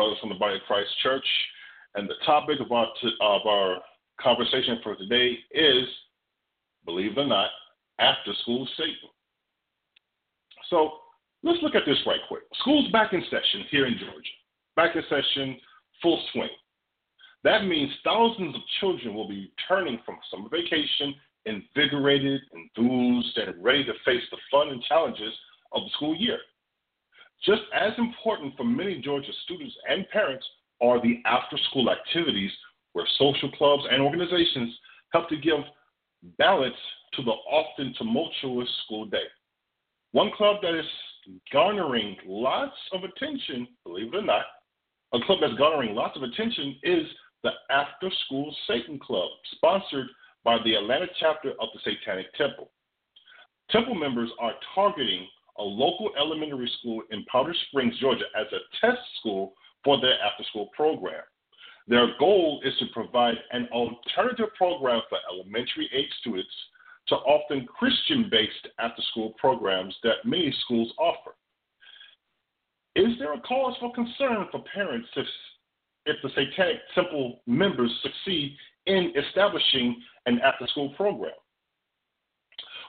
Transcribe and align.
Brothers 0.00 0.18
from 0.18 0.30
the 0.30 0.34
Body 0.34 0.54
of 0.54 0.62
Christ 0.66 0.88
Church, 1.02 1.26
and 1.94 2.08
the 2.08 2.14
topic 2.24 2.58
of 2.58 2.72
our, 2.72 2.86
of 3.20 3.46
our 3.46 3.76
conversation 4.18 4.78
for 4.82 4.96
today 4.96 5.36
is, 5.52 5.84
believe 6.86 7.12
it 7.12 7.18
or 7.18 7.26
not, 7.26 7.50
after 7.98 8.32
school 8.40 8.66
Satan. 8.78 9.10
So 10.70 10.92
let's 11.42 11.58
look 11.62 11.74
at 11.74 11.82
this 11.84 11.98
right 12.06 12.20
quick. 12.28 12.44
School's 12.60 12.90
back 12.92 13.12
in 13.12 13.22
session 13.24 13.66
here 13.70 13.84
in 13.84 13.98
Georgia. 13.98 14.30
Back 14.74 14.96
in 14.96 15.02
session, 15.10 15.58
full 16.00 16.18
swing. 16.32 16.48
That 17.44 17.66
means 17.66 17.90
thousands 18.02 18.54
of 18.54 18.62
children 18.80 19.14
will 19.14 19.28
be 19.28 19.52
returning 19.58 19.98
from 20.06 20.16
summer 20.30 20.48
vacation 20.48 21.14
invigorated, 21.44 22.40
enthused, 22.54 23.36
and 23.36 23.62
ready 23.62 23.84
to 23.84 23.92
face 24.06 24.22
the 24.30 24.38
fun 24.50 24.70
and 24.70 24.82
challenges 24.84 25.34
of 25.72 25.82
the 25.82 25.90
school 25.96 26.16
year. 26.16 26.38
Just 27.44 27.62
as 27.74 27.92
important 27.98 28.56
for 28.56 28.64
many 28.64 29.00
Georgia 29.00 29.32
students 29.44 29.74
and 29.88 30.08
parents 30.10 30.44
are 30.82 31.00
the 31.00 31.22
after 31.24 31.56
school 31.70 31.90
activities 31.90 32.50
where 32.92 33.06
social 33.18 33.50
clubs 33.52 33.84
and 33.90 34.02
organizations 34.02 34.74
help 35.12 35.28
to 35.28 35.36
give 35.36 35.58
balance 36.38 36.74
to 37.14 37.22
the 37.22 37.30
often 37.30 37.94
tumultuous 37.96 38.68
school 38.84 39.06
day. 39.06 39.24
One 40.12 40.30
club 40.36 40.56
that 40.62 40.78
is 40.78 40.86
garnering 41.52 42.16
lots 42.26 42.76
of 42.92 43.04
attention, 43.04 43.68
believe 43.84 44.12
it 44.12 44.16
or 44.16 44.22
not, 44.22 44.44
a 45.12 45.20
club 45.24 45.38
that's 45.40 45.54
garnering 45.54 45.94
lots 45.94 46.16
of 46.16 46.22
attention 46.22 46.76
is 46.82 47.06
the 47.42 47.50
After 47.70 48.10
School 48.26 48.54
Satan 48.66 48.98
Club, 48.98 49.30
sponsored 49.52 50.06
by 50.44 50.58
the 50.64 50.74
Atlanta 50.74 51.06
chapter 51.18 51.50
of 51.52 51.68
the 51.74 51.80
Satanic 51.84 52.32
Temple. 52.34 52.70
Temple 53.70 53.94
members 53.94 54.30
are 54.40 54.52
targeting 54.74 55.26
a 55.58 55.62
local 55.62 56.10
elementary 56.18 56.70
school 56.78 57.02
in 57.10 57.24
Powder 57.24 57.54
Springs, 57.68 57.98
Georgia, 58.00 58.24
as 58.38 58.46
a 58.52 58.86
test 58.86 59.00
school 59.18 59.54
for 59.84 60.00
their 60.00 60.14
after 60.20 60.44
school 60.44 60.68
program. 60.76 61.22
Their 61.88 62.08
goal 62.18 62.60
is 62.64 62.76
to 62.78 62.86
provide 62.92 63.36
an 63.52 63.68
alternative 63.72 64.54
program 64.56 65.00
for 65.08 65.18
elementary 65.32 65.90
age 65.92 66.10
students 66.20 66.52
to 67.08 67.16
often 67.16 67.66
Christian 67.66 68.28
based 68.30 68.68
after 68.78 69.02
school 69.10 69.34
programs 69.38 69.94
that 70.02 70.24
many 70.24 70.54
schools 70.64 70.92
offer. 70.98 71.34
Is 72.96 73.18
there 73.18 73.34
a 73.34 73.40
cause 73.40 73.76
for 73.80 73.92
concern 73.92 74.46
for 74.50 74.62
parents 74.72 75.08
if, 75.16 75.26
if 76.06 76.16
the 76.22 76.28
Satanic 76.30 76.76
Temple 76.94 77.40
members 77.46 77.90
succeed 78.02 78.56
in 78.86 79.12
establishing 79.16 80.00
an 80.26 80.40
after 80.40 80.66
school 80.68 80.90
program? 80.90 81.32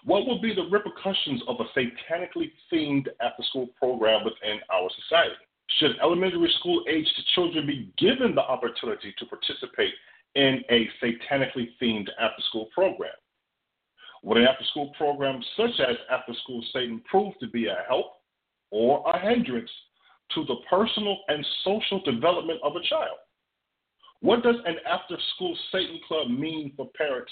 What 0.03 0.25
will 0.25 0.41
be 0.41 0.53
the 0.53 0.67
repercussions 0.69 1.41
of 1.47 1.57
a 1.59 1.79
satanically 1.79 2.51
themed 2.71 3.07
after 3.21 3.43
school 3.43 3.67
program 3.77 4.23
within 4.23 4.59
our 4.73 4.89
society? 5.03 5.35
Should 5.79 5.99
elementary 6.01 6.51
school 6.59 6.83
aged 6.89 7.13
children 7.35 7.67
be 7.67 7.93
given 7.97 8.35
the 8.35 8.41
opportunity 8.41 9.13
to 9.19 9.25
participate 9.25 9.93
in 10.35 10.63
a 10.69 10.89
satanically 11.01 11.69
themed 11.81 12.09
after 12.19 12.41
school 12.49 12.67
program? 12.73 13.13
Would 14.23 14.37
an 14.37 14.47
after 14.47 14.65
school 14.65 14.91
program 14.97 15.41
such 15.57 15.79
as 15.79 15.95
After 16.11 16.33
School 16.43 16.63
Satan 16.73 17.01
prove 17.09 17.33
to 17.39 17.47
be 17.47 17.67
a 17.67 17.83
help 17.87 18.13
or 18.69 19.03
a 19.07 19.19
hindrance 19.19 19.69
to 20.35 20.45
the 20.45 20.55
personal 20.69 21.17
and 21.27 21.45
social 21.63 22.01
development 22.03 22.59
of 22.63 22.75
a 22.75 22.83
child? 22.87 23.17
What 24.21 24.43
does 24.43 24.57
an 24.65 24.75
after 24.85 25.17
school 25.35 25.57
Satan 25.71 25.99
club 26.07 26.29
mean 26.29 26.73
for 26.77 26.87
parents 26.95 27.31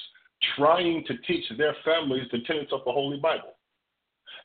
trying 0.55 1.03
to 1.05 1.17
teach 1.27 1.45
their 1.57 1.75
families 1.83 2.27
the 2.31 2.39
tenets 2.45 2.71
of 2.71 2.81
the 2.85 2.91
Holy 2.91 3.17
Bible? 3.17 3.55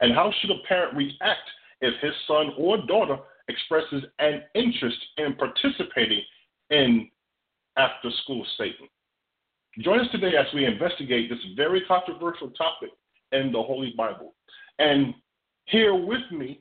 And 0.01 0.15
how 0.15 0.33
should 0.41 0.51
a 0.51 0.67
parent 0.67 0.97
react 0.97 1.49
if 1.81 1.95
his 2.01 2.13
son 2.27 2.53
or 2.59 2.79
daughter 2.87 3.19
expresses 3.49 4.05
an 4.19 4.43
interest 4.55 4.99
in 5.19 5.35
participating 5.35 6.23
in 6.71 7.09
after 7.77 8.11
school 8.23 8.45
Satan? 8.59 8.89
Join 9.81 10.01
us 10.01 10.07
today 10.13 10.37
as 10.37 10.47
we 10.55 10.65
investigate 10.65 11.29
this 11.29 11.39
very 11.57 11.83
controversial 11.87 12.51
topic 12.51 12.91
in 13.33 13.51
the 13.53 13.63
Holy 13.63 13.93
Bible. 13.97 14.35
And 14.79 15.15
here 15.67 15.95
with 15.95 16.31
me, 16.31 16.61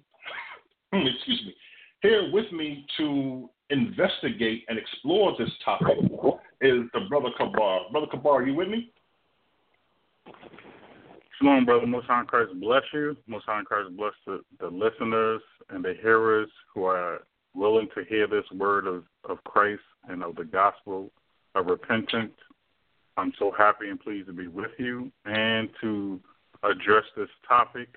excuse 0.94 1.42
me, 1.46 1.56
here 2.02 2.32
with 2.32 2.52
me 2.52 2.86
to 2.98 3.50
investigate 3.70 4.66
and 4.68 4.78
explore 4.78 5.36
this 5.38 5.50
topic 5.64 5.98
is 6.62 6.82
the 6.94 7.02
brother 7.10 7.30
Kabar. 7.38 7.82
Brother 7.92 8.08
Kabar, 8.10 8.42
are 8.42 8.48
you 8.48 8.56
with 8.56 8.68
me? 8.68 8.92
Shalom, 11.44 11.66
brother. 11.66 11.86
Most 11.86 12.08
High 12.08 12.24
Christ 12.24 12.52
bless 12.62 12.84
you. 12.94 13.18
Most 13.28 13.44
High 13.46 13.64
Christ 13.64 13.90
bless 13.98 14.14
the, 14.26 14.40
the 14.62 14.68
listeners 14.68 15.42
and 15.70 15.84
the 15.84 15.94
hearers 16.02 16.48
who 16.74 16.86
are 16.86 17.24
willing 17.54 17.90
to 17.98 18.06
hear 18.06 18.28
this 18.28 18.46
word 18.54 18.88
of, 18.88 19.04
of 19.30 19.44
Christ 19.44 19.82
and 20.08 20.24
of 20.24 20.38
the 20.38 20.46
gospel 20.46 21.12
of 21.54 21.66
repentance. 21.66 22.32
I'm 23.18 23.34
so 23.38 23.52
happy 23.58 23.90
and 23.90 24.00
pleased 24.00 24.28
to 24.28 24.34
be 24.34 24.48
with 24.48 24.72
you 24.78 25.12
and 25.26 25.68
to 25.82 26.22
address 26.64 27.04
this 27.18 27.28
topic 27.46 27.90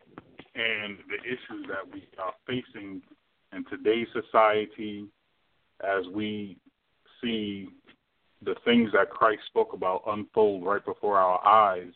and 0.57 0.99
the 1.09 1.23
issues 1.25 1.69
that 1.69 1.89
we 1.93 2.09
are 2.19 2.35
facing 2.49 3.01
in 3.53 3.65
today's 3.71 4.09
society 4.13 5.07
as 5.85 6.05
we 6.13 6.57
see 7.23 7.69
the 8.43 8.57
things 8.65 8.91
that 8.93 9.11
Christ 9.11 9.43
spoke 9.47 9.73
about 9.73 10.03
unfold 10.09 10.65
right 10.65 10.85
before 10.85 11.19
our 11.19 11.47
eyes 11.47 11.93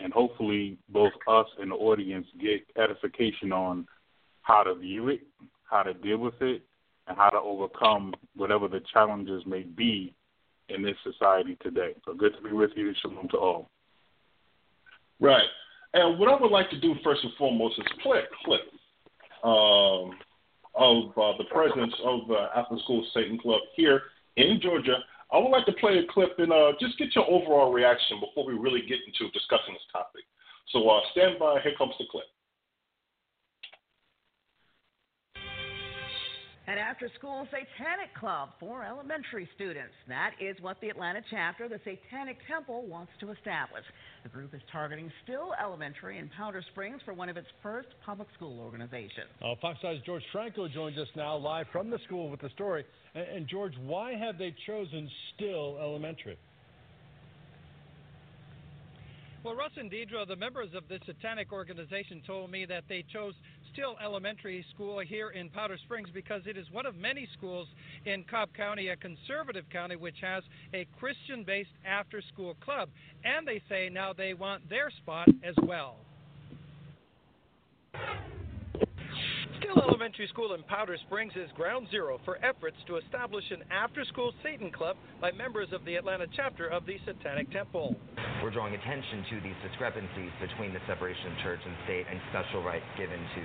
and 0.00 0.12
hopefully 0.12 0.78
both 0.88 1.12
us 1.28 1.46
and 1.58 1.70
the 1.70 1.74
audience 1.74 2.26
get 2.40 2.66
edification 2.80 3.52
on 3.52 3.86
how 4.42 4.62
to 4.62 4.74
view 4.74 5.08
it, 5.08 5.20
how 5.64 5.82
to 5.82 5.94
deal 5.94 6.18
with 6.18 6.40
it, 6.40 6.62
and 7.08 7.16
how 7.16 7.30
to 7.30 7.38
overcome 7.38 8.14
whatever 8.34 8.68
the 8.68 8.80
challenges 8.92 9.42
may 9.46 9.62
be 9.62 10.14
in 10.68 10.82
this 10.82 10.96
society 11.04 11.56
today. 11.62 11.94
So 12.04 12.14
good 12.14 12.34
to 12.36 12.42
be 12.42 12.54
with 12.54 12.70
you. 12.76 12.92
Shalom 13.00 13.28
to 13.28 13.36
all. 13.36 13.70
Right. 15.20 15.46
And 15.94 16.18
what 16.18 16.28
I 16.28 16.40
would 16.40 16.50
like 16.50 16.68
to 16.70 16.80
do 16.80 16.94
first 17.02 17.22
and 17.24 17.32
foremost 17.38 17.78
is 17.78 17.86
play 18.02 18.18
a 18.18 18.44
clip 18.44 18.60
um, 19.42 20.18
of 20.74 21.10
uh, 21.16 21.38
the 21.38 21.44
presence 21.50 21.94
of 22.04 22.28
the 22.28 22.48
After 22.54 22.76
School 22.84 23.06
Satan 23.14 23.38
Club 23.38 23.60
here 23.74 24.02
in 24.36 24.60
Georgia 24.60 24.98
I 25.32 25.38
would 25.38 25.50
like 25.50 25.66
to 25.66 25.72
play 25.72 25.98
a 25.98 26.06
clip 26.12 26.38
and 26.38 26.52
uh, 26.52 26.72
just 26.80 26.98
get 26.98 27.14
your 27.14 27.28
overall 27.28 27.72
reaction 27.72 28.20
before 28.20 28.46
we 28.46 28.54
really 28.54 28.82
get 28.82 28.98
into 29.06 29.30
discussing 29.32 29.74
this 29.74 29.82
topic. 29.92 30.22
So 30.70 30.88
uh, 30.88 31.00
stand 31.12 31.38
by. 31.38 31.60
Here 31.62 31.74
comes 31.76 31.94
the 31.98 32.06
clip. 32.10 32.26
After 36.96 37.12
school 37.18 37.46
satanic 37.50 38.14
club 38.18 38.48
for 38.58 38.82
elementary 38.82 39.46
students. 39.54 39.92
That 40.08 40.30
is 40.40 40.56
what 40.62 40.80
the 40.80 40.88
Atlanta 40.88 41.20
chapter, 41.30 41.68
the 41.68 41.78
Satanic 41.84 42.38
Temple, 42.48 42.86
wants 42.86 43.12
to 43.20 43.32
establish. 43.32 43.84
The 44.22 44.30
group 44.30 44.54
is 44.54 44.62
targeting 44.72 45.12
Still 45.22 45.52
Elementary 45.62 46.18
in 46.18 46.30
Powder 46.30 46.64
Springs 46.72 47.02
for 47.04 47.12
one 47.12 47.28
of 47.28 47.36
its 47.36 47.48
first 47.62 47.88
public 48.02 48.28
school 48.34 48.60
organizations. 48.60 49.28
Uh, 49.44 49.56
Fox 49.60 49.78
5's 49.84 50.06
George 50.06 50.22
Franco 50.32 50.68
joins 50.68 50.96
us 50.96 51.08
now 51.14 51.36
live 51.36 51.66
from 51.70 51.90
the 51.90 51.98
school 52.06 52.30
with 52.30 52.40
the 52.40 52.48
story. 52.54 52.86
And, 53.14 53.28
and 53.28 53.46
George, 53.46 53.74
why 53.84 54.14
have 54.14 54.38
they 54.38 54.54
chosen 54.66 55.10
Still 55.34 55.76
Elementary? 55.78 56.38
Well, 59.46 59.54
Russ 59.54 59.70
and 59.76 59.88
Deidre, 59.88 60.26
the 60.26 60.34
members 60.34 60.70
of 60.74 60.88
this 60.88 60.98
satanic 61.06 61.52
organization, 61.52 62.20
told 62.26 62.50
me 62.50 62.64
that 62.64 62.82
they 62.88 63.04
chose 63.12 63.32
Still 63.76 63.96
Elementary 64.02 64.64
School 64.74 65.00
here 65.00 65.28
in 65.28 65.50
Powder 65.50 65.76
Springs 65.84 66.08
because 66.14 66.40
it 66.46 66.56
is 66.56 66.64
one 66.72 66.86
of 66.86 66.96
many 66.96 67.28
schools 67.36 67.68
in 68.06 68.24
Cobb 68.24 68.48
County, 68.56 68.88
a 68.88 68.96
conservative 68.96 69.66
county, 69.70 69.96
which 69.96 70.16
has 70.22 70.42
a 70.72 70.86
Christian 70.98 71.44
based 71.44 71.68
after 71.84 72.22
school 72.32 72.56
club. 72.64 72.88
And 73.22 73.46
they 73.46 73.60
say 73.68 73.90
now 73.92 74.14
they 74.14 74.32
want 74.32 74.66
their 74.70 74.88
spot 75.02 75.28
as 75.44 75.54
well. 75.62 76.05
Still 79.66 79.82
Elementary 79.82 80.28
School 80.28 80.54
in 80.54 80.62
Powder 80.62 80.96
Springs 81.06 81.32
is 81.34 81.50
ground 81.56 81.88
zero 81.90 82.20
for 82.24 82.38
efforts 82.44 82.76
to 82.86 82.98
establish 82.98 83.42
an 83.50 83.64
after 83.70 84.04
school 84.04 84.32
Satan 84.42 84.70
club 84.70 84.96
by 85.20 85.32
members 85.32 85.68
of 85.72 85.84
the 85.84 85.96
Atlanta 85.96 86.26
chapter 86.36 86.68
of 86.68 86.86
the 86.86 86.98
Satanic 87.04 87.50
Temple. 87.50 87.96
We're 88.42 88.50
drawing 88.50 88.74
attention 88.74 89.24
to 89.30 89.40
these 89.40 89.58
discrepancies 89.66 90.30
between 90.40 90.72
the 90.72 90.78
separation 90.86 91.32
of 91.32 91.38
church 91.42 91.58
and 91.66 91.74
state 91.82 92.06
and 92.08 92.20
special 92.30 92.62
rights 92.62 92.86
given 92.96 93.18
to 93.18 93.42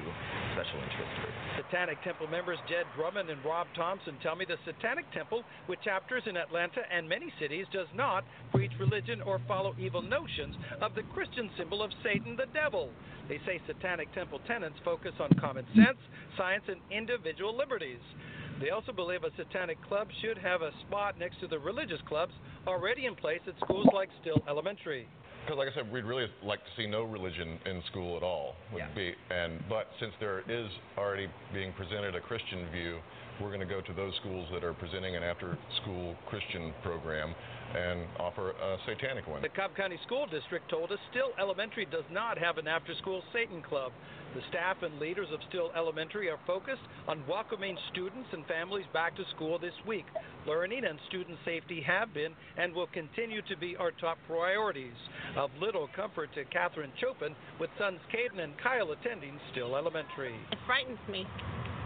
special 0.53 0.77
interest 0.77 1.09
groups. 1.18 1.41
Satanic 1.57 1.97
Temple 2.03 2.27
members 2.27 2.59
Jed 2.69 2.85
Drummond 2.95 3.29
and 3.31 3.44
Rob 3.44 3.65
Thompson 3.75 4.13
tell 4.21 4.35
me 4.35 4.45
the 4.45 4.62
Satanic 4.65 5.09
Temple, 5.12 5.41
with 5.68 5.81
chapters 5.81 6.23
in 6.27 6.38
Atlanta 6.38 6.81
and 6.94 7.09
many 7.09 7.33
cities, 7.39 7.65
does 7.73 7.89
not 7.95 8.23
preach 8.53 8.71
religion 8.79 9.21
or 9.21 9.41
follow 9.47 9.73
evil 9.79 10.03
notions 10.03 10.56
of 10.81 10.94
the 10.94 11.03
Christian 11.15 11.50
symbol 11.57 11.81
of 11.81 11.89
Satan 12.03 12.35
the 12.35 12.51
devil. 12.53 12.89
They 13.27 13.39
say 13.45 13.62
Satanic 13.65 14.13
Temple 14.13 14.41
tenants 14.45 14.77
focus 14.83 15.13
on 15.19 15.29
common 15.39 15.65
sense, 15.73 15.97
science, 16.38 16.63
and 16.68 16.80
individual 16.90 17.56
liberties. 17.56 18.00
They 18.60 18.69
also 18.69 18.92
believe 18.92 19.24
a 19.24 19.31
satanic 19.38 19.81
club 19.88 20.08
should 20.22 20.38
have 20.38 20.62
a 20.62 20.72
spot 20.88 21.18
next 21.18 21.40
to 21.40 21.48
the 21.48 21.58
religious 21.58 22.00
clubs 22.08 22.34
already 22.68 23.06
in 23.06 23.16
place 23.16 23.42
at 23.48 23.56
schools 23.63 23.88
like 23.94 24.10
Still 24.22 24.42
Elementary. 24.48 25.08
Because, 25.44 25.58
like 25.58 25.69
I 25.72 25.74
said, 25.74 25.92
we'd 25.92 26.06
really 26.06 26.28
like 26.44 26.60
to 26.60 26.69
see 26.78 26.86
no 26.86 27.02
religion 27.04 27.58
in 27.66 27.81
school 27.90 28.16
at 28.16 28.22
all. 28.22 28.56
Would 28.74 28.80
Yeah. 28.80 28.94
be, 28.94 29.16
and 29.31 29.68
but 29.68 29.88
since 30.00 30.13
there 30.19 30.44
is 30.48 30.69
already 30.98 31.28
being 31.52 31.74
presented 31.74 32.14
a 32.14 32.22
Christian 32.22 32.68
view, 32.69 33.02
we're 33.40 33.48
going 33.48 33.60
to 33.60 33.66
go 33.66 33.81
to 33.81 33.94
those 33.94 34.16
schools 34.18 34.48
that 34.52 34.64
are 34.64 34.74
presenting 34.74 35.16
an 35.16 35.24
after-school 35.24 36.16
Christian 36.28 36.74
program 36.84 37.34
and 37.75 38.01
offer 38.19 38.51
a 38.51 38.77
satanic 38.85 39.27
one. 39.27 39.41
The 39.41 39.50
Cobb 39.50 39.75
County 39.75 40.00
School 40.06 40.25
District 40.27 40.69
told 40.69 40.91
us 40.91 41.00
Still 41.12 41.31
Elementary 41.39 41.85
does 41.85 42.06
not 42.12 42.38
have 42.38 42.57
an 42.57 42.68
after 42.68 42.94
school 42.95 43.23
Satan 43.33 43.62
club. 43.62 43.91
The 44.35 44.41
staff 44.50 44.77
and 44.81 44.97
leaders 45.00 45.27
of 45.33 45.39
Still 45.50 45.71
Elementary 45.75 46.29
are 46.29 46.39
focused 46.47 46.81
on 47.07 47.23
welcoming 47.27 47.77
students 47.91 48.29
and 48.31 48.45
families 48.45 48.85
back 48.94 49.15
to 49.18 49.23
school 49.35 49.59
this 49.59 49.73
week. 49.85 50.06
Learning 50.47 50.85
and 50.85 50.97
student 51.09 51.38
safety 51.44 51.81
have 51.85 52.13
been 52.13 52.31
and 52.57 52.73
will 52.73 52.88
continue 52.88 53.41
to 53.50 53.57
be 53.57 53.75
our 53.75 53.91
top 53.91 54.18
priorities. 54.27 54.95
Of 55.35 55.50
little 55.59 55.89
comfort 55.95 56.29
to 56.35 56.45
Catherine 56.45 56.91
Chopin 57.00 57.35
with 57.59 57.69
sons 57.77 58.00
Caden 58.13 58.41
and 58.41 58.53
Kyle 58.57 58.91
attending 58.91 59.39
Still 59.51 59.75
Elementary. 59.75 60.35
It 60.51 60.59
frightens 60.65 61.00
me. 61.09 61.25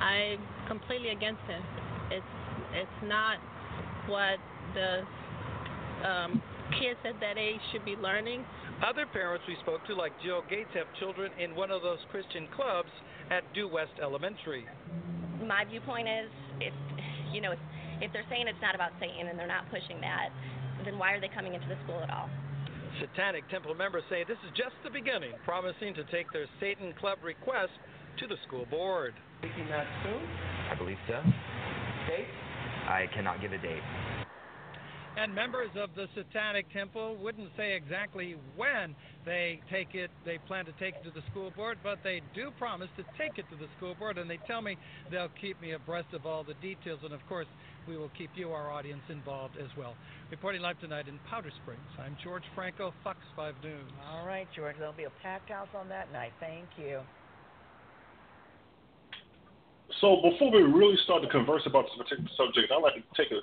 I'm 0.01 0.39
completely 0.67 1.09
against 1.09 1.41
it. 1.49 1.61
It's 2.11 2.33
it's 2.73 2.99
not 3.03 3.37
what 4.07 4.37
the 4.73 5.01
um, 6.03 6.41
kids 6.79 6.99
at 7.05 7.19
that 7.19 7.37
age 7.37 7.59
should 7.71 7.85
be 7.85 7.95
learning. 7.95 8.43
Other 8.83 9.05
parents 9.05 9.45
we 9.47 9.55
spoke 9.61 9.85
to, 9.87 9.95
like 9.95 10.11
Jill 10.23 10.43
Gates, 10.49 10.69
have 10.73 10.87
children 10.99 11.31
in 11.39 11.55
one 11.55 11.71
of 11.71 11.81
those 11.81 11.99
Christian 12.11 12.47
clubs 12.55 12.89
at 13.31 13.41
Due 13.53 13.67
West 13.67 13.93
Elementary. 14.01 14.65
my 15.45 15.63
viewpoint 15.65 16.07
is 16.07 16.29
if 16.59 16.73
you 17.31 17.41
know 17.41 17.51
if, 17.51 17.59
if 18.01 18.13
they're 18.13 18.27
saying 18.29 18.47
it's 18.47 18.61
not 18.61 18.75
about 18.75 18.91
Satan 18.99 19.27
and 19.27 19.39
they're 19.39 19.47
not 19.47 19.69
pushing 19.71 20.01
that, 20.01 20.29
then 20.83 20.99
why 20.99 21.13
are 21.13 21.21
they 21.21 21.29
coming 21.29 21.53
into 21.53 21.67
the 21.67 21.77
school 21.83 22.01
at 22.03 22.09
all? 22.09 22.29
Satanic 22.99 23.47
Temple 23.49 23.75
members 23.75 24.03
say 24.09 24.23
this 24.27 24.37
is 24.45 24.51
just 24.55 24.75
the 24.83 24.89
beginning, 24.89 25.31
promising 25.43 25.93
to 25.95 26.03
take 26.05 26.31
their 26.31 26.47
Satan 26.59 26.93
Club 26.99 27.19
request 27.23 27.71
to 28.19 28.27
the 28.27 28.35
school 28.47 28.65
board. 28.69 29.13
Thinking 29.41 29.67
that 29.69 29.87
soon? 30.03 30.23
I 30.71 30.75
believe 30.75 30.99
so. 31.07 31.19
Date? 32.07 32.27
I 32.87 33.07
cannot 33.13 33.41
give 33.41 33.51
a 33.51 33.57
date. 33.57 33.83
And 35.17 35.33
members 35.33 35.69
of 35.81 35.89
the 35.95 36.07
Satanic 36.13 36.71
Temple 36.73 37.15
wouldn't 37.23 37.49
say 37.55 37.73
exactly 37.73 38.35
when 38.57 38.93
they 39.25 39.61
take 39.71 39.95
it, 39.95 40.11
they 40.25 40.37
plan 40.39 40.65
to 40.65 40.73
take 40.73 40.95
it 40.95 41.03
to 41.05 41.11
the 41.11 41.23
school 41.31 41.51
board, 41.55 41.77
but 41.83 41.99
they 42.03 42.21
do 42.33 42.51
promise 42.59 42.89
to 42.97 43.03
take 43.17 43.39
it 43.39 43.45
to 43.49 43.55
the 43.55 43.67
school 43.77 43.95
board, 43.95 44.17
and 44.17 44.29
they 44.29 44.39
tell 44.45 44.61
me 44.61 44.77
they'll 45.09 45.31
keep 45.39 45.59
me 45.61 45.71
abreast 45.71 46.13
of 46.13 46.25
all 46.25 46.43
the 46.43 46.53
details, 46.55 46.99
and 47.03 47.13
of 47.13 47.25
course, 47.29 47.47
we 47.87 47.97
will 47.97 48.11
keep 48.17 48.29
you, 48.35 48.51
our 48.51 48.71
audience, 48.71 49.01
involved 49.09 49.55
as 49.57 49.69
well. 49.77 49.95
Reporting 50.31 50.61
live 50.61 50.79
tonight 50.81 51.07
in 51.07 51.17
Powder 51.29 51.51
Springs, 51.63 51.79
I'm 51.97 52.17
George 52.21 52.43
Franco, 52.53 52.93
Fox 53.03 53.19
5 53.37 53.55
News. 53.63 53.91
All 54.11 54.25
right, 54.27 54.47
George. 54.53 54.75
There'll 54.77 54.93
be 54.93 55.05
a 55.05 55.13
packed 55.23 55.49
house 55.49 55.69
on 55.73 55.87
that 55.89 56.11
night. 56.11 56.33
Thank 56.41 56.65
you. 56.77 56.99
So 60.01 60.17
before 60.21 60.51
we 60.51 60.61
really 60.61 60.97
start 61.05 61.23
to 61.23 61.29
converse 61.29 61.63
about 61.65 61.85
this 61.85 61.95
particular 61.97 62.29
subject, 62.35 62.71
I'd 62.73 62.83
like 62.83 62.95
to 62.95 63.05
take 63.15 63.31
a, 63.31 63.39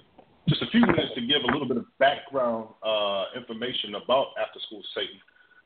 just 0.49 0.63
a 0.63 0.67
few 0.67 0.81
minutes 0.81 1.15
to 1.15 1.21
give 1.21 1.43
a 1.43 1.53
little 1.53 1.69
bit 1.69 1.77
of 1.77 1.85
background 1.99 2.69
uh, 2.83 3.27
information 3.37 3.95
about 3.95 4.29
After 4.41 4.59
School 4.67 4.83
Satan, 4.95 5.21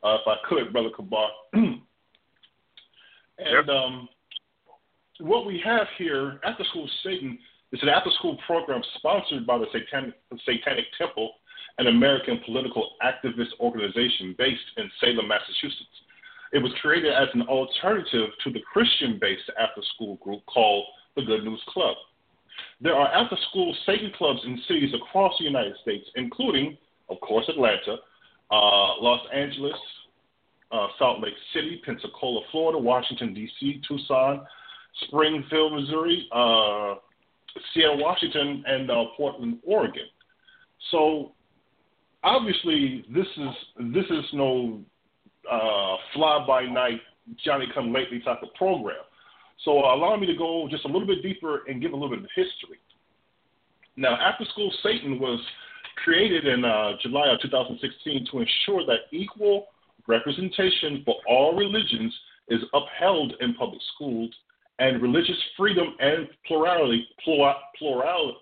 uh, 0.05 0.19
if 0.21 0.27
I 0.27 0.37
could, 0.49 0.73
Brother 0.73 0.91
Kabar. 0.95 1.31
and 1.53 1.81
um, 3.71 4.09
what 5.21 5.47
we 5.47 5.61
have 5.65 5.87
here, 5.99 6.41
After 6.45 6.65
School 6.65 6.89
Satan, 7.03 7.39
is 7.73 7.83
an 7.83 7.89
after-school 7.89 8.39
program 8.47 8.83
sponsored 8.97 9.47
by 9.47 9.59
the 9.59 9.67
Satanic, 9.73 10.15
Satanic 10.45 10.85
Temple, 10.97 11.33
an 11.79 11.89
American 11.89 12.41
political 12.45 12.91
activist 13.03 13.51
organization 13.61 14.35
based 14.39 14.63
in 14.77 14.91
Salem, 15.01 15.29
Massachusetts. 15.29 15.89
It 16.53 16.63
was 16.63 16.73
created 16.81 17.13
as 17.13 17.29
an 17.35 17.43
alternative 17.43 18.31
to 18.45 18.53
the 18.53 18.61
Christian 18.73 19.19
based 19.21 19.51
after 19.59 19.83
school 19.95 20.17
group 20.17 20.47
called 20.47 20.85
the 21.17 21.23
Good 21.23 21.45
News 21.45 21.63
Club. 21.69 21.97
There 22.81 22.95
are 22.95 23.09
after 23.09 23.37
school 23.51 23.75
Satan 23.87 24.13
clubs 24.17 24.41
in 24.45 24.61
cities 24.69 24.93
across 24.95 25.33
the 25.39 25.45
United 25.45 25.75
States, 25.83 26.07
including, 26.15 26.77
of 27.09 27.21
course, 27.21 27.49
Atlanta, 27.49 27.97
uh, 28.51 29.01
Los 29.01 29.21
Angeles, 29.33 29.77
uh, 30.73 30.89
Salt 30.99 31.21
Lake 31.21 31.35
City, 31.55 31.81
Pensacola, 31.85 32.41
Florida, 32.51 32.79
Washington, 32.79 33.33
D.C., 33.33 33.81
Tucson, 33.87 34.45
Springfield, 35.07 35.73
Missouri, 35.73 36.29
uh, 36.33 36.95
Seattle, 37.73 37.99
Washington, 37.99 38.63
and 38.67 38.91
uh, 38.91 39.05
Portland, 39.17 39.59
Oregon. 39.65 40.07
So 40.91 41.33
obviously, 42.23 43.05
this 43.15 43.27
is 43.37 43.49
this 43.95 44.05
is 44.11 44.25
no 44.33 44.81
uh, 45.51 45.97
fly 46.15 46.45
by 46.47 46.63
night, 46.67 47.01
Johnny 47.45 47.67
come 47.75 47.93
lately 47.93 48.21
type 48.21 48.43
of 48.43 48.53
program. 48.55 48.97
So 49.65 49.83
uh, 49.83 49.95
allow 49.95 50.17
me 50.17 50.27
to 50.27 50.37
go 50.37 50.69
just 50.71 50.85
a 50.85 50.89
little 50.89 51.07
bit 51.07 51.23
deeper 51.23 51.63
and 51.67 51.81
give 51.81 51.93
a 51.93 51.97
little 51.97 52.11
bit 52.11 52.25
of 52.25 52.31
history. 52.35 52.79
Now, 53.97 54.17
After 54.17 54.45
School 54.53 54.73
Satan 54.83 55.19
was 55.19 55.41
created 55.97 56.47
in 56.47 56.65
uh, 56.65 56.93
July 57.03 57.29
of 57.33 57.41
2016 57.41 58.29
to 58.31 58.39
ensure 58.41 58.85
that 58.87 59.09
equal 59.11 59.69
representation 60.07 61.03
for 61.05 61.17
all 61.29 61.57
religions 61.57 62.15
is 62.49 62.61
upheld 62.75 63.33
in 63.41 63.55
public 63.55 63.81
schools 63.95 64.31
and 64.79 65.01
religious 65.01 65.37
freedom 65.57 65.95
and 65.99 66.29
plurality, 66.47 67.07
plural, 67.25 67.55
plurality, 67.79 68.37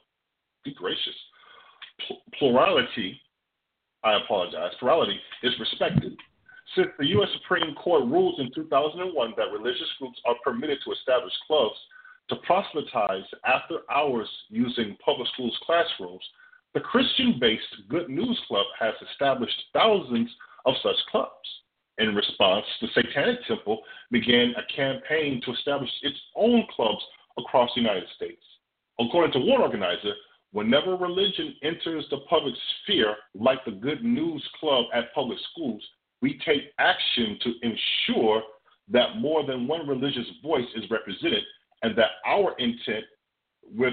be 0.64 0.75
gracious, 0.75 1.14
plurality, 2.38 3.20
I 4.02 4.17
apologize, 4.17 4.72
plurality 4.81 5.19
is 5.43 5.52
respected. 5.60 6.17
Since 6.76 6.88
the 6.99 7.06
U.S. 7.06 7.29
Supreme 7.41 7.75
Court 7.76 8.05
ruled 8.05 8.41
in 8.41 8.50
2001 8.53 9.35
that 9.37 9.53
religious 9.53 9.88
groups 9.99 10.19
are 10.25 10.35
permitted 10.43 10.79
to 10.85 10.93
establish 10.93 11.32
clubs 11.47 11.76
to 12.31 12.37
proselytize 12.37 13.25
after 13.44 13.81
hours 13.91 14.29
using 14.49 14.97
public 15.05 15.29
schools 15.35 15.56
classrooms, 15.65 16.22
the 16.72 16.81
Christian 16.81 17.37
based 17.39 17.89
Good 17.89 18.08
News 18.08 18.41
Club 18.48 18.67
has 18.79 18.94
established 19.10 19.55
thousands 19.72 20.29
of 20.67 20.75
such 20.82 20.96
clubs. 21.10 21.31
In 21.98 22.15
response, 22.15 22.67
the 22.81 22.89
Satanic 22.93 23.39
Temple 23.46 23.82
began 24.10 24.53
a 24.56 24.75
campaign 24.75 25.41
to 25.44 25.53
establish 25.53 25.91
its 26.03 26.19
own 26.34 26.67
clubs 26.75 27.03
across 27.39 27.70
the 27.75 27.82
United 27.82 28.08
States. 28.17 28.43
According 28.98 29.32
to 29.32 29.48
one 29.48 29.60
organizer, 29.60 30.15
whenever 30.51 30.96
religion 30.96 31.55
enters 31.63 32.05
the 32.10 32.19
public 32.29 32.55
sphere, 32.82 33.15
like 33.34 33.65
the 33.65 33.70
Good 33.70 34.03
News 34.03 34.43
Club 34.58 34.87
at 34.93 35.15
public 35.15 35.39
schools, 35.53 35.82
we 36.24 36.40
take 36.46 36.72
action 36.78 37.38
to 37.43 37.52
ensure 37.60 38.43
that 38.88 39.19
more 39.19 39.44
than 39.46 39.69
one 39.69 39.86
religious 39.86 40.26
voice 40.43 40.64
is 40.74 40.90
represented 40.90 41.44
and 41.82 41.94
that 41.98 42.12
our 42.24 42.54
intent 42.56 43.04
with 43.76 43.93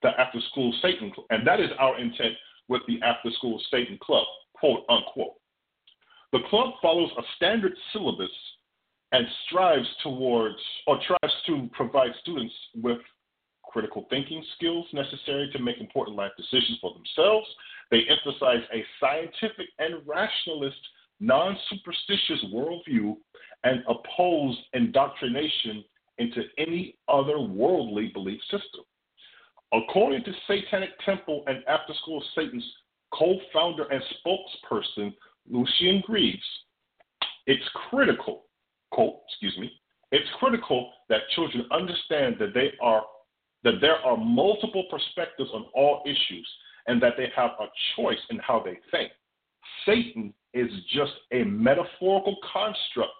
the 0.00 0.10
after 0.10 0.38
school 0.52 0.72
Satan 0.80 1.10
club, 1.10 1.26
and 1.30 1.44
that 1.44 1.58
is 1.58 1.70
our 1.80 1.98
intent 1.98 2.34
with 2.68 2.82
the 2.86 3.02
after 3.02 3.32
school 3.32 3.60
Satan 3.68 3.98
club, 4.00 4.24
quote 4.54 4.84
unquote. 4.88 5.34
The 6.32 6.38
club 6.48 6.74
follows 6.80 7.10
a 7.18 7.22
standard 7.34 7.72
syllabus 7.92 8.30
and 9.10 9.26
strives 9.48 9.88
towards 10.04 10.62
or 10.86 11.00
tries 11.04 11.34
to 11.46 11.68
provide 11.72 12.12
students 12.22 12.54
with 12.76 12.98
critical 13.64 14.06
thinking 14.08 14.44
skills 14.56 14.86
necessary 14.92 15.50
to 15.52 15.58
make 15.58 15.80
important 15.80 16.16
life 16.16 16.32
decisions 16.36 16.78
for 16.80 16.94
themselves. 16.94 17.48
They 17.90 18.02
emphasize 18.08 18.62
a 18.72 18.84
scientific 19.00 19.66
and 19.80 19.96
rationalist 20.06 20.78
non 21.20 21.56
superstitious 21.68 22.44
worldview 22.52 23.16
and 23.64 23.82
oppose 23.88 24.56
indoctrination 24.74 25.84
into 26.18 26.42
any 26.58 26.96
other 27.08 27.40
worldly 27.40 28.08
belief 28.08 28.40
system. 28.50 28.84
According 29.72 30.24
to 30.24 30.32
Satanic 30.46 30.90
Temple 31.04 31.44
and 31.46 31.62
After 31.66 31.92
School 32.02 32.22
Satan's 32.34 32.64
co 33.12 33.38
founder 33.52 33.84
and 33.90 34.02
spokesperson, 34.24 35.14
Lucien 35.48 36.02
Greaves, 36.06 36.38
it's 37.46 37.64
critical, 37.90 38.44
quote, 38.90 39.20
excuse 39.28 39.56
me, 39.58 39.70
It's 40.12 40.28
critical 40.38 40.92
that 41.08 41.22
children 41.34 41.66
understand 41.70 42.36
that 42.38 42.54
they 42.54 42.72
are 42.80 43.02
that 43.64 43.80
there 43.80 43.96
are 43.96 44.16
multiple 44.16 44.84
perspectives 44.90 45.50
on 45.52 45.66
all 45.74 46.02
issues 46.06 46.48
and 46.86 47.02
that 47.02 47.14
they 47.16 47.28
have 47.34 47.50
a 47.58 47.66
choice 47.96 48.18
in 48.30 48.38
how 48.38 48.62
they 48.64 48.78
think. 48.92 49.10
Satan 49.84 50.32
is 50.56 50.70
just 50.94 51.12
a 51.32 51.44
metaphorical 51.44 52.36
construct 52.52 53.12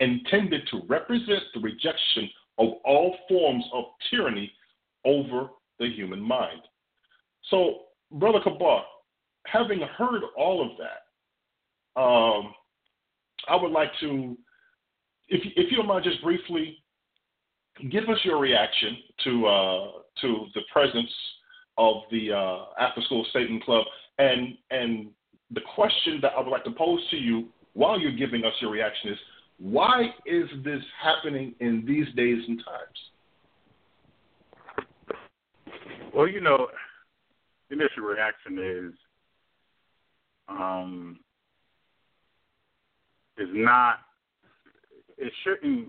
intended 0.00 0.62
to 0.70 0.82
represent 0.88 1.42
the 1.54 1.60
rejection 1.60 2.28
of 2.58 2.68
all 2.84 3.16
forms 3.28 3.64
of 3.72 3.84
tyranny 4.10 4.50
over 5.04 5.48
the 5.78 5.86
human 5.86 6.20
mind. 6.20 6.60
So, 7.50 7.82
Brother 8.12 8.40
Kabar, 8.42 8.84
having 9.46 9.80
heard 9.96 10.22
all 10.36 10.62
of 10.62 10.76
that, 10.78 12.00
um, 12.00 12.54
I 13.48 13.56
would 13.56 13.72
like 13.72 13.90
to, 14.00 14.36
if, 15.28 15.40
if 15.56 15.70
you 15.70 15.78
don't 15.78 15.86
mind, 15.86 16.04
just 16.04 16.22
briefly 16.22 16.82
give 17.90 18.08
us 18.08 18.18
your 18.24 18.38
reaction 18.38 18.96
to 19.24 19.46
uh, 19.46 19.90
to 20.20 20.46
the 20.54 20.60
presence 20.72 21.10
of 21.78 22.02
the 22.10 22.32
uh, 22.32 22.64
After 22.78 23.00
School 23.02 23.26
Satan 23.32 23.60
Club, 23.60 23.84
and 24.18 24.56
and 24.70 25.08
the 25.52 25.60
question 25.74 26.18
that 26.22 26.32
I 26.36 26.40
would 26.40 26.50
like 26.50 26.64
to 26.64 26.70
pose 26.70 27.00
to 27.10 27.16
you 27.16 27.48
while 27.72 27.98
you're 27.98 28.12
giving 28.12 28.44
us 28.44 28.52
your 28.60 28.70
reaction 28.70 29.10
is, 29.10 29.18
why 29.58 30.06
is 30.26 30.44
this 30.64 30.82
happening 31.02 31.54
in 31.60 31.84
these 31.86 32.06
days 32.16 32.42
and 32.48 32.62
times? 32.64 32.98
Well, 36.14 36.28
you 36.28 36.40
know, 36.40 36.68
initial 37.70 38.02
reaction 38.02 38.58
is 38.58 38.92
um, 40.48 41.20
is 43.38 43.48
not. 43.52 44.00
It 45.18 45.32
shouldn't 45.44 45.88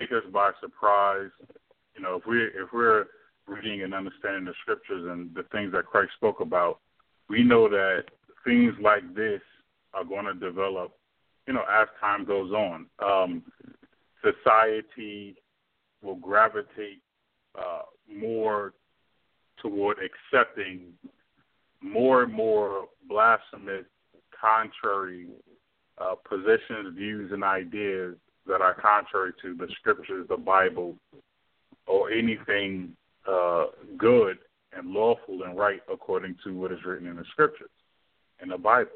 take 0.00 0.10
us 0.10 0.24
by 0.32 0.50
surprise. 0.60 1.30
You 1.94 2.02
know, 2.02 2.16
if 2.16 2.26
we 2.26 2.38
if 2.42 2.72
we're 2.72 3.06
reading 3.46 3.82
and 3.82 3.94
understanding 3.94 4.44
the 4.44 4.54
scriptures 4.62 5.06
and 5.08 5.32
the 5.34 5.44
things 5.52 5.72
that 5.72 5.86
Christ 5.86 6.10
spoke 6.16 6.40
about, 6.40 6.80
we 7.28 7.44
know 7.44 7.68
that 7.68 8.04
things 8.46 8.72
like 8.80 9.14
this 9.14 9.42
are 9.92 10.04
going 10.04 10.24
to 10.24 10.34
develop. 10.34 10.92
You 11.46 11.52
know, 11.52 11.64
as 11.70 11.88
time 12.00 12.24
goes 12.24 12.52
on, 12.52 12.86
um, 13.04 13.42
society 14.22 15.36
will 16.02 16.16
gravitate 16.16 17.02
uh, 17.58 17.82
more 18.10 18.72
toward 19.60 19.98
accepting 19.98 20.92
more 21.82 22.22
and 22.22 22.32
more 22.32 22.86
blasphemous, 23.08 23.84
contrary 24.38 25.26
uh, 25.98 26.14
positions, 26.28 26.96
views, 26.96 27.32
and 27.32 27.44
ideas 27.44 28.16
that 28.46 28.60
are 28.60 28.74
contrary 28.74 29.32
to 29.42 29.54
the 29.54 29.68
scriptures, 29.78 30.26
the 30.28 30.36
Bible, 30.36 30.94
or 31.86 32.10
anything 32.10 32.92
uh, 33.28 33.66
good 33.96 34.38
and 34.76 34.90
lawful 34.90 35.42
and 35.42 35.56
right 35.56 35.80
according 35.92 36.36
to 36.44 36.56
what 36.56 36.72
is 36.72 36.78
written 36.84 37.06
in 37.06 37.16
the 37.16 37.24
scriptures, 37.32 37.70
in 38.42 38.48
the 38.48 38.58
Bible. 38.58 38.90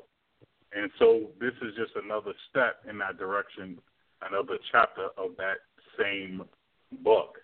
And 0.73 0.91
so 0.99 1.31
this 1.41 1.53
is 1.63 1.75
just 1.77 1.93
another 2.03 2.33
step 2.49 2.83
in 2.89 2.99
that 2.99 3.19
direction, 3.19 3.79
another 4.29 4.59
chapter 4.71 5.09
of 5.17 5.37
that 5.37 5.59
same 5.99 6.43
book. 7.03 7.39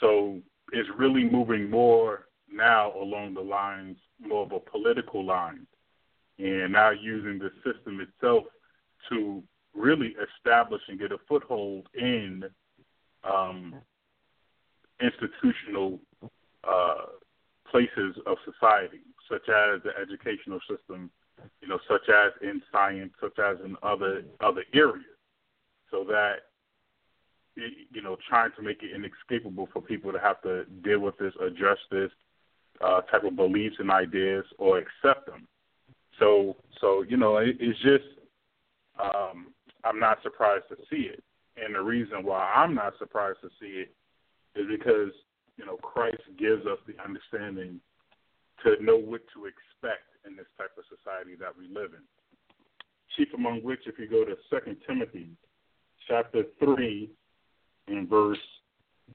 So 0.00 0.40
it's 0.72 0.88
really 0.96 1.24
moving 1.24 1.70
more 1.70 2.26
now 2.52 2.92
along 3.00 3.34
the 3.34 3.40
lines, 3.40 3.96
more 4.20 4.44
of 4.44 4.52
a 4.52 4.58
political 4.58 5.24
line, 5.24 5.66
and 6.38 6.72
now 6.72 6.90
using 6.90 7.38
the 7.38 7.50
system 7.64 8.00
itself 8.00 8.44
to 9.08 9.42
really 9.74 10.14
establish 10.36 10.82
and 10.88 10.98
get 10.98 11.12
a 11.12 11.18
foothold 11.28 11.88
in 11.94 12.44
um, 13.24 13.74
institutional 15.00 16.00
uh, 16.64 17.06
places 17.70 18.16
of 18.26 18.36
society, 18.44 19.00
such 19.30 19.48
as 19.48 19.82
the 19.82 19.90
educational 20.00 20.58
system, 20.68 21.10
you 21.60 21.68
know, 21.68 21.78
such 21.88 22.08
as 22.08 22.32
in 22.42 22.62
science, 22.72 23.12
such 23.20 23.38
as 23.38 23.56
in 23.64 23.76
other 23.82 24.22
other 24.40 24.64
areas, 24.74 25.04
so 25.90 26.04
that 26.04 26.36
you 27.56 28.02
know, 28.02 28.16
trying 28.28 28.50
to 28.56 28.62
make 28.62 28.82
it 28.82 28.94
inescapable 28.94 29.68
for 29.72 29.82
people 29.82 30.12
to 30.12 30.18
have 30.18 30.40
to 30.42 30.64
deal 30.84 31.00
with 31.00 31.18
this, 31.18 31.32
address 31.44 31.78
this 31.90 32.10
uh, 32.80 33.00
type 33.02 33.24
of 33.24 33.34
beliefs 33.34 33.76
and 33.78 33.90
ideas, 33.90 34.44
or 34.58 34.78
accept 34.78 35.26
them. 35.26 35.46
So, 36.18 36.56
so 36.80 37.02
you 37.02 37.16
know, 37.16 37.38
it, 37.38 37.56
it's 37.60 37.78
just 37.80 38.04
um, 39.02 39.48
I'm 39.84 39.98
not 39.98 40.22
surprised 40.22 40.64
to 40.70 40.76
see 40.90 41.02
it. 41.02 41.22
And 41.56 41.74
the 41.74 41.80
reason 41.80 42.24
why 42.24 42.52
I'm 42.54 42.74
not 42.74 42.94
surprised 42.98 43.38
to 43.42 43.48
see 43.60 43.82
it 43.84 43.92
is 44.54 44.66
because, 44.68 45.10
you 45.56 45.66
know, 45.66 45.76
Christ 45.76 46.22
gives 46.38 46.66
us 46.66 46.78
the 46.86 46.94
understanding 47.02 47.80
to 48.64 48.82
know 48.82 48.96
what 48.96 49.22
to 49.34 49.46
expect 49.46 50.07
in 50.26 50.36
this 50.36 50.46
type 50.56 50.70
of 50.78 50.84
society 50.88 51.36
that 51.40 51.56
we 51.56 51.68
live 51.68 51.92
in. 51.92 52.04
Chief 53.16 53.28
among 53.34 53.62
which, 53.62 53.80
if 53.86 53.98
you 53.98 54.08
go 54.08 54.24
to 54.24 54.36
Second 54.50 54.76
Timothy 54.86 55.30
chapter 56.06 56.44
3 56.58 57.10
and 57.88 58.08
verse, 58.08 58.38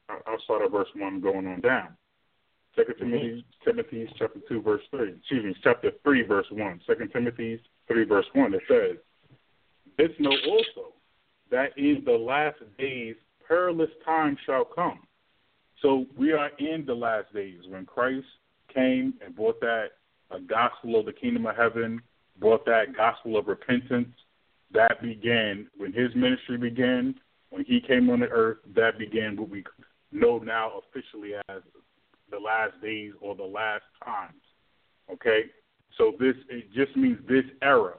I'll 0.10 0.42
start 0.44 0.64
at 0.64 0.72
verse 0.72 0.88
1 0.96 1.22
going 1.22 1.48
on 1.48 1.62
down. 1.62 1.90
Second 2.76 2.96
mm-hmm. 2.96 3.12
Timothy, 3.12 3.46
Timothy 3.64 4.14
chapter 4.18 4.40
2 4.50 4.62
verse 4.62 4.82
3. 4.92 5.14
Excuse 5.20 5.46
me, 5.46 5.56
chapter 5.64 5.92
3 6.04 6.24
verse 6.24 6.48
1. 6.50 6.82
Second 6.88 7.12
Timothy 7.12 7.62
3 7.88 8.06
verse 8.06 8.26
1. 8.34 8.54
It 8.54 8.62
says, 8.68 8.98
this 9.98 10.10
know 10.20 10.32
also 10.32 10.94
that 11.52 11.78
in 11.78 12.02
the 12.06 12.12
last 12.12 12.58
days 12.80 13.16
perilous 13.48 13.92
times 14.06 14.38
shall 14.46 14.66
come. 14.66 15.00
So 15.82 16.06
we 16.18 16.32
are 16.32 16.50
in 16.60 16.86
the 16.86 16.96
last 16.96 17.34
days 17.34 17.60
when 17.68 17.86
Christ 17.86 18.26
came 18.74 19.14
and 19.24 19.36
brought 19.36 19.60
that 19.60 19.90
a 20.34 20.40
gospel 20.40 21.00
of 21.00 21.06
the 21.06 21.13
kingdom 21.13 21.46
of 21.46 21.56
heaven, 21.56 22.02
brought 22.40 22.66
that 22.66 22.96
gospel 22.96 23.38
of 23.38 23.48
repentance. 23.48 24.10
That 24.72 25.02
began 25.02 25.68
when 25.78 25.94
his 25.94 26.13
ministry 26.16 26.58
began, 26.58 27.16
when 27.52 27.63
he 27.66 27.80
came 27.80 28.10
on 28.10 28.22
the 28.22 28.30
earth, 28.30 28.58
that 28.75 28.98
began 28.98 29.38
what 29.38 29.50
we 29.50 29.63
know 30.12 30.40
now 30.40 30.72
officially 30.80 31.34
as 31.50 31.62
the 32.32 32.40
last 32.40 32.74
days 32.82 33.13
or 33.22 33.36
the 33.36 33.44
last 33.44 33.84
times. 34.04 34.42
Okay? 35.12 35.44
So 35.98 36.13
this 36.20 36.36
it 36.50 36.74
just 36.74 36.98
means 36.98 37.20
this 37.28 37.46
era 37.62 37.94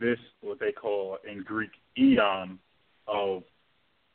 this 0.00 0.18
what 0.40 0.58
they 0.58 0.72
call 0.72 1.18
in 1.30 1.42
Greek 1.42 1.70
eon 1.98 2.58
of 3.06 3.42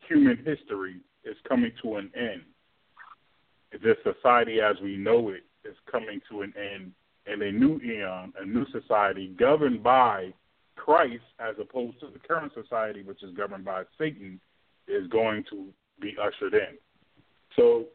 human 0.08 0.38
history 0.38 0.98
is 1.24 1.38
coming 1.48 1.72
to 1.84 1.96
an 1.96 2.12
end. 2.16 2.42
This 3.84 3.98
society 4.04 4.60
as 4.62 4.76
we 4.82 4.98
know 4.98 5.30
it 5.30 5.44
is 5.64 5.76
coming 5.90 6.20
to 6.30 6.42
an 6.42 6.54
end, 6.58 6.92
and 7.28 7.42
a 7.42 7.52
new 7.52 7.80
eon, 7.82 8.34
a 8.40 8.46
new 8.46 8.66
society 8.72 9.34
governed 9.38 9.84
by 9.84 10.34
Christ, 10.76 11.24
as 11.40 11.56
opposed 11.60 12.00
to 12.02 12.08
the 12.08 12.20
current 12.20 12.52
society, 12.54 13.04
which 13.04 13.24
is 13.24 13.36
governed 13.36 13.66
by 13.66 13.84
Satan, 13.98 14.40
is 14.88 15.08
going 15.08 15.44
to 15.50 15.68
be 16.00 16.16
ushered 16.22 16.54
in. 16.54 16.78
So 17.56 17.86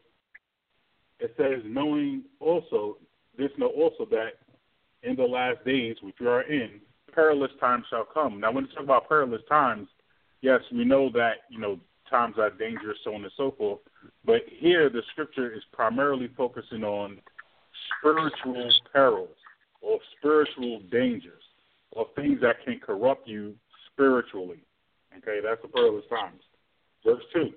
it 1.19 1.33
says, 1.37 1.61
knowing 1.65 2.23
also, 2.39 2.97
this 3.37 3.51
know 3.57 3.67
also 3.67 4.05
that 4.09 4.31
in 5.03 5.15
the 5.15 5.23
last 5.23 5.63
days, 5.65 5.95
which 6.01 6.15
we 6.19 6.27
are 6.27 6.41
in, 6.41 6.81
perilous 7.13 7.51
times 7.59 7.85
shall 7.89 8.05
come. 8.05 8.39
Now, 8.39 8.51
when 8.51 8.65
we 8.65 8.69
talk 8.71 8.83
about 8.83 9.07
perilous 9.07 9.41
times, 9.47 9.87
yes, 10.41 10.59
we 10.71 10.83
know 10.83 11.09
that 11.13 11.43
you 11.49 11.59
know 11.59 11.79
times 12.09 12.35
are 12.37 12.49
dangerous, 12.49 12.97
so 13.03 13.15
on 13.15 13.23
and 13.23 13.31
so 13.37 13.53
forth. 13.57 13.79
But 14.25 14.41
here, 14.59 14.89
the 14.89 15.01
scripture 15.11 15.53
is 15.53 15.63
primarily 15.71 16.29
focusing 16.35 16.83
on 16.83 17.19
spiritual 17.99 18.71
perils 18.91 19.29
or 19.81 19.99
spiritual 20.17 20.81
dangers 20.91 21.43
or 21.91 22.07
things 22.15 22.39
that 22.41 22.63
can 22.63 22.79
corrupt 22.79 23.27
you 23.27 23.55
spiritually. 23.91 24.59
Okay, 25.17 25.39
that's 25.43 25.61
the 25.61 25.67
perilous 25.67 26.05
times. 26.09 26.41
Verse 27.05 27.23
two. 27.33 27.51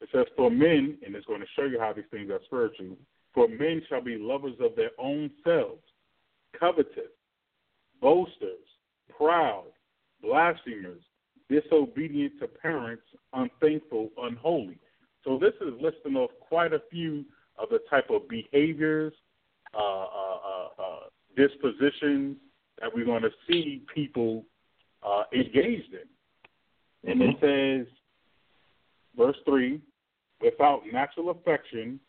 It 0.00 0.08
says, 0.12 0.26
For 0.36 0.50
men, 0.50 0.98
and 1.06 1.14
it's 1.14 1.26
going 1.26 1.40
to 1.40 1.46
show 1.54 1.64
you 1.64 1.78
how 1.78 1.92
these 1.92 2.04
things 2.10 2.28
are 2.30 2.40
spiritual, 2.46 2.96
for 3.32 3.46
men 3.48 3.82
shall 3.88 4.02
be 4.02 4.18
lovers 4.18 4.56
of 4.60 4.74
their 4.74 4.90
own 4.98 5.30
selves, 5.44 5.82
covetous, 6.58 7.12
boasters, 8.00 8.66
proud, 9.16 9.66
blasphemers, 10.20 11.02
disobedient 11.48 12.32
to 12.40 12.48
parents, 12.48 13.04
unthankful, 13.32 14.10
unholy. 14.18 14.78
So 15.24 15.38
this 15.38 15.54
is 15.60 15.80
listing 15.80 16.16
off 16.16 16.30
quite 16.40 16.72
a 16.72 16.82
few 16.90 17.24
of 17.56 17.68
the 17.68 17.78
type 17.88 18.10
of 18.10 18.28
behaviors, 18.28 19.12
dispositions 21.36 22.36
that 22.80 22.92
we're 22.94 23.04
going 23.04 23.22
to 23.22 23.30
see 23.48 23.82
people 23.94 24.44
uh, 25.02 25.24
engaged 25.32 25.92
in. 25.92 27.10
And 27.10 27.20
mm-hmm. 27.20 27.44
it 27.44 27.86
says, 27.86 27.94
verse 29.16 29.36
3 29.44 29.80
without 30.42 30.82
natural 30.92 31.30
affection, 31.30 32.00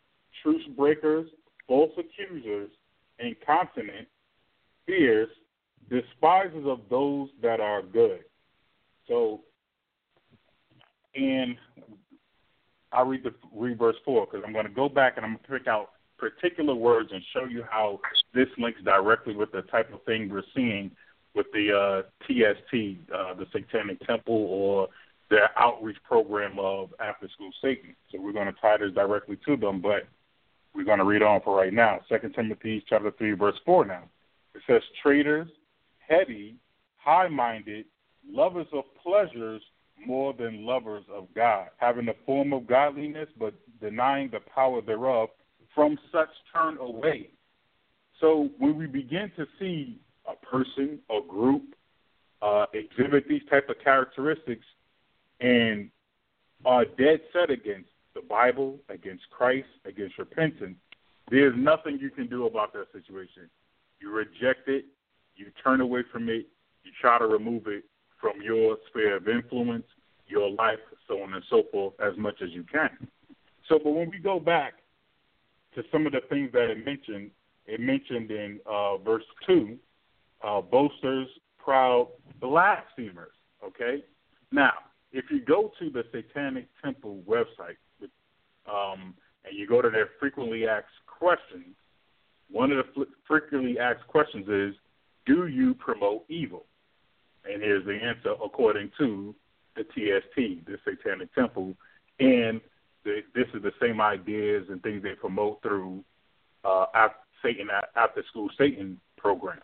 truce 0.42 0.64
breakers, 0.76 1.30
false 1.68 1.92
accusers, 1.98 2.70
incontinent, 3.20 4.08
fierce, 4.86 5.30
despises 5.90 6.66
of 6.66 6.80
those 6.90 7.30
that 7.42 7.60
are 7.60 7.82
good. 7.82 8.22
So, 9.08 9.42
and 11.16 11.56
I'll 12.92 13.06
read 13.06 13.24
the 13.24 13.34
read 13.54 13.78
verse 13.78 13.96
four 14.04 14.26
because 14.26 14.44
I'm 14.46 14.54
going 14.54 14.68
to 14.68 14.72
go 14.72 14.90
back 14.90 15.18
and 15.18 15.26
I'm 15.26 15.34
going 15.34 15.44
to 15.44 15.60
pick 15.60 15.68
out 15.68 15.92
particular 16.24 16.74
words 16.74 17.10
and 17.12 17.22
show 17.34 17.44
you 17.44 17.66
how 17.70 18.00
this 18.34 18.48
links 18.58 18.80
directly 18.86 19.36
with 19.36 19.52
the 19.52 19.62
type 19.64 19.94
of 19.94 20.02
thing 20.04 20.30
we're 20.30 20.42
seeing 20.56 20.90
with 21.36 21.48
the 21.52 21.74
uh, 21.74 22.02
TST, 22.24 22.98
uh, 23.14 23.34
the 23.34 23.46
Satanic 23.52 24.00
Temple, 24.08 24.36
or 24.36 24.88
their 25.30 25.50
outreach 25.60 25.98
program 26.04 26.58
of 26.60 26.94
After 27.02 27.28
School 27.28 27.52
Satan. 27.62 27.94
So 28.10 28.22
we're 28.22 28.32
going 28.32 28.46
to 28.46 28.54
tie 28.62 28.78
this 28.78 28.94
directly 28.94 29.38
to 29.46 29.58
them, 29.58 29.82
but 29.82 30.08
we're 30.74 30.86
going 30.86 31.00
to 31.00 31.06
read 31.06 31.24
on 31.24 31.42
for 31.42 31.58
right 31.58 31.74
now. 31.74 32.00
Second 32.08 32.34
Timothy 32.34 32.82
chapter 32.88 33.12
three, 33.18 33.34
verse 33.34 33.60
four. 33.66 33.84
Now 33.84 34.04
it 34.56 34.62
says, 34.66 34.82
"Traitors, 35.02 35.50
heady, 36.08 36.56
high-minded, 36.98 37.86
lovers 38.32 38.68
of 38.72 38.86
pleasures 39.02 39.62
more 40.06 40.34
than 40.34 40.66
lovers 40.66 41.04
of 41.14 41.28
God, 41.36 41.68
having 41.78 42.06
the 42.06 42.16
form 42.26 42.54
of 42.54 42.66
godliness, 42.66 43.28
but 43.38 43.54
denying 43.82 44.30
the 44.32 44.40
power 44.40 44.82
thereof. 44.82 45.30
From 45.76 45.98
such 46.12 46.30
turn 46.54 46.78
away." 46.78 47.30
So 48.20 48.50
when 48.58 48.78
we 48.78 48.88
begin 48.88 49.32
to 49.38 49.46
see 49.60 50.00
a 50.28 50.36
person 50.46 51.00
a 51.10 51.20
group 51.28 51.76
uh, 52.42 52.66
exhibit 52.74 53.28
these 53.28 53.42
type 53.50 53.70
of 53.70 53.76
characteristics 53.84 54.66
and 55.40 55.90
are 56.66 56.86
dead 56.86 57.22
set 57.32 57.50
against 57.50 57.90
the 58.14 58.22
Bible, 58.22 58.80
against 58.90 59.24
Christ, 59.30 59.68
against 59.86 60.18
repentance, 60.18 60.78
there's 61.32 61.56
nothing 61.58 61.98
you 62.00 62.10
can 62.10 62.28
do 62.28 62.46
about 62.46 62.74
that 62.74 62.88
situation. 62.92 63.50
You 64.00 64.12
reject 64.12 64.68
it, 64.68 64.86
you 65.36 65.48
turn 65.64 65.82
away 65.82 66.04
from 66.12 66.30
it, 66.30 66.48
you 66.84 66.92
try 67.02 67.18
to 67.18 67.26
remove 67.26 67.68
it 67.68 67.84
from 68.20 68.42
your 68.42 68.78
sphere 68.90 69.18
of 69.18 69.28
influence, 69.28 69.86
your 70.28 70.50
life, 70.50 70.80
so 71.08 71.22
on 71.22 71.34
and 71.34 71.44
so 71.50 71.64
forth, 71.72 71.94
as 72.00 72.18
much 72.18 72.36
as 72.42 72.50
you 72.52 72.64
can. 72.64 72.90
So, 73.68 73.80
but 73.84 73.92
when 73.92 74.10
we 74.10 74.20
go 74.20 74.40
back 74.40 74.76
to 75.76 75.84
some 75.92 76.06
of 76.06 76.14
the 76.14 76.22
things 76.30 76.52
that 76.54 76.70
it 76.70 76.86
mentioned, 76.86 77.32
it 77.66 77.80
mentioned 77.80 78.32
in 78.32 78.60
uh, 78.66 78.98
verse 78.98 79.24
2 79.48 79.78
uh, 80.44 80.62
boasters, 80.62 81.28
proud, 81.58 82.10
blasphemers. 82.42 83.32
Okay? 83.66 84.04
Now, 84.52 84.74
if 85.12 85.26
you 85.32 85.42
go 85.42 85.72
to 85.80 85.90
the 85.90 86.04
Satanic 86.12 86.68
Temple 86.84 87.22
website 87.28 87.78
um, 88.70 89.14
and 89.46 89.58
you 89.58 89.68
go 89.68 89.82
to 89.82 89.90
their 89.90 90.10
frequently 90.20 90.68
asked 90.68 90.88
questions, 91.08 91.76
one 92.52 92.72
of 92.72 92.86
the 92.96 93.06
frequently 93.28 93.80
asked 93.80 94.06
questions 94.08 94.48
is, 94.48 94.76
Do 95.26 95.48
you 95.48 95.74
promote 95.76 96.26
evil? 96.30 96.66
And 97.46 97.62
here's 97.62 97.86
the 97.86 97.96
answer 97.96 98.34
according 98.44 98.92
to 99.00 99.36
the 99.76 99.84
TST, 99.84 100.66
the 100.66 100.78
Satanic 100.86 101.34
Temple. 101.34 101.74
And 102.20 102.62
this 103.04 103.48
is 103.54 103.62
the 103.62 103.74
same 103.82 104.02
ideas 104.02 104.66
and 104.70 104.82
things 104.82 105.04
they 105.04 105.14
promote 105.14 105.62
through 105.62 106.04
uh, 106.64 106.86
Satan 107.42 107.68
after 107.96 108.24
school 108.30 108.50
Satan 108.58 109.00
program. 109.18 109.60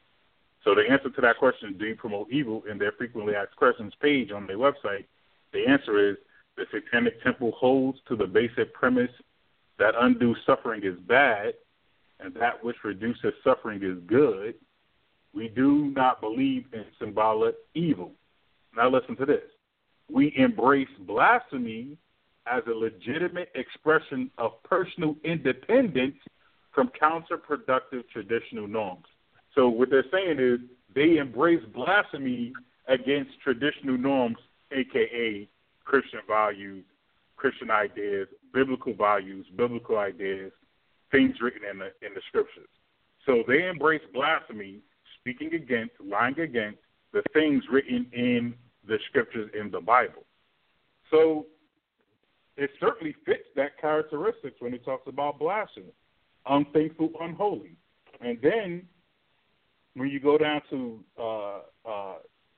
So 0.63 0.75
the 0.75 0.83
answer 0.89 1.09
to 1.09 1.21
that 1.21 1.37
question, 1.37 1.77
do 1.77 1.85
you 1.85 1.95
promote 1.95 2.29
evil, 2.31 2.63
in 2.69 2.77
their 2.77 2.91
frequently 2.91 3.35
asked 3.35 3.55
questions 3.55 3.93
page 4.01 4.31
on 4.31 4.45
their 4.45 4.57
website, 4.57 5.05
the 5.53 5.65
answer 5.65 6.09
is 6.09 6.17
the 6.57 6.65
Satanic 6.71 7.23
Temple 7.23 7.51
holds 7.57 7.99
to 8.07 8.15
the 8.15 8.27
basic 8.27 8.73
premise 8.73 9.11
that 9.77 9.93
undue 9.97 10.35
suffering 10.45 10.81
is 10.83 10.99
bad 11.07 11.53
and 12.19 12.33
that 12.35 12.61
which 12.63 12.75
reduces 12.83 13.33
suffering 13.43 13.81
is 13.81 13.97
good. 14.05 14.55
We 15.33 15.47
do 15.47 15.93
not 15.95 16.19
believe 16.19 16.65
in 16.73 16.83
symbolic 16.99 17.55
evil. 17.73 18.11
Now 18.75 18.89
listen 18.89 19.15
to 19.17 19.25
this. 19.25 19.43
We 20.11 20.33
embrace 20.35 20.89
blasphemy 21.01 21.97
as 22.49 22.63
a 22.67 22.71
legitimate 22.71 23.49
expression 23.55 24.31
of 24.37 24.61
personal 24.63 25.15
independence 25.23 26.15
from 26.73 26.89
counterproductive 27.01 28.07
traditional 28.11 28.67
norms. 28.67 29.05
So 29.55 29.69
what 29.69 29.89
they're 29.89 30.05
saying 30.11 30.39
is 30.39 30.59
they 30.93 31.17
embrace 31.17 31.63
blasphemy 31.73 32.53
against 32.87 33.31
traditional 33.43 33.97
norms, 33.97 34.37
aka 34.71 35.47
Christian 35.83 36.19
values, 36.27 36.85
Christian 37.35 37.71
ideas, 37.71 38.27
biblical 38.53 38.93
values, 38.93 39.45
biblical 39.55 39.97
ideas, 39.97 40.51
things 41.11 41.35
written 41.41 41.61
in 41.69 41.79
the 41.79 41.91
in 42.05 42.13
the 42.13 42.21
scriptures. 42.27 42.69
So 43.25 43.43
they 43.47 43.67
embrace 43.67 44.01
blasphemy, 44.13 44.79
speaking 45.19 45.53
against, 45.53 45.93
lying 46.03 46.39
against 46.39 46.79
the 47.13 47.23
things 47.33 47.63
written 47.71 48.07
in 48.13 48.53
the 48.87 48.97
scriptures 49.07 49.49
in 49.59 49.71
the 49.71 49.79
Bible. 49.79 50.25
So 51.11 51.45
it 52.59 52.71
certainly 52.79 53.15
fits 53.25 53.47
that 53.55 53.79
characteristics 53.79 54.57
when 54.59 54.73
it 54.73 54.83
talks 54.83 55.07
about 55.07 55.39
blasphemy, 55.39 55.93
unthankful, 56.45 57.09
unholy. 57.21 57.75
And 58.21 58.37
then 58.41 58.83
when 59.95 60.09
you 60.09 60.19
go 60.19 60.37
down 60.37 60.61
to 60.69 60.99
uh, 61.17 61.59
uh, 61.89 62.15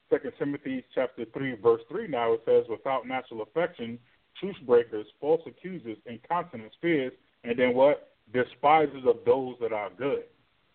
Second 0.10 0.34
Timothy 0.40 0.84
chapter 0.94 1.26
three, 1.34 1.56
verse 1.56 1.82
three, 1.88 2.08
now 2.08 2.34
it 2.34 2.42
says, 2.46 2.66
"Without 2.68 3.08
natural 3.08 3.44
affection, 3.44 4.00
truce 4.40 4.58
breakers, 4.66 5.06
false 5.20 5.42
accusers, 5.46 5.98
incontinent 6.06 6.72
fears, 6.82 7.14
and 7.44 7.58
then 7.58 7.74
what? 7.76 8.10
Despisers 8.34 9.06
of 9.06 9.18
those 9.26 9.56
that 9.62 9.72
are 9.72 9.90
good." 9.98 10.24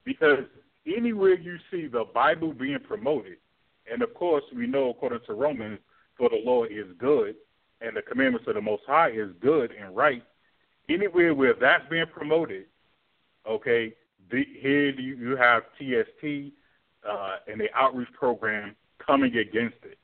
Because 0.04 0.44
anywhere 0.86 1.34
you 1.34 1.56
see 1.70 1.88
the 1.88 2.04
Bible 2.14 2.52
being 2.52 2.78
promoted, 2.78 3.38
and 3.90 4.02
of 4.02 4.14
course 4.14 4.44
we 4.54 4.66
know 4.66 4.90
according 4.90 5.20
to 5.26 5.34
Romans, 5.34 5.80
for 6.16 6.28
the 6.30 6.40
law 6.44 6.64
is 6.64 6.86
good, 6.98 7.34
and 7.80 7.96
the 7.96 8.02
commandments 8.02 8.46
of 8.48 8.54
the 8.54 8.60
Most 8.60 8.82
High 8.86 9.10
is 9.10 9.30
good 9.40 9.72
and 9.72 9.96
right. 9.96 10.22
Anywhere 10.88 11.34
where 11.34 11.54
that's 11.54 11.84
being 11.90 12.06
promoted, 12.06 12.66
okay, 13.48 13.92
the, 14.30 14.44
here 14.60 14.90
you, 14.90 15.36
have 15.36 15.64
TST 15.78 16.52
uh, 17.08 17.36
and 17.46 17.60
the 17.60 17.68
outreach 17.74 18.08
program 18.18 18.74
coming 19.04 19.36
against 19.36 19.76
it. 19.84 19.98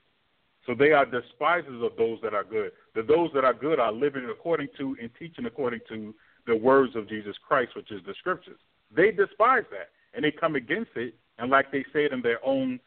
So 0.66 0.74
they 0.74 0.92
are 0.92 1.04
despisers 1.04 1.82
of 1.82 1.96
those 1.96 2.18
that 2.22 2.34
are 2.34 2.44
good. 2.44 2.72
The 2.94 3.02
those 3.02 3.30
that 3.34 3.44
are 3.44 3.54
good 3.54 3.80
are 3.80 3.92
living 3.92 4.28
according 4.30 4.68
to 4.78 4.96
and 5.00 5.10
teaching 5.18 5.46
according 5.46 5.80
to 5.88 6.14
the 6.46 6.56
words 6.56 6.94
of 6.94 7.08
Jesus 7.08 7.36
Christ, 7.46 7.74
which 7.74 7.90
is 7.90 8.00
the 8.06 8.14
scriptures. 8.18 8.58
They 8.94 9.10
despise 9.10 9.64
that 9.70 9.90
and 10.14 10.24
they 10.24 10.30
come 10.30 10.54
against 10.54 10.90
it. 10.96 11.14
And 11.38 11.50
like 11.50 11.72
they 11.72 11.84
said 11.92 12.12
in 12.12 12.22
their 12.22 12.44
own 12.44 12.78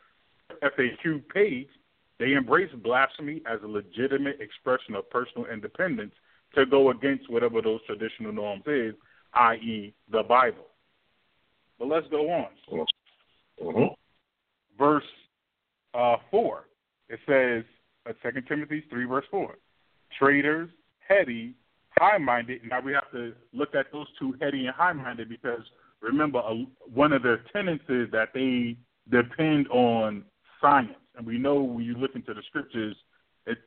FAQ 0.64 1.28
page, 1.34 1.68
they 2.20 2.34
embrace 2.34 2.70
blasphemy 2.84 3.42
as 3.46 3.60
a 3.64 3.68
legitimate 3.68 4.40
expression 4.40 4.96
of 4.96 5.10
personal 5.10 5.48
independence 5.48 6.14
to 6.56 6.66
go 6.66 6.92
against 6.92 7.30
whatever 7.30 7.62
those 7.62 7.82
traditional 7.86 8.32
norms 8.32 8.64
is, 8.68 8.94
i.e., 9.34 9.94
the 10.12 10.24
Bible. 10.24 10.68
But 11.78 11.90
let's 11.90 12.08
go 12.10 12.30
on. 12.30 12.48
Mm-hmm. 13.62 13.94
Verse 14.78 15.04
uh, 15.94 16.18
4, 16.32 16.66
it 17.10 17.20
says, 17.28 17.64
uh, 18.08 18.30
2 18.32 18.42
Timothy 18.42 18.84
3, 18.90 19.06
verse 19.06 19.26
4, 19.30 19.56
traitors, 20.18 20.70
heady, 21.08 21.54
high 21.98 22.18
minded. 22.18 22.62
Now 22.70 22.82
we 22.82 22.94
have 22.94 23.12
to 23.12 23.34
look 23.54 23.76
at 23.76 23.88
those 23.92 24.08
two, 24.20 24.36
heady 24.42 24.66
and 24.66 24.76
high 24.76 24.94
minded, 24.94 25.30
because 25.30 25.62
remember, 26.02 26.40
uh, 26.40 26.54
one 26.94 27.14
of 27.14 27.24
their 27.24 27.44
tenets 27.54 27.84
is 27.90 28.10
that 28.12 28.30
they 28.34 28.78
depend 29.10 29.68
on 29.70 30.24
science. 30.62 30.94
And 31.18 31.26
we 31.26 31.38
know 31.38 31.62
when 31.62 31.84
you 31.84 31.96
look 31.96 32.16
into 32.16 32.34
the 32.34 32.42
scriptures, 32.48 32.96
it, 33.46 33.58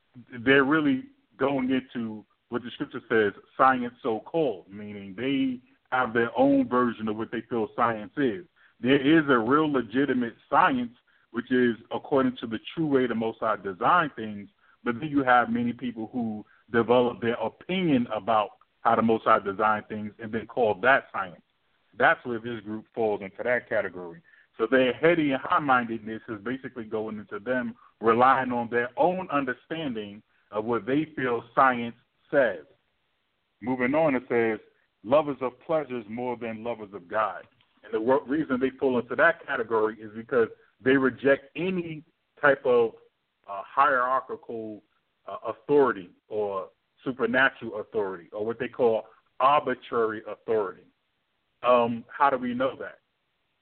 they're 0.45 0.65
really 0.65 1.05
going 1.39 1.71
into 1.71 2.25
what 2.49 2.63
the 2.63 2.71
scripture 2.75 3.03
says, 3.09 3.33
science 3.57 3.95
so 4.03 4.21
called, 4.21 4.67
meaning 4.71 5.15
they 5.17 5.61
have 5.91 6.13
their 6.13 6.31
own 6.37 6.69
version 6.69 7.09
of 7.09 7.17
what 7.17 7.31
they 7.31 7.43
feel 7.49 7.69
science 7.77 8.13
is. 8.17 8.45
There 8.81 9.01
is 9.01 9.25
a 9.29 9.39
real 9.39 9.71
legitimate 9.71 10.35
science, 10.49 10.93
which 11.31 11.51
is 11.51 11.77
according 11.93 12.37
to 12.41 12.47
the 12.47 12.59
true 12.75 12.87
way 12.87 13.07
the 13.07 13.15
Most 13.15 13.41
High 13.41 13.57
designed 13.57 14.13
things, 14.17 14.49
but 14.85 14.99
then 15.01 15.09
you 15.09 15.23
have 15.25 15.51
many 15.51 15.73
people 15.73 16.09
who 16.13 16.45
develop 16.73 17.21
their 17.21 17.35
opinion 17.35 18.07
about 18.15 18.51
how 18.81 18.97
the 18.97 19.03
Most 19.03 19.25
High 19.25 19.41
designed 19.41 19.89
things 19.89 20.13
and 20.23 20.33
then 20.33 20.47
call 20.47 20.75
that 20.83 21.05
science. 21.13 21.43
That's 21.99 22.25
where 22.25 22.39
this 22.39 22.61
group 22.65 22.87
falls 22.95 23.21
into 23.23 23.43
that 23.43 23.69
category. 23.69 24.21
So 24.59 24.67
their 24.69 24.93
heady 24.93 25.31
and 25.31 25.41
high 25.41 25.61
mindedness 25.61 26.21
is 26.29 26.41
basically 26.43 26.85
going 26.85 27.19
into 27.19 27.39
them 27.39 27.75
relying 28.01 28.53
on 28.53 28.69
their 28.71 28.91
own 28.97 29.29
understanding 29.31 30.23
of 30.51 30.65
what 30.65 30.85
they 30.85 31.07
feel 31.17 31.45
science 31.55 31.95
says. 32.31 32.65
Moving 33.63 33.95
on, 33.95 34.15
it 34.15 34.25
says, 34.29 34.59
lovers 35.05 35.37
of 35.41 35.59
pleasures 35.61 36.05
more 36.09 36.37
than 36.37 36.65
lovers 36.65 36.93
of 36.93 37.09
God. 37.09 37.45
And 37.85 37.95
the 37.95 38.21
reason 38.27 38.59
they 38.61 38.71
fall 38.71 38.99
into 38.99 39.15
that 39.17 39.47
category 39.47 39.97
is 40.01 40.11
because 40.17 40.49
they 40.85 40.97
reject 40.97 41.51
any 41.57 42.05
type 42.41 42.65
of 42.65 42.93
uh, 43.49 43.63
hierarchical 43.65 44.83
uh, 45.27 45.37
authority 45.53 46.11
or 46.29 46.69
supernatural 47.05 47.81
authority 47.81 48.29
or 48.33 48.45
what 48.45 48.59
they 48.59 48.69
call 48.69 49.05
arbitrary 49.41 50.23
authority. 50.29 50.83
Um, 51.63 52.05
how 52.09 52.31
do 52.31 52.39
we 52.39 52.55
know 52.55 52.75
that? 52.79 52.99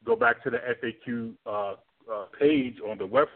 Go 0.07 0.16
back 0.16 0.42
to 0.45 0.51
the 0.51 0.59
FAQ 0.59 1.35
uh, 1.47 1.75
uh, 2.12 2.25
page 2.38 2.77
on 2.88 2.97
the 2.99 3.07
website, 3.07 3.27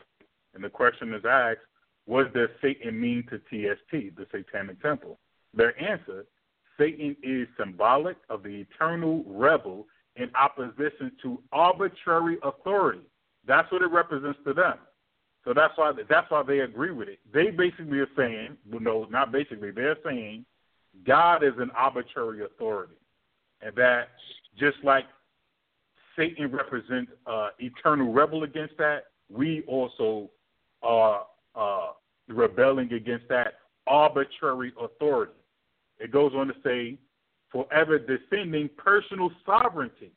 and 0.55 0.63
the 0.65 0.71
question 0.71 1.13
is 1.13 1.25
asked: 1.29 1.61
What 2.07 2.33
does 2.33 2.49
Satan 2.63 2.99
mean 3.01 3.25
to 3.31 3.39
TST, 3.39 4.17
the 4.17 4.27
Satanic 4.33 4.81
Temple? 4.81 5.19
their 5.55 5.81
answer, 5.83 6.25
Satan 6.79 7.17
is 7.23 7.49
symbolic 7.59 8.17
of 8.29 8.43
the 8.43 8.49
eternal 8.49 9.25
rebel 9.27 9.87
in 10.17 10.31
opposition 10.35 11.13
to 11.23 11.43
arbitrary 11.53 12.39
authority. 12.43 13.03
That's 13.47 13.71
what 13.73 13.83
it 13.83 13.91
represents 13.91 14.39
to 14.47 14.55
them. 14.55 14.79
So 15.45 15.55
that's 15.55 15.77
why 15.77 15.93
that's 16.09 16.31
why 16.31 16.43
they 16.43 16.61
agree 16.61 16.91
with 16.93 17.09
it. 17.09 17.19
They 17.33 17.51
basically 17.51 17.99
are 17.99 18.09
saying, 18.17 18.59
well, 18.71 18.81
no, 18.81 19.07
not 19.11 19.33
basically. 19.33 19.71
They're 19.71 19.97
saying 20.05 20.45
God 21.07 21.43
is 21.43 21.55
an 21.59 21.71
arbitrary 21.75 22.45
authority, 22.45 22.97
and 23.63 23.75
that 23.77 24.09
just 24.59 24.77
like 24.85 25.07
Satan 26.21 26.53
represents 26.53 27.11
uh, 27.27 27.49
eternal 27.59 28.13
rebel 28.13 28.43
against 28.43 28.77
that, 28.77 29.05
we 29.31 29.63
also 29.67 30.29
are 30.83 31.25
uh, 31.55 31.89
rebelling 32.29 32.93
against 32.93 33.27
that 33.29 33.55
arbitrary 33.87 34.73
authority. 34.79 35.33
It 35.99 36.13
goes 36.13 36.33
on 36.35 36.49
to 36.49 36.55
say, 36.63 36.99
forever 37.51 37.99
defending 37.99 38.69
personal 38.77 39.31
sovereignty. 39.47 40.13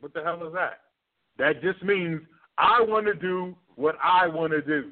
What 0.00 0.14
the 0.14 0.22
hell 0.22 0.46
is 0.46 0.54
that? 0.54 0.80
That 1.38 1.60
just 1.62 1.82
means 1.82 2.22
I 2.56 2.80
want 2.80 3.06
to 3.06 3.14
do 3.14 3.54
what 3.74 3.96
I 4.02 4.26
want 4.26 4.52
to 4.52 4.62
do. 4.62 4.90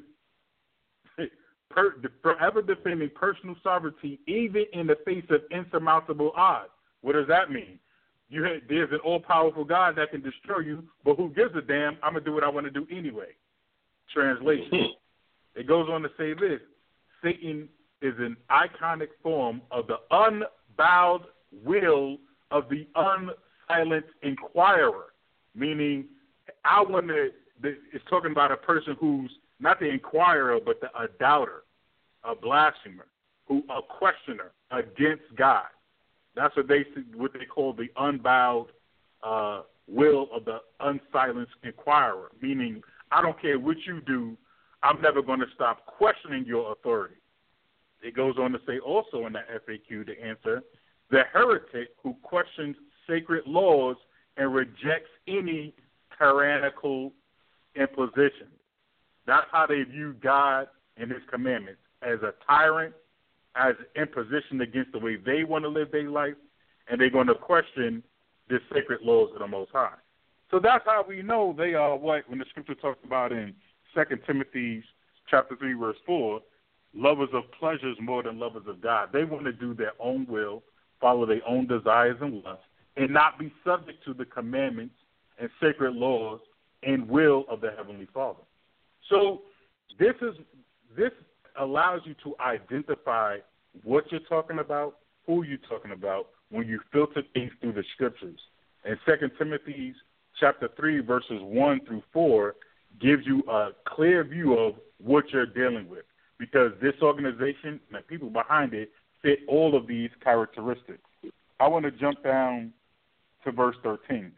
per, 1.71 1.95
forever 2.21 2.61
defending 2.61 3.09
personal 3.15 3.55
sovereignty, 3.63 4.19
even 4.27 4.65
in 4.73 4.85
the 4.85 4.97
face 5.05 5.25
of 5.29 5.41
insurmountable 5.51 6.33
odds. 6.35 6.69
What 7.01 7.13
does 7.13 7.27
that 7.27 7.51
mean? 7.51 7.79
You 8.29 8.43
have, 8.43 8.61
there's 8.67 8.91
an 8.91 8.99
all-powerful 9.05 9.63
God 9.63 9.95
that 9.95 10.11
can 10.11 10.21
destroy 10.21 10.59
you, 10.59 10.83
but 11.05 11.15
who 11.15 11.29
gives 11.29 11.55
a 11.55 11.61
damn? 11.61 11.97
I'm 12.03 12.13
gonna 12.13 12.25
do 12.25 12.33
what 12.33 12.43
I 12.43 12.49
want 12.49 12.65
to 12.65 12.71
do 12.71 12.85
anyway. 12.91 13.29
Translation. 14.13 14.69
Hmm. 14.71 15.59
it 15.59 15.67
goes 15.67 15.87
on 15.89 16.01
to 16.01 16.09
say 16.17 16.33
this: 16.33 16.59
Satan 17.23 17.69
is 18.01 18.13
an 18.19 18.35
iconic 18.49 19.09
form 19.23 19.61
of 19.71 19.87
the 19.87 19.97
unbowed 20.11 21.23
will 21.63 22.17
of 22.51 22.65
the 22.69 22.85
unsilent 22.95 24.03
inquirer, 24.23 25.13
meaning 25.55 26.05
I 26.65 26.81
want 26.81 27.07
to. 27.07 27.29
It's 27.63 28.03
talking 28.09 28.31
about 28.31 28.51
a 28.51 28.57
person 28.57 28.95
who's 28.99 29.31
not 29.59 29.79
the 29.79 29.87
inquirer, 29.89 30.59
but 30.63 30.79
the, 30.79 30.87
a 30.87 31.07
doubter, 31.19 31.63
a 32.23 32.35
blasphemer, 32.35 33.07
who 33.47 33.63
a 33.69 33.81
questioner 33.81 34.51
against 34.71 35.23
God. 35.35 35.65
That's 36.37 36.55
what 36.55 36.67
they 36.67 36.85
what 37.15 37.33
they 37.33 37.45
call 37.45 37.73
the 37.73 37.87
unbowed 37.97 38.67
uh, 39.23 39.63
will 39.87 40.27
of 40.31 40.45
the 40.45 40.59
unsilenced 40.79 41.53
inquirer, 41.63 42.29
meaning 42.41 42.81
I 43.11 43.21
don't 43.21 43.41
care 43.41 43.59
what 43.59 43.77
you 43.85 44.01
do, 44.01 44.37
I'm 44.83 45.01
never 45.01 45.21
going 45.21 45.39
to 45.39 45.47
stop 45.55 45.85
questioning 45.85 46.45
your 46.45 46.71
authority. 46.71 47.15
It 48.03 48.15
goes 48.15 48.35
on 48.39 48.51
to 48.51 48.59
say 48.67 48.79
also 48.79 49.25
in 49.25 49.33
the 49.33 49.39
FAQ 49.67 50.05
to 50.05 50.21
answer 50.21 50.61
the 51.09 51.23
heretic 51.33 51.89
who 52.03 52.15
questions 52.21 52.75
sacred 53.09 53.47
laws 53.47 53.95
and 54.35 54.53
rejects 54.53 55.09
any 55.27 55.73
tyrannical 56.19 57.13
imposition. 57.75 58.47
That's 59.25 59.47
how 59.51 59.65
they 59.65 59.81
view 59.83 60.15
God 60.21 60.67
and 60.97 61.09
His 61.09 61.21
commandments 61.31 61.81
as 62.03 62.19
a 62.21 62.33
tyrant, 62.45 62.93
as 63.57 63.75
imposition 63.95 64.61
against 64.61 64.91
the 64.91 64.99
way 64.99 65.15
they 65.15 65.43
want 65.43 65.63
to 65.63 65.69
live 65.69 65.91
their 65.91 66.09
life, 66.09 66.35
and 66.87 67.01
they're 67.01 67.09
going 67.09 67.27
to 67.27 67.35
question 67.35 68.03
the 68.49 68.59
sacred 68.73 69.01
laws 69.01 69.29
of 69.33 69.39
the 69.39 69.47
Most 69.47 69.71
High. 69.71 69.97
So 70.49 70.59
that's 70.59 70.85
how 70.85 71.03
we 71.07 71.21
know 71.21 71.53
they 71.57 71.73
are 71.73 71.97
what 71.97 72.29
when 72.29 72.39
the 72.39 72.45
Scripture 72.49 72.75
talks 72.75 73.03
about 73.03 73.31
in 73.31 73.53
Second 73.93 74.21
Timothy 74.25 74.83
chapter 75.29 75.55
three 75.57 75.73
verse 75.73 75.97
four, 76.05 76.41
lovers 76.93 77.29
of 77.33 77.43
pleasures 77.59 77.97
more 77.99 78.23
than 78.23 78.39
lovers 78.39 78.63
of 78.67 78.81
God. 78.81 79.09
They 79.11 79.25
want 79.25 79.43
to 79.45 79.51
do 79.51 79.73
their 79.73 79.93
own 79.99 80.25
will, 80.29 80.63
follow 81.01 81.25
their 81.25 81.41
own 81.47 81.67
desires 81.67 82.17
and 82.21 82.41
lusts, 82.43 82.63
and 82.95 83.11
not 83.11 83.37
be 83.37 83.51
subject 83.65 84.03
to 84.05 84.13
the 84.13 84.25
commandments 84.25 84.95
and 85.39 85.49
sacred 85.61 85.93
laws 85.93 86.39
and 86.83 87.07
will 87.09 87.43
of 87.49 87.59
the 87.59 87.71
Heavenly 87.75 88.07
Father. 88.13 88.39
So 89.09 89.41
this 89.99 90.15
is 90.21 90.35
this 90.95 91.11
allows 91.59 92.01
you 92.05 92.15
to 92.23 92.35
identify 92.39 93.37
what 93.83 94.11
you're 94.11 94.21
talking 94.21 94.59
about, 94.59 94.97
who 95.25 95.43
you're 95.43 95.57
talking 95.69 95.91
about, 95.91 96.29
when 96.49 96.67
you 96.67 96.79
filter 96.91 97.23
things 97.33 97.51
through 97.61 97.73
the 97.73 97.83
scriptures. 97.93 98.39
And 98.85 98.97
Second 99.05 99.31
Timothy 99.37 99.93
chapter 100.39 100.69
three 100.77 100.99
verses 100.99 101.39
one 101.41 101.81
through 101.85 102.03
four 102.13 102.55
gives 103.01 103.25
you 103.25 103.43
a 103.49 103.69
clear 103.85 104.23
view 104.23 104.53
of 104.57 104.75
what 104.99 105.25
you're 105.31 105.45
dealing 105.45 105.87
with 105.89 106.05
because 106.39 106.71
this 106.81 106.93
organization 107.01 107.79
and 107.89 107.93
the 107.93 108.01
people 108.07 108.29
behind 108.29 108.73
it 108.73 108.91
fit 109.21 109.39
all 109.47 109.75
of 109.75 109.87
these 109.87 110.09
characteristics. 110.23 111.01
I 111.59 111.67
want 111.67 111.85
to 111.85 111.91
jump 111.91 112.23
down 112.23 112.71
to 113.43 113.51
verse 113.51 113.75
13 113.83 114.31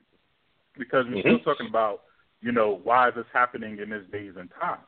because 0.77 1.05
we're 1.07 1.17
mm-hmm. 1.17 1.19
still 1.19 1.39
talking 1.39 1.67
about, 1.67 2.01
you 2.41 2.51
know, 2.51 2.79
why 2.83 3.09
is 3.09 3.15
this 3.15 3.25
happening 3.33 3.79
in 3.79 3.89
this 3.89 4.03
days 4.11 4.33
and 4.39 4.49
time. 4.59 4.79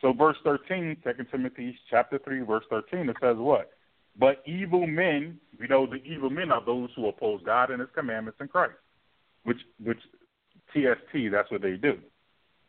So 0.00 0.12
verse 0.12 0.36
13, 0.44 0.96
2 1.04 1.24
Timothy 1.30 1.78
chapter 1.90 2.18
3, 2.18 2.40
verse 2.40 2.64
13, 2.70 3.08
it 3.08 3.16
says 3.20 3.36
what? 3.36 3.70
But 4.18 4.42
evil 4.46 4.86
men, 4.86 5.38
we 5.58 5.66
know 5.66 5.86
the 5.86 6.02
evil 6.04 6.30
men 6.30 6.50
are 6.50 6.64
those 6.64 6.90
who 6.96 7.08
oppose 7.08 7.40
God 7.44 7.70
and 7.70 7.80
his 7.80 7.90
commandments 7.94 8.38
in 8.40 8.48
Christ, 8.48 8.74
which, 9.44 9.58
which 9.82 10.00
TST, 10.72 11.30
that's 11.30 11.50
what 11.50 11.62
they 11.62 11.76
do. 11.76 11.98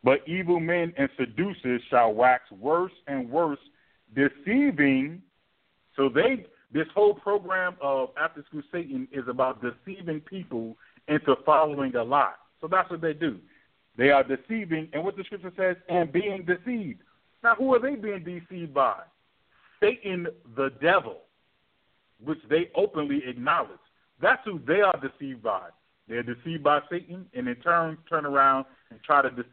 But 0.04 0.26
evil 0.26 0.60
men 0.60 0.92
and 0.96 1.08
seducers 1.18 1.80
shall 1.90 2.12
wax 2.12 2.50
worse 2.50 2.92
and 3.06 3.30
worse, 3.30 3.58
deceiving. 4.14 5.22
So 5.96 6.08
they 6.08 6.46
this 6.72 6.86
whole 6.94 7.14
program 7.14 7.76
of 7.82 8.10
after 8.18 8.42
school 8.48 8.62
Satan 8.72 9.06
is 9.12 9.24
about 9.28 9.62
deceiving 9.62 10.20
people 10.20 10.76
into 11.06 11.36
following 11.44 11.94
a 11.94 12.02
lie. 12.02 12.32
So 12.60 12.66
that's 12.66 12.90
what 12.90 13.02
they 13.02 13.12
do. 13.12 13.38
They 13.98 14.10
are 14.10 14.24
deceiving, 14.24 14.88
and 14.94 15.04
what 15.04 15.16
the 15.16 15.24
scripture 15.24 15.52
says, 15.56 15.76
and 15.88 16.10
being 16.10 16.46
deceived. 16.46 17.00
Now, 17.42 17.54
who 17.56 17.74
are 17.74 17.80
they 17.80 17.96
being 17.96 18.24
deceived 18.24 18.74
by? 18.74 19.00
Satan, 19.80 20.28
the 20.56 20.70
devil, 20.80 21.18
which 22.24 22.38
they 22.48 22.70
openly 22.76 23.22
acknowledge. 23.26 23.70
That's 24.20 24.40
who 24.44 24.60
they 24.66 24.80
are 24.80 24.98
deceived 25.00 25.42
by. 25.42 25.68
They're 26.08 26.22
deceived 26.22 26.62
by 26.62 26.80
Satan, 26.90 27.26
and 27.34 27.48
in 27.48 27.56
turn, 27.56 27.98
turn 28.08 28.26
around 28.26 28.66
and 28.90 29.00
try 29.02 29.22
to 29.22 29.30
de- 29.30 29.44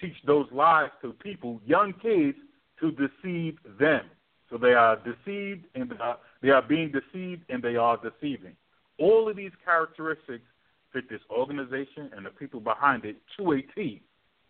teach 0.00 0.14
those 0.26 0.46
lies 0.52 0.90
to 1.02 1.12
people, 1.14 1.60
young 1.66 1.92
kids, 1.94 2.38
to 2.80 2.90
deceive 2.92 3.58
them. 3.78 4.02
So 4.50 4.58
they 4.58 4.74
are 4.74 4.96
deceived 4.96 5.64
and 5.74 5.92
uh, 6.00 6.16
they 6.42 6.50
are 6.50 6.60
being 6.60 6.92
deceived 6.92 7.42
and 7.48 7.62
they 7.62 7.76
are 7.76 7.96
deceiving. 7.96 8.54
All 8.98 9.28
of 9.28 9.36
these 9.36 9.52
characteristics 9.64 10.44
fit 10.92 11.08
this 11.08 11.22
organization 11.30 12.10
and 12.14 12.26
the 12.26 12.30
people 12.30 12.60
behind 12.60 13.06
it 13.06 13.16
to 13.38 13.52
a 13.52 13.62
T. 13.74 14.02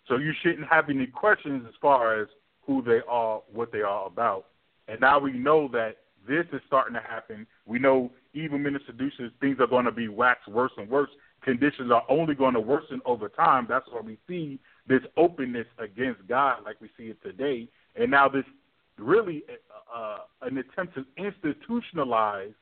So 0.09 0.17
you 0.17 0.33
shouldn't 0.43 0.67
have 0.67 0.91
any 0.91 1.07
questions 1.07 1.65
as 1.69 1.75
far 1.81 2.21
as 2.21 2.27
who 2.67 2.83
they 2.83 3.01
are, 3.09 3.43
what 3.53 3.73
they 3.73 3.83
are 3.83 4.07
about. 4.07 4.47
And 4.89 5.01
now 5.01 5.19
we 5.19 5.33
know 5.33 5.69
that 5.73 5.97
this 6.27 6.47
is 6.53 6.61
starting 6.67 6.95
to 6.95 7.01
happen. 7.01 7.47
We 7.67 7.79
know 7.79 8.11
even 8.35 8.63
men 8.63 8.75
and 8.75 8.85
seducers, 8.87 9.33
things 9.41 9.57
are 9.61 9.67
going 9.67 9.85
to 9.85 9.93
be 9.93 10.09
waxed 10.09 10.49
worse 10.49 10.73
and 10.77 10.89
worse. 10.89 11.11
Conditions 11.43 11.91
are 11.91 12.05
only 12.09 12.35
going 12.35 12.55
to 12.55 12.61
worsen 12.61 13.01
over 13.05 13.29
time. 13.29 13.67
That's 13.69 13.87
why 13.91 14.01
we 14.01 14.19
see 14.29 14.61
this 14.87 15.01
openness 15.17 15.67
against 15.79 16.27
God, 16.29 16.59
like 16.65 16.81
we 16.81 16.89
see 16.97 17.05
it 17.05 17.23
today, 17.23 17.69
and 17.97 18.11
now 18.11 18.29
this 18.29 18.45
really 18.99 19.43
uh, 19.49 19.99
uh, 19.99 20.19
an 20.43 20.59
attempt 20.59 20.95
to 20.95 21.05
institutionalize 21.19 22.55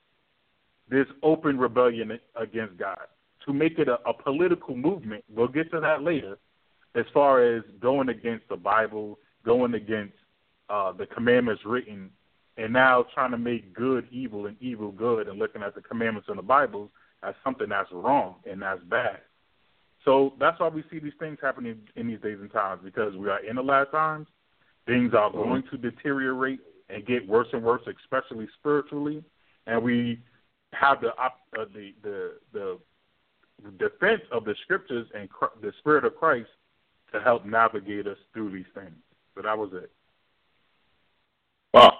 this 0.89 1.07
open 1.23 1.59
rebellion 1.59 2.19
against 2.37 2.77
God, 2.79 2.99
to 3.47 3.53
make 3.53 3.79
it 3.79 3.89
a, 3.89 3.99
a 4.09 4.15
political 4.15 4.77
movement. 4.77 5.25
We'll 5.29 5.49
get 5.49 5.71
to 5.73 5.81
that 5.81 6.03
later, 6.03 6.39
as 6.95 7.05
far 7.13 7.43
as 7.43 7.63
going 7.81 8.09
against 8.09 8.49
the 8.49 8.57
Bible, 8.57 9.19
going 9.45 9.75
against 9.75 10.15
uh, 10.69 10.93
the 10.93 11.07
commandments 11.07 11.63
written, 11.65 12.11
and 12.57 12.73
now 12.73 13.05
trying 13.15 13.31
to 13.31 13.39
make 13.39 13.75
good 13.75 14.07
evil 14.11 14.47
and 14.47 14.57
evil 14.61 14.93
good, 14.93 15.29
and 15.29 15.39
looking 15.39 15.63
at 15.63 15.75
the 15.75 15.81
commandments 15.81 16.29
in 16.29 16.37
the 16.37 16.43
Bible 16.43 16.91
as 17.23 17.35
something 17.45 17.69
that's 17.69 17.91
wrong 17.93 18.37
and 18.51 18.63
that's 18.63 18.83
bad. 18.85 19.19
So 20.05 20.33
that's 20.41 20.59
why 20.59 20.69
we 20.69 20.83
see 20.91 20.99
these 20.99 21.13
things 21.19 21.39
happening 21.43 21.79
in 21.97 22.09
these 22.09 22.21
days 22.21 22.39
and 22.41 22.51
times 22.51 22.81
because 22.83 23.15
we 23.17 23.29
are 23.29 23.45
in 23.45 23.57
the 23.57 23.63
last 23.63 23.91
times. 23.91 24.27
Things 24.87 25.13
are 25.15 25.31
mm-hmm. 25.31 25.39
going 25.39 25.63
to 25.71 25.77
deteriorate 25.77 26.61
and 26.89 27.07
get 27.07 27.29
worse 27.29 27.49
and 27.53 27.63
worse, 27.63 27.83
especially 27.87 28.49
spiritually, 28.59 29.23
and 29.67 29.83
we 29.83 30.21
have 30.73 31.01
the 31.01 31.09
uh, 31.09 31.29
the 31.75 31.93
the 32.03 32.33
the 32.53 32.79
defense 33.79 34.23
of 34.33 34.45
the 34.45 34.55
scriptures 34.63 35.07
and 35.15 35.29
the 35.61 35.73
spirit 35.79 36.05
of 36.05 36.17
Christ 36.17 36.49
to 37.13 37.21
help 37.21 37.45
navigate 37.45 38.07
us 38.07 38.17
through 38.33 38.53
these 38.53 38.65
things. 38.75 38.95
So 39.35 39.43
that 39.43 39.57
was 39.57 39.71
it. 39.73 39.91
Wow, 41.73 41.93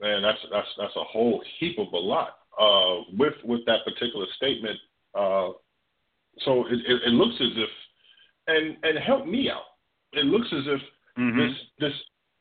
man, 0.00 0.22
that's 0.22 0.38
that's 0.50 0.68
that's 0.78 0.96
a 0.96 1.04
whole 1.04 1.42
heap 1.58 1.78
of 1.78 1.92
a 1.92 1.96
lot. 1.96 2.38
Uh, 2.58 3.02
with 3.18 3.34
with 3.44 3.60
that 3.66 3.84
particular 3.84 4.26
statement, 4.36 4.78
uh, 5.14 5.50
so 6.40 6.66
it, 6.66 6.80
it, 6.86 7.00
it 7.06 7.12
looks 7.12 7.34
as 7.40 7.52
if, 7.56 7.68
and 8.46 8.76
and 8.82 8.98
help 8.98 9.26
me 9.26 9.50
out. 9.50 9.62
It 10.12 10.26
looks 10.26 10.48
as 10.52 10.64
if 10.66 10.80
mm-hmm. 11.18 11.38
this 11.38 11.56
this 11.78 11.92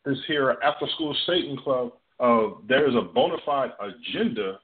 this 0.06 0.18
here 0.28 0.58
after 0.64 0.86
school 0.96 1.16
Satan 1.26 1.58
club 1.58 1.94
uh, 2.22 2.50
there 2.70 2.88
is 2.88 2.96
a 2.96 3.02
bona 3.02 3.38
fide 3.46 3.72
agenda, 3.82 4.60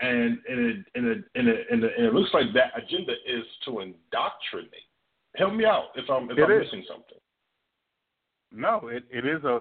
and 0.00 0.38
and 0.48 0.58
it, 0.70 0.76
and, 0.94 1.06
it, 1.06 1.24
and, 1.34 1.48
it, 1.48 1.66
and, 1.70 1.84
it, 1.84 1.92
and 1.98 2.06
it 2.06 2.14
looks 2.14 2.30
like 2.32 2.46
that 2.54 2.72
agenda 2.76 3.12
is 3.26 3.44
to 3.64 3.80
indoctrinate. 3.80 4.70
Help 5.34 5.54
me 5.54 5.64
out 5.64 5.86
if 5.96 6.08
I'm 6.08 6.30
if 6.30 6.38
I'm 6.38 6.50
is. 6.52 6.64
missing 6.64 6.84
something. 6.88 7.18
No, 8.52 8.88
it, 8.88 9.04
it 9.10 9.24
is 9.26 9.42
a 9.44 9.60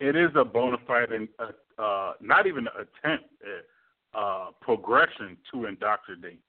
it 0.00 0.16
is 0.16 0.30
a 0.34 0.44
bona 0.44 0.78
fide 0.86 1.12
and 1.12 1.28
uh, 1.38 1.82
uh, 1.82 2.12
not 2.20 2.46
even 2.46 2.66
an 2.66 2.86
attempt 3.04 3.26
at 3.42 4.18
uh, 4.18 4.46
progression 4.60 5.36
to 5.52 5.66
indoctrinate. 5.66 6.40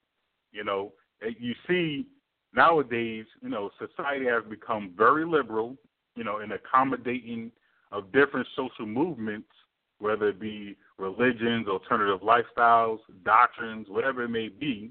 You 0.52 0.64
know, 0.64 0.92
Uh, 1.24 1.30
you 1.38 1.54
see 1.68 2.06
nowadays, 2.54 3.26
you 3.40 3.48
know, 3.48 3.70
society 3.78 4.26
has 4.26 4.42
become 4.48 4.92
very 4.96 5.24
liberal. 5.24 5.76
You 6.16 6.24
know, 6.24 6.38
in 6.40 6.52
accommodating 6.52 7.50
of 7.90 8.12
different 8.12 8.46
social 8.54 8.86
movements, 8.86 9.48
whether 9.98 10.28
it 10.28 10.40
be 10.40 10.76
religions, 10.98 11.66
alternative 11.68 12.20
lifestyles, 12.20 12.98
doctrines, 13.24 13.88
whatever 13.88 14.22
it 14.24 14.28
may 14.28 14.48
be. 14.48 14.90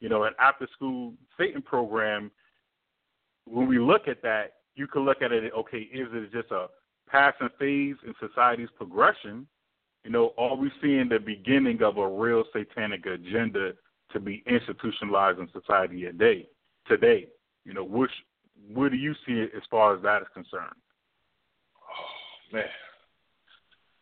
You 0.00 0.08
know, 0.08 0.24
an 0.24 0.32
after 0.40 0.66
school 0.74 1.14
Satan 1.38 1.62
program 1.62 2.30
when 3.46 3.68
we 3.68 3.78
look 3.78 4.08
at 4.08 4.22
that, 4.22 4.55
you 4.76 4.86
can 4.86 5.04
look 5.04 5.22
at 5.22 5.32
it. 5.32 5.52
Okay, 5.52 5.78
is 5.78 6.08
it 6.12 6.32
just 6.32 6.50
a 6.52 6.66
passing 7.08 7.48
phase 7.58 7.96
in 8.06 8.14
society's 8.20 8.68
progression? 8.76 9.46
You 10.04 10.10
know, 10.10 10.34
are 10.38 10.54
we 10.54 10.70
seeing 10.80 11.08
the 11.08 11.18
beginning 11.18 11.82
of 11.82 11.96
a 11.96 12.08
real 12.08 12.44
satanic 12.52 13.06
agenda 13.06 13.72
to 14.12 14.20
be 14.20 14.44
institutionalized 14.46 15.40
in 15.40 15.48
society 15.52 16.02
today? 16.02 16.46
Today, 16.86 17.26
you 17.64 17.74
know, 17.74 17.82
which 17.82 18.12
where 18.72 18.88
do 18.88 18.96
you 18.96 19.14
see 19.26 19.32
it 19.32 19.50
as 19.56 19.62
far 19.70 19.96
as 19.96 20.02
that 20.02 20.22
is 20.22 20.28
concerned? 20.32 20.76
Oh 21.82 22.56
man, 22.56 22.64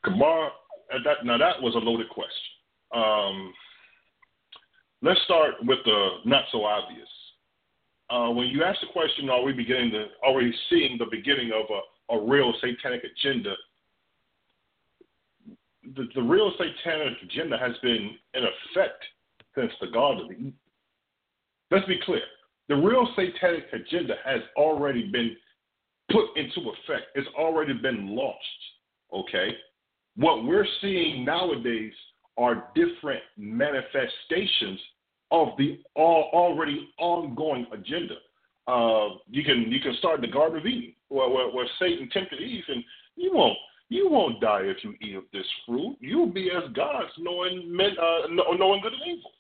Kamar, 0.05 0.49
uh, 0.49 0.99
that 1.05 1.25
now 1.25 1.39
that 1.39 1.61
was 1.63 1.75
a 1.75 1.79
loaded 1.79 2.09
question. 2.11 2.33
Um, 2.95 3.53
let's 5.03 5.23
start 5.25 5.55
with 5.63 5.79
the 5.85 6.09
not 6.27 6.45
so 6.53 6.65
obvious. 6.65 7.09
Uh, 8.11 8.31
when 8.31 8.49
you 8.49 8.63
ask 8.63 8.81
the 8.81 8.87
question, 8.93 9.31
are 9.31 9.43
we 9.43 9.53
beginning 9.53 9.91
to 9.93 10.07
already 10.23 10.53
seeing 10.69 10.99
the 10.99 11.07
beginning 11.11 11.53
of 11.53 11.65
a, 11.71 12.15
a 12.15 12.27
real 12.27 12.53
satanic 12.61 13.03
agenda? 13.05 13.55
The, 15.97 16.09
the 16.15 16.23
real 16.23 16.53
satanic 16.59 17.15
agenda 17.23 17.59
has 17.59 17.73
been 17.83 18.17
in 18.35 18.43
effect 18.43 19.05
since 19.55 19.73
the 19.81 19.89
Garden 19.89 20.25
of 20.25 20.33
Eden. 20.33 20.53
Let's 21.71 21.87
be 21.87 22.01
clear. 22.05 22.23
The 22.69 22.77
real 22.77 23.09
satanic 23.17 23.65
agenda 23.73 24.15
has 24.25 24.41
already 24.57 25.11
been 25.11 25.37
put 26.11 26.37
into 26.37 26.71
effect. 26.71 27.07
It's 27.15 27.29
already 27.39 27.75
been 27.75 28.15
launched. 28.15 28.39
Okay? 29.13 29.51
What 30.17 30.45
we're 30.45 30.67
seeing 30.81 31.25
nowadays 31.25 31.93
are 32.37 32.69
different 32.75 33.23
manifestations 33.37 34.81
of 35.35 35.57
the 35.59 35.81
all, 35.97 36.31
already 36.33 36.89
ongoing 36.99 37.67
agenda. 37.73 38.15
Uh, 38.67 39.17
you 39.29 39.43
can 39.45 39.71
you 39.71 39.81
can 39.81 39.95
start 39.99 40.21
the 40.21 40.29
Garden 40.29 40.59
of 40.59 40.67
Eden, 40.67 40.95
where, 41.09 41.29
where, 41.29 41.49
where 41.51 41.67
Satan 41.79 42.09
tempted 42.11 42.41
Eve, 42.41 42.65
and 42.69 42.85
you 43.17 43.33
won't 43.35 43.59
you 43.89 44.09
won't 44.09 44.41
die 44.41 44.63
if 44.63 44.79
you 44.83 44.95
eat 45.03 45.17
of 45.17 45.25
this 45.33 45.47
fruit. 45.67 45.97
You'll 46.01 46.33
be 46.33 46.51
as 46.51 46.73
gods, 46.73 47.11
knowing 47.19 47.77
men, 47.77 47.91
uh, 48.01 48.29
knowing 48.29 48.81
good 48.81 48.93
and 48.93 49.03
evil. 49.07 49.33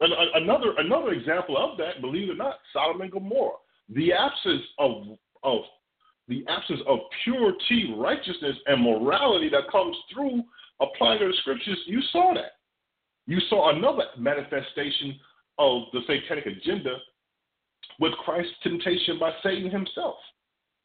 And 0.00 0.12
a- 0.12 0.42
another 0.42 0.74
another 0.78 1.12
example 1.12 1.56
of 1.56 1.76
that, 1.78 2.00
believe 2.00 2.30
it 2.30 2.32
or 2.32 2.36
not, 2.36 2.56
Sodom 2.72 3.02
and 3.02 3.12
Gomorrah. 3.12 3.58
The 3.90 4.12
absence 4.12 4.62
of 4.78 5.18
of 5.42 5.60
the 6.28 6.44
absence 6.48 6.80
of 6.88 7.00
purity, 7.22 7.94
righteousness, 7.96 8.56
and 8.66 8.82
morality 8.82 9.50
that 9.50 9.70
comes 9.70 9.96
through 10.12 10.42
applying 10.80 11.20
to 11.20 11.28
the 11.28 11.34
scriptures. 11.40 11.78
You 11.86 12.00
saw 12.12 12.32
that. 12.34 12.52
You 13.26 13.38
saw 13.48 13.70
another 13.76 14.04
manifestation 14.18 15.18
of 15.58 15.82
the 15.92 16.00
satanic 16.06 16.46
agenda 16.46 16.96
with 18.00 18.12
Christ's 18.24 18.52
temptation 18.62 19.18
by 19.18 19.32
Satan 19.42 19.70
himself. 19.70 20.16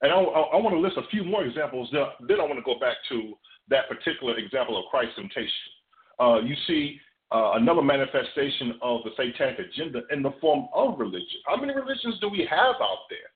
And 0.01 0.11
I, 0.11 0.17
I, 0.17 0.41
I 0.53 0.55
want 0.57 0.75
to 0.75 0.79
list 0.79 0.97
a 0.97 1.07
few 1.09 1.23
more 1.23 1.43
examples. 1.45 1.89
Then, 1.91 2.03
then 2.27 2.39
I 2.39 2.43
want 2.43 2.57
to 2.59 2.63
go 2.63 2.79
back 2.79 2.97
to 3.09 3.33
that 3.69 3.89
particular 3.89 4.37
example 4.37 4.77
of 4.77 4.85
Christ's 4.91 5.15
temptation. 5.15 5.51
Uh, 6.19 6.39
you 6.43 6.55
see 6.67 6.99
uh, 7.31 7.53
another 7.55 7.81
manifestation 7.81 8.75
of 8.81 9.01
the 9.03 9.11
satanic 9.17 9.59
agenda 9.59 10.01
in 10.11 10.21
the 10.21 10.33
form 10.39 10.67
of 10.73 10.99
religion. 10.99 11.39
How 11.45 11.57
many 11.57 11.73
religions 11.73 12.19
do 12.21 12.29
we 12.29 12.47
have 12.49 12.75
out 12.81 13.05
there? 13.09 13.29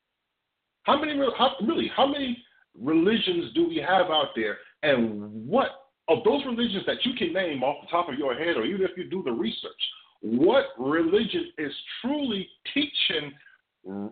How 0.83 0.99
many, 0.99 1.19
how, 1.37 1.51
really, 1.61 1.91
how 1.95 2.07
many 2.07 2.43
religions 2.79 3.53
do 3.53 3.67
we 3.67 3.77
have 3.77 4.07
out 4.07 4.29
there? 4.35 4.57
And 4.83 5.47
what 5.47 5.81
of 6.12 6.24
those 6.24 6.43
religions 6.45 6.84
that 6.86 7.06
you 7.06 7.13
can 7.13 7.34
name 7.34 7.63
off 7.63 7.82
the 7.82 7.88
top 7.88 8.10
of 8.10 8.15
your 8.17 8.36
head, 8.36 8.58
or 8.58 8.65
even 8.65 8.82
if 8.82 8.91
you 8.97 9.10
do 9.10 9.24
the 9.24 9.32
research, 9.32 9.82
what 10.21 10.65
religion 10.78 11.52
is 11.58 11.71
truly 12.02 12.47
teaching 12.74 13.32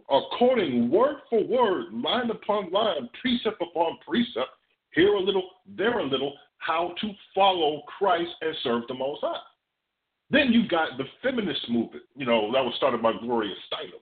according 0.10 0.90
word 0.90 1.18
for 1.30 1.44
word, 1.44 1.94
line 1.94 2.32
upon 2.32 2.72
line, 2.72 3.10
precept 3.22 3.62
upon 3.62 3.98
precept, 4.08 4.50
here 4.94 5.14
a 5.14 5.20
little, 5.20 5.48
there 5.78 6.00
a 6.00 6.04
little, 6.04 6.34
how 6.58 6.94
to 7.00 7.12
follow 7.36 7.84
Christ 7.98 8.32
and 8.42 8.56
serve 8.64 8.84
the 8.88 8.94
Most 8.94 9.22
High. 9.22 9.40
Then 10.32 10.52
you've 10.52 10.70
got 10.70 10.98
the 10.98 11.06
feminist 11.24 11.70
movement, 11.70 12.04
you 12.16 12.26
know, 12.26 12.52
that 12.52 12.64
was 12.64 12.74
started 12.78 13.02
by 13.02 13.14
Gloria 13.20 13.54
Steinem. 13.72 14.02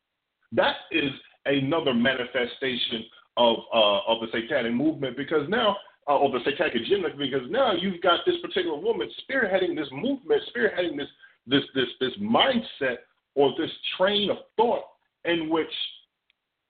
That 0.53 0.75
is 0.91 1.11
another 1.45 1.93
manifestation 1.93 3.03
of 3.37 3.57
uh, 3.73 3.99
of 4.07 4.21
the 4.21 4.27
satanic 4.31 4.73
movement 4.73 5.15
because 5.15 5.47
now, 5.47 5.77
uh, 6.07 6.17
or 6.17 6.31
the 6.31 6.39
satanic 6.45 6.75
agenda, 6.75 7.09
because 7.17 7.49
now 7.49 7.73
you've 7.73 8.01
got 8.01 8.21
this 8.25 8.35
particular 8.41 8.77
woman 8.77 9.09
spearheading 9.23 9.75
this 9.75 9.89
movement, 9.91 10.41
spearheading 10.55 10.97
this 10.97 11.07
this 11.45 11.63
this 11.75 11.87
this 11.99 12.11
mindset 12.21 12.97
or 13.35 13.53
this 13.57 13.71
train 13.97 14.29
of 14.29 14.37
thought 14.55 14.83
in 15.25 15.49
which 15.49 15.71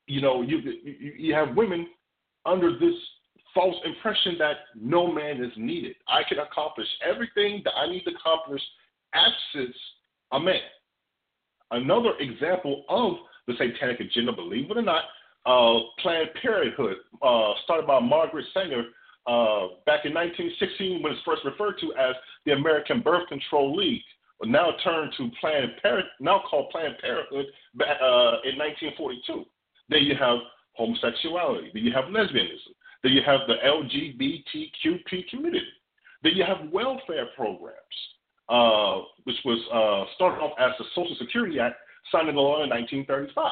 you 0.07 0.21
know 0.21 0.41
you 0.41 0.57
you, 0.59 1.13
you 1.17 1.33
have 1.33 1.55
women 1.55 1.87
under 2.45 2.79
this 2.79 2.95
false 3.53 3.75
impression 3.85 4.35
that 4.37 4.57
no 4.75 5.11
man 5.11 5.43
is 5.43 5.51
needed. 5.57 5.95
I 6.07 6.21
can 6.27 6.39
accomplish 6.39 6.87
everything 7.03 7.61
that 7.63 7.73
I 7.75 7.89
need 7.89 8.03
to 8.03 8.11
accomplish 8.11 8.61
absence 9.13 9.75
a 10.31 10.39
man. 10.39 10.61
Another 11.71 12.11
example 12.19 12.85
of 12.87 13.13
the 13.47 13.53
satanic 13.53 13.99
agenda, 13.99 14.31
believe 14.31 14.69
it 14.69 14.77
or 14.77 14.81
not, 14.81 15.03
uh, 15.45 15.79
Planned 16.01 16.29
Parenthood, 16.41 16.97
uh, 17.21 17.53
started 17.63 17.87
by 17.87 17.99
Margaret 17.99 18.45
Sanger 18.53 18.83
uh, 19.27 19.75
back 19.85 20.05
in 20.05 20.13
1916 20.13 21.03
when 21.03 21.11
it's 21.11 21.21
first 21.25 21.43
referred 21.43 21.75
to 21.81 21.93
as 21.95 22.15
the 22.45 22.53
American 22.53 23.01
Birth 23.01 23.27
Control 23.27 23.75
League, 23.75 24.01
now 24.45 24.71
turned 24.83 25.11
to 25.17 25.29
Planned 25.41 25.71
Parent, 25.81 26.07
now 26.19 26.41
called 26.49 26.69
Planned 26.71 26.95
Parenthood, 27.01 27.45
uh, 27.81 28.39
in 28.45 28.57
1942. 28.57 29.45
Then 29.89 30.03
you 30.03 30.15
have 30.15 30.37
homosexuality. 30.73 31.71
Then 31.73 31.83
you 31.83 31.91
have 31.91 32.05
lesbianism. 32.05 32.71
Then 33.03 33.13
you 33.13 33.21
have 33.25 33.41
the 33.47 33.55
LGBTQP 33.65 35.29
community. 35.29 35.65
Then 36.23 36.33
you 36.35 36.43
have 36.43 36.71
welfare 36.71 37.27
programs, 37.35 37.97
uh, 38.49 39.01
which 39.23 39.37
was 39.43 39.59
uh, 39.73 40.13
started 40.15 40.41
off 40.41 40.53
as 40.59 40.71
the 40.77 40.85
Social 40.95 41.15
Security 41.19 41.59
Act, 41.59 41.75
signed 42.11 42.29
into 42.29 42.41
law 42.41 42.63
in 42.63 42.69
1935. 42.69 43.51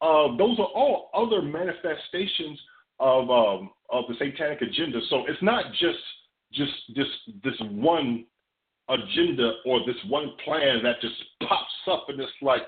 Uh, 0.00 0.36
those 0.36 0.58
are 0.58 0.72
all 0.74 1.10
other 1.14 1.40
manifestations 1.42 2.60
of 2.98 3.30
um, 3.30 3.70
of 3.90 4.04
the 4.08 4.14
satanic 4.18 4.62
agenda. 4.62 5.00
So 5.08 5.24
it's 5.26 5.42
not 5.42 5.72
just 5.72 5.98
just 6.52 6.72
this 6.94 7.06
this 7.44 7.60
one 7.70 8.24
agenda 8.88 9.54
or 9.64 9.80
this 9.86 9.96
one 10.08 10.32
plan 10.44 10.82
that 10.82 11.00
just 11.00 11.14
pops 11.42 11.72
up 11.90 12.06
and 12.08 12.20
it's 12.20 12.30
like 12.40 12.62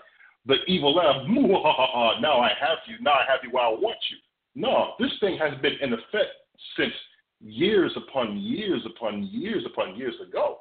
the 0.47 0.57
evil 0.67 0.95
laugh. 0.95 1.23
Now 1.29 2.41
I 2.41 2.51
have 2.61 2.79
you. 2.87 2.97
Now 3.01 3.13
I 3.13 3.25
have 3.29 3.41
you 3.43 3.51
where 3.51 3.65
I 3.65 3.71
want 3.71 3.99
you. 4.11 4.17
No, 4.55 4.95
this 4.99 5.13
thing 5.21 5.39
has 5.39 5.53
been 5.61 5.75
in 5.81 5.93
effect 5.93 6.33
since 6.77 6.93
years 7.41 7.93
upon 7.97 8.39
years 8.39 8.83
upon 8.87 9.25
years 9.25 9.65
upon 9.67 9.97
years 9.97 10.15
ago. 10.27 10.59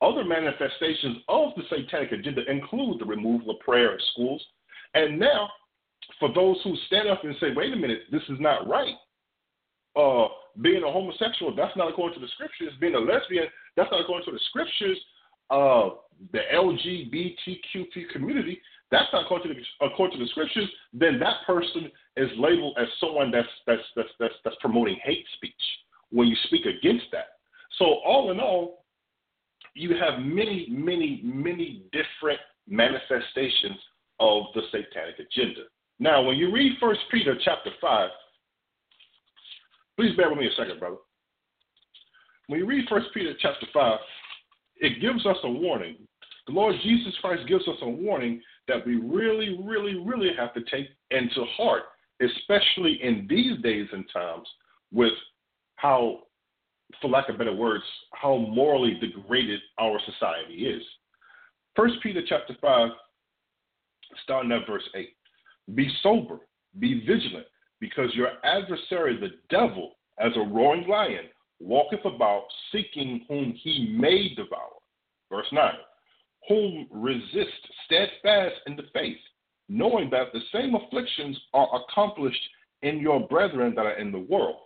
Other 0.00 0.24
manifestations 0.24 1.18
of 1.28 1.50
the 1.56 1.62
satanic 1.68 2.12
agenda 2.12 2.48
include 2.48 3.00
the 3.00 3.04
removal 3.04 3.50
of 3.50 3.60
prayer 3.60 3.92
in 3.92 3.98
schools. 4.12 4.44
And 4.94 5.18
now, 5.18 5.50
for 6.18 6.32
those 6.34 6.56
who 6.64 6.74
stand 6.86 7.08
up 7.08 7.24
and 7.24 7.34
say, 7.40 7.48
wait 7.54 7.72
a 7.72 7.76
minute, 7.76 8.02
this 8.10 8.22
is 8.28 8.38
not 8.40 8.68
right. 8.68 8.94
Uh, 9.96 10.28
being 10.60 10.82
a 10.82 10.90
homosexual, 10.90 11.54
that's 11.54 11.76
not 11.76 11.90
according 11.90 12.18
to 12.18 12.24
the 12.24 12.32
scriptures. 12.34 12.72
Being 12.80 12.94
a 12.94 12.98
lesbian, 12.98 13.46
that's 13.76 13.90
not 13.90 14.00
according 14.00 14.26
to 14.26 14.32
the 14.32 14.40
scriptures. 14.48 14.98
Uh, 15.50 15.90
the 16.32 16.40
LGBTQ 16.52 18.10
community, 18.12 18.60
that's 18.90 19.06
not 19.12 19.24
according 19.24 19.54
to 19.54 19.60
the, 19.60 19.86
according 19.86 20.18
to 20.18 20.24
the 20.24 20.30
scriptures. 20.30 20.68
Then 20.92 21.18
that 21.20 21.46
person 21.46 21.90
is 22.16 22.28
labeled 22.36 22.76
as 22.80 22.88
someone 23.00 23.30
that's 23.30 23.48
that's 23.66 23.82
that's 23.94 24.08
that's, 24.18 24.34
that's 24.44 24.56
promoting 24.60 24.98
hate 25.02 25.24
speech 25.36 25.52
when 26.10 26.28
you 26.28 26.36
speak 26.44 26.64
against 26.66 27.06
that. 27.12 27.26
So 27.78 27.84
all 28.04 28.30
in 28.30 28.40
all, 28.40 28.84
you 29.74 29.94
have 29.96 30.20
many, 30.20 30.66
many, 30.70 31.20
many 31.22 31.84
different 31.92 32.40
manifestations 32.66 33.78
of 34.20 34.44
the 34.54 34.62
satanic 34.70 35.18
agenda. 35.18 35.62
Now, 35.98 36.22
when 36.22 36.36
you 36.36 36.52
read 36.52 36.78
First 36.80 37.00
Peter 37.10 37.36
chapter 37.44 37.70
five, 37.80 38.10
please 39.96 40.16
bear 40.16 40.30
with 40.30 40.38
me 40.38 40.46
a 40.46 40.50
second, 40.56 40.78
brother. 40.78 40.96
when 42.48 42.60
you 42.60 42.66
read 42.66 42.88
First 42.88 43.06
Peter 43.14 43.34
chapter 43.40 43.66
five, 43.72 43.98
it 44.76 45.00
gives 45.00 45.24
us 45.26 45.36
a 45.44 45.50
warning. 45.50 45.96
The 46.46 46.52
Lord 46.52 46.74
Jesus 46.82 47.14
Christ 47.20 47.46
gives 47.46 47.66
us 47.68 47.76
a 47.82 47.88
warning 47.88 48.40
that 48.68 48.86
we 48.86 48.96
really, 48.96 49.58
really, 49.62 49.98
really 49.98 50.30
have 50.36 50.54
to 50.54 50.62
take 50.70 50.88
into 51.10 51.44
heart, 51.56 51.82
especially 52.22 52.98
in 53.02 53.26
these 53.28 53.60
days 53.62 53.86
and 53.92 54.04
times, 54.12 54.48
with 54.92 55.12
how, 55.76 56.20
for 57.02 57.10
lack 57.10 57.28
of 57.28 57.36
better 57.36 57.54
words, 57.54 57.84
how 58.14 58.36
morally 58.36 58.98
degraded 58.98 59.60
our 59.78 60.00
society 60.06 60.66
is. 60.66 60.82
First 61.76 61.96
Peter 62.02 62.22
chapter 62.26 62.56
five, 62.62 62.90
starting 64.22 64.52
at 64.52 64.66
verse 64.66 64.88
eight. 64.94 65.10
Be 65.74 65.90
sober, 66.02 66.40
be 66.78 67.00
vigilant, 67.06 67.46
because 67.80 68.14
your 68.14 68.30
adversary, 68.44 69.18
the 69.18 69.30
devil, 69.50 69.96
as 70.18 70.32
a 70.36 70.40
roaring 70.40 70.88
lion, 70.88 71.26
walketh 71.60 72.04
about 72.04 72.44
seeking 72.72 73.24
whom 73.28 73.52
he 73.52 73.94
may 73.98 74.34
devour. 74.34 74.78
Verse 75.30 75.46
9 75.52 75.72
Whom 76.48 76.86
resist 76.90 77.68
steadfast 77.84 78.54
in 78.66 78.76
the 78.76 78.84
faith, 78.92 79.18
knowing 79.68 80.08
that 80.10 80.32
the 80.32 80.40
same 80.52 80.74
afflictions 80.74 81.38
are 81.52 81.68
accomplished 81.82 82.42
in 82.82 83.00
your 83.00 83.26
brethren 83.28 83.74
that 83.74 83.86
are 83.86 83.98
in 83.98 84.12
the 84.12 84.18
world. 84.18 84.56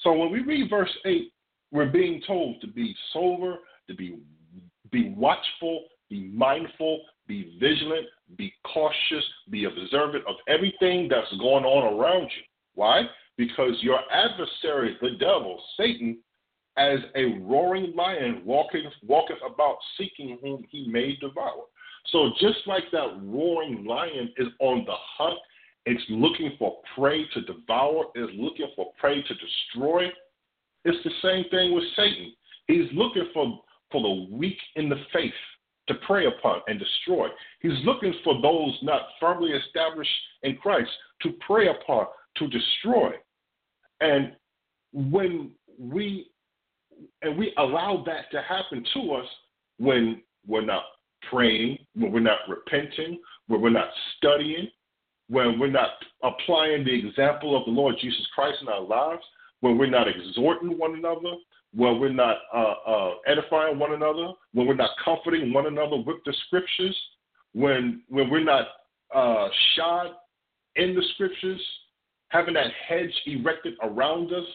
So 0.00 0.12
when 0.12 0.30
we 0.30 0.40
read 0.40 0.70
verse 0.70 0.94
8, 1.04 1.32
we're 1.70 1.90
being 1.90 2.22
told 2.26 2.60
to 2.60 2.66
be 2.66 2.94
sober, 3.12 3.56
to 3.88 3.94
be, 3.94 4.18
be 4.90 5.10
watchful, 5.16 5.84
be 6.10 6.30
mindful, 6.34 7.00
be 7.32 7.56
vigilant, 7.58 8.06
be 8.36 8.52
cautious, 8.74 9.24
be 9.50 9.64
observant 9.64 10.22
of 10.26 10.36
everything 10.48 11.08
that's 11.08 11.32
going 11.40 11.64
on 11.64 11.94
around 11.94 12.24
you. 12.24 12.42
Why? 12.74 13.04
Because 13.38 13.72
your 13.80 14.00
adversary, 14.12 14.98
the 15.00 15.12
devil, 15.18 15.58
Satan, 15.78 16.18
as 16.76 16.98
a 17.16 17.38
roaring 17.40 17.94
lion 17.96 18.42
walking, 18.44 18.84
walketh 19.06 19.38
about 19.46 19.76
seeking 19.96 20.38
whom 20.42 20.64
he 20.70 20.86
may 20.88 21.16
devour. 21.16 21.64
So 22.10 22.30
just 22.38 22.58
like 22.66 22.84
that 22.92 23.18
roaring 23.22 23.86
lion 23.86 24.30
is 24.36 24.48
on 24.60 24.84
the 24.84 24.94
hunt, 25.16 25.38
it's 25.86 26.04
looking 26.10 26.52
for 26.58 26.80
prey 26.94 27.24
to 27.32 27.40
devour, 27.42 28.04
is 28.14 28.28
looking 28.34 28.68
for 28.76 28.92
prey 29.00 29.22
to 29.22 29.34
destroy. 29.34 30.04
It's 30.84 31.02
the 31.02 31.10
same 31.22 31.44
thing 31.50 31.74
with 31.74 31.84
Satan. 31.96 32.34
He's 32.66 32.92
looking 32.92 33.28
for, 33.32 33.58
for 33.90 34.02
the 34.02 34.36
weak 34.36 34.58
in 34.76 34.90
the 34.90 35.00
faith 35.14 35.32
to 35.88 35.94
prey 36.06 36.26
upon 36.26 36.60
and 36.66 36.78
destroy. 36.78 37.28
He's 37.60 37.84
looking 37.84 38.14
for 38.24 38.40
those 38.40 38.76
not 38.82 39.02
firmly 39.20 39.50
established 39.50 40.10
in 40.42 40.56
Christ 40.56 40.90
to 41.22 41.32
prey 41.46 41.68
upon, 41.68 42.06
to 42.36 42.48
destroy. 42.48 43.12
And 44.00 44.32
when 44.92 45.50
we 45.78 46.28
and 47.22 47.36
we 47.36 47.52
allow 47.58 48.02
that 48.06 48.30
to 48.30 48.42
happen 48.42 48.84
to 48.94 49.12
us 49.14 49.26
when 49.78 50.22
we're 50.46 50.64
not 50.64 50.84
praying, 51.30 51.78
when 51.94 52.12
we're 52.12 52.20
not 52.20 52.38
repenting, 52.48 53.18
when 53.46 53.60
we're 53.60 53.70
not 53.70 53.88
studying, 54.16 54.68
when 55.28 55.58
we're 55.58 55.70
not 55.70 55.90
applying 56.22 56.84
the 56.84 57.08
example 57.08 57.56
of 57.56 57.64
the 57.64 57.70
Lord 57.70 57.96
Jesus 58.00 58.26
Christ 58.34 58.58
in 58.62 58.68
our 58.68 58.82
lives, 58.82 59.22
when 59.60 59.78
we're 59.78 59.86
not 59.86 60.08
exhorting 60.08 60.76
one 60.78 60.94
another, 60.94 61.36
when 61.74 61.98
we're 61.98 62.12
not 62.12 62.38
uh, 62.54 62.74
uh, 62.86 63.10
edifying 63.26 63.78
one 63.78 63.94
another, 63.94 64.32
when 64.52 64.66
we're 64.66 64.74
not 64.74 64.90
comforting 65.02 65.52
one 65.52 65.66
another 65.66 65.96
with 65.96 66.18
the 66.26 66.34
scriptures, 66.46 66.96
when 67.54 68.02
when 68.08 68.30
we're 68.30 68.44
not 68.44 68.66
uh, 69.14 69.48
shod 69.74 70.08
in 70.76 70.94
the 70.94 71.02
scriptures, 71.14 71.60
having 72.28 72.54
that 72.54 72.70
hedge 72.88 73.12
erected 73.26 73.74
around 73.82 74.32
us 74.32 74.46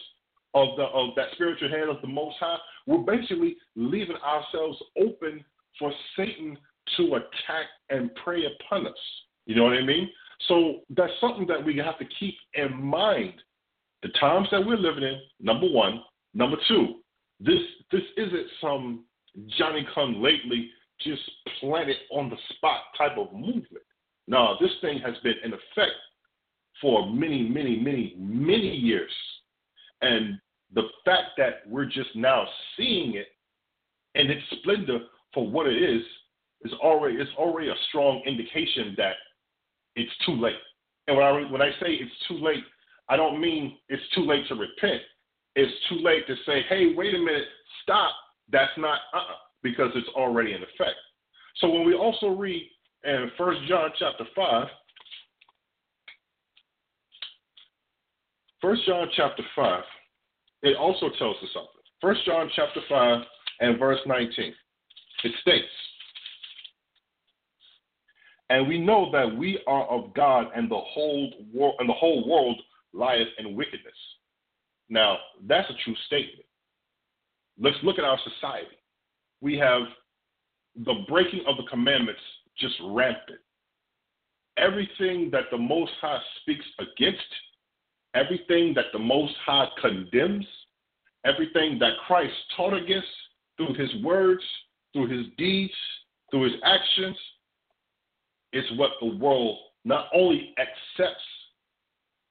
of 0.54 0.76
the 0.76 0.84
of 0.84 1.10
that 1.16 1.28
spiritual 1.32 1.68
hand 1.68 1.90
of 1.90 2.00
the 2.02 2.08
Most 2.08 2.36
High, 2.38 2.58
we're 2.86 2.98
basically 2.98 3.56
leaving 3.76 4.16
ourselves 4.16 4.78
open 5.00 5.44
for 5.78 5.92
Satan 6.16 6.56
to 6.96 7.14
attack 7.16 7.66
and 7.90 8.14
prey 8.24 8.44
upon 8.46 8.86
us. 8.86 8.98
You 9.46 9.56
know 9.56 9.64
what 9.64 9.74
I 9.74 9.82
mean? 9.82 10.08
So 10.46 10.80
that's 10.96 11.12
something 11.20 11.46
that 11.48 11.64
we 11.64 11.76
have 11.78 11.98
to 11.98 12.04
keep 12.18 12.34
in 12.54 12.80
mind. 12.80 13.34
The 14.02 14.08
times 14.20 14.48
that 14.52 14.64
we're 14.64 14.76
living 14.76 15.02
in, 15.02 15.20
number 15.40 15.68
one. 15.68 16.02
Number 16.34 16.56
two, 16.68 16.96
this 17.40 17.60
this 17.92 18.02
isn't 18.16 18.46
some 18.60 19.04
Johnny 19.58 19.86
come 19.94 20.22
lately 20.22 20.70
just 21.00 21.22
planted 21.60 21.96
on 22.10 22.28
the 22.28 22.36
spot 22.56 22.80
type 22.96 23.16
of 23.16 23.32
movement. 23.32 23.84
No, 24.26 24.56
this 24.60 24.72
thing 24.80 24.98
has 24.98 25.14
been 25.22 25.34
in 25.44 25.52
effect 25.52 25.94
for 26.80 27.10
many, 27.12 27.48
many, 27.48 27.78
many, 27.78 28.14
many 28.18 28.68
years. 28.68 29.10
And 30.02 30.38
the 30.74 30.82
fact 31.04 31.30
that 31.38 31.62
we're 31.66 31.86
just 31.86 32.14
now 32.14 32.46
seeing 32.76 33.14
it 33.14 33.28
and 34.14 34.30
its 34.30 34.42
splendor 34.60 35.00
for 35.32 35.46
what 35.48 35.66
it 35.66 35.82
is 35.82 36.02
is 36.62 36.72
already 36.80 37.16
it's 37.16 37.30
already 37.36 37.68
a 37.68 37.74
strong 37.88 38.22
indication 38.26 38.94
that 38.96 39.14
it's 39.96 40.10
too 40.26 40.32
late. 40.32 40.56
And 41.06 41.16
when 41.16 41.26
I 41.26 41.50
when 41.50 41.62
I 41.62 41.70
say 41.80 41.88
it's 41.88 42.26
too 42.26 42.38
late, 42.38 42.64
I 43.08 43.16
don't 43.16 43.40
mean 43.40 43.78
it's 43.88 44.02
too 44.14 44.26
late 44.26 44.46
to 44.48 44.54
repent. 44.54 45.02
It's 45.60 45.74
too 45.88 45.96
late 45.96 46.24
to 46.28 46.36
say, 46.46 46.62
"Hey, 46.68 46.94
wait 46.94 47.16
a 47.16 47.18
minute, 47.18 47.48
stop." 47.82 48.14
That's 48.48 48.70
not 48.78 49.00
uh-uh, 49.12 49.38
because 49.60 49.90
it's 49.96 50.08
already 50.10 50.52
in 50.52 50.62
effect. 50.62 51.00
So 51.56 51.68
when 51.68 51.84
we 51.84 51.94
also 51.94 52.28
read 52.28 52.70
in 53.02 53.32
First 53.36 53.60
John 53.66 53.90
chapter 53.98 54.24
five, 54.36 54.68
First 58.60 58.86
John 58.86 59.10
chapter 59.16 59.42
five, 59.56 59.82
it 60.62 60.76
also 60.76 61.08
tells 61.18 61.36
us 61.42 61.50
something. 61.52 61.82
First 62.00 62.24
John 62.24 62.48
chapter 62.54 62.80
five 62.88 63.26
and 63.58 63.80
verse 63.80 63.98
nineteen, 64.06 64.54
it 65.24 65.32
states, 65.40 65.74
"And 68.48 68.68
we 68.68 68.78
know 68.78 69.10
that 69.10 69.36
we 69.36 69.60
are 69.66 69.86
of 69.88 70.14
God, 70.14 70.52
and 70.54 70.70
the 70.70 70.78
whole 70.78 71.32
world 71.52 71.74
and 71.80 71.88
the 71.88 71.94
whole 71.94 72.28
world 72.28 72.62
lieth 72.92 73.34
in 73.38 73.56
wickedness." 73.56 74.17
Now 74.88 75.18
that's 75.46 75.68
a 75.70 75.84
true 75.84 75.96
statement. 76.06 76.46
Let's 77.58 77.76
look 77.82 77.98
at 77.98 78.04
our 78.04 78.18
society. 78.18 78.76
We 79.40 79.56
have 79.58 79.82
the 80.84 81.04
breaking 81.08 81.44
of 81.46 81.56
the 81.56 81.64
commandments 81.64 82.20
just 82.56 82.74
rampant. 82.84 83.40
Everything 84.56 85.30
that 85.30 85.44
the 85.50 85.58
Most 85.58 85.92
High 86.00 86.20
speaks 86.42 86.64
against 86.78 87.24
everything 88.14 88.74
that 88.74 88.86
the 88.92 88.98
Most 88.98 89.34
High 89.44 89.68
condemns, 89.80 90.46
everything 91.24 91.78
that 91.78 91.92
Christ 92.06 92.34
taught 92.56 92.74
against 92.74 93.08
through 93.56 93.74
his 93.74 93.90
words, 94.02 94.42
through 94.92 95.08
his 95.08 95.26
deeds, 95.36 95.72
through 96.30 96.44
his 96.44 96.60
actions, 96.64 97.16
is 98.52 98.64
what 98.76 98.92
the 99.00 99.14
world 99.16 99.58
not 99.84 100.06
only 100.14 100.54
accepts, 100.58 101.22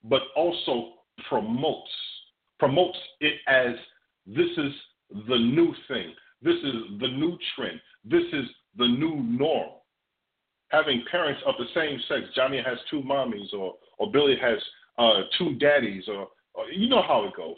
but 0.04 0.22
also 0.36 0.94
promotes. 1.30 1.92
Promotes 2.60 2.98
it 3.20 3.36
as 3.48 3.76
this 4.26 4.50
is 4.58 4.74
the 5.28 5.38
new 5.38 5.74
thing, 5.88 6.14
this 6.42 6.56
is 6.56 7.00
the 7.00 7.08
new 7.08 7.38
trend, 7.56 7.80
this 8.04 8.24
is 8.34 8.46
the 8.78 8.88
new 8.88 9.24
norm. 9.24 9.70
Having 10.70 11.04
parents 11.10 11.42
of 11.46 11.56
the 11.58 11.66
same 11.74 12.00
sex, 12.10 12.24
Johnny 12.36 12.62
has 12.62 12.78
two 12.90 13.02
mommies, 13.02 13.54
or, 13.54 13.76
or 13.98 14.12
Billy 14.12 14.36
has 14.42 14.58
uh, 14.98 15.22
two 15.38 15.56
daddies, 15.56 16.04
or, 16.08 16.28
or 16.54 16.66
you 16.72 16.90
know 16.90 17.02
how 17.02 17.24
it 17.26 17.36
goes. 17.36 17.56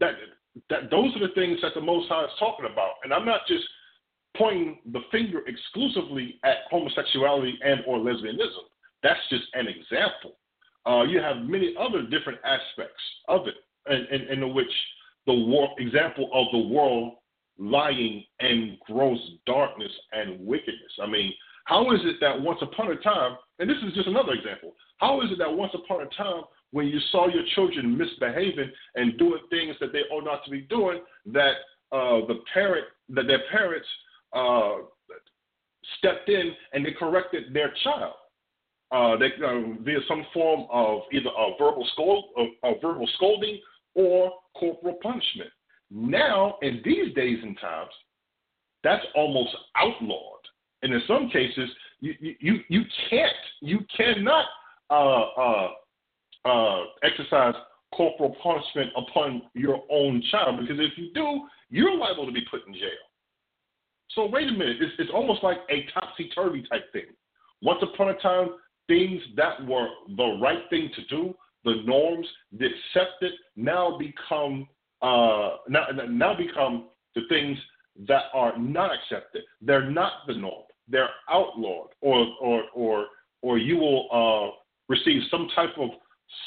That 0.00 0.14
that 0.70 0.90
those 0.90 1.14
are 1.16 1.26
the 1.26 1.34
things 1.34 1.58
that 1.62 1.74
the 1.74 1.80
Most 1.80 2.08
High 2.08 2.24
is 2.24 2.30
talking 2.38 2.66
about, 2.70 2.94
and 3.04 3.12
I'm 3.12 3.24
not 3.24 3.40
just 3.46 3.64
pointing 4.36 4.78
the 4.92 5.00
finger 5.10 5.40
exclusively 5.46 6.38
at 6.44 6.56
homosexuality 6.70 7.58
and 7.64 7.80
or 7.86 7.98
lesbianism. 7.98 8.66
That's 9.02 9.20
just 9.30 9.44
an 9.54 9.66
example. 9.66 10.36
Uh, 10.86 11.02
you 11.02 11.20
have 11.20 11.38
many 11.38 11.74
other 11.78 12.02
different 12.02 12.38
aspects 12.44 13.02
of 13.28 13.46
it, 13.46 13.54
in, 13.90 14.06
in, 14.10 14.42
in 14.42 14.54
which 14.54 14.70
the 15.26 15.34
war, 15.34 15.68
example 15.78 16.30
of 16.32 16.46
the 16.52 16.68
world 16.68 17.14
lying 17.58 18.24
and 18.40 18.78
gross 18.86 19.18
darkness 19.46 19.90
and 20.12 20.46
wickedness. 20.46 20.92
I 21.02 21.06
mean, 21.06 21.32
how 21.64 21.92
is 21.92 22.00
it 22.04 22.16
that 22.20 22.40
once 22.40 22.60
upon 22.62 22.90
a 22.90 22.96
time, 22.96 23.36
and 23.58 23.68
this 23.68 23.76
is 23.86 23.92
just 23.94 24.08
another 24.08 24.32
example, 24.32 24.74
how 24.98 25.20
is 25.20 25.30
it 25.30 25.38
that 25.38 25.52
once 25.52 25.72
upon 25.74 26.02
a 26.02 26.06
time, 26.16 26.42
when 26.70 26.86
you 26.86 26.98
saw 27.10 27.28
your 27.28 27.44
children 27.54 27.96
misbehaving 27.96 28.70
and 28.94 29.18
doing 29.18 29.40
things 29.50 29.74
that 29.80 29.92
they 29.92 30.00
ought 30.10 30.24
not 30.24 30.44
to 30.44 30.50
be 30.50 30.62
doing, 30.62 31.00
that 31.26 31.54
uh, 31.92 32.26
the 32.26 32.40
parent, 32.52 32.84
that 33.10 33.26
their 33.26 33.42
parents 33.50 33.86
uh, 34.34 34.76
stepped 35.98 36.28
in 36.28 36.52
and 36.72 36.84
they 36.84 36.92
corrected 36.92 37.52
their 37.52 37.72
child? 37.84 38.14
Uh, 38.90 39.16
they, 39.18 39.26
uh, 39.44 39.82
via 39.82 39.98
some 40.08 40.24
form 40.32 40.66
of 40.70 41.00
either 41.12 41.28
a 41.28 41.50
verbal 41.58 41.86
scold, 41.92 42.24
a, 42.38 42.68
a 42.68 42.80
verbal 42.80 43.06
scolding, 43.16 43.60
or 43.98 44.32
corporal 44.56 44.96
punishment. 45.02 45.50
Now, 45.90 46.56
in 46.62 46.80
these 46.84 47.12
days 47.14 47.38
and 47.42 47.58
times, 47.60 47.90
that's 48.84 49.04
almost 49.16 49.54
outlawed, 49.76 50.40
and 50.82 50.94
in 50.94 51.02
some 51.08 51.28
cases, 51.30 51.68
you 52.00 52.14
you 52.20 52.60
you 52.68 52.82
can't, 53.10 53.32
you 53.60 53.80
cannot 53.96 54.44
uh, 54.88 55.22
uh, 55.36 55.68
uh, 56.44 56.84
exercise 57.02 57.54
corporal 57.94 58.36
punishment 58.42 58.90
upon 58.96 59.42
your 59.54 59.82
own 59.90 60.22
child 60.30 60.60
because 60.60 60.78
if 60.78 60.96
you 60.96 61.10
do, 61.14 61.40
you're 61.70 61.96
liable 61.96 62.26
to 62.26 62.32
be 62.32 62.44
put 62.50 62.66
in 62.66 62.74
jail. 62.74 63.04
So 64.10 64.26
wait 64.26 64.48
a 64.48 64.52
minute, 64.52 64.76
it's, 64.80 64.92
it's 64.98 65.10
almost 65.12 65.42
like 65.42 65.58
a 65.70 65.86
topsy 65.92 66.30
turvy 66.34 66.62
type 66.70 66.92
thing. 66.92 67.06
Once 67.62 67.82
upon 67.82 68.10
a 68.10 68.14
time, 68.18 68.50
things 68.86 69.20
that 69.36 69.66
were 69.66 69.88
the 70.16 70.38
right 70.40 70.62
thing 70.70 70.90
to 70.94 71.04
do, 71.06 71.34
the 71.64 71.82
norms, 71.84 72.26
the 72.58 72.66
accepted, 72.66 73.32
now 73.56 73.98
become 73.98 74.68
uh, 75.02 75.56
now 75.68 75.86
now 76.08 76.34
become 76.36 76.88
the 77.14 77.22
things 77.28 77.58
that 78.06 78.24
are 78.32 78.56
not 78.58 78.90
accepted. 78.92 79.42
They're 79.60 79.90
not 79.90 80.26
the 80.26 80.34
norm. 80.34 80.64
They're 80.88 81.10
outlawed, 81.30 81.88
or 82.00 82.26
or 82.40 82.64
or 82.74 83.06
or 83.42 83.58
you 83.58 83.76
will 83.76 84.08
uh, 84.10 84.56
receive 84.88 85.22
some 85.30 85.48
type 85.54 85.76
of 85.78 85.90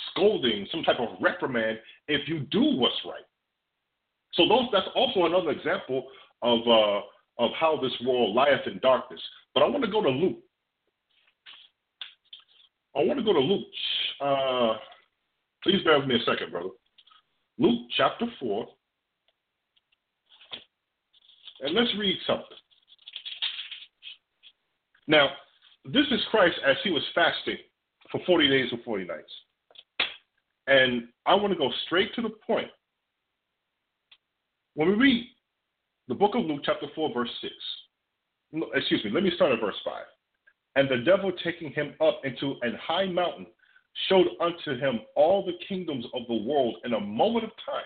scolding, 0.09 0.68
some 0.72 0.84
type 0.84 0.99
of 0.99 1.09
reprimand 1.22 1.80
if 2.07 2.28
you 2.28 2.41
do 2.51 2.62
what's 2.78 2.95
right. 3.05 3.24
So 4.34 4.47
those 4.47 4.68
that's 4.72 4.88
also 4.95 5.26
another 5.26 5.51
example 5.51 6.07
of 6.41 6.59
uh, 6.68 7.43
of 7.43 7.51
how 7.59 7.80
this 7.82 7.93
world 8.05 8.36
lieth 8.36 8.68
in 8.68 8.80
darkness. 8.80 9.22
But 9.53 9.64
I 9.64 9.68
want 9.68 9.84
to 9.84 9.91
go 9.91 10.01
to 10.01 10.09
Luke. 10.09 10.39
I 12.95 13.03
want 13.03 13.20
to 13.20 13.26
go 13.26 13.34
to 13.34 13.39
Luke. 13.39 13.68
Uh, 14.20 14.78
please 15.64 15.84
bear 15.84 15.99
with 15.99 16.07
me 16.07 16.16
a 16.16 16.20
second, 16.20 16.51
brother. 16.51 16.70
Luke 17.57 17.88
chapter 17.95 18.26
4. 18.39 18.68
And 21.62 21.76
let's 21.76 21.93
read 21.97 22.18
something. 22.26 22.45
Now, 25.07 25.30
this 25.86 26.05
is 26.12 26.20
Christ 26.32 26.57
as 26.68 26.78
he 26.84 26.91
was 26.91 27.03
fasting 27.14 27.57
for 28.12 28.22
40 28.26 28.47
days 28.47 28.70
and 28.72 28.84
40 28.84 29.05
nights. 29.05 29.32
And 30.68 31.07
I 31.26 31.36
want 31.36 31.53
to 31.53 31.57
go 31.57 31.70
straight 31.86 32.14
to 32.16 32.22
the 32.22 32.30
point. 32.45 32.70
When 34.76 34.89
we 34.89 34.95
read 34.95 35.28
the 36.07 36.16
book 36.16 36.36
of 36.36 36.45
Luke, 36.45 36.62
chapter 36.64 36.88
4, 36.95 37.14
verse 37.14 37.30
6, 37.41 37.53
excuse 38.74 39.03
me, 39.03 39.12
let 39.12 39.24
me 39.24 39.32
start 39.36 39.51
at 39.51 39.59
verse 39.59 39.76
5. 39.84 39.93
And 40.76 40.89
the 40.89 41.03
devil 41.03 41.32
taking 41.43 41.72
him 41.72 41.93
up 42.01 42.22
into 42.24 42.55
an 42.62 42.78
high 42.82 43.05
mountain 43.05 43.47
showed 44.08 44.28
unto 44.39 44.80
him 44.80 45.02
all 45.16 45.46
the 45.46 45.58
kingdoms 45.68 46.06
of 46.14 46.22
the 46.28 46.44
world 46.44 46.76
in 46.86 46.94
a 46.94 47.00
moment 47.00 47.46
of 47.46 47.52
time. 47.66 47.84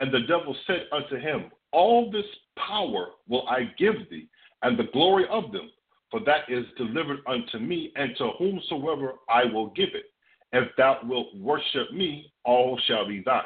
And 0.00 0.12
the 0.12 0.26
devil 0.28 0.56
said 0.66 0.86
unto 0.92 1.16
him, 1.16 1.50
All 1.72 2.10
this 2.10 2.26
power 2.56 3.08
will 3.28 3.48
I 3.48 3.72
give 3.78 4.08
thee, 4.10 4.28
and 4.62 4.78
the 4.78 4.88
glory 4.92 5.26
of 5.30 5.52
them, 5.52 5.70
for 6.10 6.20
that 6.20 6.48
is 6.48 6.64
delivered 6.76 7.18
unto 7.26 7.58
me, 7.58 7.92
and 7.96 8.16
to 8.18 8.30
whomsoever 8.38 9.14
I 9.28 9.44
will 9.44 9.70
give 9.70 9.90
it. 9.94 10.06
If 10.52 10.68
thou 10.76 11.00
wilt 11.04 11.36
worship 11.36 11.92
me, 11.92 12.32
all 12.44 12.78
shall 12.86 13.06
be 13.06 13.22
thine. 13.24 13.42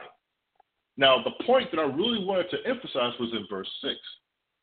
Now, 0.96 1.22
the 1.22 1.44
point 1.44 1.70
that 1.72 1.80
I 1.80 1.84
really 1.84 2.24
wanted 2.24 2.50
to 2.50 2.66
emphasize 2.66 3.18
was 3.18 3.32
in 3.32 3.46
verse 3.50 3.68
6. 3.82 3.94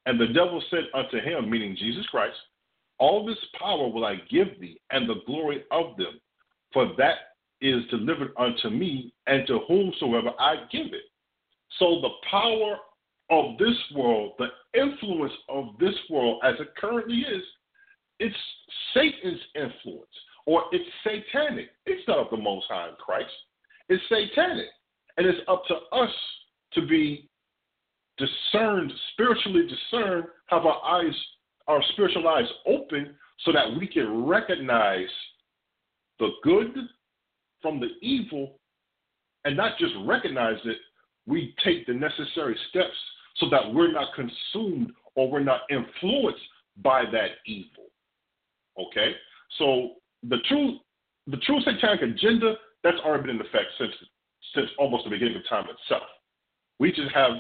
And 0.06 0.20
the 0.20 0.28
devil 0.28 0.64
said 0.70 0.86
unto 0.94 1.20
him, 1.20 1.50
meaning 1.50 1.76
Jesus 1.78 2.06
Christ, 2.08 2.38
All 2.98 3.26
this 3.26 3.38
power 3.60 3.90
will 3.90 4.06
I 4.06 4.16
give 4.30 4.60
thee, 4.60 4.80
and 4.92 5.10
the 5.10 5.22
glory 5.26 5.64
of 5.72 5.98
them, 5.98 6.20
for 6.74 6.92
that 6.98 7.16
is 7.62 7.84
delivered 7.90 8.32
unto 8.38 8.70
me, 8.70 9.14
and 9.28 9.46
to 9.48 9.60
whomsoever 9.68 10.32
I 10.40 10.56
give 10.72 10.88
it. 10.88 11.04
So 11.78 12.00
the 12.02 12.10
power 12.30 12.78
of 13.30 13.58
this 13.58 13.76
world, 13.94 14.34
the 14.40 14.48
influence 14.80 15.34
of 15.50 15.78
this 15.80 15.96
world 16.10 16.42
as 16.44 16.56
it 16.60 16.76
currently 16.78 17.18
is, 17.18 17.44
it's 18.20 18.36
Satan's 18.94 19.40
influence, 19.56 20.08
or 20.46 20.64
it's 20.72 20.90
satanic. 21.04 21.70
It's 21.86 22.08
not 22.08 22.18
of 22.18 22.28
the 22.32 22.38
Most 22.38 22.66
High 22.70 22.90
Christ. 22.98 23.32
It's 23.88 24.04
satanic. 24.10 24.68
And 25.18 25.28
it's 25.28 25.40
up 25.48 25.64
to 25.68 25.76
us 25.96 26.12
to 26.74 26.86
be 26.86 27.30
discerned, 28.18 28.92
spiritually 29.14 29.68
discerned, 29.68 30.26
have 30.48 30.66
our 30.66 30.84
eyes, 30.84 31.16
our 31.68 31.82
spiritual 31.94 32.28
eyes 32.28 32.48
open 32.66 33.16
so 33.46 33.52
that 33.52 33.78
we 33.78 33.88
can 33.88 34.26
recognize 34.26 35.08
the 36.20 36.30
good 36.44 36.76
from 37.62 37.80
the 37.80 37.90
evil 38.02 38.60
and 39.46 39.56
not 39.56 39.78
just 39.78 39.94
recognize 40.06 40.58
it, 40.66 40.78
we 41.26 41.56
take 41.64 41.86
the 41.86 41.94
necessary 41.94 42.58
steps 42.70 42.96
so 43.38 43.50
that 43.50 43.74
we're 43.74 43.92
not 43.92 44.10
consumed 44.16 44.92
or 45.16 45.30
we're 45.30 45.44
not 45.44 45.62
influenced 45.70 46.42
by 46.82 47.04
that 47.12 47.32
evil. 47.46 47.86
Okay? 48.78 49.14
So 49.58 49.92
the 50.28 50.38
true 50.48 50.78
the 51.28 51.38
true 51.38 51.60
satanic 51.62 52.02
agenda 52.02 52.56
that's 52.84 52.98
already 53.06 53.28
been 53.28 53.36
in 53.36 53.42
effect 53.42 53.68
since 53.78 53.94
since 54.56 54.70
almost 54.78 55.04
the 55.04 55.10
beginning 55.10 55.36
of 55.36 55.48
time 55.48 55.66
itself. 55.70 56.08
We 56.80 56.92
just 56.92 57.12
have 57.14 57.32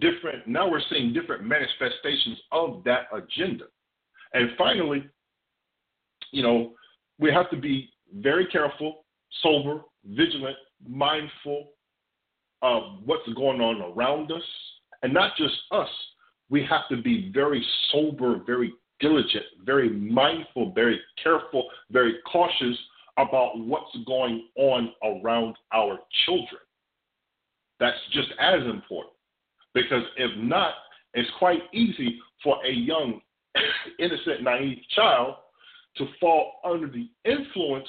different 0.00 0.46
now 0.46 0.68
we're 0.68 0.80
seeing 0.90 1.12
different 1.12 1.44
manifestations 1.44 2.38
of 2.52 2.82
that 2.84 3.08
agenda. 3.12 3.64
And 4.32 4.50
finally, 4.58 5.06
you 6.32 6.42
know, 6.42 6.72
we 7.18 7.30
have 7.32 7.50
to 7.50 7.56
be 7.56 7.90
very 8.14 8.46
careful, 8.46 9.04
sober, 9.42 9.82
vigilant, 10.04 10.56
mindful 10.86 11.68
of 12.62 12.82
what's 13.04 13.28
going 13.34 13.60
on 13.60 13.92
around 13.92 14.30
us. 14.32 14.42
And 15.02 15.12
not 15.12 15.36
just 15.36 15.54
us. 15.72 15.88
We 16.48 16.64
have 16.64 16.88
to 16.90 17.02
be 17.02 17.30
very 17.34 17.64
sober, 17.90 18.40
very 18.46 18.72
diligent, 19.00 19.44
very 19.64 19.90
mindful, 19.90 20.72
very 20.72 21.00
careful, 21.22 21.68
very 21.90 22.16
cautious 22.30 22.76
about 23.18 23.58
what's 23.58 23.96
going 24.06 24.46
on 24.56 24.92
around 25.02 25.56
our 25.74 25.98
children. 26.24 26.60
That's 27.78 27.96
just 28.12 28.28
as 28.40 28.62
important. 28.62 29.14
Because 29.74 30.02
if 30.16 30.30
not, 30.38 30.72
it's 31.14 31.28
quite 31.38 31.60
easy 31.72 32.18
for 32.42 32.64
a 32.64 32.72
young, 32.72 33.20
innocent, 33.98 34.42
naive 34.42 34.78
child 34.94 35.36
to 35.98 36.06
fall 36.20 36.60
under 36.64 36.88
the 36.88 37.08
influence 37.24 37.88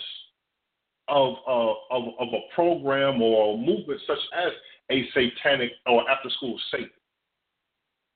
of, 1.08 1.36
uh, 1.47 1.74
of, 1.91 2.03
of 2.20 2.28
a 2.34 2.53
program 2.55 3.22
or 3.22 3.53
a 3.53 3.58
movement 3.58 3.99
such 4.05 4.20
as 4.45 4.51
a 4.91 5.03
satanic 5.14 5.72
or 5.86 6.10
after 6.10 6.30
school 6.30 6.60
Satan. 6.72 6.89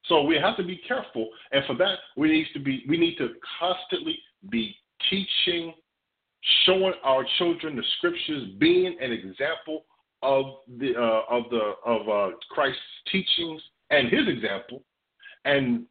So 0.06 0.24
we 0.24 0.36
have 0.36 0.58
to 0.58 0.64
be 0.64 0.82
careful, 0.88 1.30
and 1.52 1.64
for 1.66 1.76
that 1.76 1.96
we 2.18 2.32
need 2.32 2.48
to 2.54 2.60
be 2.60 2.84
we 2.90 2.98
need 2.98 3.18
to 3.18 3.30
constantly 3.60 4.18
be 4.50 4.76
teaching, 5.10 5.74
showing 6.66 6.94
our 7.04 7.24
children 7.38 7.76
the 7.76 7.84
scriptures, 7.98 8.50
being 8.58 8.98
an 9.00 9.12
example 9.12 9.86
of 10.24 10.46
the 10.80 10.96
uh, 10.96 11.22
of 11.30 11.44
the 11.52 11.74
of 11.86 12.10
uh, 12.10 12.36
Christ's 12.50 12.80
teachings 13.12 13.62
and 13.92 14.10
His 14.10 14.28
example, 14.28 14.82
and 15.46 15.86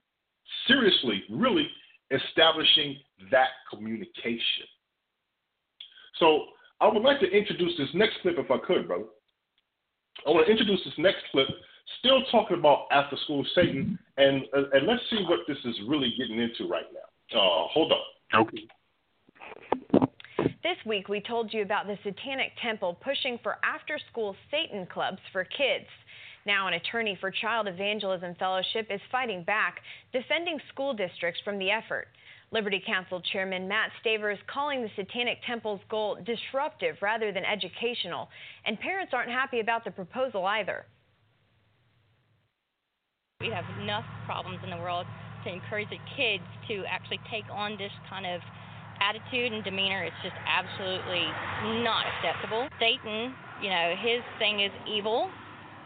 seriously, 0.67 1.23
really 1.31 1.69
establishing 2.11 2.97
that 3.31 3.49
communication. 3.73 4.67
So 6.19 6.45
I 6.81 6.89
would 6.89 7.03
like 7.03 7.21
to 7.21 7.31
introduce 7.31 7.77
this 7.77 7.89
next 7.95 8.17
clip, 8.23 8.37
if 8.39 8.51
I 8.51 8.59
could, 8.67 8.87
brother. 8.87 9.05
I 10.27 10.31
want 10.31 10.47
to 10.47 10.51
introduce 10.51 10.83
this 10.85 10.95
next 10.99 11.23
clip 11.33 11.49
still 11.99 12.23
talking 12.31 12.59
about 12.59 12.87
after 12.91 13.17
school 13.25 13.45
Satan, 13.55 13.99
and 14.17 14.43
uh, 14.57 14.71
and 14.73 14.87
let's 14.87 15.03
see 15.11 15.25
what 15.29 15.41
this 15.49 15.59
is 15.65 15.75
really 15.89 16.13
getting 16.19 16.39
into 16.39 16.69
right 16.69 16.85
now. 16.93 17.39
Uh, 17.39 17.69
hold 17.73 17.93
on. 17.93 18.43
Okay. 18.43 18.67
This 20.63 20.77
week, 20.85 21.09
we 21.09 21.21
told 21.21 21.53
you 21.53 21.63
about 21.63 21.87
the 21.87 21.97
Satanic 22.05 22.53
Temple 22.63 22.99
pushing 23.03 23.39
for 23.43 23.57
after 23.65 23.99
school 24.11 24.37
Satan 24.51 24.87
clubs 24.93 25.19
for 25.33 25.45
kids. 25.45 25.87
Now, 26.47 26.69
an 26.69 26.75
attorney 26.75 27.17
for 27.21 27.31
Child 27.31 27.69
Evangelism 27.69 28.35
Fellowship 28.39 28.87
is 28.91 29.01
fighting 29.11 29.43
back, 29.45 29.81
defending 30.13 30.59
school 30.73 30.95
districts 30.95 31.41
from 31.45 31.59
the 31.59 31.71
effort. 31.71 32.09
Liberty 32.53 32.83
Counsel 32.85 33.23
Chairman 33.33 33.69
Matt 33.69 33.91
Staver 34.05 34.33
is 34.33 34.39
calling 34.53 34.83
the 34.83 34.91
Satanic 34.97 35.39
Temple's 35.47 35.81
goal 35.89 36.19
disruptive 36.27 36.97
rather 37.01 37.31
than 37.33 37.45
educational, 37.45 38.29
and 38.67 38.79
parents 38.81 39.13
aren't 39.15 39.31
happy 39.31 39.61
about 39.61 39.85
the 39.85 39.91
proposal 39.91 40.45
either. 40.47 40.85
We 43.41 43.51
have 43.51 43.65
enough 43.81 44.05
problems 44.27 44.59
in 44.65 44.71
the 44.71 44.77
world 44.77 45.07
to 45.45 45.53
encourage 45.53 45.89
the 45.91 46.03
kids 46.17 46.43
to 46.69 46.85
actually 46.91 47.21
take 47.31 47.45
on 47.51 47.79
this 47.79 47.93
kind 48.11 48.27
of 48.27 48.41
attitude 49.01 49.53
and 49.53 49.65
demeanor. 49.65 50.05
It's 50.05 50.23
just 50.23 50.37
absolutely 50.45 51.25
not 51.83 52.05
acceptable. 52.05 52.69
Satan, 52.79 53.33
you 53.63 53.71
know, 53.71 53.95
his 53.97 54.21
thing 54.39 54.61
is 54.61 54.71
evil, 54.91 55.31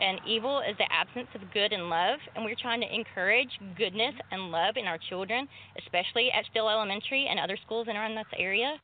and 0.00 0.20
evil 0.26 0.60
is 0.60 0.76
the 0.78 0.90
absence 0.92 1.28
of 1.34 1.40
good 1.52 1.72
and 1.72 1.88
love. 1.88 2.18
And 2.34 2.44
we're 2.44 2.54
trying 2.60 2.80
to 2.80 2.94
encourage 2.94 3.50
goodness 3.76 4.14
and 4.30 4.50
love 4.50 4.76
in 4.76 4.86
our 4.86 4.98
children, 5.08 5.48
especially 5.78 6.30
at 6.30 6.44
Still 6.50 6.68
Elementary 6.68 7.26
and 7.28 7.38
other 7.38 7.58
schools 7.64 7.88
in 7.88 7.96
around 7.96 8.14
this 8.14 8.26
area. 8.38 8.76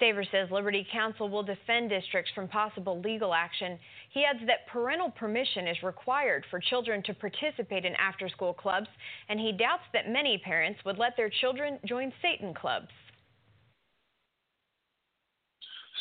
Staver 0.00 0.24
says 0.30 0.48
Liberty 0.50 0.86
Counsel 0.90 1.28
will 1.28 1.42
defend 1.42 1.90
districts 1.90 2.32
from 2.34 2.48
possible 2.48 3.00
legal 3.00 3.34
action. 3.34 3.78
He 4.12 4.24
adds 4.24 4.40
that 4.46 4.66
parental 4.72 5.10
permission 5.10 5.68
is 5.68 5.76
required 5.82 6.44
for 6.50 6.58
children 6.58 7.02
to 7.04 7.14
participate 7.14 7.84
in 7.84 7.94
after 7.96 8.28
school 8.28 8.54
clubs, 8.54 8.88
and 9.28 9.38
he 9.38 9.52
doubts 9.52 9.84
that 9.92 10.08
many 10.08 10.38
parents 10.38 10.80
would 10.86 10.98
let 10.98 11.16
their 11.16 11.30
children 11.40 11.78
join 11.86 12.12
Satan 12.22 12.54
clubs. 12.54 12.88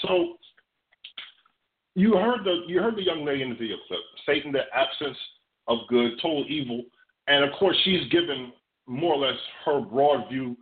So, 0.02 0.38
you 2.00 2.14
heard 2.14 2.44
the 2.44 2.62
you 2.68 2.82
heard 2.82 2.96
the 2.96 3.04
young 3.04 3.26
lady 3.26 3.44
in 3.44 3.50
the 3.50 3.56
video 3.56 3.78
clip. 3.88 4.00
Satan, 4.26 4.52
the 4.52 4.64
absence 4.74 5.18
of 5.68 5.80
good, 5.90 6.12
total 6.22 6.46
evil, 6.48 6.84
and 7.28 7.44
of 7.44 7.52
course 7.60 7.78
she's 7.84 8.10
given 8.10 8.54
more 8.88 9.14
or 9.14 9.28
less 9.28 9.40
her 9.66 9.82
broad 9.82 10.30
view 10.30 10.58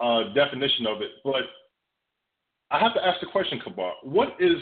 uh, 0.00 0.32
definition 0.34 0.86
of 0.86 1.02
it. 1.02 1.10
But 1.22 1.42
I 2.70 2.78
have 2.78 2.94
to 2.94 3.04
ask 3.04 3.20
the 3.20 3.26
question, 3.26 3.60
Kabar, 3.62 3.92
what 4.02 4.36
is 4.40 4.56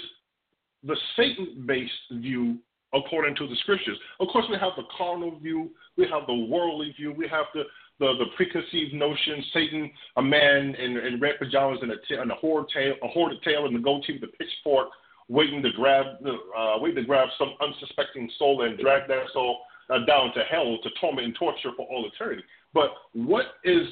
the 0.82 0.96
Satan-based 1.16 2.20
view 2.20 2.58
according 2.94 3.36
to 3.36 3.46
the 3.46 3.56
scriptures? 3.56 3.98
Of 4.20 4.28
course, 4.28 4.46
we 4.50 4.56
have 4.58 4.72
the 4.76 4.84
carnal 4.96 5.38
view, 5.38 5.70
we 5.96 6.06
have 6.10 6.26
the 6.26 6.34
worldly 6.34 6.92
view, 6.98 7.12
we 7.12 7.28
have 7.28 7.46
the 7.54 7.62
the, 8.00 8.14
the 8.18 8.26
preconceived 8.36 8.94
notion, 8.94 9.44
Satan, 9.52 9.90
a 10.18 10.22
man 10.22 10.74
in, 10.76 10.96
in 10.98 11.20
red 11.20 11.34
pajamas 11.38 11.80
and 11.82 11.90
a, 11.90 11.96
t- 12.08 12.14
and 12.14 12.30
a 12.30 12.34
horrid 12.36 12.68
tail, 12.72 12.94
a 13.02 13.08
horrid 13.08 13.42
tail 13.42 13.66
and 13.66 13.74
the 13.74 13.80
goatee 13.80 14.20
with 14.20 14.30
a 14.30 14.32
pitchfork, 14.36 14.88
waiting 15.28 15.62
to 15.62 15.70
grab, 15.72 16.06
uh, 16.26 16.76
waiting 16.78 17.02
to 17.02 17.04
grab 17.04 17.28
some 17.38 17.54
unsuspecting 17.60 18.30
soul 18.38 18.62
and 18.62 18.78
drag 18.78 19.08
that 19.08 19.24
soul 19.32 19.60
uh, 19.90 20.04
down 20.06 20.32
to 20.34 20.42
hell 20.50 20.78
to 20.82 20.90
torment 21.00 21.26
and 21.26 21.34
torture 21.34 21.70
for 21.76 21.86
all 21.86 22.06
eternity. 22.06 22.42
But 22.72 22.90
what 23.12 23.46
is 23.64 23.86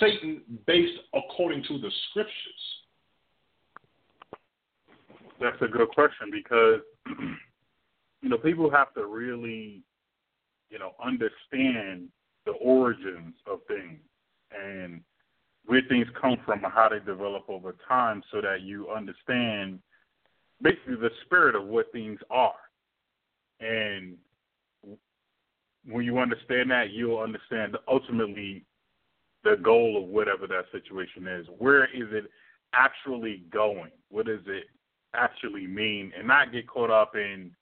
Satan 0.00 0.42
based 0.66 0.98
according 1.14 1.62
to 1.64 1.78
the 1.78 1.90
scriptures? 2.10 2.32
That's 5.40 5.60
a 5.60 5.68
good 5.68 5.88
question 5.90 6.30
because 6.30 6.80
you 8.22 8.28
know 8.28 8.38
people 8.38 8.70
have 8.70 8.92
to 8.94 9.06
really 9.06 9.82
you 10.70 10.78
know 10.78 10.92
understand 11.02 12.08
the 12.46 12.52
origins 12.52 13.34
of 13.46 13.60
things 13.68 13.98
and 14.50 15.00
where 15.66 15.82
things 15.88 16.06
come 16.20 16.36
from 16.44 16.64
and 16.64 16.72
how 16.72 16.88
they 16.88 17.00
develop 17.00 17.44
over 17.48 17.74
time 17.86 18.22
so 18.32 18.40
that 18.40 18.62
you 18.62 18.88
understand 18.88 19.80
basically 20.62 20.96
the 20.96 21.10
spirit 21.24 21.54
of 21.54 21.64
what 21.64 21.90
things 21.92 22.18
are. 22.30 22.54
And 23.60 24.16
when 25.88 26.04
you 26.04 26.18
understand 26.18 26.70
that, 26.70 26.90
you'll 26.90 27.18
understand 27.18 27.76
ultimately 27.88 28.64
the 29.44 29.56
goal 29.62 30.02
of 30.02 30.08
whatever 30.08 30.46
that 30.46 30.64
situation 30.72 31.26
is. 31.28 31.46
Where 31.58 31.84
is 31.84 32.08
it 32.10 32.24
actually 32.74 33.44
going? 33.52 33.92
What 34.10 34.26
does 34.26 34.40
it 34.46 34.64
actually 35.14 35.66
mean? 35.66 36.12
And 36.18 36.26
not 36.26 36.52
get 36.52 36.66
caught 36.66 36.90
up 36.90 37.14
in, 37.14 37.52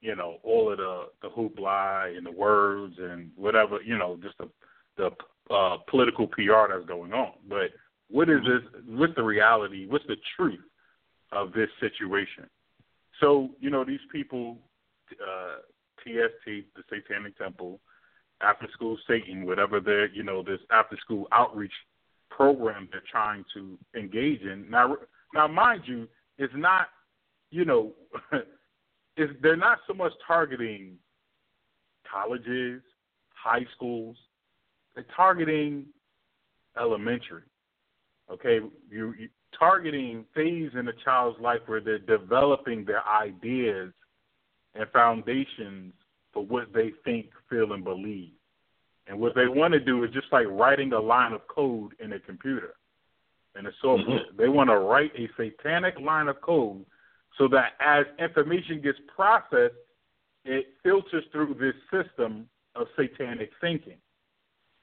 you 0.00 0.16
know, 0.16 0.36
all 0.42 0.70
of 0.70 0.78
the 0.78 1.04
the 1.22 1.28
hoopla 1.28 2.16
and 2.16 2.24
the 2.24 2.30
words 2.30 2.94
and 2.98 3.30
whatever, 3.36 3.82
you 3.82 3.98
know, 3.98 4.18
just 4.22 4.36
the 4.38 4.48
the 4.96 5.54
uh, 5.54 5.76
political 5.88 6.26
PR 6.28 6.72
that's 6.72 6.86
going 6.86 7.12
on. 7.12 7.32
But 7.48 7.70
what 8.08 8.30
is 8.30 8.40
this? 8.40 8.82
What's 8.88 9.14
the 9.14 9.22
reality? 9.22 9.86
What's 9.86 10.06
the 10.06 10.16
truth 10.36 10.60
of 11.32 11.52
this 11.52 11.68
situation? 11.80 12.48
So, 13.20 13.50
you 13.60 13.70
know, 13.70 13.84
these 13.84 14.00
people, 14.12 14.58
uh, 15.12 15.56
TST, 16.02 16.46
the 16.46 16.82
Satanic 16.90 17.36
Temple, 17.38 17.80
after 18.42 18.68
school 18.72 18.98
Satan, 19.08 19.46
whatever 19.46 19.80
their 19.80 20.08
you 20.10 20.22
know 20.22 20.42
this 20.42 20.60
after 20.70 20.96
school 20.98 21.26
outreach 21.32 21.72
program 22.28 22.86
they're 22.92 23.02
trying 23.10 23.44
to 23.54 23.78
engage 23.96 24.42
in. 24.42 24.68
Now, 24.68 24.96
now 25.32 25.46
mind 25.46 25.82
you, 25.86 26.06
it's 26.36 26.52
not 26.54 26.88
you 27.50 27.64
know, 27.64 27.92
it's, 29.16 29.32
they're 29.42 29.56
not 29.56 29.78
so 29.86 29.94
much 29.94 30.12
targeting 30.26 30.96
colleges, 32.10 32.82
high 33.34 33.64
schools. 33.74 34.16
They're 34.94 35.06
targeting 35.14 35.86
elementary. 36.78 37.42
Okay, 38.30 38.58
you, 38.90 39.14
you 39.18 39.28
targeting 39.58 40.24
things 40.34 40.72
in 40.78 40.88
a 40.88 40.92
child's 41.04 41.40
life 41.40 41.60
where 41.66 41.80
they're 41.80 41.98
developing 41.98 42.84
their 42.84 43.06
ideas 43.06 43.92
and 44.74 44.88
foundations 44.92 45.92
for 46.32 46.44
what 46.44 46.72
they 46.72 46.92
think, 47.04 47.26
feel, 47.48 47.72
and 47.72 47.84
believe. 47.84 48.32
And 49.06 49.18
what 49.18 49.34
they 49.34 49.48
want 49.48 49.72
to 49.72 49.80
do 49.80 50.04
is 50.04 50.10
just 50.12 50.26
like 50.32 50.46
writing 50.48 50.92
a 50.92 51.00
line 51.00 51.32
of 51.32 51.46
code 51.48 51.92
in 52.00 52.12
a 52.12 52.20
computer, 52.20 52.74
in 53.58 53.66
a 53.66 53.70
software. 53.80 54.18
Mm-hmm. 54.18 54.36
They 54.36 54.48
want 54.48 54.68
to 54.68 54.78
write 54.78 55.12
a 55.16 55.28
satanic 55.36 55.98
line 56.00 56.28
of 56.28 56.40
code 56.40 56.84
so 57.38 57.48
that 57.48 57.72
as 57.80 58.06
information 58.18 58.80
gets 58.82 58.98
processed, 59.14 59.74
it 60.44 60.66
filters 60.82 61.24
through 61.32 61.54
this 61.54 61.74
system 61.90 62.48
of 62.74 62.86
satanic 62.96 63.50
thinking. 63.60 63.98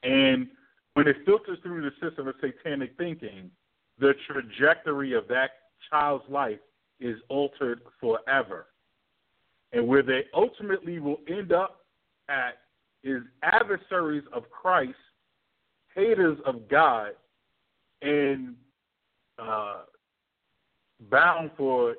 And 0.03 0.47
when 0.93 1.07
it 1.07 1.17
filters 1.25 1.57
through 1.63 1.81
the 1.81 1.91
system 2.07 2.27
of 2.27 2.35
satanic 2.41 2.95
thinking, 2.97 3.51
the 4.03 4.13
trajectory 4.27 5.13
of 5.13 5.29
that 5.29 5.51
child's 5.89 6.25
life 6.29 6.59
is 6.99 7.15
altered 7.29 7.79
forever. 8.01 8.67
And 9.71 9.87
where 9.87 10.03
they 10.03 10.25
ultimately 10.33 10.99
will 10.99 11.21
end 11.29 11.53
up 11.53 11.85
at 12.27 12.57
is 13.03 13.21
adversaries 13.43 14.23
of 14.33 14.43
Christ, 14.49 14.93
haters 15.95 16.37
of 16.45 16.67
God, 16.69 17.11
and 18.01 18.55
uh, 19.39 19.83
bound 21.09 21.51
for 21.57 21.95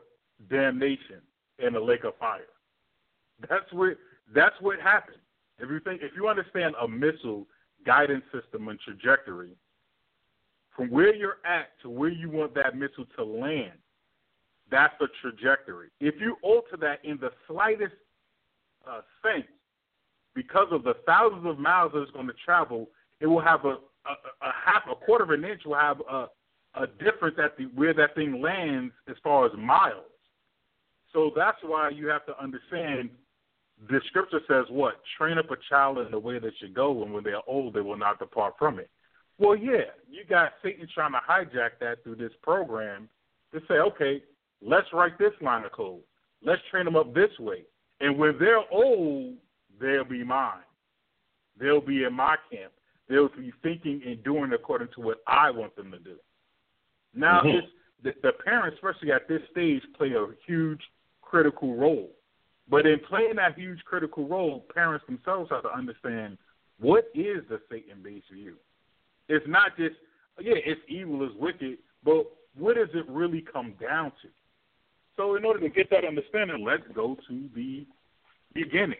damnation 0.50 1.22
in 1.58 1.74
a 1.74 1.80
lake 1.80 2.04
of 2.04 2.16
fire. 2.18 2.40
That's 3.48 3.70
what 3.72 3.96
that's 4.34 4.54
what 4.60 4.78
happens. 4.78 5.18
If 5.58 5.70
you 5.70 5.80
think 5.80 6.02
if 6.02 6.12
you 6.14 6.28
understand 6.28 6.74
a 6.80 6.86
missile 6.86 7.46
guidance 7.86 8.24
system 8.32 8.68
and 8.68 8.78
trajectory, 8.80 9.56
from 10.74 10.90
where 10.90 11.14
you're 11.14 11.38
at 11.44 11.68
to 11.82 11.90
where 11.90 12.10
you 12.10 12.28
want 12.30 12.54
that 12.54 12.76
missile 12.76 13.06
to 13.16 13.24
land, 13.24 13.78
that's 14.70 14.94
the 14.98 15.08
trajectory. 15.22 15.88
If 16.00 16.16
you 16.20 16.36
alter 16.42 16.76
that 16.80 17.04
in 17.04 17.18
the 17.18 17.30
slightest 17.46 17.94
uh, 18.88 19.00
sense, 19.22 19.46
because 20.34 20.68
of 20.72 20.82
the 20.82 20.94
thousands 21.06 21.46
of 21.46 21.58
miles 21.58 21.92
that 21.92 22.02
it's 22.02 22.10
going 22.10 22.26
to 22.26 22.34
travel, 22.44 22.88
it 23.20 23.26
will 23.26 23.40
have 23.40 23.64
a, 23.64 23.68
a, 23.68 24.14
a 24.42 24.52
half, 24.64 24.82
a 24.90 24.94
quarter 24.94 25.24
of 25.24 25.30
an 25.30 25.44
inch 25.44 25.62
will 25.64 25.76
have 25.76 26.00
a, 26.10 26.26
a 26.74 26.86
difference 26.98 27.36
at 27.42 27.56
the 27.56 27.64
where 27.74 27.94
that 27.94 28.14
thing 28.16 28.42
lands 28.42 28.92
as 29.08 29.14
far 29.22 29.46
as 29.46 29.52
miles. 29.56 30.04
So 31.12 31.30
that's 31.36 31.58
why 31.62 31.90
you 31.90 32.08
have 32.08 32.26
to 32.26 32.42
understand. 32.42 33.10
The 33.88 34.00
scripture 34.08 34.40
says 34.48 34.64
what? 34.70 34.94
Train 35.18 35.38
up 35.38 35.50
a 35.50 35.56
child 35.68 35.98
in 35.98 36.10
the 36.10 36.18
way 36.18 36.38
they 36.38 36.52
should 36.60 36.74
go, 36.74 37.02
and 37.02 37.12
when 37.12 37.22
they 37.22 37.32
are 37.32 37.42
old, 37.46 37.74
they 37.74 37.80
will 37.80 37.96
not 37.96 38.18
depart 38.18 38.54
from 38.58 38.80
it. 38.80 38.90
Well, 39.38 39.56
yeah, 39.56 39.90
you 40.08 40.24
got 40.28 40.52
Satan 40.62 40.86
trying 40.94 41.12
to 41.12 41.20
hijack 41.28 41.70
that 41.80 42.02
through 42.04 42.16
this 42.16 42.32
program 42.42 43.08
to 43.52 43.60
say, 43.68 43.74
okay, 43.74 44.22
let's 44.62 44.86
write 44.92 45.18
this 45.18 45.32
line 45.40 45.64
of 45.64 45.72
code. 45.72 46.00
Let's 46.44 46.62
train 46.70 46.84
them 46.84 46.96
up 46.96 47.14
this 47.14 47.30
way. 47.38 47.64
And 48.00 48.18
when 48.18 48.36
they're 48.38 48.62
old, 48.70 49.34
they'll 49.80 50.04
be 50.04 50.22
mine. 50.22 50.62
They'll 51.58 51.80
be 51.80 52.04
in 52.04 52.12
my 52.12 52.36
camp. 52.50 52.72
They'll 53.08 53.28
be 53.28 53.52
thinking 53.62 54.02
and 54.06 54.22
doing 54.24 54.52
according 54.52 54.88
to 54.94 55.00
what 55.00 55.18
I 55.26 55.50
want 55.50 55.76
them 55.76 55.90
to 55.92 55.98
do. 55.98 56.16
Now, 57.14 57.40
mm-hmm. 57.40 57.58
it's, 57.58 57.66
the, 58.02 58.12
the 58.22 58.32
parents, 58.44 58.76
especially 58.82 59.12
at 59.12 59.28
this 59.28 59.40
stage, 59.50 59.82
play 59.96 60.12
a 60.12 60.26
huge 60.46 60.80
critical 61.22 61.74
role. 61.76 62.10
But 62.68 62.86
in 62.86 62.98
playing 63.08 63.36
that 63.36 63.58
huge 63.58 63.80
critical 63.84 64.26
role, 64.26 64.64
parents 64.74 65.04
themselves 65.06 65.50
have 65.50 65.62
to 65.62 65.72
understand 65.72 66.38
what 66.78 67.04
is 67.14 67.42
the 67.48 67.60
Satan 67.70 67.98
based 68.02 68.26
view. 68.32 68.56
It's 69.28 69.46
not 69.48 69.76
just 69.76 69.96
yeah, 70.40 70.54
it's 70.64 70.80
evil, 70.88 71.24
it's 71.24 71.34
wicked, 71.38 71.78
but 72.04 72.26
what 72.56 72.76
does 72.76 72.88
it 72.94 73.08
really 73.08 73.40
come 73.52 73.74
down 73.80 74.10
to? 74.22 74.28
So 75.16 75.36
in 75.36 75.44
order 75.44 75.60
to 75.60 75.68
get 75.68 75.90
that 75.90 76.04
understanding, 76.04 76.64
let's 76.64 76.82
go 76.94 77.16
to 77.28 77.48
the 77.54 77.86
beginning. 78.52 78.98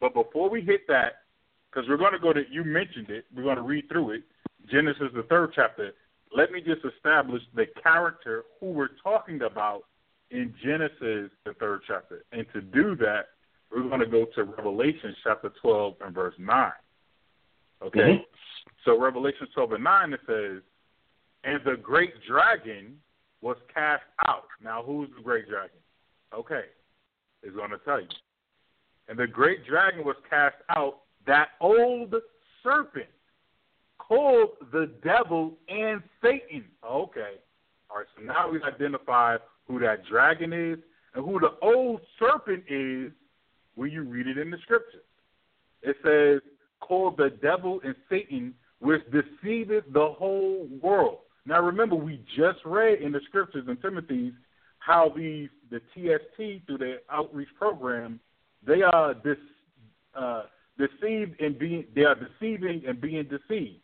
But 0.00 0.14
before 0.14 0.48
we 0.48 0.62
hit 0.62 0.86
that, 0.88 1.22
because 1.70 1.88
we're 1.88 1.98
going 1.98 2.12
to 2.12 2.18
go 2.18 2.32
to, 2.32 2.42
you 2.50 2.64
mentioned 2.64 3.10
it, 3.10 3.26
we're 3.34 3.42
going 3.42 3.56
to 3.56 3.62
read 3.62 3.88
through 3.88 4.12
it, 4.12 4.22
Genesis, 4.70 5.08
the 5.14 5.24
third 5.24 5.52
chapter. 5.54 5.92
Let 6.34 6.52
me 6.52 6.60
just 6.60 6.80
establish 6.84 7.42
the 7.54 7.66
character 7.82 8.44
who 8.60 8.70
we're 8.70 8.96
talking 9.02 9.42
about 9.42 9.84
in 10.30 10.54
Genesis, 10.64 11.30
the 11.44 11.54
third 11.58 11.82
chapter. 11.86 12.24
And 12.32 12.46
to 12.52 12.60
do 12.60 12.96
that, 12.96 13.26
we're 13.70 13.88
going 13.88 14.00
to 14.00 14.06
go 14.06 14.26
to 14.34 14.44
Revelation 14.44 15.14
chapter 15.22 15.52
12 15.60 15.94
and 16.04 16.14
verse 16.14 16.34
9. 16.38 16.72
Okay? 17.82 18.00
Mm-hmm. 18.00 18.22
So 18.86 18.98
Revelation 18.98 19.48
12 19.52 19.72
and 19.72 19.84
9, 19.84 20.12
it 20.12 20.20
says, 20.26 20.62
And 21.44 21.60
the 21.64 21.76
great 21.76 22.12
dragon 22.26 22.94
was 23.42 23.56
cast 23.74 24.04
out. 24.26 24.44
Now, 24.62 24.82
who's 24.82 25.10
the 25.16 25.22
great 25.22 25.48
dragon? 25.48 25.76
Okay, 26.32 26.62
it's 27.42 27.54
going 27.54 27.70
to 27.70 27.78
tell 27.78 28.00
you. 28.00 28.06
And 29.08 29.18
the 29.18 29.26
great 29.26 29.66
dragon 29.66 30.04
was 30.04 30.16
cast 30.30 30.56
out, 30.70 31.00
that 31.26 31.48
old 31.60 32.14
serpent 32.62 33.06
called 33.98 34.50
the 34.72 34.90
devil 35.02 35.54
and 35.68 36.00
Satan. 36.22 36.64
Okay. 36.88 37.34
All 37.90 37.98
right, 37.98 38.06
so 38.16 38.22
now 38.22 38.50
we 38.50 38.62
identify 38.62 39.36
who 39.66 39.80
that 39.80 40.06
dragon 40.06 40.52
is 40.52 40.78
and 41.14 41.24
who 41.24 41.40
the 41.40 41.54
old 41.60 42.00
serpent 42.20 42.64
is 42.68 43.10
when 43.74 43.90
you 43.90 44.02
read 44.02 44.28
it 44.28 44.38
in 44.38 44.50
the 44.50 44.58
scriptures. 44.62 45.02
It 45.82 45.96
says, 46.04 46.40
called 46.80 47.16
the 47.16 47.30
devil 47.42 47.80
and 47.84 47.94
Satan, 48.08 48.54
which 48.80 49.02
deceiveth 49.10 49.84
the 49.92 50.14
whole 50.18 50.68
world. 50.82 51.18
Now 51.44 51.62
remember, 51.62 51.94
we 51.94 52.24
just 52.36 52.58
read 52.64 53.00
in 53.00 53.12
the 53.12 53.20
scriptures 53.28 53.66
in 53.68 53.76
Timothy's 53.76 54.32
how 54.78 55.12
these 55.16 55.48
the 55.70 55.80
TST 55.94 56.66
through 56.66 56.78
their 56.78 56.98
outreach 57.10 57.48
program, 57.58 58.20
they 58.66 58.82
are 58.82 59.14
this 59.14 59.38
uh, 60.14 60.44
deceived 60.78 61.40
and 61.40 61.58
being 61.58 61.84
they 61.94 62.02
are 62.02 62.14
deceiving 62.16 62.82
and 62.86 63.00
being 63.00 63.24
deceived. 63.24 63.80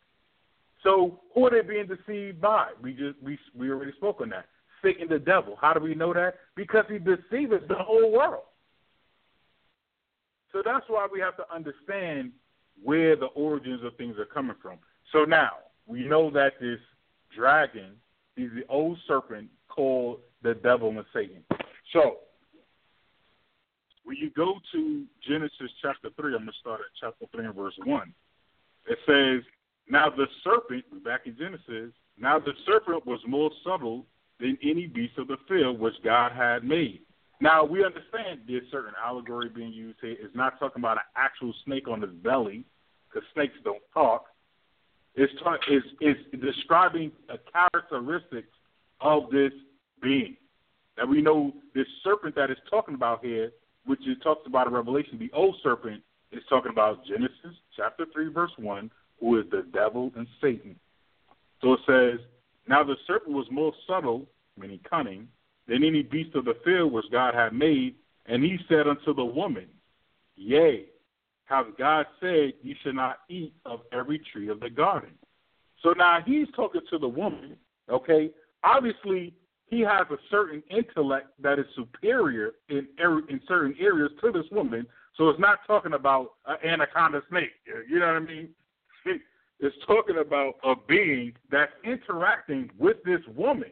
So 0.82 1.20
who 1.34 1.46
are 1.46 1.50
they 1.50 1.66
being 1.66 1.86
deceived 1.86 2.40
by? 2.40 2.68
We 2.80 2.92
just 2.92 3.20
we 3.22 3.38
we 3.56 3.70
already 3.70 3.92
spoke 3.92 4.20
on 4.20 4.30
that. 4.30 4.46
Satan 4.82 5.08
the 5.08 5.18
devil. 5.18 5.56
How 5.60 5.72
do 5.72 5.80
we 5.80 5.94
know 5.94 6.12
that? 6.12 6.34
Because 6.56 6.84
he 6.88 6.98
deceives 6.98 7.52
the 7.68 7.76
whole 7.76 8.10
world. 8.12 8.42
So 10.52 10.62
that's 10.64 10.84
why 10.88 11.06
we 11.10 11.20
have 11.20 11.36
to 11.36 11.44
understand 11.52 12.32
where 12.82 13.16
the 13.16 13.26
origins 13.26 13.84
of 13.84 13.96
things 13.96 14.16
are 14.18 14.24
coming 14.24 14.56
from. 14.60 14.78
So 15.12 15.24
now 15.24 15.50
we 15.86 16.04
know 16.04 16.30
that 16.30 16.54
this 16.60 16.78
dragon 17.36 17.92
is 18.36 18.50
the 18.54 18.64
old 18.68 18.98
serpent 19.06 19.48
called 19.68 20.20
the 20.42 20.54
devil 20.54 20.90
and 20.90 21.04
Satan. 21.12 21.44
So 21.92 22.18
when 24.04 24.16
you 24.16 24.30
go 24.30 24.54
to 24.72 25.04
Genesis 25.26 25.70
chapter 25.80 26.10
3, 26.16 26.34
I'm 26.34 26.40
going 26.40 26.46
to 26.46 26.52
start 26.60 26.80
at 26.80 26.86
chapter 27.00 27.26
3 27.34 27.46
and 27.46 27.54
verse 27.54 27.74
1. 27.84 28.14
It 28.88 28.98
says, 29.06 29.44
Now 29.88 30.10
the 30.10 30.26
serpent, 30.42 30.84
back 31.04 31.22
in 31.26 31.36
Genesis, 31.36 31.92
now 32.18 32.38
the 32.38 32.52
serpent 32.66 33.06
was 33.06 33.20
more 33.26 33.50
subtle 33.64 34.06
than 34.40 34.58
any 34.62 34.86
beast 34.86 35.18
of 35.18 35.28
the 35.28 35.36
field 35.48 35.78
which 35.78 35.94
God 36.02 36.32
had 36.32 36.64
made. 36.64 37.02
Now 37.40 37.64
we 37.64 37.84
understand 37.84 38.40
there's 38.46 38.70
certain 38.70 38.94
allegory 39.02 39.48
being 39.48 39.72
used 39.72 39.98
here. 40.00 40.16
It's 40.20 40.34
not 40.34 40.58
talking 40.58 40.80
about 40.80 40.98
an 40.98 41.04
actual 41.16 41.54
snake 41.64 41.88
on 41.88 42.00
his 42.00 42.12
belly, 42.22 42.64
because 43.12 43.26
snakes 43.34 43.54
don't 43.64 43.82
talk. 43.92 44.26
It's, 45.14 45.32
talk, 45.42 45.60
it's, 45.68 45.86
it's 46.00 46.20
describing 46.42 47.12
a 47.28 47.36
characteristics 47.52 48.48
of 49.00 49.30
this 49.30 49.52
being. 50.02 50.36
Now 50.96 51.06
we 51.06 51.20
know 51.20 51.52
this 51.74 51.86
serpent 52.02 52.34
that 52.36 52.50
is 52.50 52.58
talking 52.70 52.94
about 52.94 53.24
here 53.24 53.50
which 53.84 54.00
is 54.06 54.16
talks 54.22 54.46
about 54.46 54.66
in 54.66 54.72
Revelation, 54.72 55.18
the 55.18 55.30
old 55.32 55.56
serpent 55.62 56.02
is 56.30 56.42
talking 56.48 56.72
about 56.72 57.04
Genesis 57.06 57.56
chapter 57.76 58.06
3, 58.12 58.32
verse 58.32 58.52
1, 58.56 58.90
who 59.20 59.38
is 59.38 59.44
the 59.50 59.66
devil 59.72 60.12
and 60.16 60.26
Satan. 60.40 60.76
So 61.60 61.74
it 61.74 61.80
says, 61.86 62.20
Now 62.68 62.84
the 62.84 62.96
serpent 63.06 63.34
was 63.34 63.46
more 63.50 63.72
subtle, 63.86 64.26
meaning 64.56 64.80
cunning, 64.88 65.28
than 65.68 65.84
any 65.84 66.02
beast 66.02 66.34
of 66.34 66.44
the 66.44 66.56
field 66.64 66.92
which 66.92 67.04
God 67.10 67.34
had 67.34 67.52
made, 67.52 67.94
and 68.26 68.42
he 68.42 68.58
said 68.68 68.86
unto 68.86 69.14
the 69.14 69.24
woman, 69.24 69.66
Yea, 70.36 70.86
hath 71.44 71.66
God 71.78 72.06
said, 72.20 72.54
You 72.62 72.74
should 72.82 72.94
not 72.94 73.18
eat 73.28 73.54
of 73.64 73.80
every 73.92 74.20
tree 74.32 74.48
of 74.48 74.60
the 74.60 74.70
garden. 74.70 75.10
So 75.82 75.90
now 75.90 76.18
he's 76.24 76.46
talking 76.54 76.82
to 76.90 76.98
the 76.98 77.08
woman, 77.08 77.56
okay? 77.90 78.30
Obviously, 78.62 79.34
he 79.66 79.80
has 79.80 80.06
a 80.10 80.16
certain 80.30 80.62
intellect 80.70 81.28
that 81.40 81.58
is 81.58 81.66
superior 81.74 82.52
in 82.68 82.86
er, 83.00 83.22
in 83.28 83.40
certain 83.48 83.74
areas 83.80 84.10
to 84.20 84.30
this 84.30 84.44
woman. 84.52 84.86
So 85.16 85.28
it's 85.28 85.40
not 85.40 85.58
talking 85.66 85.94
about 85.94 86.32
an 86.46 86.56
anaconda 86.64 87.22
snake. 87.28 87.50
You 87.88 87.98
know 87.98 88.06
what 88.06 88.16
I 88.16 88.20
mean? 88.20 88.48
It's 89.64 89.76
talking 89.86 90.16
about 90.18 90.54
a 90.64 90.74
being 90.88 91.34
that's 91.48 91.70
interacting 91.84 92.68
with 92.80 92.96
this 93.04 93.20
woman 93.32 93.70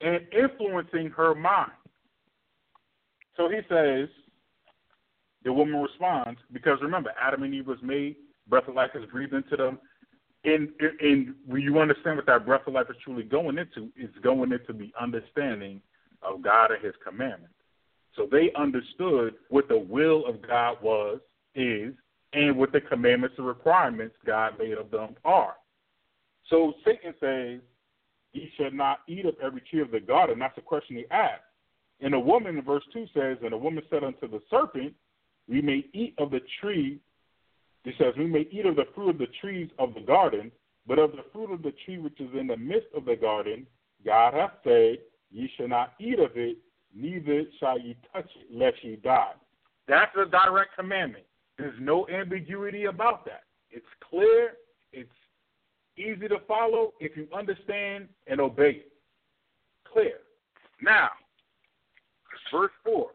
and 0.00 0.20
influencing 0.32 1.10
her 1.10 1.34
mind. 1.34 1.72
So 3.36 3.50
he 3.50 3.58
says, 3.68 4.08
the 5.46 5.52
woman 5.52 5.80
responds, 5.80 6.40
because 6.52 6.78
remember, 6.82 7.12
Adam 7.22 7.44
and 7.44 7.54
Eve 7.54 7.68
was 7.68 7.78
made, 7.80 8.16
breath 8.48 8.66
of 8.66 8.74
life 8.74 8.90
is 8.96 9.08
breathed 9.12 9.32
into 9.32 9.56
them, 9.56 9.78
and 10.44 10.68
and 11.00 11.34
when 11.46 11.62
you 11.62 11.78
understand 11.78 12.16
what 12.16 12.26
that 12.26 12.44
breath 12.44 12.66
of 12.66 12.74
life 12.74 12.88
is 12.90 12.96
truly 13.02 13.22
going 13.22 13.56
into, 13.56 13.90
it's 13.94 14.18
going 14.22 14.52
into 14.52 14.72
the 14.72 14.92
understanding 15.00 15.80
of 16.20 16.42
God 16.42 16.72
and 16.72 16.84
His 16.84 16.94
commandments. 17.06 17.54
So 18.16 18.26
they 18.30 18.50
understood 18.56 19.34
what 19.48 19.68
the 19.68 19.78
will 19.78 20.26
of 20.26 20.42
God 20.42 20.78
was, 20.82 21.20
is, 21.54 21.94
and 22.32 22.56
what 22.56 22.72
the 22.72 22.80
commandments 22.80 23.36
and 23.38 23.46
requirements 23.46 24.16
God 24.26 24.54
made 24.58 24.72
of 24.72 24.90
them 24.90 25.14
are. 25.24 25.54
So 26.50 26.74
Satan 26.84 27.14
says, 27.20 27.60
"Ye 28.32 28.50
shall 28.56 28.72
not 28.72 29.02
eat 29.06 29.26
of 29.26 29.36
every 29.40 29.60
tree 29.60 29.80
of 29.80 29.92
the 29.92 30.00
garden." 30.00 30.40
That's 30.40 30.56
the 30.56 30.62
question 30.62 30.96
he 30.96 31.04
asked. 31.12 31.42
And 32.00 32.14
the 32.14 32.18
woman 32.18 32.58
in 32.58 32.64
verse 32.64 32.84
two 32.92 33.06
says, 33.14 33.38
"And 33.42 33.52
the 33.52 33.56
woman 33.56 33.84
said 33.90 34.02
unto 34.02 34.26
the 34.26 34.42
serpent, 34.50 34.92
We 35.48 35.62
may 35.62 35.86
eat 35.92 36.14
of 36.18 36.30
the 36.30 36.40
tree 36.60 37.00
he 37.86 37.92
says, 37.98 38.14
We 38.18 38.26
may 38.26 38.48
eat 38.50 38.66
of 38.66 38.74
the 38.74 38.88
fruit 38.96 39.10
of 39.10 39.18
the 39.18 39.28
trees 39.40 39.70
of 39.78 39.94
the 39.94 40.00
garden, 40.00 40.50
but 40.88 40.98
of 40.98 41.12
the 41.12 41.24
fruit 41.32 41.52
of 41.52 41.62
the 41.62 41.72
tree 41.84 41.98
which 41.98 42.20
is 42.20 42.28
in 42.38 42.48
the 42.48 42.56
midst 42.56 42.88
of 42.96 43.04
the 43.04 43.14
garden, 43.14 43.64
God 44.04 44.34
hath 44.34 44.54
said, 44.64 44.98
Ye 45.30 45.48
shall 45.56 45.68
not 45.68 45.92
eat 46.00 46.18
of 46.18 46.32
it, 46.34 46.58
neither 46.92 47.44
shall 47.60 47.78
ye 47.78 47.96
touch 48.12 48.28
it, 48.40 48.52
lest 48.52 48.82
ye 48.82 48.96
die. 48.96 49.34
That's 49.86 50.10
a 50.16 50.26
direct 50.26 50.74
commandment. 50.76 51.24
There's 51.58 51.78
no 51.80 52.08
ambiguity 52.08 52.86
about 52.86 53.24
that. 53.26 53.44
It's 53.70 53.86
clear, 54.10 54.54
it's 54.92 55.08
easy 55.96 56.26
to 56.26 56.40
follow 56.48 56.92
if 56.98 57.16
you 57.16 57.28
understand 57.32 58.08
and 58.26 58.40
obey 58.40 58.70
it. 58.70 58.92
Clear. 59.92 60.18
Now, 60.82 61.10
verse 62.52 62.72
4. 62.84 63.10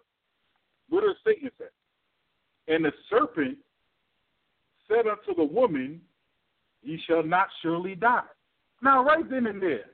What 0.87 1.01
does 1.01 1.15
Satan 1.25 1.51
say? 1.59 1.65
And 2.71 2.85
the 2.85 2.93
serpent 3.09 3.57
said 4.87 5.05
unto 5.05 5.35
the 5.35 5.43
woman, 5.43 5.99
Ye 6.81 6.99
shall 7.05 7.21
not 7.21 7.47
surely 7.61 7.95
die. 7.95 8.23
Now, 8.81 9.03
right 9.03 9.29
then 9.29 9.45
and 9.45 9.61
there, 9.61 9.85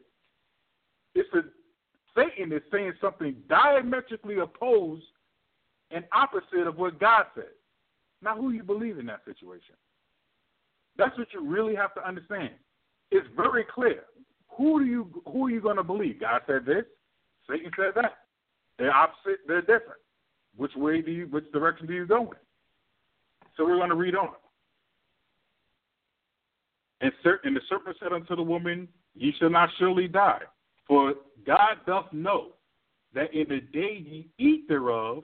it's 1.16 1.28
a 1.34 1.42
Satan 2.16 2.54
is 2.54 2.62
saying 2.72 2.94
something 3.02 3.36
diametrically 3.50 4.38
opposed 4.38 5.04
and 5.92 6.06
opposite 6.14 6.66
of 6.66 6.78
what 6.78 7.00
God 7.00 7.26
said. 7.36 7.52
Now, 8.22 8.38
who 8.38 8.52
you 8.52 8.64
believe 8.64 9.00
in 9.00 9.06
that 9.08 9.26
situation? 9.26 9.76
That's 10.98 11.18
what 11.18 11.28
you 11.34 11.46
really 11.46 11.76
have 11.76 11.94
to 11.96 12.08
understand. 12.08 12.52
It's 13.12 13.28
very 13.36 13.66
clear. 13.74 14.04
Who 14.56 14.80
do 14.80 14.86
you 14.86 15.24
who 15.26 15.48
are 15.48 15.52
you 15.52 15.62
going 15.62 15.78
to 15.78 15.84
believe? 15.84 16.22
God 16.22 16.42
said 16.46 16.66
this. 16.66 16.86
Satan 17.50 17.72
said 17.76 17.94
that. 17.96 18.18
They're 18.78 18.94
opposite. 18.94 19.40
They're 19.48 19.62
different. 19.62 20.02
Which 20.56 20.76
way 20.76 21.02
do 21.02 21.12
you? 21.12 21.26
Which 21.26 21.52
direction 21.52 21.88
do 21.88 21.94
you 21.94 22.06
go 22.06 22.22
in? 22.22 22.47
So 23.58 23.66
we're 23.66 23.78
going 23.78 23.90
to 23.90 23.96
read 23.96 24.16
on. 24.16 24.30
And, 27.02 27.12
and 27.44 27.56
the 27.56 27.62
serpent 27.68 27.98
said 28.00 28.14
unto 28.14 28.36
the 28.36 28.44
woman, 28.44 28.88
Ye 29.16 29.34
shall 29.40 29.50
not 29.50 29.70
surely 29.80 30.08
die. 30.08 30.42
For 30.88 31.16
God 31.46 31.78
doth 31.86 32.14
know 32.14 32.54
that 33.14 33.34
in 33.34 33.48
the 33.50 33.62
day 33.62 34.04
ye 34.06 34.30
eat 34.38 34.68
thereof, 34.68 35.24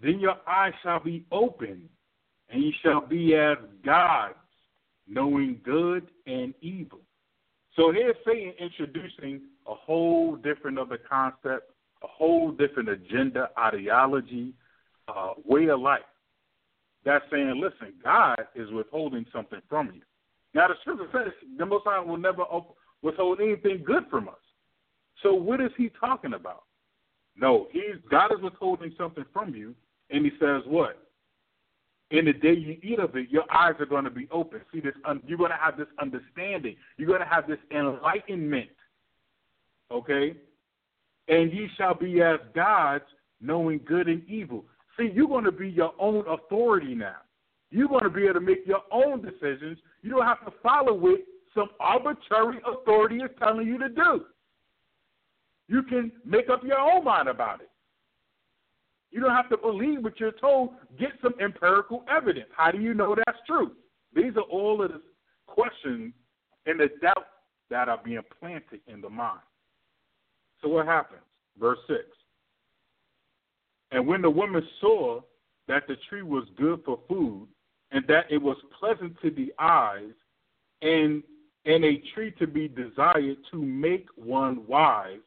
then 0.00 0.20
your 0.20 0.36
eyes 0.46 0.72
shall 0.82 1.00
be 1.00 1.24
opened, 1.32 1.88
and 2.48 2.62
ye 2.62 2.74
shall 2.82 3.00
be 3.00 3.34
as 3.34 3.58
gods, 3.84 4.34
knowing 5.08 5.60
good 5.64 6.08
and 6.26 6.54
evil. 6.60 7.00
So 7.74 7.92
here's 7.92 8.16
Satan 8.24 8.54
introducing 8.58 9.42
a 9.66 9.74
whole 9.74 10.36
different 10.36 10.78
other 10.78 10.98
concept, 10.98 11.70
a 12.02 12.06
whole 12.06 12.52
different 12.52 12.88
agenda, 12.88 13.50
ideology, 13.58 14.54
uh, 15.08 15.34
way 15.44 15.68
of 15.68 15.80
life. 15.80 16.02
That's 17.08 17.24
saying, 17.32 17.54
listen, 17.58 17.94
God 18.04 18.36
is 18.54 18.70
withholding 18.70 19.24
something 19.32 19.62
from 19.66 19.86
you. 19.94 20.02
Now 20.52 20.68
the 20.68 20.74
scripture 20.82 21.08
says 21.10 21.32
the 21.56 21.64
Most 21.64 21.84
High 21.86 22.00
will 22.00 22.18
never 22.18 22.44
withhold 23.00 23.40
anything 23.40 23.82
good 23.82 24.04
from 24.10 24.28
us. 24.28 24.34
So 25.22 25.32
what 25.32 25.58
is 25.58 25.70
he 25.78 25.90
talking 25.98 26.34
about? 26.34 26.64
No, 27.34 27.68
he's 27.72 27.96
God 28.10 28.30
is 28.36 28.42
withholding 28.42 28.92
something 28.98 29.24
from 29.32 29.54
you, 29.54 29.74
and 30.10 30.22
he 30.22 30.32
says 30.38 30.60
what? 30.66 30.98
In 32.10 32.26
the 32.26 32.34
day 32.34 32.52
you 32.52 32.76
eat 32.82 32.98
of 32.98 33.16
it, 33.16 33.30
your 33.30 33.44
eyes 33.50 33.76
are 33.78 33.86
going 33.86 34.04
to 34.04 34.10
be 34.10 34.28
open. 34.30 34.60
See 34.70 34.80
this? 34.80 34.92
Um, 35.06 35.22
you're 35.26 35.38
going 35.38 35.50
to 35.50 35.56
have 35.56 35.78
this 35.78 35.88
understanding. 35.98 36.76
You're 36.98 37.08
going 37.08 37.20
to 37.20 37.26
have 37.26 37.48
this 37.48 37.58
enlightenment. 37.70 38.68
Okay, 39.90 40.36
and 41.28 41.50
ye 41.54 41.70
shall 41.78 41.94
be 41.94 42.20
as 42.20 42.38
gods, 42.54 43.04
knowing 43.40 43.80
good 43.86 44.08
and 44.08 44.28
evil. 44.28 44.66
See, 44.98 45.10
you're 45.14 45.28
going 45.28 45.44
to 45.44 45.52
be 45.52 45.68
your 45.68 45.92
own 45.98 46.24
authority 46.28 46.94
now. 46.94 47.16
You're 47.70 47.88
going 47.88 48.04
to 48.04 48.10
be 48.10 48.24
able 48.24 48.34
to 48.34 48.40
make 48.40 48.66
your 48.66 48.82
own 48.90 49.22
decisions. 49.22 49.78
You 50.02 50.10
don't 50.10 50.26
have 50.26 50.44
to 50.44 50.52
follow 50.62 50.94
what 50.94 51.20
some 51.54 51.68
arbitrary 51.80 52.58
authority 52.66 53.16
is 53.16 53.30
telling 53.38 53.66
you 53.66 53.78
to 53.78 53.88
do. 53.88 54.24
You 55.68 55.82
can 55.82 56.10
make 56.24 56.48
up 56.48 56.62
your 56.64 56.78
own 56.78 57.04
mind 57.04 57.28
about 57.28 57.60
it. 57.60 57.70
You 59.10 59.20
don't 59.20 59.34
have 59.34 59.48
to 59.50 59.56
believe 59.56 60.02
what 60.02 60.18
you're 60.20 60.32
told. 60.32 60.70
Get 60.98 61.10
some 61.22 61.34
empirical 61.40 62.04
evidence. 62.10 62.48
How 62.56 62.70
do 62.70 62.78
you 62.78 62.94
know 62.94 63.14
that's 63.14 63.38
true? 63.46 63.72
These 64.14 64.36
are 64.36 64.42
all 64.42 64.82
of 64.82 64.92
the 64.92 65.02
questions 65.46 66.12
and 66.66 66.80
the 66.80 66.88
doubts 67.00 67.28
that 67.70 67.88
are 67.88 68.00
being 68.04 68.20
planted 68.38 68.80
in 68.86 69.00
the 69.00 69.08
mind. 69.08 69.40
So 70.62 70.68
what 70.68 70.86
happens? 70.86 71.20
Verse 71.58 71.78
6. 71.86 72.00
And 73.90 74.06
when 74.06 74.22
the 74.22 74.30
woman 74.30 74.62
saw 74.80 75.20
that 75.66 75.86
the 75.86 75.96
tree 76.08 76.22
was 76.22 76.44
good 76.56 76.82
for 76.84 76.98
food, 77.08 77.48
and 77.90 78.04
that 78.06 78.26
it 78.30 78.38
was 78.38 78.56
pleasant 78.78 79.16
to 79.22 79.30
the 79.30 79.52
eyes, 79.58 80.12
and 80.82 81.22
and 81.64 81.84
a 81.84 82.02
tree 82.14 82.32
to 82.38 82.46
be 82.46 82.68
desired 82.68 83.36
to 83.50 83.56
make 83.62 84.06
one 84.16 84.66
wise. 84.66 85.18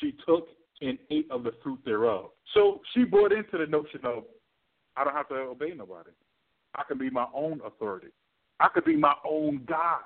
she 0.00 0.12
took 0.26 0.48
and 0.82 0.98
ate 1.10 1.30
of 1.30 1.42
the 1.42 1.52
fruit 1.62 1.78
thereof. 1.84 2.30
So 2.52 2.82
she 2.92 3.04
bought 3.04 3.32
into 3.32 3.56
the 3.58 3.66
notion 3.66 4.00
of 4.04 4.24
I 4.96 5.04
don't 5.04 5.14
have 5.14 5.28
to 5.28 5.34
obey 5.36 5.72
nobody. 5.76 6.10
I 6.74 6.82
can 6.84 6.98
be 6.98 7.10
my 7.10 7.26
own 7.34 7.60
authority. 7.64 8.08
I 8.60 8.68
can 8.68 8.82
be 8.84 8.96
my 8.96 9.14
own 9.24 9.62
God. 9.66 10.00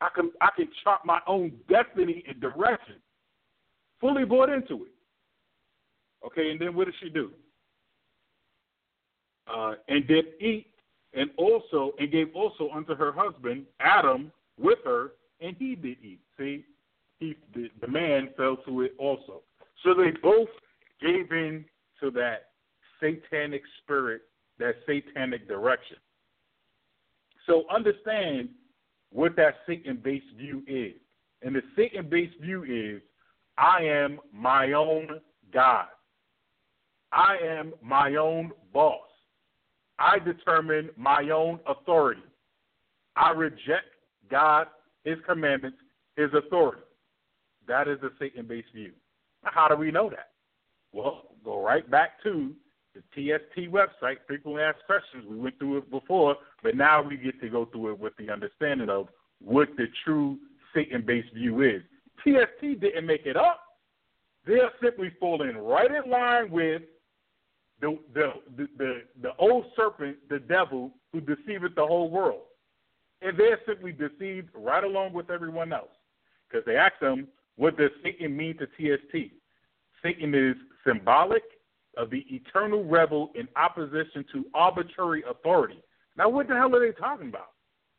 I 0.00 0.08
can 0.14 0.30
I 0.40 0.48
can 0.56 0.68
chart 0.84 1.00
my 1.04 1.20
own 1.26 1.52
destiny 1.68 2.24
and 2.28 2.40
direction. 2.40 2.96
Fully 4.00 4.24
bought 4.24 4.48
into 4.48 4.84
it. 4.84 4.92
Okay, 6.24 6.50
and 6.50 6.60
then 6.60 6.74
what 6.74 6.86
did 6.86 6.94
she 7.02 7.08
do? 7.08 7.30
Uh, 9.52 9.74
and 9.88 10.06
did 10.06 10.26
eat, 10.40 10.66
and 11.14 11.30
also 11.36 11.92
and 11.98 12.10
gave 12.12 12.28
also 12.34 12.70
unto 12.72 12.94
her 12.94 13.12
husband 13.12 13.64
Adam 13.80 14.30
with 14.58 14.78
her, 14.84 15.12
and 15.40 15.56
he 15.58 15.74
did 15.74 15.96
eat. 16.02 16.20
See, 16.38 16.64
he 17.18 17.36
the, 17.54 17.68
the 17.80 17.88
man 17.88 18.30
fell 18.36 18.56
to 18.66 18.82
it 18.82 18.94
also. 18.98 19.42
So 19.82 19.94
they 19.94 20.10
both 20.22 20.48
gave 21.00 21.32
in 21.32 21.64
to 22.00 22.10
that 22.12 22.50
satanic 23.00 23.62
spirit, 23.82 24.22
that 24.58 24.76
satanic 24.86 25.48
direction. 25.48 25.96
So 27.46 27.64
understand 27.74 28.50
what 29.10 29.34
that 29.36 29.56
Satan 29.66 30.00
based 30.02 30.26
view 30.36 30.62
is. 30.66 30.94
And 31.42 31.54
the 31.54 31.62
Satan 31.76 32.08
based 32.08 32.38
view 32.40 32.64
is 32.64 33.02
I 33.56 33.82
am 33.82 34.20
my 34.32 34.72
own 34.72 35.20
God. 35.52 35.86
I 37.12 37.36
am 37.42 37.72
my 37.82 38.16
own 38.16 38.52
boss. 38.72 39.06
I 39.98 40.18
determine 40.18 40.90
my 40.96 41.30
own 41.30 41.60
authority. 41.66 42.22
I 43.16 43.32
reject 43.32 43.86
God, 44.30 44.66
His 45.04 45.18
commandments, 45.26 45.78
His 46.16 46.30
authority. 46.34 46.82
That 47.68 47.88
is 47.88 47.98
the 48.00 48.10
Satan 48.18 48.46
based 48.46 48.72
view. 48.74 48.92
Now, 49.44 49.50
how 49.52 49.68
do 49.68 49.76
we 49.76 49.90
know 49.90 50.08
that? 50.10 50.30
Well, 50.92 51.34
go 51.44 51.62
right 51.62 51.88
back 51.90 52.22
to 52.24 52.52
the 52.94 53.00
TST 53.14 53.70
website, 53.70 54.16
frequently 54.26 54.62
asked 54.62 54.84
questions. 54.86 55.24
We 55.28 55.36
went 55.36 55.58
through 55.58 55.78
it 55.78 55.90
before, 55.90 56.36
but 56.62 56.76
now 56.76 57.02
we 57.02 57.16
get 57.16 57.40
to 57.40 57.48
go 57.48 57.66
through 57.66 57.92
it 57.92 57.98
with 57.98 58.12
the 58.18 58.32
understanding 58.32 58.88
of 58.88 59.08
what 59.40 59.68
the 59.76 59.86
true 60.04 60.38
Satan 60.74 61.04
based 61.06 61.32
view 61.34 61.62
is. 61.62 61.82
TST 62.24 62.80
didn't 62.80 63.06
make 63.06 63.26
it 63.26 63.36
up. 63.36 63.60
They're 64.46 64.70
simply 64.82 65.12
falling 65.20 65.56
right 65.56 65.90
in 65.90 66.10
line 66.10 66.50
with 66.50 66.82
the 67.80 67.98
the 68.14 68.32
the, 68.56 69.02
the, 69.22 69.30
old 69.38 69.66
serpent, 69.76 70.16
the 70.28 70.38
devil, 70.38 70.92
who 71.12 71.20
deceiveth 71.20 71.74
the 71.74 71.86
whole 71.86 72.10
world. 72.10 72.42
And 73.22 73.38
they're 73.38 73.60
simply 73.66 73.92
deceived 73.92 74.48
right 74.54 74.84
along 74.84 75.12
with 75.12 75.30
everyone 75.30 75.72
else. 75.72 75.90
Because 76.48 76.64
they 76.64 76.76
ask 76.76 76.94
them, 77.00 77.28
what 77.56 77.76
does 77.76 77.90
Satan 78.02 78.36
mean 78.36 78.56
to 78.58 78.66
TST? 78.66 79.32
Satan 80.02 80.34
is 80.34 80.56
symbolic 80.86 81.42
of 81.96 82.10
the 82.10 82.24
eternal 82.30 82.84
rebel 82.84 83.30
in 83.34 83.46
opposition 83.56 84.24
to 84.32 84.46
arbitrary 84.54 85.22
authority. 85.28 85.82
Now, 86.16 86.28
what 86.28 86.48
the 86.48 86.54
hell 86.54 86.74
are 86.74 86.80
they 86.80 86.98
talking 86.98 87.28
about? 87.28 87.50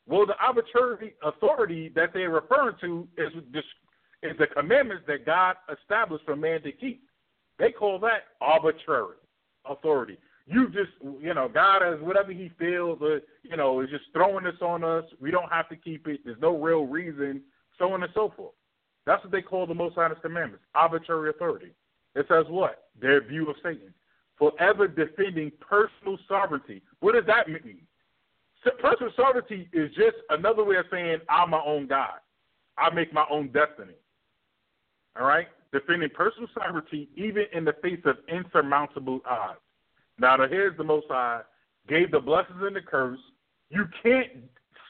Well, 0.07 0.25
the 0.25 0.35
arbitrary 0.41 1.13
authority 1.23 1.91
that 1.95 2.13
they're 2.13 2.31
referring 2.31 2.75
to 2.81 3.07
is 3.17 3.31
is 4.23 4.37
the 4.37 4.47
commandments 4.47 5.03
that 5.07 5.25
God 5.25 5.55
established 5.71 6.25
for 6.25 6.35
man 6.35 6.61
to 6.63 6.71
keep. 6.71 7.03
They 7.57 7.71
call 7.71 7.99
that 7.99 8.23
arbitrary 8.39 9.17
authority. 9.65 10.17
You 10.47 10.67
just, 10.67 10.91
you 11.21 11.33
know, 11.33 11.47
God 11.47 11.81
has 11.81 11.99
whatever 12.01 12.31
He 12.31 12.51
feels, 12.59 12.99
or, 13.01 13.21
you 13.43 13.55
know, 13.55 13.81
is 13.81 13.89
just 13.89 14.05
throwing 14.13 14.43
this 14.43 14.61
on 14.61 14.83
us. 14.83 15.05
We 15.19 15.31
don't 15.31 15.51
have 15.51 15.69
to 15.69 15.75
keep 15.75 16.07
it. 16.07 16.21
There's 16.25 16.41
no 16.41 16.57
real 16.57 16.85
reason, 16.85 17.41
so 17.77 17.93
on 17.93 18.03
and 18.03 18.11
so 18.13 18.33
forth. 18.35 18.53
That's 19.05 19.23
what 19.23 19.31
they 19.31 19.41
call 19.41 19.65
the 19.65 19.73
Most 19.73 19.95
High's 19.95 20.11
commandments, 20.21 20.65
arbitrary 20.75 21.29
authority. 21.29 21.73
It 22.15 22.25
says 22.27 22.45
what? 22.49 22.89
Their 22.99 23.25
view 23.25 23.49
of 23.49 23.55
Satan. 23.63 23.93
Forever 24.37 24.87
defending 24.87 25.51
personal 25.59 26.17
sovereignty. 26.27 26.81
What 26.99 27.13
does 27.13 27.25
that 27.27 27.47
mean? 27.47 27.81
Personal 28.79 29.11
sovereignty 29.15 29.69
is 29.73 29.89
just 29.89 30.17
another 30.29 30.63
way 30.63 30.75
of 30.75 30.85
saying 30.91 31.19
I'm 31.29 31.51
my 31.51 31.61
own 31.65 31.87
God. 31.87 32.19
I 32.77 32.93
make 32.93 33.13
my 33.13 33.25
own 33.29 33.47
destiny. 33.47 33.93
All 35.19 35.25
right? 35.25 35.47
Defending 35.71 36.09
personal 36.09 36.49
sovereignty 36.53 37.09
even 37.15 37.45
in 37.53 37.63
the 37.63 37.73
face 37.81 38.01
of 38.05 38.17
insurmountable 38.27 39.21
odds. 39.25 39.59
Now, 40.19 40.37
here's 40.47 40.77
the 40.77 40.83
Most 40.83 41.07
High 41.09 41.41
gave 41.87 42.11
the 42.11 42.19
blessings 42.19 42.59
and 42.61 42.75
the 42.75 42.81
curse. 42.81 43.19
You 43.69 43.85
can't 44.03 44.27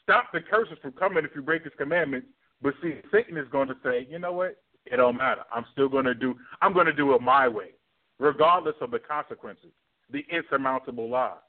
stop 0.02 0.26
the 0.32 0.40
curses 0.40 0.76
from 0.82 0.92
coming 0.92 1.24
if 1.24 1.30
you 1.34 1.42
break 1.42 1.64
His 1.64 1.72
commandments. 1.78 2.26
But 2.60 2.74
see, 2.82 2.94
Satan 3.10 3.36
is 3.36 3.48
going 3.50 3.68
to 3.68 3.76
say, 3.82 4.06
you 4.10 4.18
know 4.18 4.32
what? 4.32 4.56
It 4.86 4.96
don't 4.96 5.16
matter. 5.16 5.42
I'm 5.54 5.64
still 5.72 5.88
going 5.88 6.04
to 6.04 6.14
do. 6.14 6.34
I'm 6.60 6.72
going 6.72 6.86
to 6.86 6.92
do 6.92 7.14
it 7.14 7.22
my 7.22 7.48
way, 7.48 7.70
regardless 8.18 8.74
of 8.80 8.90
the 8.90 8.98
consequences, 8.98 9.70
the 10.10 10.24
insurmountable 10.30 11.14
odds. 11.14 11.40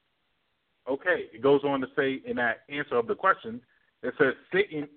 Okay, 0.90 1.26
it 1.34 1.42
goes 1.42 1.62
on 1.64 1.82
to 1.82 1.88
say 1.96 2.22
in 2.26 2.36
that 2.38 2.62
answer 2.70 2.96
of 2.96 3.08
the 3.08 3.16
question, 3.16 3.62
it 4.02 4.14
says 4.18 4.34
Satan 4.52 4.88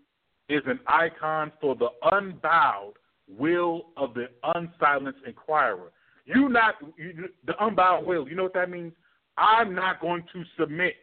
is 0.48 0.62
an 0.66 0.80
icon 0.86 1.52
for 1.60 1.74
the 1.76 1.88
unbowed 2.12 2.94
will 3.28 3.86
of 3.96 4.14
the 4.14 4.26
unsilenced 4.54 5.20
inquirer. 5.26 5.92
You 6.24 6.48
not 6.48 6.74
you, 6.98 7.28
the 7.46 7.54
unbowed 7.64 8.06
will. 8.06 8.28
You 8.28 8.36
know 8.36 8.44
what 8.44 8.54
that 8.54 8.70
means? 8.70 8.92
I'm 9.38 9.74
not 9.74 10.00
going 10.00 10.24
to 10.32 10.42
submit. 10.58 10.94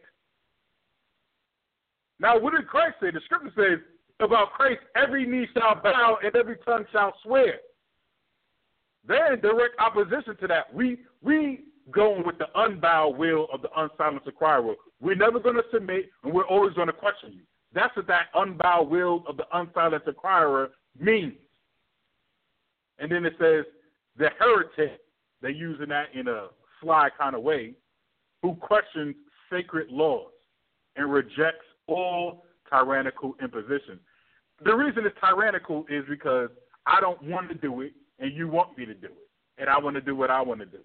Now, 2.20 2.38
what 2.38 2.54
did 2.54 2.66
Christ 2.66 2.96
say? 3.00 3.10
The 3.10 3.20
scripture 3.24 3.52
says 3.56 3.78
about 4.20 4.52
Christ, 4.52 4.80
every 4.96 5.26
knee 5.26 5.46
shall 5.54 5.80
bow 5.82 6.18
and 6.22 6.34
every 6.36 6.56
tongue 6.64 6.84
shall 6.92 7.14
swear. 7.22 7.54
They're 9.06 9.34
in 9.34 9.40
direct 9.40 9.78
opposition 9.78 10.36
to 10.40 10.46
that. 10.48 10.72
We 10.72 10.98
we 11.22 11.64
going 11.90 12.24
with 12.24 12.38
the 12.38 12.46
unbowed 12.54 13.16
will 13.16 13.48
of 13.52 13.60
the 13.62 13.68
unsilenced 13.76 14.26
inquirer. 14.26 14.74
We're 15.00 15.16
never 15.16 15.38
going 15.38 15.56
to 15.56 15.64
submit, 15.72 16.10
and 16.22 16.32
we're 16.32 16.46
always 16.46 16.74
going 16.74 16.86
to 16.86 16.94
question 16.94 17.32
you. 17.32 17.42
That's 17.74 17.94
what 17.96 18.06
that 18.06 18.26
unbowed 18.34 18.88
will 18.88 19.24
of 19.28 19.36
the 19.36 19.44
unsilenced 19.52 20.06
inquirer 20.06 20.70
means. 20.98 21.34
And 22.98 23.10
then 23.10 23.24
it 23.24 23.34
says 23.38 23.64
the 24.16 24.28
heretic, 24.38 25.00
they're 25.40 25.50
using 25.50 25.88
that 25.88 26.06
in 26.14 26.28
a 26.28 26.48
sly 26.80 27.08
kind 27.18 27.34
of 27.34 27.42
way, 27.42 27.74
who 28.42 28.54
questions 28.54 29.14
sacred 29.50 29.90
laws 29.90 30.32
and 30.96 31.12
rejects 31.12 31.66
all 31.86 32.44
tyrannical 32.70 33.34
imposition. 33.42 33.98
The 34.64 34.74
reason 34.74 35.04
it's 35.04 35.16
tyrannical 35.20 35.84
is 35.88 36.04
because 36.08 36.50
I 36.86 37.00
don't 37.00 37.22
want 37.22 37.48
to 37.48 37.54
do 37.54 37.80
it 37.80 37.92
and 38.18 38.32
you 38.32 38.48
want 38.48 38.78
me 38.78 38.86
to 38.86 38.94
do 38.94 39.06
it. 39.06 39.28
And 39.58 39.68
I 39.68 39.78
want 39.78 39.94
to 39.96 40.00
do 40.00 40.16
what 40.16 40.30
I 40.30 40.40
want 40.40 40.60
to 40.60 40.66
do. 40.66 40.78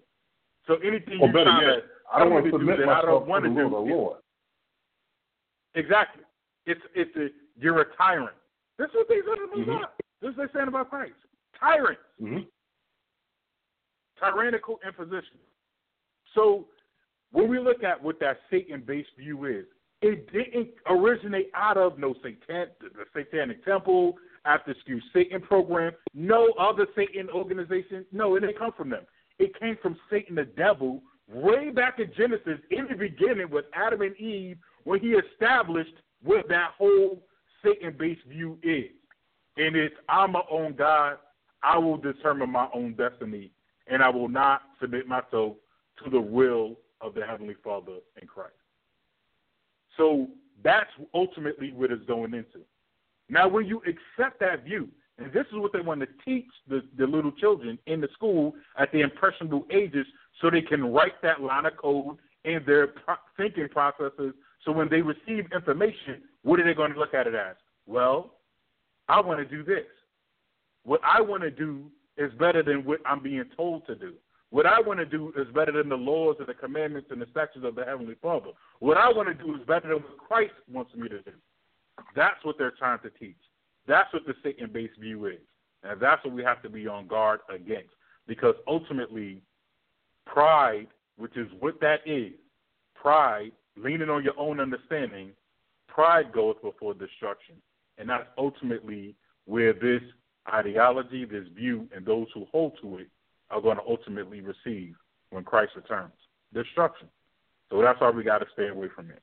So 0.66 0.74
anything 0.76 1.18
well, 1.18 1.28
you 1.28 1.32
better 1.32 1.44
try 1.44 1.62
yet, 1.62 1.76
to 1.76 1.82
I 2.12 2.18
don't 2.18 2.32
want 2.32 2.44
to 2.46 2.50
do 2.58 2.66
that 2.66 2.88
I 2.88 3.02
don't 3.02 3.26
want 3.26 3.44
to 3.44 3.50
to 3.50 3.54
do. 3.54 3.70
the 3.70 3.76
Lord. 3.76 4.18
Exactly. 5.74 6.24
It's 6.66 6.80
it's 6.94 7.14
a 7.16 7.28
you're 7.60 7.80
a 7.80 7.96
tyrant. 7.96 8.36
This 8.78 8.88
is 8.90 8.94
what 8.94 9.08
said 9.08 9.38
Mhm. 9.56 9.76
about. 9.76 9.92
This 10.20 10.30
is 10.30 10.36
what 10.36 10.52
they're 10.52 10.60
saying 10.60 10.68
about 10.68 10.90
Christ. 10.90 11.14
Tyrant. 11.60 11.98
Mm-hmm. 12.20 12.40
Tyrannical 14.18 14.80
imposition. 14.86 15.38
So 16.34 16.66
when 17.32 17.48
we 17.48 17.58
look 17.58 17.82
at 17.82 18.02
what 18.02 18.20
that 18.20 18.38
Satan 18.50 18.82
based 18.86 19.10
view 19.18 19.44
is, 19.44 19.64
it 20.02 20.32
didn't 20.32 20.70
originate 20.88 21.50
out 21.54 21.76
of 21.76 21.98
no 21.98 22.14
satan 22.22 22.68
the 22.80 23.04
satanic 23.14 23.64
temple, 23.64 24.16
after 24.44 24.74
school 24.82 25.00
Satan 25.12 25.40
program, 25.40 25.92
no 26.14 26.52
other 26.58 26.86
Satan 26.96 27.28
organization. 27.28 28.06
No, 28.12 28.36
it 28.36 28.40
didn't 28.40 28.58
come 28.58 28.72
from 28.76 28.90
them. 28.90 29.02
It 29.38 29.58
came 29.60 29.76
from 29.82 29.98
Satan 30.10 30.36
the 30.36 30.44
devil 30.44 31.02
way 31.28 31.70
back 31.70 31.98
in 31.98 32.10
Genesis 32.16 32.58
in 32.70 32.86
the 32.88 32.96
beginning 32.96 33.50
with 33.50 33.66
Adam 33.74 34.00
and 34.02 34.16
Eve 34.16 34.58
when 34.84 35.00
he 35.00 35.08
established 35.08 35.94
what 36.22 36.48
that 36.48 36.72
whole 36.76 37.22
Satan 37.64 37.94
based 37.98 38.24
view 38.24 38.58
is. 38.62 38.90
And 39.56 39.76
it's 39.76 39.94
I'm 40.08 40.32
my 40.32 40.42
own 40.50 40.74
God, 40.74 41.18
I 41.62 41.78
will 41.78 41.96
determine 41.96 42.50
my 42.50 42.68
own 42.74 42.94
destiny, 42.94 43.50
and 43.86 44.02
I 44.02 44.08
will 44.08 44.28
not 44.28 44.62
submit 44.80 45.06
myself 45.06 45.56
to 46.02 46.10
the 46.10 46.20
will 46.20 46.76
of 47.00 47.14
the 47.14 47.24
Heavenly 47.24 47.56
Father 47.62 47.98
in 48.20 48.26
Christ. 48.26 48.54
So 49.96 50.28
that's 50.62 50.90
ultimately 51.14 51.72
what 51.72 51.90
it's 51.90 52.04
going 52.06 52.34
into. 52.34 52.60
Now, 53.28 53.48
when 53.48 53.66
you 53.66 53.82
accept 53.86 54.40
that 54.40 54.64
view, 54.64 54.88
and 55.18 55.32
this 55.32 55.46
is 55.52 55.58
what 55.58 55.72
they 55.72 55.80
want 55.80 56.00
to 56.00 56.08
teach 56.24 56.48
the, 56.68 56.82
the 56.96 57.06
little 57.06 57.32
children 57.32 57.78
in 57.86 58.00
the 58.00 58.08
school 58.14 58.54
at 58.78 58.90
the 58.92 59.00
impressionable 59.00 59.66
ages 59.70 60.06
so 60.40 60.50
they 60.50 60.62
can 60.62 60.92
write 60.92 61.20
that 61.22 61.42
line 61.42 61.66
of 61.66 61.76
code 61.76 62.16
in 62.44 62.62
their 62.66 62.86
pro- 62.88 63.16
thinking 63.36 63.68
processes. 63.68 64.32
So 64.64 64.72
when 64.72 64.88
they 64.88 65.02
receive 65.02 65.46
information, 65.54 66.22
what 66.42 66.58
are 66.58 66.64
they 66.64 66.74
going 66.74 66.94
to 66.94 66.98
look 66.98 67.12
at 67.12 67.26
it 67.26 67.34
as? 67.34 67.56
Well, 67.86 68.34
I 69.08 69.20
want 69.20 69.40
to 69.40 69.44
do 69.44 69.62
this. 69.62 69.84
What 70.84 71.00
I 71.04 71.20
want 71.20 71.42
to 71.42 71.50
do 71.50 71.84
is 72.16 72.32
better 72.38 72.62
than 72.62 72.84
what 72.84 73.00
I'm 73.06 73.22
being 73.22 73.44
told 73.56 73.86
to 73.86 73.94
do. 73.94 74.14
What 74.50 74.66
I 74.66 74.80
want 74.80 74.98
to 74.98 75.06
do 75.06 75.32
is 75.36 75.46
better 75.54 75.72
than 75.72 75.88
the 75.88 75.96
laws 75.96 76.36
and 76.40 76.48
the 76.48 76.54
commandments 76.54 77.08
and 77.10 77.22
the 77.22 77.26
statutes 77.30 77.64
of 77.64 77.76
the 77.76 77.84
Heavenly 77.84 78.16
Father. 78.20 78.50
What 78.80 78.96
I 78.96 79.08
want 79.08 79.28
to 79.28 79.34
do 79.34 79.54
is 79.54 79.60
better 79.66 79.88
than 79.88 80.02
what 80.02 80.18
Christ 80.18 80.54
wants 80.70 80.92
me 80.94 81.08
to 81.08 81.22
do. 81.22 81.32
That's 82.16 82.44
what 82.44 82.58
they're 82.58 82.72
trying 82.72 82.98
to 83.00 83.10
teach. 83.10 83.38
That's 83.86 84.12
what 84.12 84.26
the 84.26 84.34
Satan 84.42 84.70
based 84.72 84.98
view 84.98 85.26
is. 85.26 85.38
And 85.84 86.00
that's 86.00 86.24
what 86.24 86.34
we 86.34 86.42
have 86.42 86.62
to 86.62 86.68
be 86.68 86.86
on 86.88 87.06
guard 87.06 87.40
against. 87.48 87.90
Because 88.26 88.54
ultimately, 88.66 89.40
pride, 90.26 90.88
which 91.16 91.36
is 91.36 91.48
what 91.60 91.80
that 91.80 92.00
is, 92.04 92.32
pride, 92.94 93.52
leaning 93.76 94.10
on 94.10 94.24
your 94.24 94.38
own 94.38 94.60
understanding, 94.60 95.30
pride 95.88 96.32
goes 96.32 96.56
before 96.62 96.94
destruction. 96.94 97.54
And 97.98 98.08
that's 98.08 98.26
ultimately 98.36 99.14
where 99.46 99.72
this 99.72 100.02
ideology, 100.52 101.24
this 101.24 101.46
view, 101.54 101.88
and 101.94 102.04
those 102.04 102.26
who 102.34 102.46
hold 102.50 102.72
to 102.82 102.98
it 102.98 103.08
are 103.50 103.60
going 103.60 103.76
to 103.76 103.82
ultimately 103.88 104.40
receive 104.40 104.94
when 105.30 105.44
Christ 105.44 105.72
returns 105.76 106.12
destruction. 106.52 107.08
So 107.70 107.80
that's 107.80 108.00
why 108.00 108.10
we 108.10 108.24
got 108.24 108.38
to 108.38 108.46
stay 108.52 108.68
away 108.68 108.88
from 108.94 109.10
it. 109.10 109.22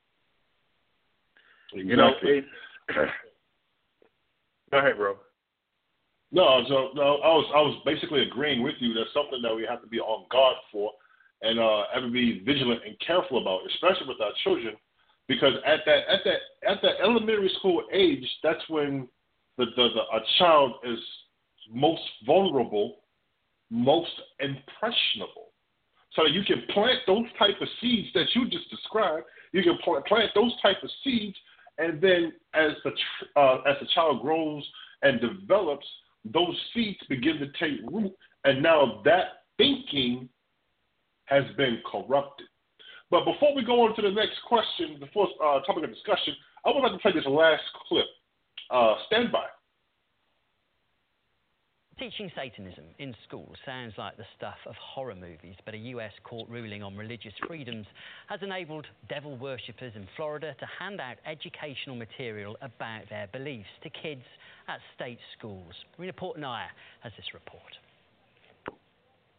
Exactly. 1.72 1.90
You 1.90 1.96
know, 1.96 2.12
it, 2.22 2.44
go 4.70 4.78
ahead, 4.78 4.96
bro. 4.96 5.16
No, 6.30 6.62
so 6.68 6.90
no, 6.94 7.18
I 7.24 7.28
was 7.28 7.52
I 7.54 7.60
was 7.60 7.80
basically 7.86 8.22
agreeing 8.22 8.62
with 8.62 8.74
you. 8.80 8.92
That's 8.92 9.12
something 9.14 9.40
that 9.42 9.54
we 9.54 9.66
have 9.68 9.80
to 9.80 9.88
be 9.88 9.98
on 9.98 10.26
guard 10.30 10.56
for, 10.70 10.92
and 11.40 11.58
uh, 11.58 11.84
ever 11.94 12.08
be 12.08 12.42
vigilant 12.44 12.82
and 12.86 12.98
careful 13.00 13.40
about, 13.40 13.60
especially 13.72 14.08
with 14.08 14.20
our 14.20 14.32
children, 14.44 14.76
because 15.26 15.54
at 15.66 15.80
that 15.86 16.08
at 16.08 16.20
that 16.24 16.70
at 16.70 16.82
that 16.82 17.00
elementary 17.02 17.50
school 17.58 17.82
age, 17.92 18.24
that's 18.42 18.62
when 18.68 19.08
the, 19.58 19.66
the, 19.76 19.88
the 19.94 20.16
a 20.16 20.20
child 20.38 20.72
is 20.84 20.98
most 21.70 22.02
vulnerable, 22.24 23.00
most 23.70 24.10
impressionable. 24.40 25.52
So 26.14 26.26
you 26.26 26.42
can 26.42 26.62
plant 26.72 27.00
those 27.06 27.26
type 27.38 27.60
of 27.60 27.68
seeds 27.80 28.08
that 28.14 28.26
you 28.34 28.48
just 28.48 28.70
described. 28.70 29.26
You 29.52 29.62
can 29.62 29.78
plant 29.84 30.30
those 30.34 30.52
type 30.62 30.78
of 30.82 30.90
seeds, 31.04 31.36
and 31.76 32.00
then 32.00 32.32
as 32.54 32.70
the 32.84 32.90
uh, 33.40 33.58
as 33.68 33.76
the 33.80 33.86
child 33.94 34.22
grows 34.22 34.66
and 35.02 35.20
develops, 35.20 35.86
those 36.24 36.56
seeds 36.74 36.98
begin 37.08 37.38
to 37.38 37.46
take 37.58 37.80
root, 37.90 38.12
and 38.44 38.62
now 38.62 39.02
that 39.04 39.44
thinking 39.58 40.28
has 41.26 41.44
been 41.56 41.80
corrupted. 41.90 42.46
But 43.10 43.24
before 43.24 43.54
we 43.54 43.64
go 43.64 43.86
on 43.86 43.96
to 43.96 44.02
the 44.02 44.10
next 44.10 44.38
question, 44.46 44.96
the 45.00 45.06
first 45.06 45.32
uh, 45.42 45.60
topic 45.60 45.84
of 45.84 45.90
discussion, 45.90 46.34
I 46.64 46.70
would 46.70 46.80
like 46.80 46.92
to 46.92 46.98
play 46.98 47.12
this 47.12 47.26
last 47.26 47.62
clip. 47.88 48.06
Uh, 48.70 48.94
stand 49.06 49.32
by. 49.32 49.46
Teaching 51.98 52.30
Satanism 52.36 52.84
in 53.00 53.12
schools 53.26 53.56
sounds 53.66 53.92
like 53.98 54.16
the 54.16 54.26
stuff 54.36 54.58
of 54.66 54.76
horror 54.76 55.16
movies, 55.16 55.56
but 55.64 55.74
a 55.74 55.78
US 55.78 56.12
court 56.22 56.48
ruling 56.48 56.80
on 56.80 56.96
religious 56.96 57.32
freedoms 57.44 57.86
has 58.28 58.40
enabled 58.40 58.86
devil 59.08 59.36
worshippers 59.36 59.92
in 59.96 60.06
Florida 60.14 60.54
to 60.60 60.66
hand 60.78 61.00
out 61.00 61.16
educational 61.26 61.96
material 61.96 62.56
about 62.62 63.08
their 63.10 63.26
beliefs 63.32 63.68
to 63.82 63.90
kids 63.90 64.22
at 64.68 64.78
state 64.94 65.18
schools. 65.36 65.72
Marina 65.98 66.12
Portnaya 66.12 66.68
has 67.00 67.12
this 67.16 67.34
report. 67.34 67.74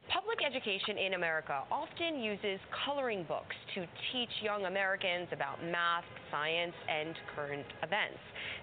Public 0.10 0.40
education 0.44 0.98
in 0.98 1.14
America 1.14 1.62
often 1.72 2.20
uses 2.20 2.60
coloring 2.84 3.26
books 3.28 3.56
to 3.76 3.86
teach 4.12 4.30
young 4.42 4.66
Americans 4.66 5.28
about 5.32 5.64
math, 5.64 6.04
science, 6.32 6.74
and 6.90 7.14
current 7.36 7.66
events. 7.84 8.18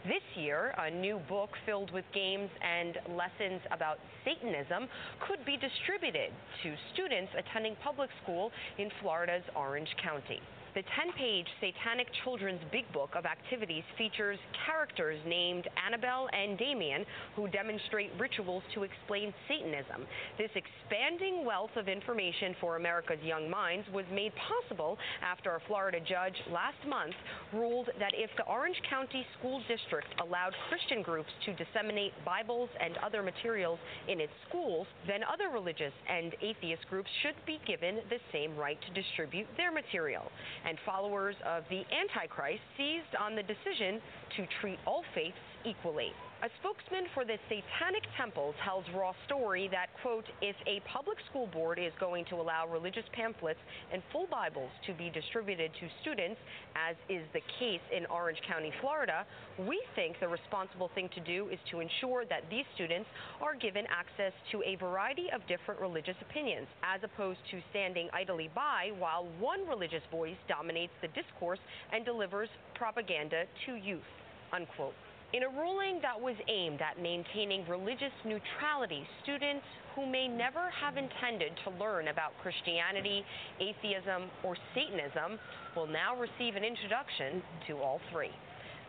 This 0.04 0.22
year, 0.34 0.74
a 0.76 0.90
new 0.90 1.20
book 1.28 1.50
filled 1.64 1.92
with 1.92 2.04
games 2.12 2.50
and 2.60 2.98
lessons 3.16 3.60
about 3.70 3.98
Satanism 4.24 4.88
could 5.28 5.38
be 5.46 5.56
distributed 5.56 6.32
to 6.64 6.74
students 6.92 7.30
attending 7.38 7.76
public 7.76 8.10
school 8.24 8.50
in 8.78 8.90
Florida's 9.00 9.44
Orange 9.54 9.94
County. 10.02 10.40
The 10.76 10.84
10 10.94 11.16
page 11.16 11.46
Satanic 11.58 12.06
Children's 12.22 12.60
Big 12.70 12.84
Book 12.92 13.08
of 13.16 13.24
Activities 13.24 13.82
features 13.96 14.38
characters 14.66 15.18
named 15.26 15.66
Annabelle 15.80 16.28
and 16.36 16.58
Damien 16.58 17.06
who 17.34 17.48
demonstrate 17.48 18.10
rituals 18.20 18.62
to 18.74 18.82
explain 18.82 19.32
Satanism. 19.48 20.04
This 20.36 20.50
expanding 20.52 21.46
wealth 21.46 21.70
of 21.76 21.88
information 21.88 22.54
for 22.60 22.76
America's 22.76 23.24
young 23.24 23.48
minds 23.48 23.88
was 23.88 24.04
made 24.12 24.32
possible 24.36 24.98
after 25.24 25.56
a 25.56 25.60
Florida 25.66 25.96
judge 25.98 26.36
last 26.52 26.76
month 26.86 27.14
ruled 27.54 27.88
that 27.98 28.12
if 28.12 28.28
the 28.36 28.44
Orange 28.44 28.76
County 28.90 29.24
School 29.38 29.62
District 29.68 30.08
allowed 30.20 30.52
Christian 30.68 31.00
groups 31.00 31.30
to 31.46 31.56
disseminate 31.56 32.12
Bibles 32.22 32.68
and 32.84 32.98
other 32.98 33.22
materials 33.22 33.78
in 34.08 34.20
its 34.20 34.32
schools, 34.46 34.86
then 35.06 35.24
other 35.24 35.48
religious 35.48 35.94
and 36.06 36.36
atheist 36.42 36.84
groups 36.90 37.08
should 37.22 37.36
be 37.46 37.60
given 37.66 38.00
the 38.10 38.20
same 38.30 38.54
right 38.58 38.76
to 38.84 38.92
distribute 38.92 39.46
their 39.56 39.72
material 39.72 40.30
and 40.66 40.78
followers 40.84 41.36
of 41.46 41.64
the 41.70 41.82
Antichrist 41.94 42.60
seized 42.76 43.14
on 43.18 43.34
the 43.36 43.42
decision 43.42 44.00
to 44.36 44.46
treat 44.60 44.78
all 44.86 45.04
faiths 45.14 45.36
equally. 45.66 46.12
A 46.42 46.50
spokesman 46.60 47.08
for 47.14 47.24
the 47.24 47.38
Satanic 47.48 48.04
Temple 48.14 48.54
tells 48.62 48.84
Raw 48.94 49.14
Story 49.24 49.68
that, 49.72 49.88
quote, 50.02 50.26
if 50.42 50.54
a 50.66 50.80
public 50.86 51.16
school 51.30 51.46
board 51.46 51.78
is 51.78 51.92
going 51.98 52.26
to 52.26 52.36
allow 52.36 52.68
religious 52.68 53.04
pamphlets 53.14 53.58
and 53.90 54.02
full 54.12 54.26
Bibles 54.30 54.70
to 54.86 54.92
be 54.92 55.08
distributed 55.08 55.72
to 55.80 55.88
students, 56.02 56.38
as 56.76 56.94
is 57.08 57.24
the 57.32 57.40
case 57.58 57.80
in 57.90 58.04
Orange 58.06 58.38
County, 58.46 58.70
Florida, 58.82 59.24
we 59.66 59.80
think 59.96 60.20
the 60.20 60.28
responsible 60.28 60.90
thing 60.94 61.08
to 61.14 61.20
do 61.20 61.48
is 61.48 61.58
to 61.70 61.80
ensure 61.80 62.26
that 62.26 62.44
these 62.50 62.66
students 62.74 63.08
are 63.40 63.56
given 63.56 63.84
access 63.88 64.32
to 64.52 64.62
a 64.62 64.76
variety 64.76 65.28
of 65.34 65.40
different 65.48 65.80
religious 65.80 66.16
opinions, 66.20 66.68
as 66.84 67.00
opposed 67.02 67.40
to 67.50 67.60
standing 67.70 68.10
idly 68.12 68.50
by 68.54 68.92
while 68.98 69.26
one 69.40 69.66
religious 69.66 70.04
voice 70.12 70.36
dominates 70.48 70.92
the 71.00 71.08
discourse 71.08 71.60
and 71.92 72.04
delivers 72.04 72.50
propaganda 72.74 73.44
to 73.64 73.74
youth, 73.74 74.04
unquote. 74.52 74.92
In 75.36 75.42
a 75.42 75.48
ruling 75.50 76.00
that 76.00 76.18
was 76.18 76.34
aimed 76.48 76.80
at 76.80 76.96
maintaining 76.96 77.68
religious 77.68 78.14
neutrality, 78.24 79.04
students 79.22 79.66
who 79.94 80.06
may 80.06 80.26
never 80.26 80.70
have 80.72 80.96
intended 80.96 81.52
to 81.64 81.76
learn 81.76 82.08
about 82.08 82.32
Christianity, 82.40 83.22
atheism, 83.60 84.32
or 84.42 84.56
Satanism 84.72 85.38
will 85.76 85.88
now 85.88 86.16
receive 86.16 86.56
an 86.56 86.64
introduction 86.64 87.42
to 87.68 87.76
all 87.84 88.00
three. 88.10 88.32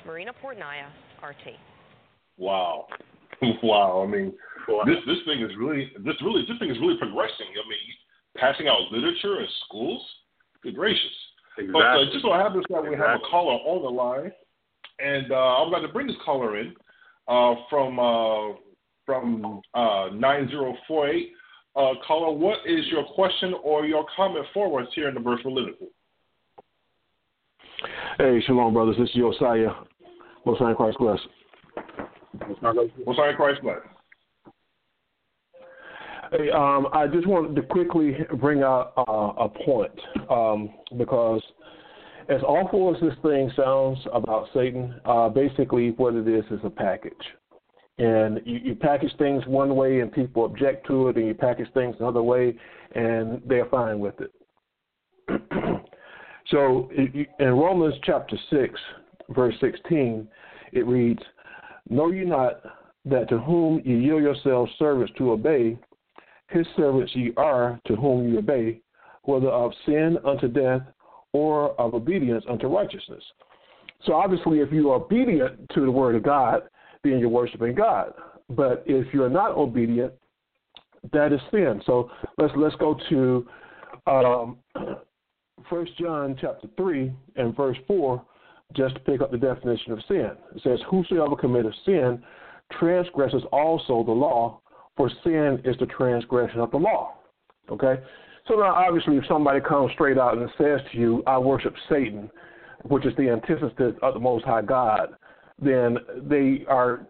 Marina 0.06 0.32
Portnaya, 0.42 0.88
RT. 1.22 1.60
Wow. 2.38 2.88
Wow. 3.62 4.04
I 4.08 4.10
mean, 4.10 4.34
this 4.88 4.98
this 5.06 5.22
thing 5.28 5.44
is 5.44 5.52
really 5.60 5.92
this 6.00 6.16
really 6.24 6.42
this 6.48 6.58
thing 6.58 6.72
is 6.72 6.78
really 6.82 6.98
progressing. 6.98 7.52
I 7.54 7.62
mean, 7.70 7.86
passing 8.36 8.68
out 8.68 8.80
literature 8.90 9.42
in 9.42 9.48
schools. 9.68 10.02
Good 10.64 10.76
gracious. 10.76 11.18
Exactly. 11.60 11.74
But 11.74 11.86
uh, 11.86 12.12
just 12.12 12.24
so 12.24 12.34
happens 12.34 12.66
that 12.70 12.82
we 12.82 12.96
have 12.96 13.20
a 13.20 13.30
caller 13.30 13.62
on 13.62 13.84
the 13.84 13.90
line, 13.90 14.32
and 15.00 15.32
uh, 15.32 15.36
I'm 15.36 15.70
about 15.70 15.82
to 15.82 15.88
bring 15.90 16.08
this 16.08 16.16
caller 16.24 16.60
in 16.60 16.74
uh, 17.28 17.56
from 17.70 18.00
uh, 18.00 18.58
from 19.06 19.62
uh, 19.74 20.10
9048. 20.14 21.32
Uh, 21.76 21.94
caller, 22.08 22.36
what 22.36 22.58
is 22.66 22.86
your 22.88 23.04
question 23.14 23.54
or 23.64 23.86
your 23.86 24.06
comment 24.16 24.46
for 24.54 24.82
us 24.82 24.88
here 24.96 25.08
in 25.08 25.14
the 25.14 25.20
verse 25.20 25.40
we're 25.46 25.52
living 25.52 25.76
for? 25.78 25.88
Hey, 28.18 28.42
shalom, 28.48 28.74
brothers. 28.74 28.96
This 28.98 29.10
is 29.10 29.16
Josiah. 29.16 29.70
In 30.46 30.76
Christ 30.76 30.98
bless. 31.00 31.20
Most 33.06 33.20
High 33.20 33.34
Christ 33.34 33.62
bless. 33.62 33.78
Hey, 36.32 36.50
um, 36.52 36.88
I 36.94 37.08
just 37.08 37.28
wanted 37.28 37.56
to 37.56 37.62
quickly 37.62 38.18
bring 38.40 38.64
out 38.64 38.94
uh, 38.98 39.44
a 39.44 39.50
point 39.50 39.92
um, 40.30 40.70
because, 40.98 41.42
as 42.30 42.42
awful 42.44 42.94
as 42.94 43.02
this 43.02 43.18
thing 43.22 43.52
sounds 43.56 44.00
about 44.14 44.48
Satan, 44.54 45.00
uh, 45.06 45.30
basically 45.30 45.92
what 45.92 46.14
it 46.14 46.28
is 46.28 46.44
is 46.52 46.60
a 46.64 46.70
package. 46.70 47.14
And 47.98 48.42
you, 48.46 48.60
you 48.64 48.76
package 48.76 49.12
things 49.18 49.44
one 49.48 49.76
way 49.76 50.02
and 50.02 50.12
people 50.12 50.46
object 50.46 50.86
to 50.88 51.08
it, 51.08 51.18
and 51.18 51.28
you 51.28 51.34
package 51.34 51.68
things 51.74 51.96
another 52.00 52.22
way 52.22 52.56
and 52.94 53.42
they're 53.46 53.66
fine 53.66 54.00
with 54.00 54.16
it. 54.20 54.32
so 56.48 56.90
in 56.92 57.28
Romans 57.40 57.96
chapter 58.04 58.38
6, 58.50 58.80
verse 59.30 59.56
16, 59.60 60.28
it 60.74 60.86
reads, 60.86 61.22
Know 61.90 62.12
ye 62.12 62.24
not 62.24 62.62
that 63.06 63.30
to 63.30 63.40
whom 63.40 63.82
ye 63.86 63.98
yield 63.98 64.22
yourselves 64.22 64.72
servants 64.78 65.14
to 65.18 65.32
obey, 65.32 65.78
his 66.50 66.66
servants 66.76 67.12
ye 67.16 67.34
are 67.38 67.80
to 67.88 67.96
whom 67.96 68.30
ye 68.32 68.38
obey, 68.38 68.82
whether 69.24 69.50
of 69.50 69.72
sin 69.86 70.18
unto 70.26 70.48
death 70.48 70.82
or 71.34 71.80
of 71.80 71.94
obedience 71.94 72.44
unto 72.50 72.68
righteousness. 72.68 73.24
So 74.06 74.14
obviously, 74.14 74.60
if 74.60 74.72
you 74.72 74.92
are 74.92 74.96
obedient 74.96 75.70
to 75.74 75.82
the 75.82 75.92
word 75.92 76.16
of 76.16 76.24
God, 76.24 76.64
then 77.04 77.20
you're 77.20 77.30
worshiping 77.30 77.76
God. 77.76 78.14
But 78.50 78.84
if 78.86 79.14
you're 79.14 79.30
not 79.30 79.52
obedient, 79.52 80.14
that 81.12 81.34
is 81.34 81.40
sin. 81.52 81.82
So 81.86 82.10
let's 82.38 82.54
let's 82.56 82.76
go 82.76 82.98
to 83.10 83.48
um, 84.08 84.58
First 85.70 85.98
John 85.98 86.38
chapter 86.40 86.68
three 86.78 87.12
and 87.36 87.56
verse 87.56 87.78
four, 87.88 88.24
just 88.76 88.96
to 88.96 89.02
pick 89.02 89.22
up 89.22 89.32
the 89.32 89.38
definition 89.38 89.92
of 89.92 90.00
sin. 90.08 90.32
It 90.56 90.62
says, 90.64 90.80
"Whosoever 90.90 91.36
committeth 91.36 91.74
sin 91.86 92.24
transgresses 92.80 93.44
also 93.52 94.04
the 94.04 94.12
law, 94.12 94.62
for 94.96 95.10
sin 95.24 95.62
is 95.66 95.76
the 95.80 95.88
transgression 95.88 96.60
of 96.60 96.72
the 96.72 96.78
law." 96.78 97.16
Okay. 97.70 98.02
So 98.48 98.56
now, 98.56 98.74
obviously, 98.74 99.18
if 99.18 99.26
somebody 99.28 99.60
comes 99.60 99.92
straight 99.94 100.18
out 100.18 100.38
and 100.38 100.50
says 100.58 100.80
to 100.92 100.98
you, 100.98 101.24
"I 101.28 101.38
worship 101.38 101.76
Satan," 101.90 102.30
which 102.84 103.06
is 103.06 103.16
the 103.18 103.30
antithesis 103.30 103.94
of 104.02 104.14
the 104.14 104.20
Most 104.20 104.46
High 104.46 104.62
God, 104.62 105.16
then 105.60 105.98
they 106.24 106.66
are 106.68 107.06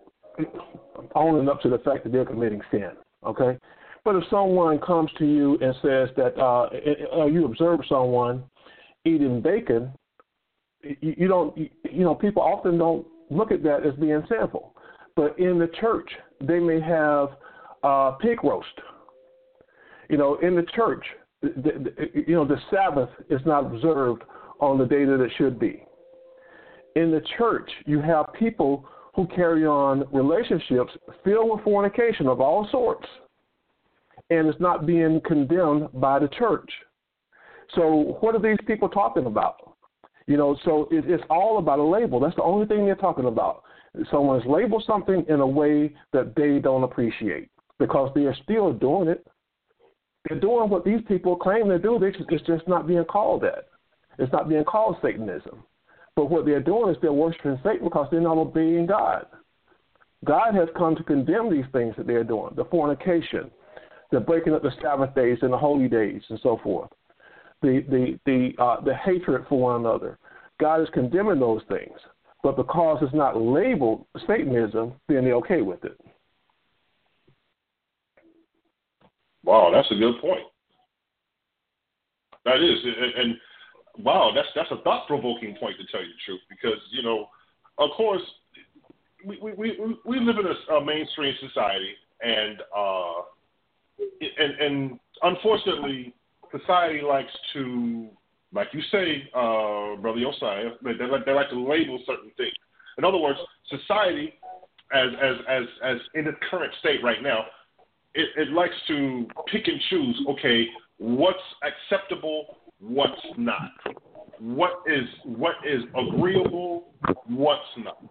owning 1.15 1.47
up 1.47 1.61
to 1.61 1.69
the 1.69 1.79
fact 1.79 2.03
that 2.03 2.11
they're 2.11 2.25
committing 2.25 2.61
sin. 2.71 2.91
Okay, 3.25 3.57
but 4.03 4.15
if 4.15 4.23
someone 4.29 4.79
comes 4.79 5.11
to 5.19 5.25
you 5.25 5.57
and 5.61 5.75
says 5.81 6.09
that 6.15 6.37
uh, 6.37 6.69
uh, 7.21 7.25
you 7.25 7.45
observe 7.45 7.81
someone 7.89 8.43
eating 9.05 9.41
bacon, 9.41 9.91
you, 10.81 11.15
you 11.17 11.27
don't, 11.27 11.57
you, 11.57 11.69
you 11.91 12.03
know, 12.03 12.15
people 12.15 12.41
often 12.41 12.77
don't 12.77 13.05
look 13.29 13.51
at 13.51 13.63
that 13.63 13.85
as 13.85 13.93
being 13.95 14.23
sinful. 14.29 14.73
But 15.15 15.37
in 15.37 15.59
the 15.59 15.69
church, 15.79 16.09
they 16.41 16.59
may 16.59 16.79
have 16.79 17.29
uh, 17.83 18.11
pig 18.11 18.43
roast. 18.43 18.67
You 20.09 20.17
know, 20.17 20.35
in 20.41 20.55
the 20.55 20.65
church, 20.73 21.03
you 21.41 22.35
know, 22.35 22.45
the 22.45 22.57
Sabbath 22.71 23.09
is 23.29 23.41
not 23.45 23.65
observed 23.65 24.23
on 24.59 24.77
the 24.77 24.85
day 24.85 25.05
that 25.05 25.21
it 25.21 25.31
should 25.37 25.59
be. 25.59 25.83
In 26.95 27.11
the 27.11 27.21
church, 27.37 27.69
you 27.85 28.01
have 28.01 28.33
people 28.33 28.85
who 29.15 29.27
carry 29.27 29.65
on 29.65 30.05
relationships 30.11 30.91
filled 31.23 31.51
with 31.51 31.63
fornication 31.63 32.27
of 32.27 32.41
all 32.41 32.67
sorts, 32.71 33.07
and 34.29 34.47
it's 34.47 34.59
not 34.59 34.85
being 34.85 35.21
condemned 35.25 35.89
by 35.93 36.19
the 36.19 36.27
church. 36.29 36.69
So, 37.75 38.17
what 38.21 38.35
are 38.35 38.41
these 38.41 38.57
people 38.65 38.89
talking 38.89 39.25
about? 39.25 39.75
You 40.27 40.37
know, 40.37 40.57
so 40.65 40.87
it, 40.91 41.05
it's 41.09 41.23
all 41.29 41.57
about 41.57 41.79
a 41.79 41.83
label. 41.83 42.19
That's 42.19 42.35
the 42.35 42.43
only 42.43 42.65
thing 42.67 42.85
they're 42.85 42.95
talking 42.95 43.25
about. 43.25 43.63
Someone's 44.11 44.45
labeled 44.45 44.83
something 44.85 45.25
in 45.29 45.39
a 45.39 45.47
way 45.47 45.93
that 46.13 46.35
they 46.35 46.59
don't 46.59 46.83
appreciate 46.83 47.49
because 47.79 48.11
they 48.13 48.25
are 48.25 48.35
still 48.43 48.73
doing 48.73 49.07
it. 49.07 49.25
They're 50.29 50.39
doing 50.39 50.69
what 50.69 50.83
these 50.83 51.01
people 51.07 51.35
claim 51.35 51.69
to 51.69 51.79
do. 51.79 51.99
Just, 51.99 52.29
it's 52.29 52.45
just 52.45 52.67
not 52.67 52.87
being 52.87 53.05
called 53.05 53.43
that. 53.43 53.67
It's 54.19 54.31
not 54.31 54.49
being 54.49 54.63
called 54.63 54.97
Satanism. 55.01 55.63
But 56.15 56.29
what 56.29 56.45
they're 56.45 56.59
doing 56.59 56.93
is 56.93 56.97
they're 57.01 57.13
worshiping 57.13 57.59
Satan 57.63 57.83
because 57.83 58.07
they're 58.09 58.21
not 58.21 58.37
obeying 58.37 58.87
God. 58.87 59.27
God 60.25 60.55
has 60.55 60.67
come 60.75 60.95
to 60.95 61.03
condemn 61.03 61.51
these 61.51 61.65
things 61.71 61.93
that 61.97 62.07
they're 62.07 62.23
doing 62.23 62.53
the 62.55 62.65
fornication, 62.65 63.51
the 64.11 64.19
breaking 64.19 64.53
up 64.53 64.63
the 64.63 64.71
Sabbath 64.81 65.13
days 65.13 65.37
and 65.41 65.53
the 65.53 65.57
holy 65.57 65.87
days, 65.87 66.23
and 66.29 66.39
so 66.41 66.59
forth, 66.63 66.89
the, 67.61 67.85
the, 67.89 68.19
the, 68.25 68.61
uh, 68.61 68.81
the 68.81 68.95
hatred 68.95 69.45
for 69.47 69.59
one 69.59 69.81
another. 69.81 70.17
God 70.59 70.81
is 70.81 70.87
condemning 70.91 71.39
those 71.39 71.61
things. 71.69 71.97
But 72.41 72.55
because 72.55 72.99
it's 73.01 73.13
not 73.13 73.39
labeled 73.39 74.05
Satanism, 74.25 74.93
then 75.07 75.23
they're 75.25 75.35
okay 75.35 75.61
with 75.61 75.83
it. 75.83 75.99
Wow, 79.47 79.71
that's 79.73 79.89
a 79.91 79.95
good 79.95 80.19
point. 80.19 80.43
That 82.43 82.57
is, 82.57 82.77
and 83.15 83.35
wow, 84.03 84.33
that's 84.35 84.49
that's 84.53 84.69
a 84.71 84.83
thought 84.83 85.07
provoking 85.07 85.55
point 85.57 85.77
to 85.79 85.87
tell 85.89 86.01
you 86.01 86.09
the 86.09 86.19
truth, 86.25 86.41
because 86.49 86.79
you 86.91 87.01
know, 87.01 87.29
of 87.77 87.91
course, 87.95 88.21
we 89.25 89.39
we 89.41 89.53
we, 89.53 89.95
we 90.05 90.19
live 90.19 90.35
in 90.37 90.45
a, 90.47 90.73
a 90.75 90.85
mainstream 90.85 91.33
society, 91.39 91.93
and 92.21 92.59
uh, 92.77 93.21
and 94.37 94.53
and 94.59 94.99
unfortunately, 95.23 96.13
society 96.51 97.01
likes 97.01 97.31
to, 97.53 98.09
like 98.51 98.67
you 98.73 98.81
say, 98.91 99.29
uh, 99.33 99.95
brother 100.01 100.19
they, 100.83 100.91
they 100.93 101.05
like 101.05 101.25
they 101.25 101.31
like 101.31 101.49
to 101.51 101.65
label 101.65 102.03
certain 102.05 102.31
things. 102.35 102.53
In 102.97 103.05
other 103.05 103.17
words, 103.17 103.39
society, 103.69 104.33
as 104.93 105.07
as 105.21 105.35
as 105.47 105.63
as 105.85 105.97
in 106.15 106.27
its 106.27 106.37
current 106.51 106.73
state 106.81 107.01
right 107.01 107.23
now, 107.23 107.45
it, 108.13 108.29
it 108.35 108.49
likes 108.51 108.73
to 108.87 109.27
pick 109.51 109.67
and 109.67 109.79
choose. 109.89 110.25
Okay, 110.29 110.65
what's 110.97 111.37
acceptable, 111.63 112.57
what's 112.79 113.21
not. 113.37 113.71
What 114.39 114.83
is 114.85 115.03
what 115.23 115.55
is 115.65 115.83
agreeable, 115.97 116.93
what's 117.25 117.61
not. 117.77 118.03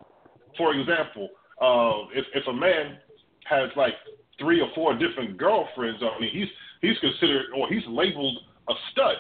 For 0.57 0.75
example, 0.75 1.29
uh, 1.61 2.09
if 2.15 2.25
if 2.35 2.47
a 2.49 2.53
man 2.53 2.99
has 3.45 3.71
like 3.77 3.95
three 4.39 4.61
or 4.61 4.69
four 4.75 4.95
different 4.95 5.39
girlfriends, 5.39 6.03
I 6.03 6.21
mean, 6.21 6.31
he's 6.33 6.49
he's 6.83 6.99
considered 6.99 7.47
or 7.57 7.69
he's 7.69 7.87
labeled 7.89 8.39
a 8.69 8.75
stud. 8.93 9.17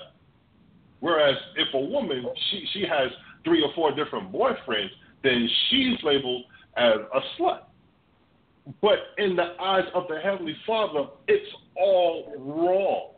Whereas 1.00 1.36
if 1.56 1.72
a 1.74 1.80
woman 1.80 2.26
she 2.50 2.66
she 2.72 2.80
has 2.82 3.10
three 3.44 3.62
or 3.62 3.70
four 3.74 3.94
different 3.94 4.32
boyfriends, 4.32 4.90
then 5.22 5.48
she's 5.70 5.96
labeled 6.02 6.44
as 6.76 6.94
a 7.14 7.20
slut. 7.40 7.60
But 8.82 8.98
in 9.18 9.36
the 9.36 9.54
eyes 9.60 9.84
of 9.94 10.04
the 10.08 10.18
Heavenly 10.20 10.56
Father, 10.66 11.06
it's 11.28 11.50
all 11.76 12.34
wrong. 12.38 13.12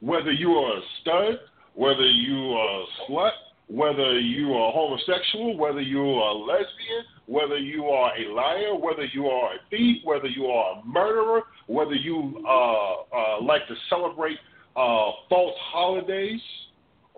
Whether 0.00 0.32
you 0.32 0.50
are 0.50 0.78
a 0.78 0.80
stud, 1.00 1.40
whether 1.74 2.06
you 2.06 2.36
are 2.52 2.82
a 2.82 2.84
slut, 3.08 3.30
whether 3.68 4.20
you 4.20 4.52
are 4.52 4.72
homosexual, 4.72 5.56
whether 5.56 5.80
you 5.80 6.00
are 6.00 6.30
a 6.30 6.34
lesbian, 6.34 7.04
whether 7.26 7.56
you 7.56 7.86
are 7.86 8.12
a 8.16 8.32
liar, 8.32 8.76
whether 8.76 9.04
you 9.06 9.26
are 9.26 9.54
a 9.54 9.58
thief, 9.70 10.02
whether 10.04 10.26
you 10.26 10.46
are 10.46 10.78
a 10.78 10.84
murderer, 10.84 11.42
whether 11.66 11.94
you 11.94 12.44
uh, 12.46 12.92
uh, 13.16 13.42
like 13.42 13.66
to 13.68 13.74
celebrate 13.88 14.36
uh, 14.76 15.10
false 15.28 15.56
holidays, 15.72 16.40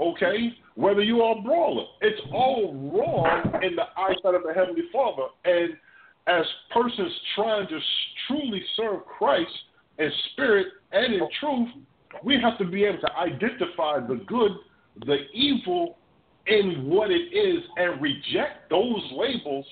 okay, 0.00 0.54
whether 0.76 1.02
you 1.02 1.22
are 1.22 1.38
a 1.38 1.42
brawler. 1.42 1.84
It's 2.00 2.20
all 2.32 2.72
wrong 2.74 3.62
in 3.62 3.74
the 3.76 3.84
eyesight 3.96 4.34
of 4.34 4.42
the 4.46 4.52
Heavenly 4.54 4.84
Father. 4.92 5.28
And 5.44 5.74
as 6.26 6.44
persons 6.72 7.12
trying 7.34 7.68
to 7.68 7.78
truly 8.26 8.62
serve 8.76 9.04
Christ 9.06 9.50
in 9.98 10.10
spirit 10.32 10.68
and 10.92 11.14
in 11.14 11.28
truth, 11.40 11.68
we 12.22 12.40
have 12.40 12.58
to 12.58 12.64
be 12.64 12.84
able 12.84 13.00
to 13.00 13.16
identify 13.16 14.00
the 14.00 14.20
good, 14.26 14.52
the 15.06 15.18
evil 15.32 15.98
in 16.46 16.86
what 16.88 17.10
it 17.10 17.32
is 17.34 17.62
and 17.76 18.00
reject 18.00 18.70
those 18.70 19.02
labels 19.12 19.66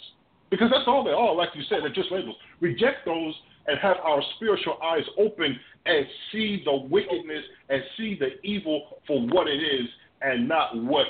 because 0.50 0.68
that's 0.70 0.84
all 0.86 1.02
they 1.02 1.12
are, 1.12 1.34
like 1.34 1.48
you 1.54 1.62
said, 1.68 1.78
they're 1.80 1.92
just 1.92 2.12
labels. 2.12 2.36
Reject 2.60 3.06
those 3.06 3.34
and 3.66 3.78
have 3.78 3.96
our 4.04 4.22
spiritual 4.36 4.76
eyes 4.82 5.04
open 5.18 5.58
and 5.86 6.06
see 6.30 6.62
the 6.64 6.74
wickedness 6.74 7.42
and 7.70 7.82
see 7.96 8.18
the 8.18 8.38
evil 8.46 8.98
for 9.06 9.26
what 9.28 9.48
it 9.48 9.62
is 9.62 9.88
and 10.20 10.46
not 10.46 10.76
what 10.76 11.06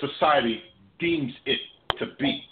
society 0.00 0.62
deems 0.98 1.32
it 1.46 1.60
to 1.98 2.06
be. 2.18 2.42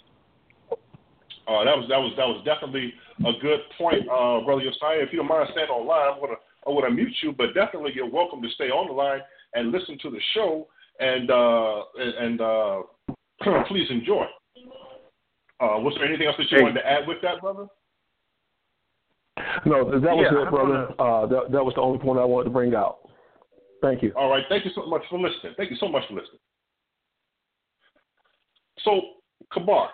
Uh, 1.51 1.65
that 1.65 1.75
was 1.75 1.85
that 1.89 1.99
was 1.99 2.13
that 2.15 2.27
was 2.27 2.39
definitely 2.45 2.93
a 3.27 3.33
good 3.41 3.59
point, 3.77 4.07
uh, 4.07 4.39
brother 4.45 4.63
Josiah. 4.63 5.03
If 5.03 5.11
you 5.11 5.19
don't 5.19 5.27
mind 5.27 5.49
staying 5.51 5.67
online, 5.67 6.13
I'm 6.13 6.19
gonna 6.21 6.39
I 6.65 6.69
want 6.69 6.87
to 6.87 6.95
mute 6.95 7.13
you, 7.21 7.33
but 7.35 7.53
definitely 7.53 7.91
you're 7.93 8.09
welcome 8.09 8.41
to 8.41 8.49
stay 8.55 8.71
on 8.71 8.87
the 8.87 8.93
line 8.93 9.19
and 9.53 9.71
listen 9.71 9.97
to 10.01 10.09
the 10.09 10.19
show 10.33 10.67
and 10.99 11.29
uh, 11.29 11.83
and 11.99 12.39
uh, 12.39 12.81
please 13.67 13.87
enjoy. 13.89 14.23
Uh, 15.59 15.77
was 15.83 15.93
there 15.97 16.07
anything 16.07 16.25
else 16.25 16.37
that 16.37 16.49
you 16.49 16.57
hey. 16.57 16.63
wanted 16.63 16.79
to 16.79 16.87
add 16.87 17.07
with 17.07 17.17
that, 17.21 17.41
brother? 17.41 17.67
No, 19.65 19.91
that 19.91 20.15
was 20.15 20.27
yeah, 20.31 20.47
it, 20.47 20.49
brother. 20.49 20.87
Uh, 20.97 21.27
that, 21.27 21.51
that 21.51 21.63
was 21.63 21.73
the 21.75 21.81
only 21.81 21.99
point 21.99 22.19
I 22.19 22.25
wanted 22.25 22.45
to 22.45 22.49
bring 22.49 22.73
out. 22.73 23.09
Thank 23.81 24.01
you. 24.01 24.13
All 24.15 24.29
right. 24.29 24.43
Thank 24.49 24.65
you 24.65 24.71
so 24.73 24.85
much 24.85 25.01
for 25.09 25.19
listening. 25.19 25.53
Thank 25.57 25.69
you 25.69 25.77
so 25.79 25.87
much 25.87 26.03
for 26.07 26.13
listening. 26.13 26.39
So, 28.83 29.01
Kabar, 29.53 29.89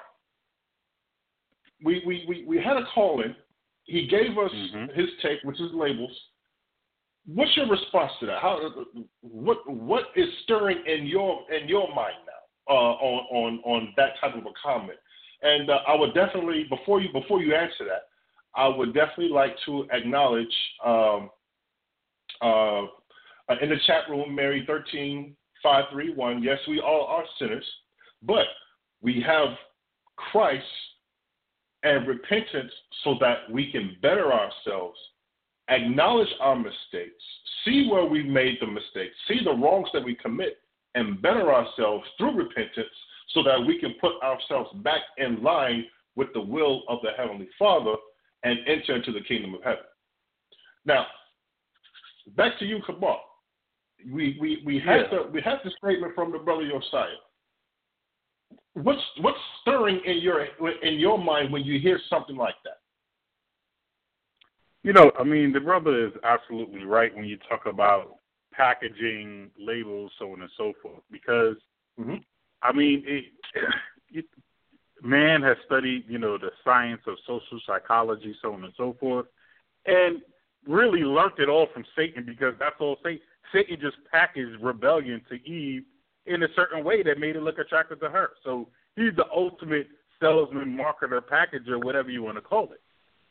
we, 1.84 2.02
we, 2.06 2.26
we, 2.28 2.46
we 2.48 2.58
had 2.58 2.78
a 2.78 2.86
call 2.94 3.22
in. 3.22 3.36
He 3.84 4.08
gave 4.08 4.38
us 4.38 4.52
mm-hmm. 4.52 5.00
his 5.00 5.10
take, 5.22 5.40
which 5.44 5.60
is 5.62 5.72
labels. 5.74 6.12
What's 7.26 7.56
your 7.58 7.70
response 7.70 8.12
to 8.22 8.26
that? 8.28 8.42
How 8.42 8.58
what 9.22 9.58
what 9.70 10.06
is 10.16 10.28
stirring 10.44 10.82
in 10.88 11.06
your 11.06 11.42
in 11.52 11.68
your 11.68 11.94
mind 11.94 12.16
now 12.26 12.74
uh, 12.74 12.94
on 12.94 13.28
on 13.32 13.60
on 13.66 13.94
that 13.98 14.12
type 14.22 14.34
of 14.36 14.46
a 14.46 14.54
comment? 14.64 14.98
And 15.42 15.70
uh, 15.70 15.80
I 15.88 15.96
would 15.96 16.14
definitely 16.14 16.66
before 16.70 17.02
you 17.02 17.12
before 17.12 17.42
you 17.42 17.54
answer 17.54 17.84
that, 17.86 18.04
I 18.56 18.70
would 18.70 18.94
definitely 18.94 19.30
like 19.30 19.56
to 19.66 19.86
acknowledge 19.92 20.56
um, 20.86 21.30
uh, 22.42 22.84
in 23.62 23.70
the 23.70 23.78
chat 23.86 24.04
room, 24.10 24.34
Mary 24.34 24.64
thirteen 24.66 25.36
five 25.62 25.86
three 25.92 26.14
one. 26.14 26.42
Yes, 26.42 26.60
we 26.68 26.80
all 26.80 27.08
are 27.08 27.26
sinners, 27.40 27.66
but 28.22 28.46
we 29.02 29.22
have 29.26 29.50
Christ 30.16 30.64
and 31.84 32.08
repentance 32.08 32.72
so 33.04 33.16
that 33.20 33.50
we 33.52 33.72
can 33.72 33.98
better 34.02 34.34
ourselves 34.34 34.98
acknowledge 35.70 36.30
our 36.40 36.56
mistakes, 36.56 37.24
see 37.66 37.90
where 37.92 38.06
we've 38.06 38.26
made 38.26 38.58
the 38.62 38.68
mistakes, 38.68 39.16
see 39.28 39.44
the 39.44 39.52
wrongs 39.52 39.90
that 39.94 40.04
we 40.04 40.16
commit, 40.16 40.58
and 40.96 41.22
better 41.22 41.54
ourselves 41.54 42.06
through 42.18 42.36
repentance 42.36 42.88
so 43.34 43.44
that 43.44 43.60
we 43.66 43.80
can 43.80 43.94
put 44.00 44.14
ourselves 44.24 44.70
back 44.84 45.02
in 45.18 45.44
line 45.44 45.86
with 46.16 46.30
the 46.34 46.42
will 46.42 46.84
of 46.88 47.00
the 47.04 47.12
Heavenly 47.18 47.50
Father 47.60 47.94
and 48.44 48.60
enter 48.68 48.96
into 48.96 49.12
the 49.12 49.22
kingdom 49.22 49.54
of 49.54 49.64
heaven. 49.64 49.84
Now, 50.86 51.06
back 52.36 52.58
to 52.60 52.66
you, 52.66 52.80
Kabar. 52.86 53.20
We 54.12 54.38
we 54.40 54.62
we 54.66 54.80
had 54.80 55.08
yeah. 55.12 55.24
the 55.24 55.30
we 55.32 55.42
had 55.42 55.58
the 55.64 55.72
statement 55.84 56.14
from 56.16 56.32
the 56.32 56.38
brother 56.38 56.68
Josiah. 56.70 57.08
What's 58.84 59.02
what's 59.22 59.40
stirring 59.62 60.00
in 60.06 60.20
your 60.20 60.46
in 60.84 61.00
your 61.00 61.18
mind 61.18 61.52
when 61.52 61.64
you 61.64 61.80
hear 61.80 62.00
something 62.10 62.36
like 62.36 62.56
that? 62.64 62.78
You 64.84 64.94
know, 64.94 65.12
I 65.20 65.24
mean, 65.24 65.52
the 65.52 65.60
brother 65.60 66.06
is 66.06 66.14
absolutely 66.24 66.86
right 66.86 67.14
when 67.16 67.26
you 67.26 67.38
talk 67.50 67.66
about 67.66 68.18
packaging, 68.54 69.50
labels, 69.58 70.12
so 70.20 70.32
on 70.32 70.42
and 70.42 70.52
so 70.56 70.74
forth. 70.82 71.02
Because, 71.12 71.56
mm-hmm. 72.00 72.18
I 72.62 72.72
mean, 72.72 73.04
it, 73.06 73.26
it, 74.12 74.26
man 75.02 75.42
has 75.42 75.58
studied, 75.66 76.06
you 76.08 76.20
know, 76.20 76.38
the 76.38 76.52
science 76.64 77.02
of 77.08 77.18
social 77.26 77.60
psychology, 77.66 78.36
so 78.42 78.54
on 78.54 78.64
and 78.64 78.74
so 78.78 78.96
forth, 79.00 79.26
and 79.88 80.22
really 80.68 81.02
learned 81.02 81.40
it 81.40 81.50
all 81.50 81.68
from 81.74 81.84
Satan 81.96 82.26
because 82.26 82.54
that's 82.60 82.76
all 82.80 82.98
Satan. 83.04 83.22
Satan 83.52 83.78
just 83.82 83.98
packaged 84.12 84.62
rebellion 84.62 85.22
to 85.30 85.36
Eve 85.50 85.84
in 86.28 86.44
a 86.44 86.48
certain 86.56 86.84
way 86.84 87.04
that 87.04 87.20
made 87.20 87.36
it 87.36 87.42
look 87.42 87.58
attractive 87.60 88.00
to 88.02 88.10
her. 88.10 88.32
So 88.44 88.68
he's 88.96 89.16
the 89.16 89.26
ultimate 89.36 89.88
salesman, 90.20 90.78
marketer, 90.78 91.22
packager, 91.22 91.84
whatever 91.84 92.10
you 92.10 92.24
want 92.24 92.38
to 92.38 92.42
call 92.42 92.72
it. 92.72 92.82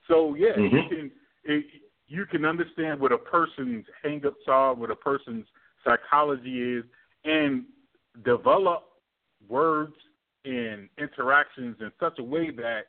So 0.08 0.34
yeah, 0.34 0.52
mm-hmm. 0.56 0.76
you 0.76 0.82
can 0.88 1.10
it, 1.44 1.64
you 2.08 2.26
can 2.26 2.44
understand 2.44 3.00
what 3.00 3.12
a 3.12 3.18
person's 3.18 3.84
hangups 4.04 4.48
are, 4.48 4.74
what 4.74 4.90
a 4.90 4.96
person's 4.96 5.46
psychology 5.84 6.62
is, 6.62 6.84
and 7.24 7.64
develop 8.24 8.84
words 9.48 9.94
and 10.44 10.88
interactions 10.98 11.76
in 11.80 11.90
such 11.98 12.18
a 12.18 12.22
way 12.22 12.50
that 12.50 12.86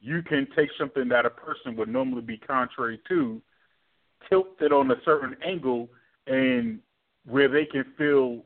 you 0.00 0.22
can 0.22 0.46
take 0.54 0.68
something 0.78 1.08
that 1.08 1.26
a 1.26 1.30
person 1.30 1.76
would 1.76 1.88
normally 1.88 2.22
be 2.22 2.36
contrary 2.36 3.00
to, 3.08 3.40
tilt 4.28 4.48
it 4.60 4.72
on 4.72 4.90
a 4.90 4.96
certain 5.04 5.36
angle, 5.44 5.88
and 6.26 6.80
where 7.26 7.48
they 7.48 7.64
can 7.64 7.84
feel 7.96 8.42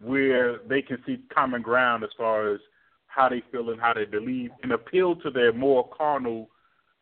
where 0.00 0.58
they 0.68 0.82
can 0.82 0.98
see 1.06 1.18
common 1.32 1.62
ground 1.62 2.04
as 2.04 2.10
far 2.16 2.52
as 2.52 2.60
how 3.06 3.28
they 3.28 3.42
feel 3.50 3.70
and 3.70 3.80
how 3.80 3.92
they 3.92 4.04
believe, 4.04 4.50
and 4.62 4.72
appeal 4.72 5.16
to 5.16 5.30
their 5.30 5.52
more 5.52 5.88
carnal, 5.96 6.48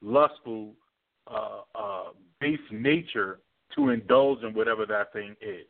lustful, 0.00 0.72
uh, 1.30 1.60
uh, 1.74 2.04
base 2.40 2.58
nature 2.70 3.40
to 3.74 3.90
indulge 3.90 4.42
in 4.42 4.54
whatever 4.54 4.86
that 4.86 5.12
thing 5.12 5.36
is. 5.40 5.66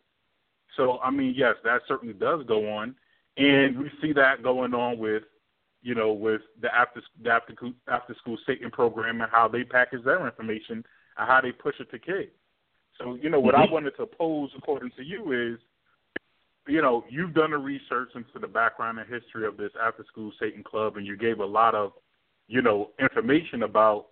So, 0.76 1.00
I 1.00 1.10
mean, 1.10 1.34
yes, 1.36 1.54
that 1.64 1.82
certainly 1.88 2.14
does 2.14 2.46
go 2.46 2.70
on, 2.72 2.94
and 3.36 3.78
we 3.78 3.90
see 4.00 4.12
that 4.12 4.42
going 4.42 4.74
on 4.74 4.98
with, 4.98 5.24
you 5.82 5.94
know, 5.94 6.12
with 6.12 6.42
the 6.60 6.72
after 6.74 7.02
the 7.22 7.30
after 7.30 7.54
after 7.88 8.14
school 8.14 8.38
Satan 8.46 8.70
program 8.70 9.20
and 9.20 9.30
how 9.30 9.48
they 9.48 9.64
package 9.64 10.04
their 10.04 10.24
information 10.24 10.84
and 11.16 11.28
how 11.28 11.40
they 11.40 11.52
push 11.52 11.74
it 11.80 11.90
to 11.90 11.98
kids. 11.98 12.30
So, 12.96 13.16
you 13.20 13.28
know, 13.28 13.40
what 13.40 13.54
mm-hmm. 13.54 13.70
I 13.70 13.72
wanted 13.72 13.96
to 13.96 14.06
pose, 14.06 14.50
according 14.56 14.90
to 14.96 15.04
you, 15.04 15.32
is, 15.32 15.58
you 16.68 16.82
know, 16.82 17.04
you've 17.08 17.34
done 17.34 17.50
the 17.50 17.58
research 17.58 18.10
into 18.14 18.38
the 18.40 18.46
background 18.46 18.98
and 18.98 19.08
history 19.08 19.46
of 19.46 19.56
this 19.56 19.70
after 19.82 20.04
school 20.04 20.32
Satan 20.40 20.62
club, 20.62 20.96
and 20.96 21.06
you 21.06 21.16
gave 21.16 21.40
a 21.40 21.44
lot 21.44 21.74
of, 21.74 21.92
you 22.46 22.62
know, 22.62 22.90
information 23.00 23.62
about 23.62 24.06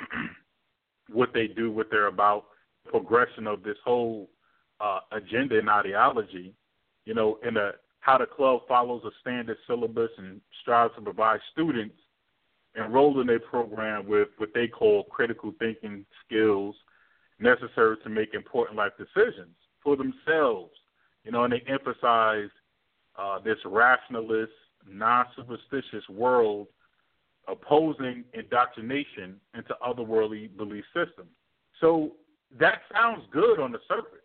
what 1.12 1.30
they 1.32 1.46
do, 1.46 1.70
what 1.70 1.88
they're 1.90 2.06
about, 2.06 2.44
progression 2.86 3.46
of 3.46 3.62
this 3.62 3.76
whole 3.84 4.28
uh, 4.80 5.00
agenda 5.12 5.58
and 5.58 5.68
ideology, 5.68 6.54
you 7.04 7.14
know, 7.14 7.38
and 7.42 7.56
a 7.56 7.72
how 8.00 8.18
the 8.18 8.26
club 8.26 8.60
follows 8.68 9.00
a 9.06 9.10
standard 9.22 9.56
syllabus 9.66 10.10
and 10.18 10.38
strives 10.60 10.94
to 10.94 11.00
provide 11.00 11.40
students 11.52 11.96
enrolled 12.76 13.18
in 13.18 13.26
their 13.26 13.40
program 13.40 14.06
with 14.06 14.28
what 14.36 14.50
they 14.54 14.68
call 14.68 15.04
critical 15.04 15.54
thinking 15.58 16.04
skills 16.26 16.74
necessary 17.38 17.96
to 18.02 18.10
make 18.10 18.34
important 18.34 18.76
life 18.76 18.92
decisions 18.98 19.54
for 19.82 19.96
themselves. 19.96 20.72
You 21.24 21.32
know, 21.32 21.44
and 21.44 21.52
they 21.52 21.62
emphasize 21.66 22.50
uh, 23.18 23.38
this 23.40 23.58
rationalist, 23.64 24.52
non 24.88 25.26
superstitious 25.36 26.08
world 26.08 26.68
opposing 27.46 28.24
indoctrination 28.32 29.38
into 29.54 29.74
otherworldly 29.86 30.54
belief 30.56 30.84
systems. 30.94 31.28
So 31.80 32.12
that 32.58 32.80
sounds 32.92 33.22
good 33.30 33.60
on 33.60 33.72
the 33.72 33.80
surface. 33.86 34.20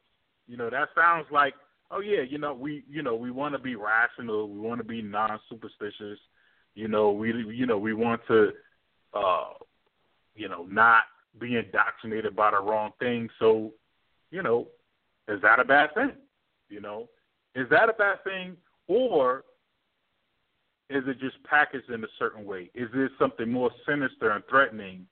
You 0.47 0.57
know, 0.57 0.69
that 0.69 0.89
sounds 0.95 1.25
like 1.31 1.53
oh 1.91 2.01
yeah, 2.01 2.21
you 2.21 2.37
know, 2.37 2.53
we 2.53 2.83
you 2.89 3.01
know 3.01 3.15
we 3.15 3.31
want 3.31 3.53
to 3.53 3.59
be 3.59 3.75
rational, 3.75 4.49
we 4.49 4.59
want 4.59 4.79
to 4.79 4.83
be 4.83 5.01
non-superstitious, 5.01 6.19
you 6.75 6.87
know, 6.87 7.11
we 7.11 7.29
you 7.53 7.65
know 7.65 7.77
we 7.77 7.93
want 7.93 8.21
to, 8.27 8.51
uh, 9.13 9.53
you 10.35 10.47
know, 10.47 10.65
not 10.69 11.03
be 11.39 11.57
indoctrinated 11.57 12.35
by 12.35 12.51
the 12.51 12.59
wrong 12.59 12.91
thing. 12.99 13.29
So, 13.39 13.73
you 14.31 14.43
know, 14.43 14.67
is 15.27 15.41
that 15.41 15.59
a 15.59 15.65
bad 15.65 15.93
thing? 15.93 16.11
You 16.69 16.81
know, 16.81 17.09
is 17.55 17.67
that 17.69 17.89
a 17.89 17.93
bad 17.93 18.23
thing, 18.23 18.55
or 18.87 19.43
is 20.89 21.03
it 21.07 21.19
just 21.19 21.41
packaged 21.43 21.89
in 21.89 22.03
a 22.03 22.07
certain 22.17 22.45
way? 22.45 22.69
Is 22.73 22.89
there 22.93 23.09
something 23.19 23.51
more 23.51 23.71
sinister 23.87 24.31
and 24.31 24.43
threatening, 24.49 25.05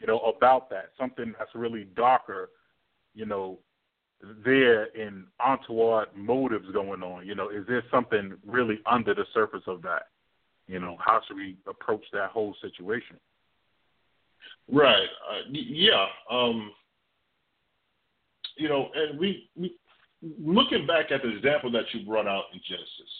you 0.00 0.06
know, 0.06 0.20
about 0.20 0.70
that? 0.70 0.90
Something 0.98 1.34
that's 1.38 1.50
really 1.54 1.84
darker, 1.96 2.50
you 3.14 3.26
know, 3.26 3.58
there 4.44 4.84
in 4.94 5.24
untoward 5.44 6.08
motives 6.14 6.66
going 6.72 7.02
on? 7.02 7.26
You 7.26 7.34
know, 7.34 7.50
is 7.50 7.66
there 7.66 7.82
something 7.90 8.34
really 8.46 8.80
under 8.86 9.14
the 9.14 9.24
surface 9.34 9.64
of 9.66 9.82
that? 9.82 10.08
You 10.68 10.80
know, 10.80 10.96
how 11.00 11.20
should 11.26 11.36
we 11.36 11.56
approach 11.68 12.04
that 12.12 12.30
whole 12.30 12.54
situation? 12.60 13.16
Right. 14.70 15.08
Uh, 15.30 15.42
yeah. 15.50 16.06
Um, 16.30 16.72
you 18.56 18.68
know, 18.68 18.88
and 18.94 19.18
we, 19.18 19.48
we 19.56 19.74
looking 20.38 20.86
back 20.86 21.10
at 21.10 21.22
the 21.22 21.36
example 21.36 21.70
that 21.72 21.84
you 21.92 22.06
brought 22.06 22.26
out 22.26 22.44
in 22.52 22.60
Genesis, 22.68 23.12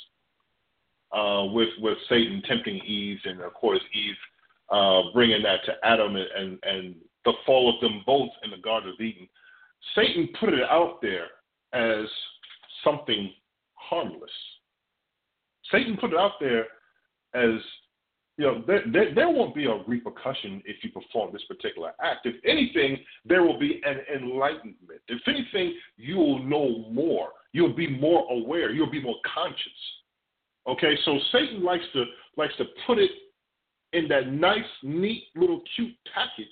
uh, 1.12 1.44
with 1.52 1.68
with 1.80 1.98
Satan 2.08 2.42
tempting 2.46 2.76
Eve, 2.84 3.18
and 3.24 3.40
of 3.40 3.54
course 3.54 3.80
Eve 3.94 4.14
uh, 4.70 5.02
bringing 5.12 5.42
that 5.42 5.64
to 5.66 5.72
Adam, 5.84 6.16
and, 6.16 6.28
and 6.36 6.58
and 6.62 6.94
the 7.24 7.32
fall 7.44 7.74
of 7.74 7.80
them 7.80 8.02
both 8.06 8.30
in 8.44 8.50
the 8.50 8.58
Garden 8.58 8.90
of 8.90 9.00
Eden. 9.00 9.28
Satan 9.94 10.28
put 10.40 10.52
it 10.52 10.62
out 10.68 11.00
there 11.02 11.26
as 11.72 12.06
something 12.84 13.32
harmless. 13.74 14.30
Satan 15.70 15.96
put 16.00 16.12
it 16.12 16.18
out 16.18 16.32
there 16.40 16.66
as, 17.34 17.60
you 18.38 18.44
know, 18.44 18.62
there, 18.66 18.82
there, 18.92 19.14
there, 19.14 19.30
won't 19.30 19.54
be 19.54 19.64
a 19.64 19.82
repercussion 19.86 20.62
if 20.66 20.84
you 20.84 20.90
perform 20.90 21.32
this 21.32 21.44
particular 21.44 21.92
act. 22.02 22.26
If 22.26 22.34
anything, 22.44 22.98
there 23.24 23.42
will 23.42 23.58
be 23.58 23.80
an 23.84 24.00
enlightenment. 24.14 25.00
If 25.08 25.22
anything, 25.26 25.74
you 25.96 26.16
will 26.16 26.42
know 26.42 26.86
more. 26.90 27.28
You'll 27.52 27.74
be 27.74 27.88
more 27.98 28.30
aware. 28.30 28.70
You'll 28.72 28.90
be 28.90 29.02
more 29.02 29.16
conscious. 29.34 29.72
Okay, 30.68 30.94
so 31.04 31.18
Satan 31.32 31.64
likes 31.64 31.84
to 31.94 32.04
likes 32.36 32.54
to 32.58 32.64
put 32.86 32.98
it 32.98 33.10
in 33.92 34.08
that 34.08 34.30
nice, 34.30 34.64
neat, 34.82 35.28
little, 35.34 35.62
cute 35.74 35.94
package 36.12 36.46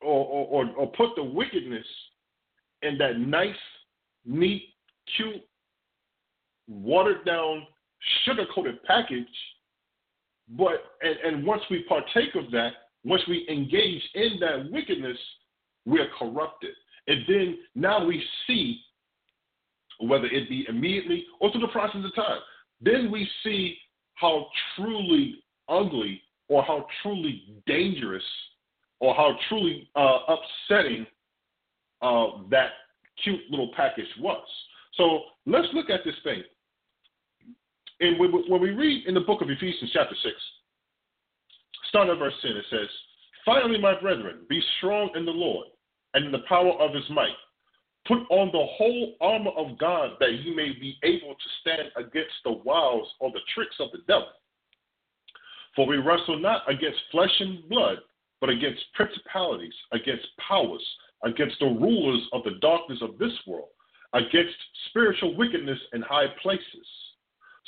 or, 0.00 0.24
or, 0.26 0.70
or 0.76 0.86
put 0.92 1.10
the 1.16 1.22
wickedness 1.22 1.86
in 2.82 2.96
that 2.98 3.18
nice, 3.18 3.54
neat, 4.24 4.62
cute, 5.16 5.42
watered 6.68 7.24
down, 7.26 7.66
sugar 8.24 8.44
coated 8.54 8.82
package. 8.84 9.26
But 10.48 10.82
and, 11.02 11.36
and 11.36 11.46
once 11.46 11.62
we 11.70 11.84
partake 11.84 12.34
of 12.34 12.50
that, 12.52 12.70
once 13.04 13.22
we 13.28 13.46
engage 13.48 14.02
in 14.14 14.38
that 14.40 14.70
wickedness, 14.70 15.18
we're 15.86 16.08
corrupted. 16.18 16.74
And 17.06 17.24
then 17.26 17.58
now 17.74 18.04
we 18.04 18.22
see, 18.46 18.80
whether 20.00 20.26
it 20.26 20.48
be 20.48 20.66
immediately 20.68 21.24
or 21.40 21.50
through 21.50 21.62
the 21.62 21.68
process 21.68 22.02
of 22.04 22.14
time, 22.14 22.40
then 22.80 23.10
we 23.10 23.28
see 23.42 23.76
how 24.14 24.46
truly 24.76 25.42
ugly 25.68 26.20
or 26.48 26.62
how 26.62 26.86
truly 27.02 27.62
dangerous 27.66 28.22
or 28.98 29.14
how 29.14 29.36
truly 29.48 29.88
uh, 29.96 30.18
upsetting 30.28 31.06
uh, 32.02 32.26
that 32.50 32.70
cute 33.22 33.40
little 33.50 33.70
package 33.76 34.08
was. 34.18 34.46
So 34.94 35.20
let's 35.46 35.68
look 35.72 35.90
at 35.90 36.00
this 36.04 36.14
thing. 36.24 36.42
And 38.00 38.18
when 38.18 38.60
we 38.60 38.70
read 38.70 39.06
in 39.06 39.14
the 39.14 39.20
book 39.20 39.42
of 39.42 39.50
Ephesians, 39.50 39.90
chapter 39.92 40.14
6, 40.22 40.34
starting 41.88 42.12
at 42.12 42.18
verse 42.18 42.34
10, 42.40 42.52
it 42.52 42.64
says, 42.70 42.88
Finally, 43.44 43.78
my 43.78 43.98
brethren, 44.00 44.40
be 44.48 44.62
strong 44.78 45.10
in 45.14 45.24
the 45.24 45.30
Lord 45.30 45.66
and 46.14 46.24
in 46.24 46.32
the 46.32 46.44
power 46.48 46.72
of 46.80 46.94
his 46.94 47.08
might. 47.10 47.36
Put 48.06 48.20
on 48.30 48.48
the 48.52 48.66
whole 48.76 49.14
armor 49.20 49.50
of 49.50 49.78
God 49.78 50.12
that 50.20 50.32
you 50.42 50.56
may 50.56 50.72
be 50.72 50.96
able 51.02 51.34
to 51.34 51.48
stand 51.60 51.90
against 51.96 52.34
the 52.44 52.52
wiles 52.52 53.06
or 53.20 53.30
the 53.30 53.40
tricks 53.54 53.76
of 53.78 53.92
the 53.92 53.98
devil. 54.08 54.28
For 55.76 55.86
we 55.86 55.98
wrestle 55.98 56.38
not 56.38 56.62
against 56.68 56.98
flesh 57.12 57.34
and 57.40 57.68
blood, 57.68 57.98
but 58.40 58.48
against 58.48 58.80
principalities, 58.94 59.74
against 59.92 60.26
powers, 60.48 60.84
against 61.22 61.58
the 61.60 61.66
rulers 61.66 62.26
of 62.32 62.42
the 62.44 62.58
darkness 62.62 63.00
of 63.02 63.18
this 63.18 63.32
world, 63.46 63.68
against 64.14 64.56
spiritual 64.88 65.36
wickedness 65.36 65.78
in 65.92 66.00
high 66.00 66.26
places. 66.42 66.86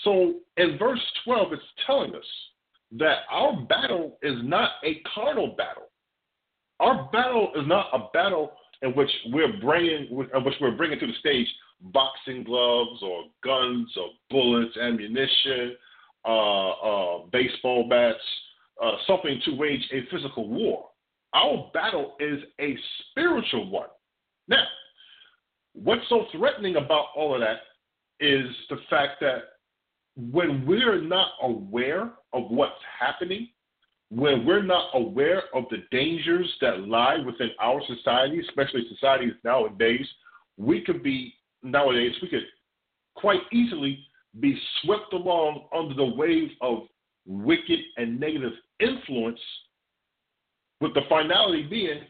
So 0.05 0.35
in 0.57 0.79
verse 0.79 1.01
12, 1.25 1.53
it's 1.53 1.63
telling 1.87 2.15
us 2.15 2.25
that 2.99 3.21
our 3.31 3.61
battle 3.63 4.19
is 4.23 4.37
not 4.43 4.71
a 4.85 5.03
carnal 5.15 5.55
battle. 5.57 5.89
Our 6.81 7.09
battle 7.13 7.53
is 7.57 7.67
not 7.67 7.87
a 7.93 8.09
battle 8.13 8.53
in 8.83 8.91
which 8.91 9.11
we're 9.27 9.61
bringing, 9.61 10.09
in 10.11 10.45
which 10.45 10.55
we're 10.61 10.77
bringing 10.77 10.99
to 10.99 11.07
the 11.07 11.13
stage 11.21 11.47
boxing 11.81 12.45
gloves 12.45 13.03
or 13.03 13.25
guns 13.43 13.89
or 13.97 14.09
bullets, 14.31 14.77
ammunition, 14.77 15.77
uh, 16.25 16.71
uh, 16.71 17.19
baseball 17.33 17.89
bats, 17.89 18.19
uh, 18.83 18.93
something 19.07 19.41
to 19.45 19.57
wage 19.57 19.83
a 19.93 20.03
physical 20.11 20.49
war. 20.49 20.89
Our 21.35 21.71
battle 21.73 22.17
is 22.21 22.41
a 22.61 22.77
spiritual 23.11 23.71
one. 23.71 23.89
Now, 24.49 24.65
what's 25.73 26.03
so 26.09 26.27
threatening 26.33 26.77
about 26.77 27.07
all 27.17 27.35
of 27.35 27.41
that 27.41 27.61
is 28.21 28.47
the 28.69 28.77
fact 28.91 29.21
that 29.21 29.39
when 30.17 30.67
we're 30.67 31.01
not 31.01 31.29
aware 31.43 32.13
of 32.33 32.51
what's 32.51 32.81
happening, 32.99 33.49
when 34.11 34.45
we're 34.45 34.63
not 34.63 34.91
aware 34.95 35.45
of 35.55 35.65
the 35.71 35.79
dangers 35.91 36.51
that 36.61 36.87
lie 36.87 37.17
within 37.25 37.51
our 37.61 37.81
society, 37.87 38.41
especially 38.41 38.87
societies 38.91 39.33
nowadays, 39.43 40.07
we 40.59 40.83
could 40.85 41.03
be 41.03 41.35
nowadays 41.63 42.13
we 42.21 42.29
could 42.29 42.45
quite 43.15 43.41
easily 43.53 44.05
be 44.41 44.59
swept 44.83 45.13
along 45.13 45.67
under 45.75 45.95
the 45.95 46.05
wave 46.05 46.51
of 46.61 46.81
wicked 47.27 47.79
and 47.97 48.19
negative 48.19 48.53
influence, 48.81 49.41
with 50.81 50.93
the 50.95 51.03
finality 51.09 51.63
being 51.63 52.03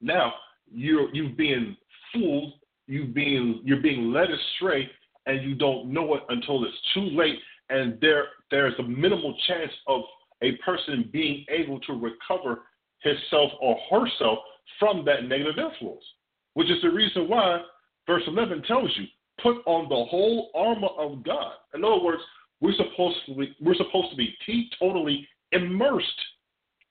now 0.00 0.32
you're 0.72 1.14
you 1.14 1.30
being 1.30 1.76
fooled, 2.12 2.54
you 2.86 3.06
being 3.06 3.60
you're 3.64 3.82
being 3.82 4.12
led 4.12 4.28
astray, 4.30 4.88
and 5.30 5.48
you 5.48 5.54
don't 5.54 5.92
know 5.92 6.14
it 6.16 6.22
until 6.28 6.64
it's 6.64 6.74
too 6.92 7.08
late, 7.16 7.38
and 7.68 7.96
there 8.00 8.24
there's 8.50 8.74
a 8.80 8.82
minimal 8.82 9.36
chance 9.46 9.70
of 9.86 10.02
a 10.42 10.56
person 10.64 11.08
being 11.12 11.44
able 11.48 11.78
to 11.80 11.92
recover 11.92 12.62
himself 12.98 13.52
or 13.60 13.76
herself 13.90 14.38
from 14.80 15.04
that 15.04 15.24
negative 15.28 15.54
influence, 15.56 16.02
which 16.54 16.68
is 16.68 16.82
the 16.82 16.90
reason 16.90 17.28
why 17.28 17.60
verse 18.08 18.24
11 18.26 18.62
tells 18.62 18.90
you 18.96 19.04
put 19.40 19.62
on 19.66 19.88
the 19.88 20.04
whole 20.10 20.50
armor 20.54 20.88
of 20.98 21.24
God. 21.24 21.52
In 21.74 21.84
other 21.84 22.02
words, 22.02 22.22
we're 22.60 22.74
supposed 22.74 23.18
to 23.26 23.34
be, 23.36 23.56
we're 23.60 23.74
supposed 23.74 24.10
to 24.10 24.16
be 24.16 24.34
totally 24.80 25.26
immersed 25.52 26.20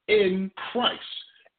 in 0.07 0.49
Christ, 0.72 1.02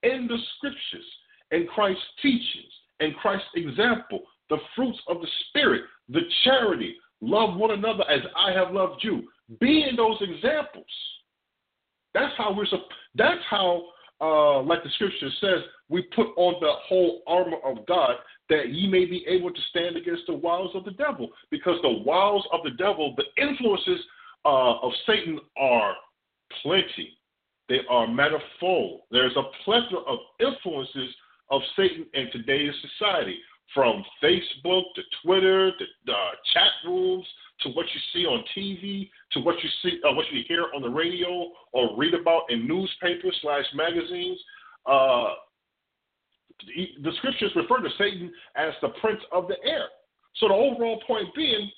in 0.02 0.26
the 0.26 0.38
scriptures, 0.56 1.06
in 1.50 1.66
Christ's 1.66 2.02
teachings, 2.22 2.72
in 3.00 3.12
Christ's 3.20 3.48
example, 3.54 4.22
the 4.50 4.58
fruits 4.76 4.98
of 5.08 5.20
the 5.20 5.28
Spirit, 5.48 5.82
the 6.08 6.20
charity, 6.44 6.96
love 7.20 7.56
one 7.56 7.70
another 7.70 8.04
as 8.10 8.20
I 8.36 8.52
have 8.52 8.72
loved 8.72 9.02
you. 9.02 9.28
Be 9.60 9.86
in 9.88 9.96
those 9.96 10.18
examples. 10.20 10.84
That's 12.12 12.32
how 12.36 12.52
we're. 12.52 12.66
That's 13.14 13.40
how, 13.48 13.82
uh, 14.20 14.62
like 14.62 14.82
the 14.82 14.90
scripture 14.90 15.30
says, 15.40 15.60
we 15.88 16.02
put 16.14 16.28
on 16.36 16.54
the 16.60 16.72
whole 16.88 17.22
armor 17.26 17.58
of 17.64 17.86
God 17.86 18.16
that 18.48 18.70
ye 18.70 18.88
may 18.88 19.04
be 19.04 19.24
able 19.28 19.50
to 19.50 19.60
stand 19.70 19.96
against 19.96 20.22
the 20.26 20.34
wiles 20.34 20.70
of 20.74 20.84
the 20.84 20.90
devil. 20.92 21.30
Because 21.50 21.78
the 21.82 22.02
wiles 22.04 22.46
of 22.52 22.60
the 22.64 22.70
devil, 22.70 23.14
the 23.16 23.42
influences 23.42 24.00
uh, 24.44 24.78
of 24.80 24.92
Satan 25.06 25.38
are 25.56 25.94
plenty. 26.62 27.16
They 27.68 27.80
are 27.88 28.08
manifold. 28.08 29.02
There's 29.12 29.36
a 29.36 29.44
plethora 29.64 30.00
of 30.00 30.18
influences 30.40 31.14
of 31.50 31.62
Satan 31.76 32.06
in 32.14 32.30
today's 32.32 32.74
society, 32.98 33.38
from 33.74 34.04
Facebook 34.22 34.82
to 34.94 35.02
Twitter 35.22 35.70
to 35.70 36.12
uh, 36.12 36.14
chat 36.52 36.70
rooms 36.84 37.24
to 37.62 37.68
what 37.70 37.86
you 37.94 38.00
see 38.12 38.26
on 38.26 38.42
TV 38.56 39.10
to 39.32 39.40
what 39.40 39.56
you 39.62 39.68
see, 39.82 40.00
uh, 40.08 40.12
what 40.12 40.26
you 40.32 40.42
hear 40.48 40.66
on 40.74 40.82
the 40.82 40.88
radio 40.88 41.50
or 41.72 41.96
read 41.96 42.14
about 42.14 42.42
in 42.48 42.66
newspapers 42.66 43.36
slash 43.42 43.64
magazines. 43.74 44.38
Uh, 44.86 45.30
the 47.02 47.12
scriptures 47.18 47.52
refer 47.54 47.78
to 47.78 47.88
Satan 47.96 48.32
as 48.56 48.72
the 48.82 48.88
prince 49.00 49.20
of 49.32 49.48
the 49.48 49.56
air. 49.64 49.86
So 50.36 50.48
the 50.48 50.54
overall 50.54 51.02
point 51.06 51.34
being, 51.34 51.70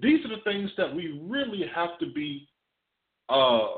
these 0.00 0.24
are 0.24 0.28
the 0.28 0.42
things 0.44 0.70
that 0.76 0.94
we 0.94 1.20
really 1.28 1.64
have 1.74 1.98
to 2.00 2.06
be, 2.12 2.48
uh, 3.28 3.68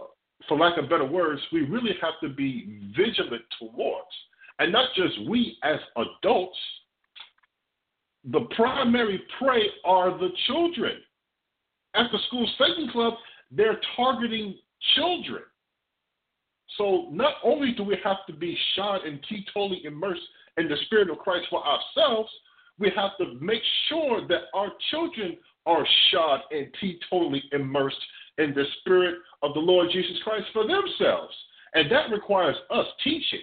for 0.49 0.59
lack 0.59 0.79
of 0.79 0.89
better 0.89 1.05
words, 1.05 1.41
we 1.53 1.63
really 1.63 1.97
have 2.01 2.15
to 2.23 2.29
be 2.29 2.79
vigilant 2.97 3.43
towards. 3.59 4.07
And 4.59 4.71
not 4.71 4.91
just 4.95 5.29
we 5.29 5.59
as 5.65 5.79
adults, 5.97 6.59
the 8.31 8.41
primary 8.57 9.23
prey 9.39 9.63
are 9.85 10.11
the 10.19 10.31
children. 10.47 10.97
At 11.95 12.11
the 12.11 12.19
school 12.27 12.49
Satan 12.59 12.91
Club, 12.91 13.15
they're 13.51 13.81
targeting 13.97 14.57
children. 14.97 15.43
So 16.77 17.09
not 17.13 17.35
only 17.45 17.73
do 17.73 17.85
we 17.85 17.97
have 18.03 18.27
to 18.27 18.33
be 18.33 18.57
shod 18.75 19.03
and 19.05 19.25
totally 19.53 19.85
immersed 19.85 20.23
in 20.57 20.69
the 20.69 20.77
Spirit 20.87 21.11
of 21.11 21.19
Christ 21.19 21.47
for 21.51 21.63
ourselves, 21.65 22.31
we 22.79 22.91
have 22.97 23.17
to 23.19 23.39
make 23.41 23.63
sure 23.89 24.27
that 24.27 24.43
our 24.55 24.73
children 24.91 25.37
are 25.67 25.87
shod 26.11 26.41
and 26.51 26.69
totally 27.09 27.43
immersed 27.53 27.97
in 28.39 28.53
the 28.55 28.65
Spirit 28.81 29.17
of 29.43 29.55
the 29.55 29.61
Lord 29.61 29.89
Jesus 29.93 30.17
Christ 30.25 30.47
for 30.53 30.67
themselves. 30.67 31.35
And 31.75 31.91
that 31.91 32.11
requires 32.11 32.57
us 32.71 32.87
teaching. 33.03 33.43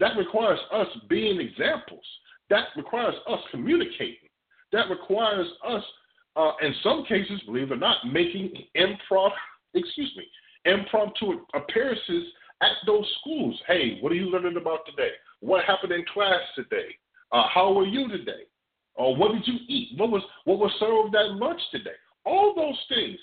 That 0.00 0.16
requires 0.16 0.58
us 0.72 0.88
being 1.08 1.40
examples. 1.40 2.04
That 2.50 2.66
requires 2.76 3.14
us 3.28 3.40
communicating. 3.50 4.28
That 4.72 4.88
requires 4.90 5.46
us, 5.66 5.82
uh, 6.36 6.52
in 6.62 6.74
some 6.82 7.04
cases, 7.08 7.40
believe 7.46 7.70
it 7.70 7.74
or 7.74 7.76
not, 7.76 7.98
making 8.10 8.52
improv, 8.76 9.30
excuse 9.74 10.12
me, 10.16 10.24
impromptu 10.64 11.40
appearances 11.54 12.24
at 12.62 12.72
those 12.86 13.06
schools. 13.20 13.60
Hey, 13.66 13.98
what 14.00 14.12
are 14.12 14.16
you 14.16 14.30
learning 14.30 14.56
about 14.56 14.80
today? 14.86 15.10
What 15.40 15.64
happened 15.64 15.92
in 15.92 16.04
class 16.12 16.40
today? 16.54 16.96
Uh, 17.32 17.44
how 17.52 17.72
were 17.72 17.86
you 17.86 18.08
today? 18.08 18.44
Or 18.94 19.14
what 19.14 19.32
did 19.32 19.46
you 19.46 19.58
eat? 19.68 19.98
What 19.98 20.10
was 20.10 20.22
what 20.44 20.58
was 20.58 20.72
served 20.80 21.14
at 21.14 21.36
lunch 21.36 21.60
today? 21.70 21.96
All 22.24 22.54
those 22.54 22.78
things. 22.88 23.18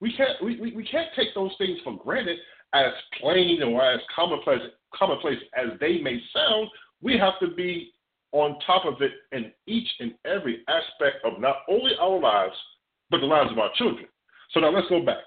We 0.00 0.12
can't 0.16 0.42
we, 0.42 0.60
we, 0.60 0.74
we 0.74 0.84
can't 0.84 1.08
take 1.14 1.34
those 1.34 1.52
things 1.58 1.78
for 1.84 1.96
granted 1.96 2.38
as 2.74 2.92
plain 3.20 3.62
or 3.62 3.82
as 3.82 4.00
commonplace 4.14 4.62
commonplace 4.94 5.38
as 5.56 5.78
they 5.80 5.98
may 5.98 6.20
sound. 6.34 6.68
We 7.00 7.18
have 7.18 7.38
to 7.40 7.54
be 7.54 7.92
on 8.32 8.58
top 8.66 8.84
of 8.84 9.00
it 9.00 9.12
in 9.32 9.52
each 9.66 9.88
and 10.00 10.14
every 10.24 10.62
aspect 10.68 11.24
of 11.24 11.40
not 11.40 11.56
only 11.68 11.92
our 12.00 12.20
lives, 12.20 12.54
but 13.10 13.20
the 13.20 13.26
lives 13.26 13.50
of 13.52 13.58
our 13.58 13.70
children. 13.76 14.06
So 14.52 14.60
now 14.60 14.70
let's 14.70 14.88
go 14.88 15.04
back. 15.04 15.22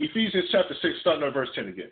Ephesians 0.00 0.44
chapter 0.50 0.74
6, 0.80 0.94
starting 1.00 1.24
at 1.24 1.34
verse 1.34 1.48
10 1.54 1.68
again. 1.68 1.90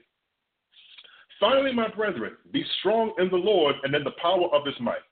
Finally, 1.39 1.73
my 1.73 1.89
brethren, 1.89 2.37
be 2.53 2.65
strong 2.79 3.13
in 3.19 3.29
the 3.29 3.37
Lord 3.37 3.75
and 3.83 3.95
in 3.95 4.05
the 4.05 4.13
power 4.23 4.47
of 4.53 4.65
his 4.65 4.79
might. 4.81 5.03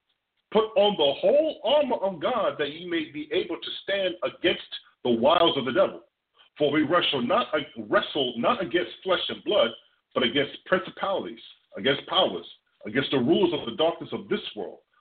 Put 0.52 0.66
on 0.76 0.96
the 0.96 1.14
whole 1.20 1.60
armor 1.64 1.96
of 1.96 2.20
God 2.20 2.54
that 2.58 2.72
ye 2.72 2.88
may 2.88 3.10
be 3.12 3.28
able 3.32 3.56
to 3.56 3.70
stand 3.82 4.14
against 4.24 4.62
the 5.04 5.10
wiles 5.10 5.56
of 5.56 5.64
the 5.64 5.72
devil. 5.72 6.02
For 6.58 6.70
we 6.70 6.82
wrestle 6.82 7.22
not 7.22 7.46
wrestle 7.88 8.34
not 8.36 8.62
against 8.62 8.90
flesh 9.02 9.22
and 9.28 9.42
blood, 9.44 9.70
but 10.14 10.24
against 10.24 10.64
principalities, 10.66 11.40
against 11.76 12.06
powers, 12.06 12.46
against 12.86 13.10
the 13.12 13.18
rulers 13.18 13.52
of 13.58 13.66
the 13.66 13.76
darkness 13.76 14.10
of 14.12 14.28
this 14.28 14.40
world, 14.56 14.78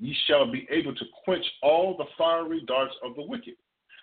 ye 0.00 0.16
shall 0.26 0.50
be 0.50 0.66
able 0.70 0.94
to 0.94 1.04
quench 1.24 1.44
all 1.62 1.96
the 1.96 2.06
fiery 2.18 2.62
darts 2.66 2.94
of 3.04 3.14
the 3.14 3.22
wicked, 3.22 3.54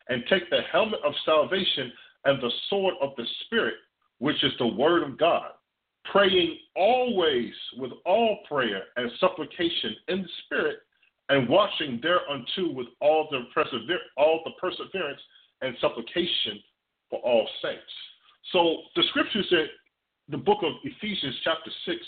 and 0.10 0.24
take 0.30 0.50
the 0.50 0.62
helmet 0.72 1.00
of 1.04 1.14
salvation 1.26 1.92
and 2.26 2.42
the 2.42 2.52
sword 2.70 2.94
of 3.02 3.10
the 3.18 3.26
Spirit, 3.46 3.76
which 4.20 4.42
is 4.44 4.54
the 4.60 4.68
word 4.68 5.04
of 5.04 5.18
God 5.18 5.52
praying 6.12 6.58
always 6.76 7.54
with 7.78 7.92
all 8.06 8.40
prayer 8.48 8.84
and 8.96 9.12
supplication 9.20 9.96
in 10.08 10.22
the 10.22 10.30
Spirit, 10.46 10.78
and 11.30 11.50
watching 11.50 12.00
thereunto 12.02 12.72
with 12.72 12.88
all 13.02 13.28
the 13.30 13.46
persever- 13.54 14.12
all 14.16 14.42
the 14.46 14.52
perseverance 14.52 15.22
and 15.62 15.78
supplication 15.80 16.64
for 17.10 17.20
all 17.20 17.50
saints. 17.62 17.94
So 18.52 18.84
the 18.96 19.04
scriptures 19.04 19.52
in 19.52 19.70
the 20.30 20.38
book 20.38 20.64
of 20.64 20.74
Ephesians, 20.84 21.38
chapter 21.44 21.72
six, 21.84 22.06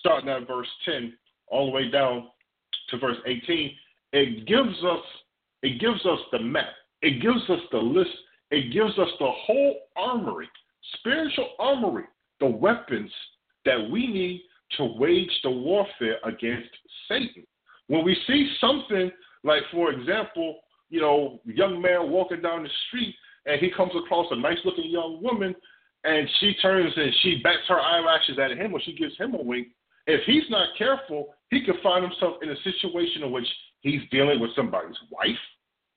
starting 0.00 0.28
at 0.28 0.46
verse 0.46 0.68
ten, 0.84 1.16
all 1.46 1.66
the 1.66 1.72
way 1.72 1.88
down 1.88 2.30
to 2.90 2.98
verse 2.98 3.16
eighteen, 3.26 3.72
it 4.12 4.46
gives 4.46 4.82
us 4.84 5.04
it 5.62 5.80
gives 5.80 6.04
us 6.06 6.18
the 6.32 6.38
map, 6.38 6.66
it 7.02 7.20
gives 7.22 7.48
us 7.50 7.60
the 7.72 7.78
list, 7.78 8.10
it 8.50 8.72
gives 8.72 8.98
us 8.98 9.08
the 9.18 9.30
whole 9.30 9.76
armory, 9.96 10.48
spiritual 10.98 11.50
armory, 11.58 12.04
the 12.40 12.46
weapons 12.46 13.10
that 13.64 13.90
we 13.90 14.06
need 14.06 14.42
to 14.76 14.84
wage 14.98 15.30
the 15.42 15.50
warfare 15.50 16.18
against 16.24 16.68
Satan. 17.08 17.44
When 17.88 18.04
we 18.04 18.16
see 18.26 18.52
something 18.60 19.10
like, 19.44 19.62
for 19.70 19.92
example, 19.92 20.58
you 20.90 21.00
know, 21.00 21.40
young 21.44 21.80
man 21.80 22.10
walking 22.10 22.42
down 22.42 22.62
the 22.62 22.68
street 22.88 23.14
and 23.46 23.60
he 23.60 23.70
comes 23.70 23.92
across 23.96 24.26
a 24.30 24.36
nice 24.36 24.58
looking 24.64 24.90
young 24.90 25.22
woman 25.22 25.54
and 26.04 26.28
she 26.40 26.54
turns 26.62 26.92
and 26.96 27.12
she 27.22 27.40
bats 27.42 27.62
her 27.68 27.80
eyelashes 27.80 28.38
at 28.38 28.56
him 28.56 28.72
or 28.72 28.80
she 28.80 28.94
gives 28.94 29.16
him 29.16 29.34
a 29.34 29.42
wink, 29.42 29.68
if 30.06 30.22
he's 30.24 30.48
not 30.50 30.68
careful, 30.76 31.34
he 31.50 31.64
could 31.64 31.76
find 31.82 32.04
himself 32.04 32.36
in 32.42 32.50
a 32.50 32.56
situation 32.62 33.22
in 33.22 33.32
which 33.32 33.46
he's 33.80 34.02
dealing 34.10 34.40
with 34.40 34.54
somebody's 34.54 34.96
wife 35.10 35.36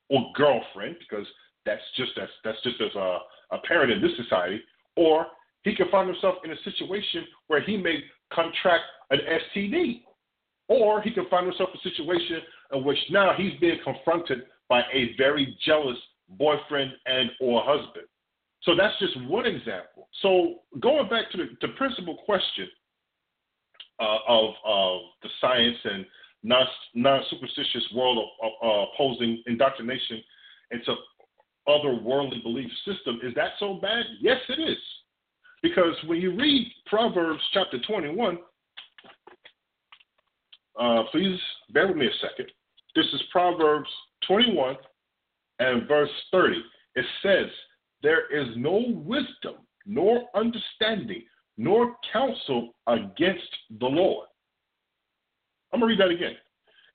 or 0.10 0.32
girlfriend, 0.36 0.96
because 1.00 1.28
that's 1.66 1.82
just 1.96 2.12
that's 2.16 2.32
that's 2.44 2.62
just 2.64 2.82
as 2.82 2.96
a, 2.96 3.20
apparent 3.52 3.92
in 3.92 4.02
this 4.02 4.16
society, 4.18 4.62
or 4.96 5.28
he 5.64 5.76
could 5.76 5.90
find 5.90 6.10
himself 6.10 6.36
in 6.44 6.52
a 6.52 6.62
situation 6.64 7.26
where 7.48 7.62
he 7.62 7.78
may 7.78 8.00
contract 8.32 8.84
an 9.12 9.20
STD. 9.56 10.04
Or 10.68 11.02
he 11.02 11.10
can 11.10 11.28
find 11.30 11.48
himself 11.48 11.70
in 11.74 11.80
a 11.80 11.96
situation 11.96 12.42
in 12.74 12.84
which 12.84 13.00
now 13.10 13.34
he's 13.36 13.60
being 13.60 13.80
confronted 13.84 14.44
by 14.68 14.82
a 14.94 15.16
very 15.18 15.58
jealous 15.66 15.98
boyfriend 16.38 16.92
and 17.08 17.32
or 17.42 17.64
husband. 17.66 18.06
So 18.62 18.76
that's 18.76 18.94
just 19.00 19.20
one 19.28 19.48
example. 19.48 20.10
So 20.22 20.60
going 20.80 21.10
back 21.10 21.32
to 21.32 21.38
the, 21.38 21.46
the 21.62 21.70
principal 21.70 22.18
question 22.24 22.68
uh, 24.00 24.18
of, 24.28 24.54
the 25.22 25.30
science 25.42 25.78
and 25.84 26.06
non, 26.44 26.66
non-superstitious 26.94 27.88
world 27.94 28.30
of 28.42 28.52
uh, 28.64 28.86
opposing 28.94 29.44
indoctrination 29.48 30.22
into 30.72 30.96
other 31.68 31.96
worldly 32.02 32.40
belief 32.42 32.70
system, 32.86 33.20
is 33.24 33.34
that 33.36 33.52
so 33.60 33.76
bad? 33.76 34.06
Yes, 34.22 34.38
it 34.50 34.60
is. 34.62 34.78
Because 35.62 35.94
when 36.06 36.20
you 36.20 36.36
read 36.36 36.72
Proverbs 36.86 37.42
chapter 37.54 37.80
21, 37.86 38.40
uh, 40.80 41.04
please 41.12 41.40
bear 41.74 41.88
with 41.88 41.98
me 41.98 42.08
a 42.08 42.28
second. 42.28 42.50
This 42.96 43.06
is 43.14 43.22
Proverbs 43.32 43.90
21 44.28 44.78
and 45.60 45.88
verse 45.88 46.10
30. 46.32 46.56
It 46.96 47.06
says, 47.22 47.48
There 48.02 48.34
is 48.34 48.48
no 48.56 48.86
wisdom, 48.88 49.56
nor 49.86 50.24
understanding, 50.36 51.24
nor 51.60 51.94
counsel 52.14 52.74
against 52.88 53.50
the 53.82 53.86
Lord. 53.86 54.28
I'm 55.74 55.82
going 55.82 55.98
to 55.98 56.04
read 56.04 56.10
that 56.10 56.16
again. 56.16 56.38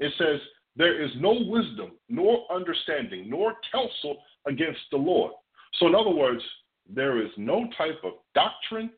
It 0.00 0.10
says, 0.18 0.40
There 0.74 1.04
is 1.04 1.10
no 1.20 1.36
wisdom, 1.46 1.92
nor 2.08 2.50
understanding, 2.50 3.28
nor 3.28 3.52
counsel 3.70 4.16
against 4.46 4.80
the 4.90 4.96
Lord. 4.96 5.32
So, 5.74 5.86
in 5.86 5.94
other 5.94 6.10
words, 6.10 6.42
there 6.88 7.22
is 7.22 7.30
no 7.36 7.66
type 7.76 8.00
of 8.02 8.14
doctrine, 8.34 8.90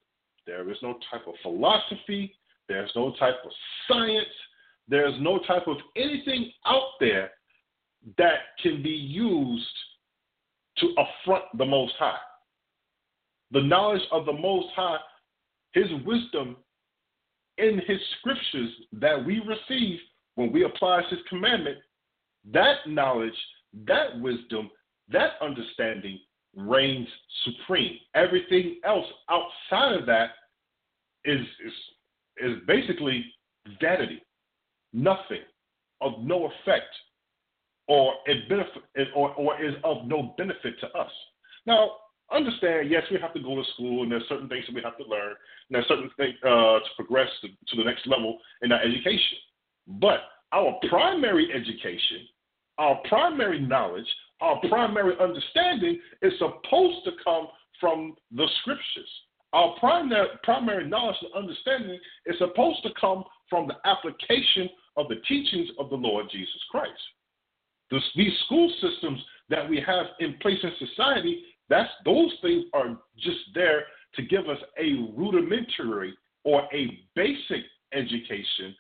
there 0.47 0.71
is 0.71 0.77
no 0.83 0.99
type 1.11 1.27
of 1.27 1.35
philosophy, 1.43 2.37
there's 2.69 2.93
no 2.95 3.13
type 3.19 3.37
of 3.45 3.51
science, 3.89 4.27
there's 4.89 5.15
no 5.21 5.41
type 5.49 5.67
of 5.67 5.79
anything 5.97 6.53
out 6.65 6.91
there 7.01 7.33
that 8.19 8.57
can 8.63 8.85
be 8.85 8.91
used 8.91 9.67
to 10.79 10.95
affront 10.97 11.45
the 11.59 11.65
Most 11.65 11.95
High. 11.99 12.19
The 13.51 13.63
knowledge 13.63 14.03
of 14.13 14.27
the 14.27 14.33
Most 14.33 14.69
High, 14.77 14.99
His 15.73 15.87
wisdom 16.05 16.57
in 17.59 17.81
His 17.87 17.99
scriptures 18.19 18.71
that 18.93 19.25
we 19.25 19.41
receive 19.41 19.99
when 20.35 20.53
we 20.53 20.65
apply 20.65 21.03
His 21.11 21.21
commandment, 21.29 21.79
that 22.53 22.87
knowledge, 22.87 23.35
that 23.87 24.21
wisdom, 24.21 24.71
that 25.09 25.33
understanding 25.41 26.19
reigns 26.55 27.09
supreme. 27.45 27.97
Everything 28.15 28.81
else 28.85 29.07
outside 29.31 29.95
of 29.95 30.07
that 30.07 30.31
is 31.25 31.41
is, 31.65 31.73
is 32.39 32.57
basically 32.67 33.25
vanity, 33.81 34.23
nothing, 34.93 35.43
of 36.01 36.13
no 36.23 36.47
effect, 36.47 36.95
or 37.89 38.15
it 38.27 38.49
benefit 38.49 39.09
or, 39.15 39.33
or 39.35 39.63
is 39.63 39.75
of 39.85 40.07
no 40.07 40.35
benefit 40.37 40.79
to 40.81 40.87
us. 40.99 41.11
Now, 41.67 41.93
understand, 42.33 42.91
yes, 42.91 43.03
we 43.11 43.19
have 43.21 43.35
to 43.35 43.41
go 43.41 43.57
to 43.57 43.63
school, 43.75 44.03
and 44.03 44.13
there's 44.13 44.29
certain 44.29 44.49
things 44.49 44.65
that 44.67 44.75
we 44.75 44.83
have 44.83 44.97
to 44.99 45.05
learn, 45.05 45.31
and 45.31 45.71
there's 45.71 45.89
certain 45.89 46.11
things 46.17 46.35
uh, 46.45 46.79
to 46.81 46.91
progress 46.97 47.29
to, 47.43 47.49
to 47.49 47.77
the 47.77 47.85
next 47.85 48.07
level 48.07 48.39
in 48.63 48.73
our 48.73 48.81
education. 48.81 49.39
But 49.87 50.21
our 50.53 50.79
primary 50.89 51.49
education, 51.53 52.27
our 52.79 53.01
primary 53.09 53.61
knowledge, 53.61 54.07
our 54.41 54.61
primary 54.69 55.15
understanding 55.21 56.01
is 56.23 56.33
supposed 56.39 57.05
to 57.05 57.13
come 57.23 57.49
from 57.81 58.17
the 58.33 58.47
scriptures. 58.61 59.09
Our 59.53 59.75
primary, 59.79 60.29
primary 60.43 60.89
knowledge 60.89 61.17
and 61.23 61.33
understanding 61.35 61.99
is 62.27 62.37
supposed 62.39 62.83
to 62.83 62.91
come 63.01 63.25
from 63.49 63.69
the 63.69 63.77
application 63.89 64.69
of 64.97 65.09
the 65.09 65.17
teachings 65.29 65.69
of 65.79 65.91
the 65.91 65.97
Lord 65.97 66.27
Jesus 66.31 66.63
Christ. 66.71 66.91
This, 67.91 68.03
these 68.17 68.33
school 68.47 68.71
systems 68.81 69.21
that 69.49 69.69
we 69.69 69.81
have 69.87 70.07
in 70.19 70.35
place 70.43 70.59
in 70.63 70.73
society, 70.89 71.43
that's 71.69 71.91
those 72.05 72.33
things 72.43 72.65
are 72.73 72.97
just 73.19 73.39
there 73.55 73.85
to 74.15 74.23
give 74.23 74.49
us 74.49 74.59
a 74.79 75.11
rudimentary 75.17 76.15
or 76.45 76.63
a 76.73 77.03
basic 77.15 77.65
education 77.93 78.75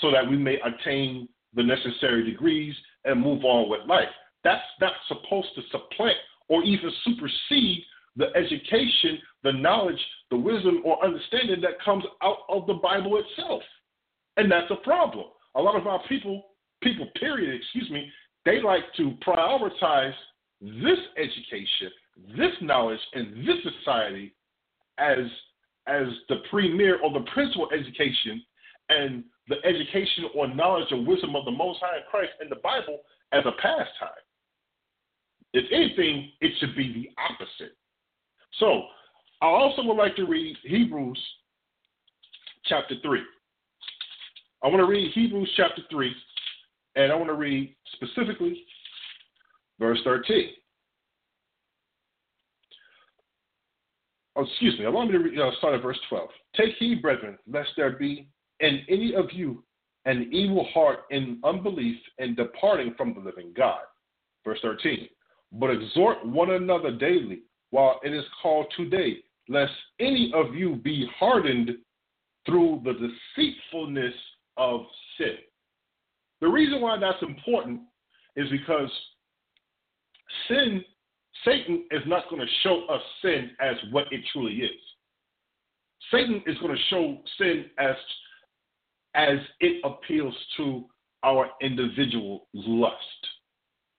so 0.00 0.10
that 0.10 0.28
we 0.28 0.36
may 0.36 0.58
attain 0.64 1.28
the 1.54 1.62
necessary 1.62 2.24
degrees 2.24 2.74
and 3.04 3.20
move 3.20 3.44
on 3.44 3.68
with 3.68 3.80
life. 3.88 4.08
That's 4.44 4.62
not 4.80 4.92
supposed 5.08 5.48
to 5.56 5.62
supplant 5.70 6.16
or 6.48 6.62
even 6.62 6.90
supersede 7.04 7.82
the 8.16 8.26
education, 8.36 9.18
the 9.42 9.52
knowledge, 9.52 10.00
the 10.30 10.36
wisdom, 10.36 10.82
or 10.84 11.02
understanding 11.04 11.60
that 11.60 11.82
comes 11.84 12.04
out 12.22 12.38
of 12.48 12.66
the 12.66 12.74
Bible 12.74 13.18
itself. 13.18 13.62
And 14.36 14.50
that's 14.50 14.70
a 14.70 14.76
problem. 14.76 15.26
A 15.54 15.60
lot 15.60 15.76
of 15.76 15.86
our 15.86 16.00
people, 16.08 16.42
people, 16.82 17.08
period, 17.18 17.54
excuse 17.54 17.90
me, 17.90 18.10
they 18.44 18.60
like 18.62 18.84
to 18.96 19.14
prioritize 19.26 20.14
this 20.60 20.98
education, 21.16 21.90
this 22.36 22.52
knowledge, 22.60 23.00
and 23.14 23.46
this 23.46 23.56
society 23.78 24.34
as 24.98 25.26
as 25.86 26.06
the 26.28 26.36
premier 26.50 27.00
or 27.02 27.12
the 27.12 27.24
principal 27.32 27.68
education 27.72 28.42
and 28.90 29.24
the 29.48 29.56
education 29.64 30.24
or 30.34 30.46
knowledge 30.54 30.86
or 30.92 31.04
wisdom 31.04 31.34
of 31.34 31.44
the 31.44 31.50
Most 31.50 31.80
High 31.80 31.96
in 31.96 32.02
Christ 32.10 32.32
and 32.40 32.50
the 32.50 32.56
Bible 32.56 33.00
as 33.32 33.44
a 33.46 33.52
pastime. 33.60 34.22
If 35.52 35.64
anything, 35.72 36.30
it 36.40 36.52
should 36.60 36.76
be 36.76 36.92
the 36.92 37.10
opposite. 37.20 37.76
So, 38.58 38.82
I 39.42 39.46
also 39.46 39.82
would 39.84 39.96
like 39.96 40.16
to 40.16 40.26
read 40.26 40.56
Hebrews 40.62 41.20
chapter 42.66 42.94
3. 43.02 43.20
I 44.62 44.68
want 44.68 44.78
to 44.80 44.86
read 44.86 45.12
Hebrews 45.12 45.50
chapter 45.56 45.82
3, 45.90 46.14
and 46.96 47.10
I 47.10 47.14
want 47.14 47.28
to 47.28 47.34
read 47.34 47.74
specifically 47.94 48.64
verse 49.78 49.98
13. 50.04 50.50
Oh, 54.36 54.44
excuse 54.44 54.78
me, 54.78 54.84
allow 54.84 55.04
me 55.04 55.12
to 55.12 55.42
uh, 55.42 55.50
start 55.58 55.74
at 55.74 55.82
verse 55.82 55.98
12. 56.08 56.28
Take 56.56 56.76
heed, 56.78 57.02
brethren, 57.02 57.36
lest 57.50 57.70
there 57.76 57.92
be 57.92 58.28
in 58.60 58.82
any 58.88 59.14
of 59.14 59.26
you 59.32 59.64
an 60.06 60.30
evil 60.32 60.66
heart 60.72 61.00
in 61.10 61.40
unbelief 61.44 61.96
and 62.18 62.36
departing 62.36 62.94
from 62.96 63.14
the 63.14 63.20
living 63.20 63.52
God. 63.56 63.80
Verse 64.44 64.58
13 64.62 65.08
but 65.52 65.70
exhort 65.70 66.24
one 66.24 66.50
another 66.50 66.92
daily 66.92 67.40
while 67.70 68.00
it 68.04 68.12
is 68.12 68.24
called 68.42 68.66
today, 68.76 69.18
lest 69.48 69.72
any 69.98 70.32
of 70.34 70.54
you 70.54 70.76
be 70.76 71.08
hardened 71.18 71.70
through 72.46 72.82
the 72.84 72.92
deceitfulness 72.92 74.14
of 74.56 74.82
sin. 75.18 75.36
The 76.40 76.48
reason 76.48 76.80
why 76.80 76.98
that's 76.98 77.22
important 77.22 77.80
is 78.36 78.48
because 78.50 78.90
sin, 80.48 80.84
Satan 81.44 81.84
is 81.90 82.02
not 82.06 82.28
going 82.28 82.40
to 82.40 82.52
show 82.62 82.86
us 82.86 83.02
sin 83.22 83.50
as 83.60 83.76
what 83.90 84.06
it 84.10 84.20
truly 84.32 84.54
is. 84.54 84.80
Satan 86.10 86.42
is 86.46 86.58
going 86.58 86.74
to 86.74 86.82
show 86.88 87.18
sin 87.38 87.66
as 87.78 87.96
as 89.14 89.38
it 89.58 89.82
appeals 89.84 90.34
to 90.56 90.84
our 91.24 91.50
individual 91.60 92.46
lust. 92.54 92.94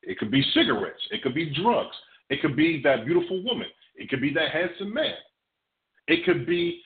It 0.04 0.18
could 0.18 0.32
be 0.32 0.44
cigarettes. 0.54 1.02
It 1.12 1.22
could 1.22 1.36
be 1.36 1.54
drugs. 1.54 1.96
It 2.30 2.42
could 2.42 2.56
be 2.56 2.82
that 2.84 3.06
beautiful 3.06 3.44
woman. 3.44 3.68
It 3.96 4.10
could 4.10 4.22
be 4.22 4.34
that 4.34 4.52
handsome 4.52 4.94
man. 4.94 5.16
It 6.08 6.26
could 6.26 6.46
be, 6.46 6.82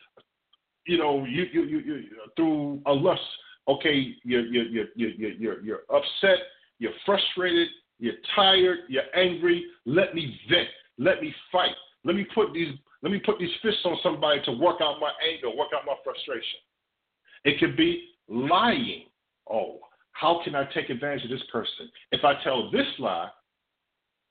you 0.88 0.98
know, 0.98 1.24
you 1.26 1.46
you 1.52 1.64
you, 1.64 1.80
you 1.80 2.04
through 2.36 2.82
a 2.86 2.92
lust. 2.94 3.22
Okay, 3.68 4.16
you're 4.24 4.46
you're 4.46 4.66
you're 4.66 4.88
you're 4.96 5.32
you're, 5.32 5.62
you're 5.62 5.82
upset. 5.94 6.40
You're 6.80 6.92
frustrated. 7.06 7.70
You're 8.00 8.16
tired. 8.36 8.80
You're 8.88 9.04
angry. 9.16 9.66
Let 9.86 10.16
me 10.16 10.38
vent. 10.50 10.68
Let 10.98 11.22
me 11.22 11.34
fight. 11.52 11.76
Let 12.04 12.16
me 12.16 12.26
put 12.34 12.54
these 12.54 12.74
let 13.02 13.12
me 13.12 13.20
put 13.20 13.38
these 13.38 13.52
fists 13.62 13.82
on 13.86 13.98
somebody 14.02 14.42
to 14.46 14.52
work 14.52 14.78
out 14.82 15.00
my 15.00 15.12
anger, 15.32 15.56
work 15.56 15.70
out 15.76 15.86
my 15.86 15.94
frustration. 16.04 16.60
It 17.44 17.60
could 17.60 17.78
be 17.78 18.10
lying. 18.28 19.04
Oh, 19.48 19.80
how 20.14 20.42
can 20.44 20.56
I 20.56 20.66
take 20.74 20.90
advantage 20.90 21.26
of 21.26 21.30
this 21.30 21.44
person? 21.52 21.92
If 22.12 22.24
I 22.24 22.42
tell 22.44 22.72
this 22.72 22.88
lie, 22.98 23.30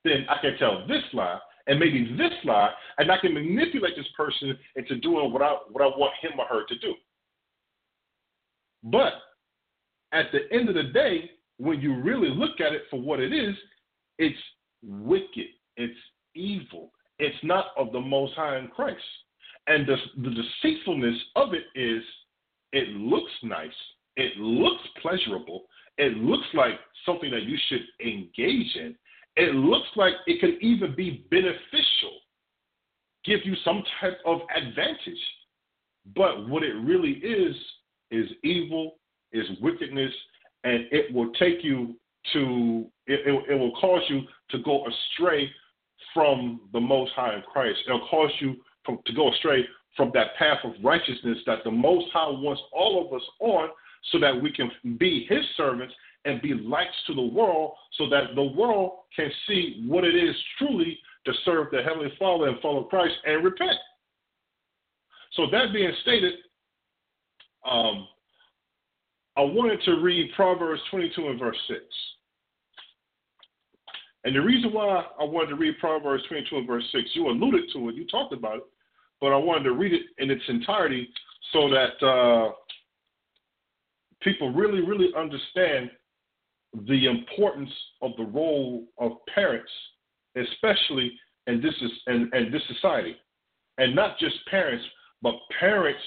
then 0.03 0.25
I 0.29 0.41
can 0.41 0.57
tell 0.57 0.85
this 0.87 1.03
lie 1.13 1.39
and 1.67 1.79
maybe 1.79 2.15
this 2.17 2.33
lie, 2.43 2.71
and 2.97 3.11
I 3.11 3.17
can 3.17 3.33
manipulate 3.33 3.95
this 3.95 4.07
person 4.15 4.57
into 4.75 4.97
doing 4.97 5.31
what 5.31 5.41
I 5.41 5.55
what 5.71 5.83
I 5.83 5.87
want 5.97 6.13
him 6.21 6.39
or 6.39 6.45
her 6.45 6.65
to 6.65 6.77
do. 6.79 6.93
But 8.83 9.13
at 10.11 10.27
the 10.31 10.53
end 10.55 10.69
of 10.69 10.75
the 10.75 10.91
day, 10.91 11.31
when 11.57 11.79
you 11.81 12.01
really 12.01 12.29
look 12.29 12.59
at 12.59 12.73
it 12.73 12.83
for 12.89 12.99
what 12.99 13.19
it 13.19 13.33
is, 13.33 13.55
it's 14.17 14.37
wicked, 14.83 15.47
it's 15.77 15.97
evil, 16.35 16.91
it's 17.19 17.37
not 17.43 17.67
of 17.77 17.91
the 17.91 17.99
Most 17.99 18.33
High 18.35 18.57
in 18.57 18.67
Christ. 18.67 19.01
And 19.67 19.87
the, 19.87 19.95
the 20.21 20.29
deceitfulness 20.29 21.17
of 21.35 21.49
it 21.53 21.63
is 21.79 22.03
it 22.71 22.89
looks 22.89 23.31
nice, 23.43 23.69
it 24.15 24.37
looks 24.37 24.83
pleasurable, 25.01 25.63
it 25.97 26.17
looks 26.17 26.47
like 26.53 26.75
something 27.05 27.31
that 27.31 27.43
you 27.43 27.57
should 27.69 27.85
engage 28.05 28.75
in. 28.75 28.95
It 29.37 29.55
looks 29.55 29.87
like 29.95 30.13
it 30.27 30.39
could 30.39 30.61
even 30.61 30.95
be 30.95 31.25
beneficial 31.29 32.19
give 33.25 33.39
you 33.43 33.55
some 33.65 33.83
type 33.99 34.19
of 34.25 34.41
advantage. 34.55 35.19
But 36.15 36.47
what 36.47 36.63
it 36.63 36.73
really 36.73 37.13
is, 37.13 37.55
is 38.11 38.27
evil, 38.43 38.95
is 39.33 39.45
wickedness, 39.61 40.11
and 40.65 40.87
it 40.91 41.13
will 41.13 41.31
take 41.33 41.63
you 41.63 41.95
to, 42.33 42.87
it, 43.07 43.21
it, 43.25 43.51
it 43.51 43.55
will 43.55 43.75
cause 43.79 44.01
you 44.09 44.21
to 44.49 44.57
go 44.63 44.83
astray 44.85 45.49
from 46.13 46.59
the 46.73 46.79
Most 46.79 47.11
High 47.15 47.35
in 47.35 47.43
Christ. 47.43 47.77
It'll 47.87 48.07
cause 48.09 48.31
you 48.39 48.55
from, 48.83 48.99
to 49.05 49.13
go 49.13 49.31
astray 49.31 49.63
from 49.95 50.11
that 50.15 50.35
path 50.37 50.57
of 50.63 50.71
righteousness 50.83 51.37
that 51.45 51.59
the 51.63 51.71
Most 51.71 52.07
High 52.11 52.29
wants 52.29 52.61
all 52.73 53.05
of 53.05 53.13
us 53.13 53.25
on 53.39 53.69
so 54.11 54.19
that 54.19 54.41
we 54.41 54.51
can 54.51 54.71
be 54.97 55.25
His 55.29 55.43
servants 55.55 55.93
and 56.25 56.41
be 56.41 56.55
lights 56.55 56.95
to 57.07 57.13
the 57.13 57.21
world 57.21 57.73
so 57.97 58.09
that 58.09 58.33
the 58.33 58.43
world 58.43 58.91
can 59.15 59.29
see 59.47 59.85
what 59.87 60.03
it 60.03 60.15
is 60.15 60.35
truly 60.57 60.97
to 61.25 61.33
serve 61.45 61.67
the 61.71 61.83
Heavenly 61.83 62.11
Father 62.17 62.47
and 62.47 62.59
follow 62.59 62.83
Christ 62.85 63.13
and 63.25 63.43
repent. 63.43 63.77
So, 65.33 65.43
that 65.51 65.73
being 65.73 65.91
stated, 66.01 66.33
um, 67.69 68.07
I 69.37 69.41
wanted 69.41 69.81
to 69.83 69.99
read 70.01 70.31
Proverbs 70.35 70.81
22 70.91 71.27
and 71.27 71.39
verse 71.39 71.57
6. 71.67 71.79
And 74.23 74.35
the 74.35 74.41
reason 74.41 74.73
why 74.73 75.05
I 75.19 75.23
wanted 75.23 75.49
to 75.49 75.55
read 75.55 75.77
Proverbs 75.79 76.23
22 76.27 76.57
and 76.57 76.67
verse 76.67 76.83
6, 76.91 77.09
you 77.13 77.27
alluded 77.27 77.65
to 77.73 77.89
it, 77.89 77.95
you 77.95 78.07
talked 78.07 78.33
about 78.33 78.57
it, 78.57 78.63
but 79.21 79.27
I 79.27 79.37
wanted 79.37 79.65
to 79.65 79.73
read 79.73 79.93
it 79.93 80.03
in 80.17 80.31
its 80.31 80.41
entirety 80.47 81.09
so 81.53 81.69
that 81.69 82.05
uh, 82.05 82.51
people 84.21 84.51
really, 84.51 84.81
really 84.81 85.09
understand 85.15 85.91
the 86.87 87.07
importance 87.07 87.69
of 88.01 88.11
the 88.17 88.25
role 88.25 88.85
of 88.97 89.11
parents, 89.33 89.71
especially 90.35 91.11
in 91.47 91.61
this 91.61 91.73
in, 92.07 92.29
in 92.33 92.51
this 92.51 92.63
society, 92.67 93.15
and 93.77 93.95
not 93.95 94.17
just 94.19 94.35
parents, 94.49 94.83
but 95.21 95.35
parents 95.59 96.01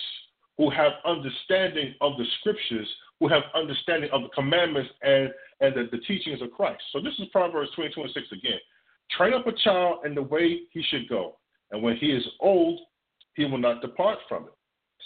who 0.58 0.68
have 0.70 0.92
understanding 1.06 1.94
of 2.00 2.18
the 2.18 2.24
scriptures, 2.40 2.88
who 3.20 3.28
have 3.28 3.42
understanding 3.54 4.10
of 4.12 4.22
the 4.22 4.28
commandments 4.28 4.90
and 5.02 5.30
and 5.60 5.74
the, 5.74 5.88
the 5.90 6.02
teachings 6.04 6.40
of 6.40 6.50
Christ. 6.52 6.82
So 6.92 7.00
this 7.00 7.14
is 7.18 7.26
Proverbs 7.32 7.70
22 7.74 8.00
and 8.00 8.10
6 8.12 8.26
again. 8.32 8.58
Train 9.16 9.34
up 9.34 9.46
a 9.46 9.52
child 9.64 10.04
in 10.04 10.14
the 10.14 10.22
way 10.22 10.60
he 10.70 10.82
should 10.82 11.08
go, 11.08 11.38
and 11.72 11.82
when 11.82 11.96
he 11.96 12.06
is 12.06 12.24
old, 12.40 12.78
he 13.34 13.44
will 13.44 13.58
not 13.58 13.80
depart 13.80 14.18
from 14.28 14.44
it. 14.44 14.52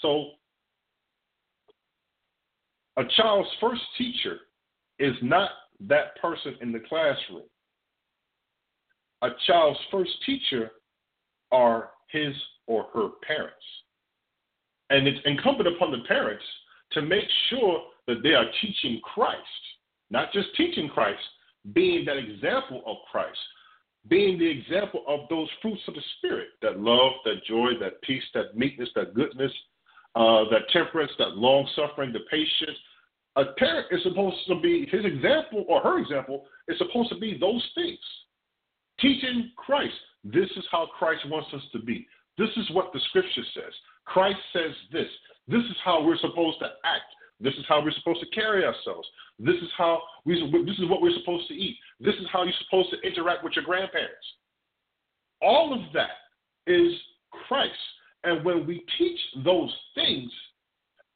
So 0.01 0.33
a 2.97 3.05
child's 3.17 3.49
first 3.61 3.83
teacher 3.97 4.41
is 4.99 5.15
not 5.23 5.51
that 5.89 6.17
person 6.21 6.57
in 6.61 6.73
the 6.73 6.81
classroom. 6.81 7.43
A 9.23 9.29
child's 9.47 9.79
first 9.91 10.11
teacher 10.27 10.73
are 11.51 11.91
his 12.11 12.35
or 12.67 12.87
her 12.93 13.09
parents. 13.27 13.55
And 14.91 15.07
it's 15.07 15.21
incumbent 15.25 15.75
upon 15.75 15.93
the 15.93 16.05
parents 16.07 16.45
to 16.93 17.03
make 17.03 17.25
sure 17.49 17.83
that 18.07 18.23
they 18.23 18.35
are 18.35 18.47
teaching 18.61 19.01
Christ, 19.03 19.41
not 20.11 20.33
just 20.33 20.49
teaching 20.57 20.89
Christ, 20.89 21.21
being 21.73 22.05
that 22.07 22.17
example 22.17 22.83
of 22.87 22.97
Christ, 23.11 23.39
being 24.09 24.39
the 24.39 24.49
example 24.49 25.05
of 25.07 25.21
those 25.31 25.49
fruits 25.61 25.83
of 25.87 25.95
the 25.95 26.03
Spirit 26.19 26.49
that 26.61 26.81
love, 26.81 27.13
that 27.25 27.45
joy, 27.47 27.71
that 27.81 28.03
peace, 28.03 28.25
that 28.35 28.57
meekness, 28.57 28.89
that 28.97 29.15
goodness, 29.15 29.53
uh, 30.17 30.45
that 30.51 30.69
temperance, 30.73 31.13
that 31.19 31.37
long 31.37 31.69
suffering, 31.77 32.13
the 32.13 32.21
patience, 32.31 32.77
a 33.37 33.45
parent 33.57 33.87
is 33.91 34.03
supposed 34.03 34.37
to 34.49 34.61
be 34.61 34.87
his 34.91 35.05
example 35.05 35.65
or 35.69 35.81
her 35.81 35.99
example 35.99 36.45
is 36.69 36.77
supposed 36.79 37.09
to 37.11 37.19
be 37.19 37.39
those 37.39 37.67
things. 37.75 37.99
Teaching 39.01 39.51
Christ. 39.57 39.95
This 40.25 40.51
is 40.57 40.65
how 40.71 40.89
Christ 40.99 41.23
wants 41.29 41.49
us 41.55 41.63
to 41.73 41.79
be. 41.81 42.07
This 42.39 42.51
is 42.57 42.71
what 42.73 42.93
the 42.93 43.01
scripture 43.09 43.43
says. 43.55 43.73
Christ 44.05 44.39
says 44.53 44.73
this. 44.93 45.09
This 45.49 45.63
is 45.63 45.77
how 45.85 46.05
we're 46.05 46.19
supposed 46.19 46.59
to 46.61 46.67
act. 46.85 47.11
This 47.43 47.55
is 47.55 47.65
how 47.69 47.83
we're 47.83 47.93
supposed 47.93 48.21
to 48.21 48.27
carry 48.31 48.65
ourselves. 48.65 49.07
This 49.39 49.57
is 49.57 49.69
how 49.77 50.01
we 50.25 50.35
this 50.65 50.79
is 50.79 50.89
what 50.89 51.03
we're 51.03 51.19
supposed 51.19 51.49
to 51.49 51.55
eat. 51.55 51.77
This 52.01 52.15
is 52.15 52.27
how 52.33 52.45
you're 52.45 52.53
supposed 52.65 52.91
to 52.91 53.01
interact 53.07 53.43
with 53.43 53.55
your 53.57 53.65
grandparents. 53.65 54.27
All 55.43 55.75
of 55.75 55.93
that 55.93 56.11
is 56.67 56.93
Christ. 57.49 57.73
And 58.25 58.45
when 58.45 58.67
we 58.67 58.85
teach 58.97 59.19
those 59.45 59.75
things, 59.97 60.31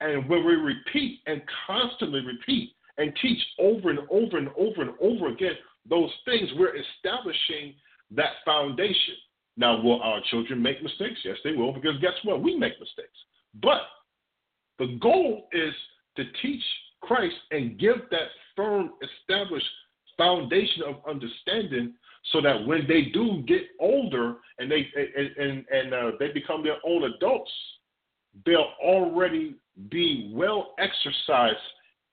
and 0.01 0.29
when 0.29 0.45
we 0.45 0.55
repeat 0.55 1.21
and 1.27 1.41
constantly 1.67 2.21
repeat 2.21 2.73
and 2.99 3.13
teach 3.23 3.39
over 3.61 3.91
and 3.91 4.01
over 4.11 4.37
and 4.37 4.49
over 4.59 4.83
and 4.83 4.91
over 5.01 5.29
again 5.29 5.55
those 5.89 6.11
things, 6.25 6.51
we're 6.57 6.75
establishing 6.77 7.75
that 8.11 8.33
foundation. 8.45 9.15
Now, 9.57 9.81
will 9.81 10.03
our 10.03 10.21
children 10.31 10.61
make 10.61 10.83
mistakes? 10.83 11.21
Yes, 11.25 11.37
they 11.45 11.53
will, 11.53 11.73
because 11.73 11.99
guess 12.01 12.13
what? 12.25 12.43
We 12.43 12.59
make 12.59 12.79
mistakes. 12.79 13.17
But 13.63 13.83
the 14.79 14.99
goal 15.01 15.49
is 15.53 15.73
to 16.17 16.25
teach 16.43 16.63
Christ 17.03 17.35
and 17.51 17.79
give 17.79 17.97
that 18.11 18.29
firm, 18.55 18.91
established 19.03 19.67
foundation 20.17 20.83
of 20.87 20.97
understanding 21.09 21.95
so 22.33 22.41
that 22.41 22.67
when 22.67 22.87
they 22.89 23.03
do 23.13 23.43
get 23.47 23.63
older 23.79 24.37
and 24.59 24.71
they 24.71 24.87
and 24.97 25.37
and, 25.37 25.65
and 25.71 25.95
uh, 25.95 26.11
they 26.19 26.29
become 26.33 26.63
their 26.63 26.79
own 26.85 27.05
adults, 27.05 27.51
they'll 28.45 28.73
already 28.83 29.55
be 29.91 30.33
well 30.35 30.75
exercised 30.79 31.57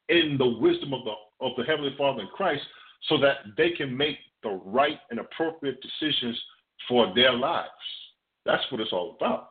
in 0.09 0.35
the 0.37 0.45
wisdom 0.59 0.93
of 0.93 1.03
the 1.05 1.13
of 1.45 1.51
the 1.57 1.63
Heavenly 1.63 1.95
Father 1.97 2.21
in 2.21 2.27
Christ 2.27 2.63
so 3.09 3.17
that 3.19 3.37
they 3.57 3.71
can 3.71 3.95
make 3.95 4.17
the 4.43 4.61
right 4.65 4.99
and 5.09 5.19
appropriate 5.19 5.79
decisions 5.81 6.39
for 6.87 7.13
their 7.15 7.33
lives. 7.33 7.69
That's 8.45 8.63
what 8.71 8.81
it's 8.81 8.93
all 8.93 9.15
about. 9.19 9.49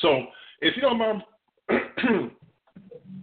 So 0.00 0.26
if 0.60 0.74
you 0.76 0.82
don't 0.82 0.98
mind 0.98 1.22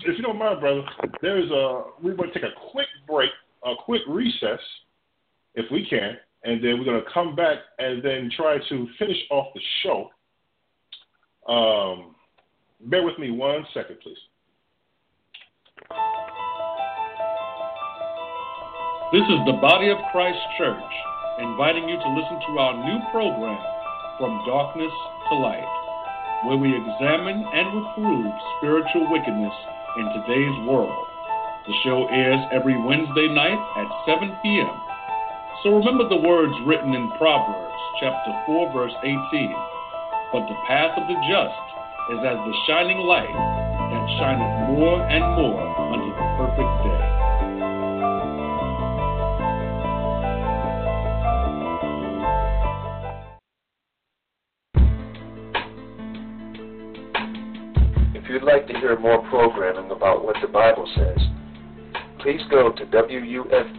if 0.05 0.17
you 0.17 0.23
don't 0.23 0.37
mind, 0.37 0.59
brother, 0.59 0.83
there's 1.21 1.49
a 1.51 1.83
we're 2.01 2.15
going 2.15 2.31
to 2.31 2.39
take 2.39 2.43
a 2.43 2.71
quick 2.71 2.87
break, 3.07 3.31
a 3.63 3.73
quick 3.83 4.01
recess, 4.07 4.59
if 5.55 5.65
we 5.71 5.85
can, 5.89 6.17
and 6.43 6.63
then 6.63 6.77
we're 6.77 6.85
going 6.85 7.01
to 7.01 7.11
come 7.13 7.35
back 7.35 7.57
and 7.79 8.03
then 8.03 8.29
try 8.35 8.57
to 8.69 8.87
finish 8.99 9.17
off 9.31 9.47
the 9.53 9.61
show. 9.83 10.09
Um, 11.51 12.15
Bear 12.81 13.03
with 13.03 13.17
me 13.17 13.31
one 13.31 13.65
second, 13.73 13.97
please. 14.03 14.17
This 19.11 19.23
is 19.23 19.39
the 19.47 19.57
Body 19.61 19.89
of 19.89 19.97
Christ 20.11 20.37
Church 20.57 20.93
inviting 21.39 21.89
you 21.89 21.95
to 21.95 22.09
listen 22.09 22.39
to 22.47 22.59
our 22.59 22.85
new 22.85 22.99
program, 23.11 23.57
From 24.19 24.43
Darkness 24.45 24.91
to 25.29 25.35
Light, 25.35 26.43
where 26.45 26.57
we 26.57 26.69
examine 26.75 27.43
and 27.53 27.67
reprove 27.79 28.31
spiritual 28.57 29.09
wickedness 29.09 29.53
in 29.97 30.05
today's 30.11 30.57
world. 30.67 31.07
The 31.67 31.73
show 31.83 32.07
airs 32.11 32.39
every 32.51 32.75
Wednesday 32.77 33.27
night 33.31 33.57
at 33.79 33.87
7 34.05 34.29
p.m. 34.43 34.75
So 35.63 35.75
remember 35.75 36.07
the 36.07 36.19
words 36.21 36.53
written 36.65 36.93
in 36.93 37.09
Proverbs 37.17 37.81
chapter 37.99 38.31
4 38.45 38.73
verse 38.73 38.93
18. 39.01 39.17
But 40.31 40.45
the 40.47 40.57
path 40.67 40.97
of 40.99 41.07
the 41.07 41.17
just 41.25 41.65
is 42.11 42.19
as 42.21 42.37
the 42.37 42.55
shining 42.67 42.99
light 42.99 43.33
that 43.33 44.03
shineth 44.19 44.77
more 44.77 45.01
and 45.07 45.25
more 45.39 45.63
unto 45.63 46.11
the 46.11 46.27
perfect 46.37 46.73
day. 46.83 47.24
Hear 58.85 58.99
more 58.99 59.27
programming 59.29 59.89
about 59.89 60.23
what 60.23 60.35
the 60.43 60.47
Bible 60.47 60.87
says, 60.95 61.17
please 62.19 62.41
go 62.51 62.71
to 62.71 62.85
WUFOAM.com 62.85 63.73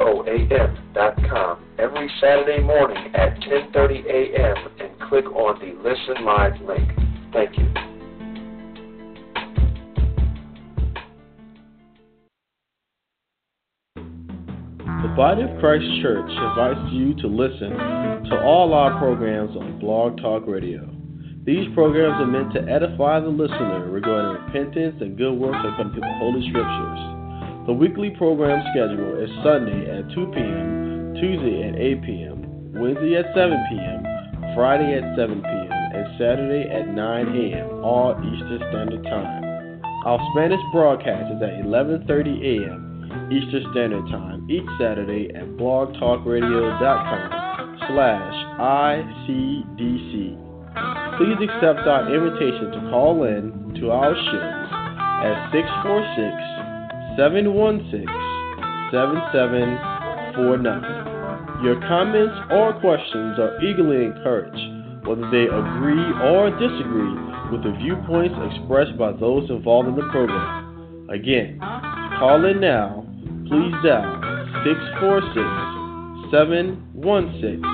every 1.79 2.11
Saturday 2.21 2.61
morning 2.61 3.15
at 3.15 3.39
10:30 3.41 4.05
a.m. 4.05 4.57
and 4.81 4.91
click 5.09 5.27
on 5.27 5.61
the 5.61 5.75
Listen 5.89 6.25
Live 6.25 6.61
link. 6.63 6.91
Thank 7.33 7.57
you. 7.57 7.73
The 15.03 15.13
Body 15.17 15.43
of 15.43 15.61
Christ 15.61 15.85
Church 16.03 16.29
invites 16.29 16.93
you 16.93 17.15
to 17.23 17.29
listen 17.29 17.71
to 17.71 18.43
all 18.43 18.75
our 18.75 18.99
programs 18.99 19.57
on 19.57 19.79
Blog 19.79 20.17
Talk 20.19 20.49
Radio. 20.49 20.96
These 21.47 21.71
programs 21.75 22.19
are 22.19 22.27
meant 22.27 22.53
to 22.55 22.63
edify 22.67 23.21
the 23.21 23.29
listener 23.31 23.87
regarding 23.87 24.43
repentance 24.43 24.97
and 24.99 25.17
good 25.17 25.39
works 25.39 25.63
according 25.63 25.95
to 25.95 26.01
the 26.03 26.15
Holy 26.19 26.43
Scriptures. 26.51 26.99
The 27.71 27.73
weekly 27.73 28.11
program 28.19 28.67
schedule 28.75 29.15
is 29.23 29.31
Sunday 29.47 29.87
at 29.87 30.11
2 30.11 30.27
p.m., 30.35 31.15
Tuesday 31.23 31.71
at 31.71 31.79
8 31.79 32.03
p.m., 32.03 32.43
Wednesday 32.75 33.15
at 33.15 33.31
7 33.31 33.55
p.m., 33.71 34.03
Friday 34.59 34.99
at 34.99 35.07
7 35.15 35.39
p.m., 35.39 35.71
and 35.71 36.19
Saturday 36.19 36.67
at 36.67 36.91
9 36.91 36.99
a.m., 36.99 37.79
all 37.79 38.19
Eastern 38.27 38.59
Standard 38.67 39.07
Time. 39.07 39.79
Our 40.03 40.19
Spanish 40.35 40.59
broadcast 40.75 41.31
is 41.31 41.39
at 41.47 41.63
11:30 41.63 42.11
a.m. 42.43 43.31
Eastern 43.31 43.71
Standard 43.71 44.03
Time 44.11 44.51
each 44.51 44.67
Saturday 44.83 45.31
at 45.31 45.47
blogtalkradio.com 45.55 47.23
slash 47.87 48.35
ICDC. 48.59 50.46
Please 51.17 51.41
accept 51.41 51.89
our 51.89 52.05
invitation 52.13 52.69
to 52.77 52.81
call 52.93 53.25
in 53.25 53.73
to 53.81 53.89
our 53.91 54.13
show 54.13 54.47
at 55.25 55.49
646 55.49 57.17
716 57.17 58.05
7749. 58.93 61.65
Your 61.65 61.81
comments 61.89 62.37
or 62.53 62.77
questions 62.85 63.41
are 63.41 63.57
eagerly 63.65 64.05
encouraged, 64.05 64.61
whether 65.09 65.25
they 65.33 65.49
agree 65.49 66.05
or 66.21 66.53
disagree 66.61 67.17
with 67.49 67.65
the 67.65 67.73
viewpoints 67.81 68.37
expressed 68.53 69.01
by 69.01 69.17
those 69.17 69.49
involved 69.49 69.89
in 69.89 69.97
the 69.97 70.05
program. 70.13 71.09
Again, 71.09 71.57
call 72.21 72.45
in 72.45 72.61
now, 72.61 73.09
please 73.49 73.73
dial 73.81 74.21
646 74.69 75.41
716 76.29 77.65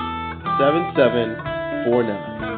7749. 0.55 2.52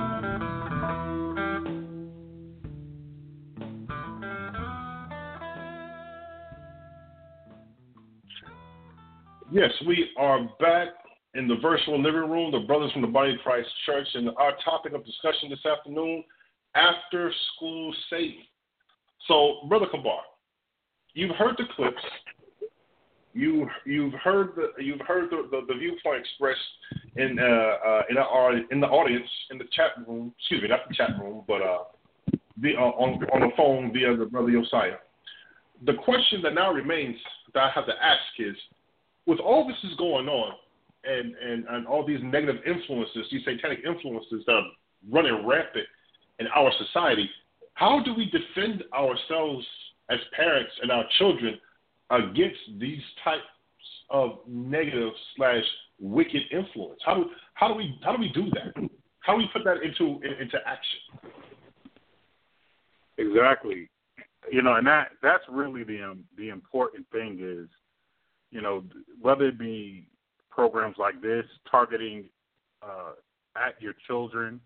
Yes, 9.56 9.72
we 9.88 10.10
are 10.18 10.49
back 10.60 10.90
in 11.34 11.48
the 11.48 11.56
virtual 11.61 11.98
living 11.98 12.30
room, 12.30 12.52
the 12.52 12.68
brothers 12.68 12.91
from 12.91 13.02
the 13.03 13.07
Body 13.07 13.36
of 13.36 13.40
Christ 13.40 13.69
Church, 13.86 14.06
and 14.14 14.30
our 14.36 14.52
topic 14.65 14.91
of 14.91 15.06
discussion 15.06 15.49
this 15.49 15.65
afternoon: 15.65 16.26
after 16.76 17.32
school 17.56 17.95
Satan. 18.10 18.44
So, 19.30 19.60
brother 19.69 19.86
Kabar, 19.90 20.19
you've 21.14 21.38
heard 21.38 21.56
the 21.57 21.64
clips. 21.73 22.02
You 23.34 23.69
you've 23.86 24.11
heard 24.15 24.57
the 24.57 24.84
you've 24.84 24.99
heard 25.07 25.30
the, 25.30 25.48
the, 25.49 25.61
the 25.69 25.80
viewpoint 25.80 26.19
expressed 26.19 26.60
in 27.15 27.40
uh, 27.40 27.44
uh, 27.44 28.02
in 28.10 28.18
our 28.18 28.57
in 28.57 28.82
the 28.82 28.88
audience 28.88 29.30
in 29.52 29.57
the 29.57 29.69
chat 29.72 29.91
room. 30.06 30.34
Excuse 30.38 30.64
me, 30.64 30.68
not 30.68 30.82
the 30.90 30.95
chat 30.95 31.11
room, 31.18 31.45
but 31.48 31.61
uh, 31.61 31.84
the, 32.61 32.76
uh 32.76 32.82
on 32.82 33.23
on 33.34 33.40
the 33.40 33.56
phone 33.56 33.94
via 33.94 34.18
the 34.18 34.26
brother 34.26 34.52
Josiah. 34.52 34.98
The 35.86 35.94
question 35.94 36.41
that 36.41 36.56
now 36.56 36.73
remains 36.73 37.15
that 37.53 37.64
I 37.64 37.69
have 37.73 37.86
to 37.86 37.94
ask 38.03 38.19
is 38.38 38.57
with 39.26 39.39
all 39.39 39.68
this 39.68 39.77
is 39.84 39.97
going 39.97 40.27
on 40.27 40.53
and, 41.03 41.35
and, 41.35 41.65
and 41.68 41.88
all 41.88 42.06
these 42.06 42.19
negative 42.23 42.57
influences, 42.65 43.26
these 43.31 43.43
satanic 43.45 43.80
influences 43.85 44.43
that 44.45 44.53
are 44.53 44.65
running 45.10 45.45
rampant 45.45 45.85
in 46.39 46.47
our 46.56 46.72
society, 46.77 47.30
how 47.73 48.02
do 48.03 48.14
we 48.14 48.26
defend 48.26 48.84
ourselves 48.93 49.65
as 50.10 50.19
parents 50.35 50.72
and 50.81 50.91
our 50.91 51.03
children 51.18 51.57
against 52.10 52.60
these 52.80 53.02
types 53.23 53.41
of 54.10 54.39
negative 54.47 55.11
slash 55.35 55.64
wicked 55.99 56.43
influence? 56.52 56.99
How 57.06 57.15
do 57.15 57.26
how 57.53 57.68
do 57.69 57.76
we 57.76 57.97
how 58.03 58.15
do 58.15 58.19
we 58.19 58.30
do 58.30 58.49
that? 58.52 58.89
How 59.19 59.34
do 59.34 59.39
we 59.39 59.49
put 59.52 59.64
that 59.64 59.81
into 59.84 60.19
into 60.23 60.57
action? 60.65 61.31
Exactly. 63.18 63.89
You 64.52 64.61
know, 64.61 64.76
and 64.76 64.85
that 64.88 65.10
that's 65.22 65.43
really 65.49 65.84
the 65.84 66.03
um, 66.03 66.23
the 66.38 66.49
important 66.49 67.06
thing 67.11 67.39
is 67.41 67.68
you 68.56 68.61
know, 68.61 68.86
whether 69.22 69.48
it 69.49 69.60
be 69.60 70.07
programs 70.49 70.95
like 70.98 71.22
this 71.22 71.44
targeting 71.69 72.23
uh, 72.82 73.11
at 73.57 73.80
your 73.82 73.94
children 74.07 74.61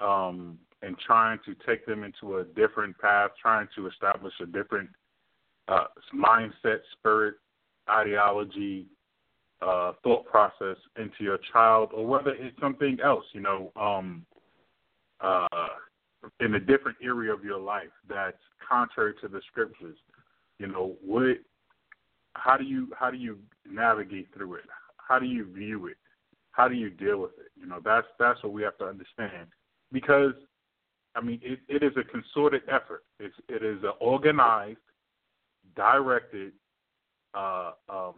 um, 0.00 0.58
and 0.82 0.96
trying 0.98 1.38
to 1.46 1.54
take 1.64 1.86
them 1.86 2.02
into 2.02 2.38
a 2.38 2.44
different 2.44 2.98
path, 2.98 3.30
trying 3.40 3.68
to 3.76 3.86
establish 3.86 4.32
a 4.42 4.46
different 4.46 4.90
uh, 5.68 5.84
mindset, 6.12 6.80
spirit, 6.98 7.36
ideology, 7.88 8.86
uh, 9.62 9.92
thought 10.02 10.26
process 10.26 10.76
into 10.96 11.22
your 11.22 11.38
child, 11.52 11.90
or 11.94 12.04
whether 12.04 12.30
it's 12.30 12.58
something 12.60 12.98
else, 13.04 13.24
you 13.32 13.42
know, 13.42 13.70
um, 13.76 14.26
uh, 15.20 15.46
in 16.40 16.56
a 16.56 16.60
different 16.60 16.98
area 17.00 17.32
of 17.32 17.44
your 17.44 17.60
life 17.60 17.92
that's 18.08 18.36
contrary 18.68 19.14
to 19.20 19.28
the 19.28 19.40
scriptures. 19.52 19.98
You 20.58 20.66
know, 20.66 20.96
what 21.00 21.38
how 22.40 22.56
do 22.56 22.64
you 22.64 22.88
how 22.98 23.10
do 23.10 23.16
you 23.16 23.38
navigate 23.70 24.28
through 24.34 24.54
it? 24.54 24.64
How 24.96 25.18
do 25.18 25.26
you 25.26 25.44
view 25.52 25.86
it? 25.86 25.96
How 26.52 26.68
do 26.68 26.74
you 26.74 26.90
deal 26.90 27.20
with 27.20 27.32
it? 27.38 27.52
You 27.56 27.66
know, 27.66 27.80
that's 27.84 28.06
that's 28.18 28.42
what 28.42 28.52
we 28.52 28.62
have 28.62 28.78
to 28.78 28.86
understand. 28.86 29.48
Because 29.92 30.32
I 31.14 31.20
mean, 31.20 31.40
it, 31.42 31.60
it 31.68 31.82
is 31.82 31.92
a 31.96 32.04
concerted 32.04 32.62
effort. 32.68 33.04
It's 33.18 33.34
it 33.48 33.62
is 33.62 33.82
an 33.82 33.92
organized, 34.00 34.78
directed 35.76 36.52
uh, 37.34 37.72
um, 37.88 38.14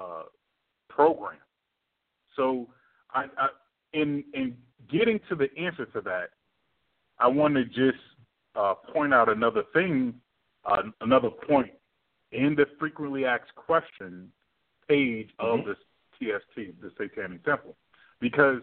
uh, 0.00 0.22
program. 0.88 1.38
So, 2.34 2.68
I, 3.12 3.24
I, 3.38 3.48
in 3.92 4.24
in 4.34 4.56
getting 4.90 5.20
to 5.28 5.36
the 5.36 5.48
answer 5.58 5.86
to 5.86 6.00
that, 6.02 6.30
I 7.18 7.28
want 7.28 7.54
to 7.54 7.64
just 7.64 8.02
uh, 8.54 8.74
point 8.92 9.14
out 9.14 9.28
another 9.28 9.62
thing, 9.72 10.14
uh, 10.64 10.82
another 11.02 11.30
point 11.30 11.70
in 12.32 12.54
the 12.54 12.66
frequently 12.78 13.24
asked 13.24 13.54
questions 13.54 14.30
page 14.88 15.30
of 15.38 15.60
mm-hmm. 15.60 15.70
the 15.70 15.74
TST, 16.18 16.80
the 16.80 16.90
Satanic 16.96 17.44
Temple, 17.44 17.76
because 18.20 18.60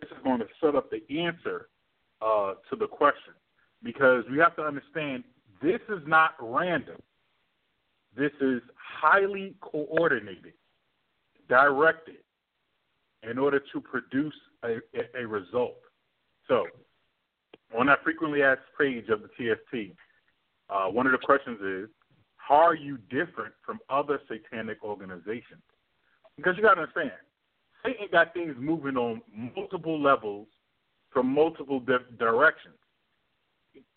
this 0.00 0.10
is 0.10 0.16
going 0.24 0.40
to 0.40 0.46
set 0.60 0.74
up 0.74 0.90
the 0.90 1.02
answer 1.18 1.68
uh, 2.22 2.54
to 2.70 2.76
the 2.76 2.86
question. 2.86 3.34
Because 3.82 4.24
we 4.30 4.38
have 4.38 4.56
to 4.56 4.62
understand 4.62 5.22
this 5.62 5.80
is 5.88 6.00
not 6.06 6.34
random. 6.40 6.96
This 8.16 8.32
is 8.40 8.62
highly 8.76 9.54
coordinated, 9.60 10.54
directed, 11.48 12.16
in 13.22 13.38
order 13.38 13.60
to 13.72 13.80
produce 13.80 14.34
a, 14.62 14.76
a, 14.94 15.22
a 15.22 15.26
result. 15.26 15.76
So, 16.48 16.64
on 17.76 17.86
that 17.86 18.02
frequently 18.02 18.42
asked 18.42 18.62
page 18.78 19.08
of 19.08 19.20
the 19.22 19.28
TST, 19.28 19.92
uh, 20.70 20.86
one 20.86 21.06
of 21.06 21.12
the 21.12 21.18
questions 21.18 21.60
is 21.60 21.88
how 22.46 22.54
are 22.54 22.76
you 22.76 22.96
different 23.10 23.52
from 23.64 23.80
other 23.90 24.20
satanic 24.28 24.84
organizations? 24.84 25.62
Because 26.36 26.54
you 26.56 26.62
got 26.62 26.74
to 26.74 26.82
understand, 26.82 27.10
Satan 27.84 28.06
got 28.12 28.34
things 28.34 28.54
moving 28.56 28.96
on 28.96 29.20
multiple 29.56 30.00
levels 30.00 30.46
from 31.10 31.26
multiple 31.26 31.80
di- 31.80 31.96
directions. 32.18 32.76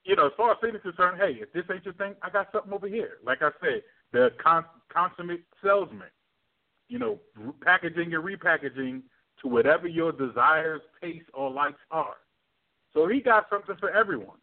You 0.04 0.16
know, 0.16 0.28
as 0.28 0.32
far 0.36 0.52
as 0.52 0.58
Satan 0.62 0.78
is 0.78 0.82
concerned, 0.82 1.20
hey, 1.22 1.38
if 1.40 1.54
this 1.54 1.64
ain't 1.72 1.86
your 1.86 1.94
thing, 1.94 2.16
I 2.24 2.32
got 2.32 2.48
something 2.52 2.74
over 2.74 2.88
here. 2.88 3.18
Like 3.24 3.44
I 3.44 3.52
said, 3.62 3.84
the 4.14 4.30
con- 4.42 4.66
consummate 4.92 5.44
salesman, 5.64 6.10
you 6.88 6.98
know, 6.98 7.20
packaging 7.62 8.16
and 8.16 8.24
repackaging 8.24 9.04
to 9.44 9.48
whatever 9.48 9.88
your 9.88 10.12
desires, 10.12 10.82
tastes, 11.00 11.30
or 11.36 11.52
likes 11.52 11.80
are. 11.92 12.18
So 12.96 13.08
he 13.08 13.20
got 13.20 13.46
something 13.52 13.76
for 13.80 13.92
everyone. 13.92 14.40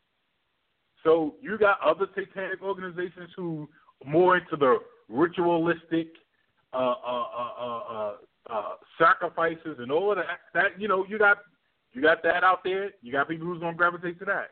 So 1.03 1.35
you 1.41 1.59
got 1.59 1.81
other 1.81 2.07
satanic 2.15 2.62
organizations 2.62 3.31
who 3.37 3.69
more 4.05 4.36
into 4.36 4.56
the 4.56 4.78
ritualistic 5.09 6.09
uh, 6.73 6.77
uh, 6.77 7.24
uh, 7.39 7.81
uh, 7.90 8.12
uh, 8.51 8.73
sacrifices 8.98 9.78
and 9.78 9.90
all 9.90 10.10
of 10.12 10.18
that. 10.18 10.40
That 10.55 10.81
you 10.81 10.89
know, 10.89 11.05
you 11.09 11.18
got 11.18 11.39
you 11.93 12.02
got 12.02 12.23
that 12.23 12.44
out 12.44 12.62
there. 12.64 12.90
You 13.02 13.12
got 13.12 13.28
people 13.28 13.47
who's 13.47 13.60
gonna 13.60 13.77
gravitate 13.77 14.18
to 14.20 14.24
that. 14.27 14.51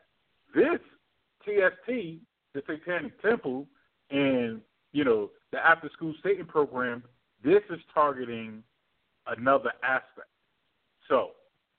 This 0.53 0.79
TST, 1.43 2.21
the 2.53 2.63
Satanic 2.67 3.21
Temple, 3.21 3.67
and 4.09 4.61
you 4.91 5.03
know 5.03 5.31
the 5.51 5.59
After 5.65 5.89
School 5.93 6.13
Satan 6.23 6.45
program. 6.45 7.03
This 7.43 7.61
is 7.69 7.79
targeting 7.93 8.63
another 9.27 9.71
aspect. 9.83 10.29
So 11.07 11.31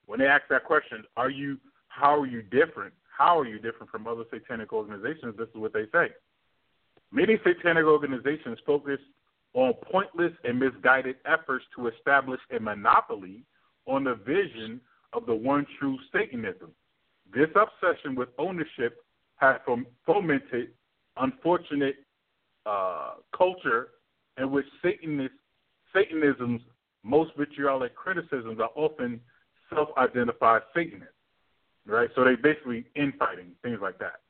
when 0.07 0.21
they 0.21 0.27
ask 0.27 0.45
that 0.51 0.65
question, 0.65 1.05
are 1.17 1.31
you 1.31 1.59
how 1.89 2.21
are 2.21 2.27
you 2.27 2.43
different? 2.43 2.93
How 3.17 3.39
are 3.39 3.47
you 3.47 3.59
different 3.59 3.91
from 3.91 4.07
other 4.07 4.25
satanic 4.31 4.73
organizations? 4.73 5.35
This 5.37 5.49
is 5.49 5.57
what 5.57 5.73
they 5.73 5.85
say. 5.93 6.09
Many 7.13 7.39
satanic 7.45 7.85
organizations 7.85 8.59
focus 8.67 8.99
on 9.55 9.73
pointless 9.91 10.33
and 10.45 10.59
misguided 10.59 11.17
efforts 11.25 11.65
to 11.77 11.89
establish 11.89 12.41
a 12.55 12.61
monopoly 12.61 13.45
on 13.87 14.05
the 14.05 14.15
vision 14.15 14.81
of 15.13 15.25
the 15.27 15.35
one 15.35 15.67
true 15.79 15.97
Satanism. 16.13 16.71
This 17.33 17.49
obsession 17.55 18.15
with 18.15 18.29
ownership 18.39 19.05
has 19.37 19.57
fomented 20.05 20.71
unfortunate 21.17 21.97
uh, 22.67 23.15
culture 23.37 23.89
in 24.39 24.51
which 24.51 24.67
Satanist, 24.83 25.35
Satanism's 25.95 26.61
most 27.03 27.31
vitriolic 27.39 27.95
criticisms 27.95 28.59
are 28.61 28.71
often 28.75 29.21
self-identified 29.73 30.63
Satanists, 30.75 31.15
right? 31.87 32.11
So 32.15 32.25
they 32.25 32.35
basically 32.35 32.85
infighting, 32.95 33.53
things 33.63 33.79
like 33.81 33.99
that. 34.01 34.21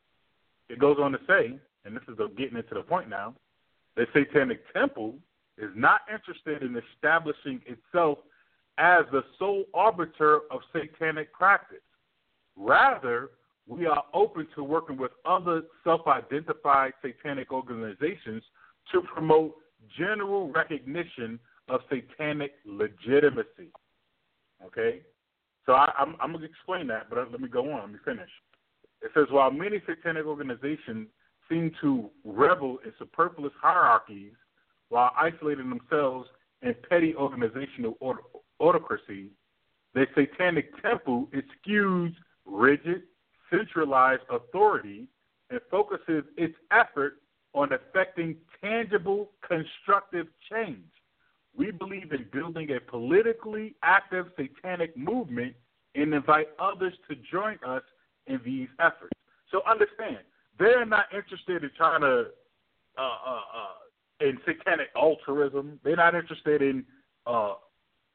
It 0.69 0.79
goes 0.79 0.99
on 1.01 1.13
to 1.13 1.19
say, 1.27 1.59
and 1.87 1.97
this 1.97 2.03
is 2.09 2.19
getting 2.37 2.57
into 2.57 2.75
the 2.75 2.83
point 2.83 3.09
now, 3.09 3.35
the 3.97 4.07
Satanic 4.13 4.61
Temple 4.75 5.15
is 5.57 5.71
not 5.75 6.01
interested 6.13 6.63
in 6.63 6.81
establishing 6.95 7.61
itself 7.67 8.19
as 8.79 9.05
the 9.13 9.23
sole 9.39 9.65
arbiter 9.73 10.41
of 10.51 10.61
satanic 10.73 11.33
practice. 11.33 11.79
Rather, 12.57 13.31
we 13.67 13.87
are 13.87 14.05
open 14.13 14.47
to 14.55 14.63
working 14.63 14.97
with 14.97 15.13
other 15.25 15.63
self 15.83 16.07
identified 16.07 16.93
satanic 17.03 17.53
organizations 17.53 18.43
to 18.93 19.01
promote 19.01 19.55
general 19.97 20.53
recognition 20.53 21.39
of 21.69 21.81
satanic 21.89 22.53
legitimacy. 22.65 23.71
Okay? 24.65 25.01
So 25.65 25.73
I, 25.73 25.91
I'm, 25.99 26.17
I'm 26.21 26.33
going 26.33 26.43
to 26.43 26.49
explain 26.49 26.87
that, 26.89 27.09
but 27.09 27.31
let 27.31 27.41
me 27.41 27.49
go 27.49 27.73
on. 27.73 27.81
Let 27.81 27.91
me 27.93 27.99
finish. 28.05 28.31
It 29.03 29.11
says 29.15 29.27
while 29.31 29.51
many 29.51 29.81
satanic 29.87 30.27
organizations 30.27 31.09
seem 31.49 31.73
to 31.81 32.11
revel 32.25 32.79
in 32.85 32.93
superfluous 32.99 33.53
hierarchies 33.61 34.33
while 34.89 35.13
isolating 35.17 35.69
themselves 35.71 36.29
in 36.63 36.75
petty 36.89 37.15
organizational 37.15 37.97
autocracy, 38.61 39.31
the 39.95 40.07
satanic 40.15 40.81
temple 40.83 41.29
eschews 41.33 42.15
rigid, 42.45 43.03
centralized 43.51 44.23
authority 44.31 45.07
and 45.51 45.61
focuses 45.71 46.25
its 46.37 46.55
effort 46.71 47.19
on 47.55 47.73
effecting 47.73 48.37
tangible, 48.63 49.31
constructive 49.47 50.27
change. 50.51 50.85
We 51.57 51.71
believe 51.71 52.13
in 52.13 52.27
building 52.33 52.71
a 52.73 52.81
politically 52.81 53.75
active 53.83 54.27
satanic 54.37 54.97
movement 54.97 55.55
and 55.95 56.13
invite 56.13 56.49
others 56.59 56.93
to 57.09 57.17
join 57.31 57.59
us 57.67 57.83
in 58.27 58.41
these 58.45 58.69
efforts. 58.79 59.17
So 59.51 59.63
understand, 59.67 60.19
they're 60.59 60.87
not 60.87 61.07
interested 61.15 61.63
in 61.65 61.71
trying 61.77 62.01
to 62.01 62.27
uh, 62.99 63.01
uh, 63.03 63.41
uh, 63.55 64.27
in 64.27 64.39
satanic 64.47 64.89
altruism. 64.97 65.79
They're 65.85 65.97
not 65.97 66.15
interested 66.15 66.63
in 66.63 66.85
uh, 67.27 67.55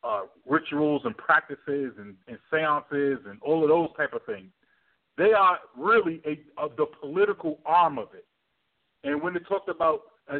uh, 0.03 0.21
rituals 0.45 1.03
and 1.05 1.15
practices 1.15 1.93
and, 1.97 2.15
and 2.27 2.37
seances 2.49 3.19
and 3.27 3.39
all 3.41 3.63
of 3.63 3.69
those 3.69 3.89
type 3.95 4.13
of 4.13 4.25
things. 4.25 4.49
They 5.17 5.33
are 5.33 5.59
really 5.77 6.21
a, 6.25 6.39
of 6.61 6.75
the 6.77 6.87
political 6.99 7.59
arm 7.65 7.99
of 7.99 8.07
it. 8.13 8.25
And 9.03 9.21
when 9.21 9.33
they 9.33 9.39
talked 9.41 9.69
about 9.69 10.01
uh, 10.31 10.39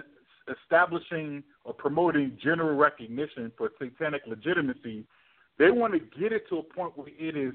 establishing 0.64 1.44
or 1.64 1.74
promoting 1.74 2.38
general 2.42 2.76
recognition 2.76 3.52
for 3.58 3.70
satanic 3.80 4.24
legitimacy, 4.26 5.06
they 5.60 5.70
want 5.70 5.94
to 5.94 6.00
get 6.20 6.32
it 6.32 6.50
to 6.50 6.58
a 6.58 6.64
point 6.64 6.98
where 6.98 7.10
it 7.10 7.38
is 7.38 7.54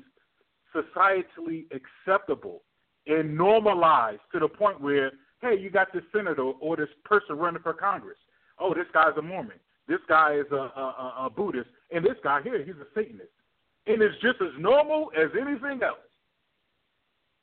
societally 0.75 1.65
acceptable 1.73 2.63
and 3.07 3.37
normalized 3.37 4.21
to 4.33 4.39
the 4.41 4.49
point 4.49 4.81
where, 4.81 5.13
hey, 5.41 5.57
you 5.59 5.71
got 5.71 5.93
this 5.93 6.03
senator 6.15 6.43
or 6.43 6.77
this 6.77 6.89
person 7.05 7.37
running 7.37 7.63
for 7.63 7.73
Congress. 7.73 8.19
Oh, 8.59 8.75
this 8.75 8.87
guy's 8.93 9.17
a 9.17 9.23
Mormon. 9.23 9.59
This 9.89 10.01
guy 10.09 10.35
is 10.35 10.47
a, 10.51 10.57
a, 10.57 11.15
a 11.27 11.31
Buddhist. 11.31 11.69
And 11.93 12.05
this 12.05 12.17
guy 12.25 12.43
here, 12.43 12.59
he's 12.65 12.75
a 12.75 12.87
Satanist. 12.95 13.29
And 13.87 14.03
it's 14.03 14.21
just 14.21 14.41
as 14.41 14.51
normal 14.59 15.11
as 15.17 15.31
anything 15.41 15.83
else. 15.83 15.99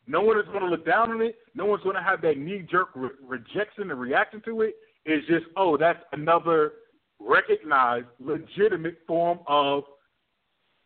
No 0.05 0.21
one 0.21 0.37
is 0.37 0.45
going 0.47 0.59
to 0.59 0.67
look 0.67 0.85
down 0.85 1.11
on 1.11 1.21
it. 1.21 1.35
No 1.55 1.65
one's 1.65 1.83
going 1.83 1.95
to 1.95 2.01
have 2.03 2.21
that 2.23 2.37
knee 2.37 2.65
jerk 2.69 2.89
re- 2.93 3.09
rejection 3.25 3.89
and 3.89 3.99
reaction 3.99 4.41
to 4.45 4.61
it. 4.61 4.75
It's 5.05 5.25
just, 5.27 5.45
oh, 5.55 5.77
that's 5.77 6.03
another 6.11 6.73
recognized, 7.19 8.07
legitimate 8.19 8.97
form 9.07 9.39
of 9.47 9.83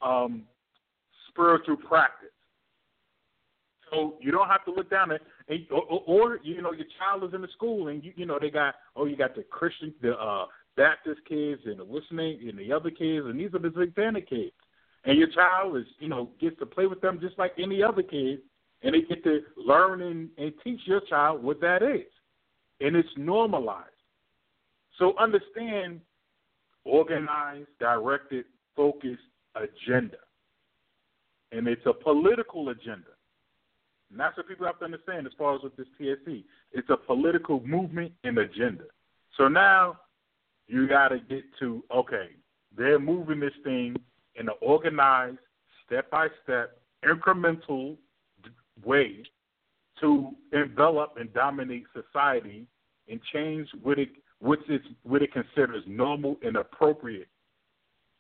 um, 0.04 0.44
spiritual 1.30 1.78
practice. 1.78 2.30
So 3.92 4.16
you 4.20 4.32
don't 4.32 4.48
have 4.48 4.66
to 4.66 4.72
look 4.72 4.90
down 4.90 5.12
at, 5.12 5.22
and, 5.48 5.66
or, 5.72 6.04
or 6.06 6.40
you 6.44 6.62
know 6.62 6.74
your 6.74 6.86
child 7.00 7.24
is 7.24 7.34
in 7.34 7.42
the 7.42 7.48
school 7.56 7.88
and 7.88 8.04
you 8.04 8.14
you 8.16 8.26
know 8.26 8.38
they 8.40 8.50
got 8.50 8.76
oh 8.96 9.06
you 9.06 9.16
got 9.16 9.36
the 9.36 9.44
Christian 9.44 9.94
the 10.02 10.14
uh, 10.14 10.46
Baptist 10.76 11.22
kids 11.28 11.62
and 11.66 11.80
the 11.80 11.84
listening 11.84 12.40
and 12.48 12.58
the 12.58 12.72
other 12.72 12.90
kids 12.90 13.26
and 13.26 13.40
these 13.40 13.54
are 13.54 13.60
the 13.60 13.72
satanic 13.78 14.30
kids 14.30 14.52
and 15.06 15.18
your 15.18 15.30
child 15.30 15.78
is 15.78 15.86
you 16.00 16.10
know 16.10 16.30
gets 16.42 16.58
to 16.60 16.66
play 16.66 16.86
with 16.86 17.02
them 17.02 17.20
just 17.22 17.38
like 17.40 17.54
any 17.58 17.82
other 17.82 18.04
kid 18.04 18.40
and 18.84 18.94
they 18.94 19.02
get 19.02 19.24
to 19.24 19.40
learn 19.56 20.02
and, 20.02 20.30
and 20.38 20.54
teach 20.64 20.82
your 20.86 21.02
child 21.02 21.42
what 21.42 21.62
that 21.62 21.82
is 21.82 22.06
and 22.80 22.96
it's 22.96 23.10
normalized. 23.18 23.90
So 25.00 25.14
understand 25.20 26.02
organized, 26.86 27.68
directed, 27.80 28.46
focused 28.76 29.22
agenda. 29.56 30.18
And 31.52 31.68
it's 31.68 31.86
a 31.86 31.94
political 31.94 32.70
agenda. 32.70 33.17
And 34.10 34.20
that's 34.20 34.38
what 34.38 34.48
people 34.48 34.66
have 34.66 34.80
to 34.80 34.86
understand 34.86 35.28
as 35.28 35.34
far 35.38 35.56
as 35.56 35.62
with 35.64 35.76
this 35.76 35.88
TST. 35.98 36.46
It's 36.72 36.90
a 36.90 36.98
political 36.98 37.62
movement 37.66 38.14
and 38.24 38.38
agenda. 38.38 38.86
So 39.38 39.48
now 39.48 40.00
you 40.68 40.88
got 40.88 41.10
to 41.10 41.20
get 41.20 41.44
to, 41.60 41.84
okay, 41.94 42.30
they're 42.76 43.00
moving 43.00 43.40
this 43.40 43.54
thing 43.64 43.96
in 44.36 44.48
an 44.48 44.56
organized, 44.62 45.40
step 45.86 46.10
by 46.10 46.28
step, 46.44 46.80
incremental 47.04 47.98
way 48.84 49.24
to 50.02 50.32
envelop 50.54 51.16
and 51.18 51.34
dominate 51.34 51.86
society 51.94 52.68
and 53.10 53.20
change 53.34 53.68
what 53.82 53.98
it 53.98 54.10
what 54.40 54.60
it 54.68 54.82
what 55.04 55.24
it 55.24 55.32
considers 55.34 55.84
normal 55.88 56.38
and 56.44 56.58
appropriate 56.58 57.28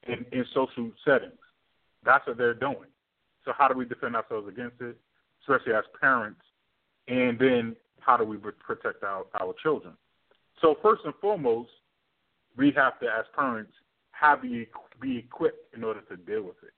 in, 0.07 0.25
in 0.31 0.45
social 0.53 0.91
settings. 1.05 1.33
That's 2.03 2.25
what 2.25 2.37
they're 2.37 2.53
doing. 2.53 2.89
So 3.45 3.51
how 3.55 3.67
do 3.67 3.77
we 3.77 3.85
defend 3.85 4.15
ourselves 4.15 4.47
against 4.47 4.81
it, 4.81 4.97
especially 5.47 5.73
as 5.73 5.83
parents? 5.99 6.41
And 7.07 7.39
then 7.39 7.75
how 7.99 8.17
do 8.17 8.23
we 8.23 8.37
protect 8.37 9.03
our, 9.03 9.25
our 9.39 9.53
children? 9.61 9.93
So 10.61 10.75
first 10.81 11.01
and 11.05 11.13
foremost, 11.21 11.69
we 12.57 12.71
have 12.75 12.99
to, 12.99 13.05
as 13.05 13.25
parents, 13.35 13.71
have 14.11 14.41
be, 14.41 14.67
be 15.01 15.17
equipped 15.17 15.73
in 15.75 15.83
order 15.83 16.01
to 16.01 16.17
deal 16.17 16.43
with 16.43 16.55
it. 16.63 16.73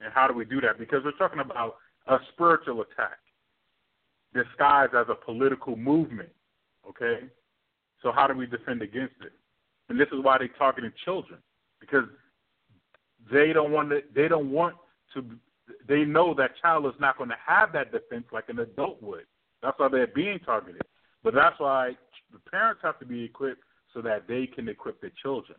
And 0.00 0.12
how 0.12 0.26
do 0.26 0.34
we 0.34 0.44
do 0.44 0.60
that? 0.62 0.78
Because 0.78 1.02
we're 1.04 1.12
talking 1.12 1.40
about 1.40 1.76
a 2.06 2.18
spiritual 2.32 2.82
attack 2.82 3.18
disguised 4.34 4.94
as 4.94 5.06
a 5.08 5.14
political 5.14 5.76
movement. 5.76 6.30
Okay? 6.88 7.26
So 8.02 8.12
how 8.12 8.26
do 8.26 8.34
we 8.34 8.46
defend 8.46 8.82
against 8.82 9.14
it? 9.22 9.32
And 9.88 9.98
this 9.98 10.08
is 10.08 10.22
why 10.22 10.38
they're 10.38 10.48
targeting 10.58 10.92
children. 11.04 11.40
Because 11.80 12.04
they 13.32 13.52
don't 13.52 13.72
want 13.72 13.90
to. 13.90 14.00
They 14.14 14.28
don't 14.28 14.50
want 14.50 14.76
to. 15.14 15.24
They 15.88 16.04
know 16.04 16.34
that 16.34 16.52
child 16.60 16.86
is 16.86 17.00
not 17.00 17.16
going 17.16 17.30
to 17.30 17.36
have 17.44 17.72
that 17.72 17.90
defense 17.90 18.24
like 18.32 18.48
an 18.48 18.58
adult 18.58 19.02
would. 19.02 19.24
That's 19.62 19.78
why 19.78 19.88
they're 19.88 20.06
being 20.06 20.38
targeted. 20.40 20.82
But 21.24 21.34
that's 21.34 21.58
why 21.58 21.96
the 22.32 22.38
parents 22.50 22.80
have 22.84 22.98
to 23.00 23.06
be 23.06 23.24
equipped 23.24 23.62
so 23.94 24.02
that 24.02 24.28
they 24.28 24.46
can 24.46 24.68
equip 24.68 25.00
their 25.00 25.12
children, 25.22 25.58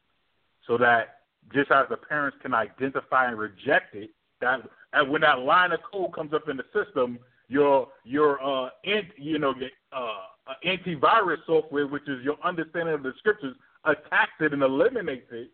so 0.68 0.77
that 0.77 1.22
just 1.53 1.72
as 1.72 1.88
the 1.89 1.97
parents 1.97 2.38
can 2.41 2.53
identify 2.53 3.27
and 3.27 3.38
reject 3.38 3.95
it, 3.95 4.11
that 4.39 4.61
and 4.93 5.10
when 5.10 5.22
that 5.22 5.39
line 5.39 5.72
of 5.72 5.80
code 5.91 6.14
comes 6.14 6.34
up 6.34 6.47
in 6.47 6.57
the 6.57 6.64
system, 6.73 7.19
your 7.47 7.88
your 8.06 8.41
uh 8.41 8.69
in, 8.84 9.01
you 9.18 9.39
know 9.39 9.53
your 9.57 9.69
uh 9.91 10.53
antivirus 10.65 11.38
software, 11.45 11.88
which 11.88 12.07
is 12.07 12.23
your 12.23 12.38
understanding 12.43 12.93
of 12.93 13.03
the 13.03 13.14
scriptures, 13.18 13.56
attacks 13.85 14.31
it 14.39 14.53
and 14.53 14.61
eliminates 14.61 15.27
it 15.31 15.49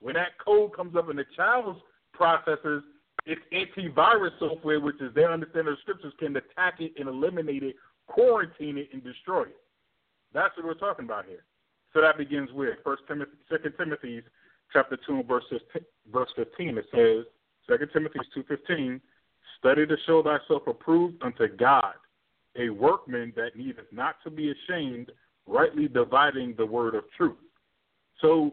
when 0.00 0.14
that 0.14 0.38
code 0.44 0.74
comes 0.74 0.96
up 0.96 1.10
in 1.10 1.16
the 1.16 1.26
child's 1.36 1.78
processors, 2.18 2.82
it's 3.26 3.40
antivirus 3.52 4.38
software, 4.38 4.80
which 4.80 5.00
is 5.00 5.14
their 5.14 5.32
understanding 5.32 5.72
of 5.72 5.78
scriptures, 5.80 6.12
can 6.18 6.36
attack 6.36 6.80
it 6.80 6.92
and 6.98 7.08
eliminate 7.08 7.62
it, 7.62 7.76
quarantine 8.06 8.78
it, 8.78 8.88
and 8.92 9.02
destroy 9.04 9.42
it. 9.42 9.56
That's 10.32 10.56
what 10.56 10.66
we're 10.66 10.74
talking 10.74 11.04
about 11.04 11.26
here. 11.26 11.44
So 11.92 12.00
that 12.00 12.18
begins 12.18 12.50
with 12.52 12.78
First 12.84 13.02
Timothy, 13.08 13.32
Second 13.50 13.74
Timothy, 13.76 14.22
chapter 14.72 14.96
two 15.06 15.16
and 15.16 15.26
verse 15.26 15.44
verse 16.12 16.28
fifteen. 16.36 16.78
It 16.78 16.86
says, 16.94 17.24
Second 17.68 17.90
Timothy 17.92 18.20
two 18.32 18.44
fifteen, 18.44 19.00
study 19.58 19.86
to 19.86 19.96
show 20.06 20.22
thyself 20.22 20.62
approved 20.66 21.22
unto 21.22 21.48
God, 21.48 21.94
a 22.56 22.70
workman 22.70 23.32
that 23.36 23.56
needeth 23.56 23.86
not 23.92 24.16
to 24.24 24.30
be 24.30 24.52
ashamed, 24.52 25.10
rightly 25.46 25.88
dividing 25.88 26.54
the 26.56 26.66
word 26.66 26.94
of 26.94 27.04
truth. 27.16 27.36
So 28.20 28.52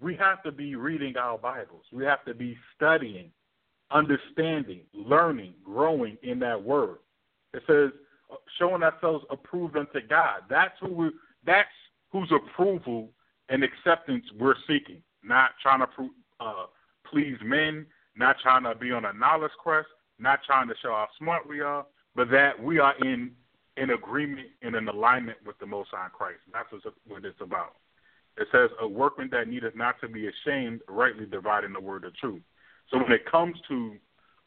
we 0.00 0.16
have 0.16 0.42
to 0.42 0.52
be 0.52 0.74
reading 0.74 1.16
our 1.16 1.38
Bibles. 1.38 1.84
We 1.92 2.04
have 2.04 2.24
to 2.24 2.34
be 2.34 2.56
studying, 2.74 3.30
understanding, 3.90 4.80
learning, 4.92 5.54
growing 5.64 6.16
in 6.22 6.38
that 6.40 6.62
word. 6.62 6.98
It 7.54 7.62
says, 7.66 7.90
showing 8.58 8.82
ourselves 8.82 9.24
approved 9.30 9.76
unto 9.76 10.00
God. 10.06 10.40
That's 10.50 10.74
who 10.80 10.92
we, 10.92 11.10
that's 11.44 11.68
whose 12.10 12.30
approval 12.32 13.10
and 13.48 13.62
acceptance 13.62 14.24
we're 14.38 14.56
seeking. 14.66 15.02
Not 15.22 15.50
trying 15.62 15.80
to 15.80 16.10
uh, 16.40 16.66
please 17.10 17.36
men, 17.44 17.86
not 18.16 18.36
trying 18.42 18.64
to 18.64 18.74
be 18.74 18.92
on 18.92 19.04
a 19.04 19.12
knowledge 19.12 19.52
quest, 19.62 19.86
not 20.18 20.40
trying 20.44 20.68
to 20.68 20.74
show 20.82 20.90
how 20.90 21.08
smart 21.18 21.48
we 21.48 21.60
are, 21.60 21.86
but 22.14 22.30
that 22.30 22.60
we 22.60 22.78
are 22.78 22.94
in 23.02 23.32
in 23.76 23.90
agreement 23.90 24.48
and 24.62 24.74
in 24.74 24.88
alignment 24.88 25.36
with 25.44 25.58
the 25.58 25.66
Most 25.66 25.90
High 25.92 26.08
Christ. 26.08 26.40
That's 26.50 26.68
what 27.06 27.24
it's 27.24 27.40
about. 27.42 27.74
It 28.38 28.48
says, 28.50 28.70
a 28.80 28.88
workman 28.88 29.28
that 29.32 29.48
needeth 29.48 29.76
not 29.76 30.00
to 30.00 30.08
be 30.08 30.28
ashamed, 30.28 30.80
rightly 30.88 31.26
dividing 31.26 31.74
the 31.74 31.80
word 31.80 32.04
of 32.04 32.16
truth. 32.16 32.42
So 32.90 32.98
when 32.98 33.12
it 33.12 33.30
comes 33.30 33.56
to 33.68 33.96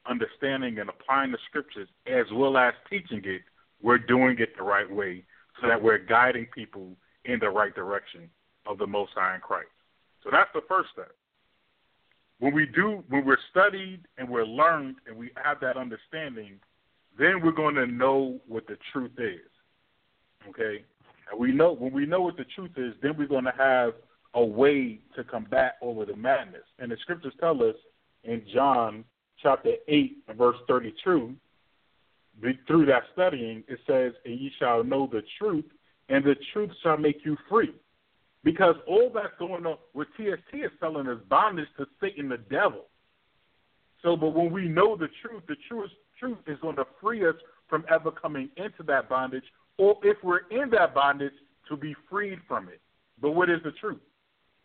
understanding 0.10 0.80
and 0.80 0.90
applying 0.90 1.32
the 1.32 1.38
scriptures 1.48 1.88
as 2.07 2.26
well 2.34 2.57
as 2.57 2.74
teaching 2.90 3.22
it, 3.26 3.41
we're 3.82 3.98
doing 3.98 4.38
it 4.40 4.56
the 4.57 4.64
right 4.64 4.90
way 4.90 5.24
so 5.61 5.68
that 5.68 5.82
we're 5.82 5.98
guiding 5.98 6.48
people 6.53 6.95
in 7.26 7.40
the 7.40 7.49
right 7.49 7.74
direction 7.76 8.30
of 8.66 8.78
the 8.78 8.88
Most 8.88 9.11
High 9.16 9.36
in 9.36 9.41
Christ. 9.41 9.70
So 10.24 10.30
that's 10.32 10.49
the 10.53 10.61
first 10.68 10.90
step. 10.94 11.11
When 12.40 12.53
we 12.53 12.66
do, 12.66 13.03
when 13.10 13.26
we're 13.26 13.38
studied 13.52 14.02
and 14.18 14.30
we're 14.30 14.45
learned 14.45 14.95
and 15.07 15.18
we 15.18 15.32
have 15.44 15.60
that 15.60 15.76
understanding, 15.76 16.60
then 17.18 17.41
we're 17.44 17.52
going 17.52 17.76
to 17.76 17.86
know 17.86 18.40
what 18.48 18.66
the 18.68 18.78
truth 18.94 19.11
is. 19.18 19.49
Okay? 20.49 20.84
And 21.30 21.40
we 21.40 21.52
know 21.52 21.74
when 21.74 21.91
we 21.91 22.06
know 22.06 22.22
what 22.22 22.38
the 22.38 22.45
truth 22.56 22.72
is, 22.78 22.94
then 23.02 23.18
we're 23.18 23.28
going 23.28 23.44
to 23.44 23.53
have 23.57 23.94
a 24.34 24.44
way 24.44 24.99
to 25.16 25.24
combat 25.24 25.76
over 25.82 26.06
the 26.06 26.16
madness. 26.16 26.64
And 26.80 26.91
the 26.91 26.98
scriptures 27.02 27.34
tell 27.40 27.61
us 27.61 27.76
in 28.24 28.44
John 28.54 29.04
chapter 29.41 29.74
8, 29.88 30.18
verse 30.38 30.58
32, 30.68 31.36
through 32.68 32.86
that 32.86 33.04
studying, 33.14 33.64
it 33.68 33.80
says, 33.86 34.14
And 34.26 34.40
ye 34.40 34.52
shall 34.60 34.84
know 34.84 35.10
the 35.12 35.22
truth, 35.38 35.66
and 36.10 36.24
the 36.24 36.36
truth 36.54 36.72
shall 36.84 36.98
make 36.98 37.26
you 37.26 37.38
free. 37.50 37.74
Because 38.44 38.76
all 38.88 39.12
that's 39.14 39.34
going 39.38 39.66
on 39.66 39.78
with 39.94 40.08
TST 40.16 40.54
is 40.54 40.72
selling 40.80 41.08
us 41.08 41.20
bondage 41.30 41.68
to 41.78 41.86
Satan 42.00 42.30
the 42.30 42.38
devil. 42.38 42.86
So, 44.02 44.16
but 44.16 44.34
when 44.34 44.52
we 44.52 44.70
know 44.70 44.96
the 44.96 45.10
truth, 45.22 45.44
the 45.48 45.58
truest 45.68 45.94
truth 46.18 46.38
is 46.48 46.58
going 46.62 46.78
to 46.78 46.86
free 47.02 47.28
us 47.28 47.36
from 47.68 47.84
ever 47.90 48.12
coming 48.12 48.50
into 48.56 48.84
that 48.88 49.10
bondage, 49.10 49.44
or 49.78 49.98
if 50.04 50.18
we're 50.24 50.48
in 50.52 50.70
that 50.72 50.94
bondage, 50.94 51.34
to 51.68 51.76
be 51.76 51.96
freed 52.10 52.40
from 52.48 52.70
it. 52.70 52.80
But 53.22 53.32
what 53.32 53.50
is 53.50 53.60
the 53.64 53.72
truth? 53.72 54.00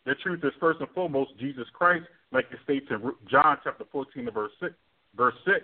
The 0.05 0.15
truth 0.15 0.41
is 0.43 0.51
first 0.59 0.79
and 0.81 0.89
foremost 0.91 1.31
Jesus 1.39 1.65
Christ, 1.73 2.05
like 2.31 2.45
it 2.51 2.59
states 2.63 2.85
in 2.89 3.01
John 3.29 3.57
chapter 3.63 3.85
14 3.91 4.29
verse 4.33 4.51
6. 4.59 4.73
Verse 5.15 5.35
6, 5.45 5.57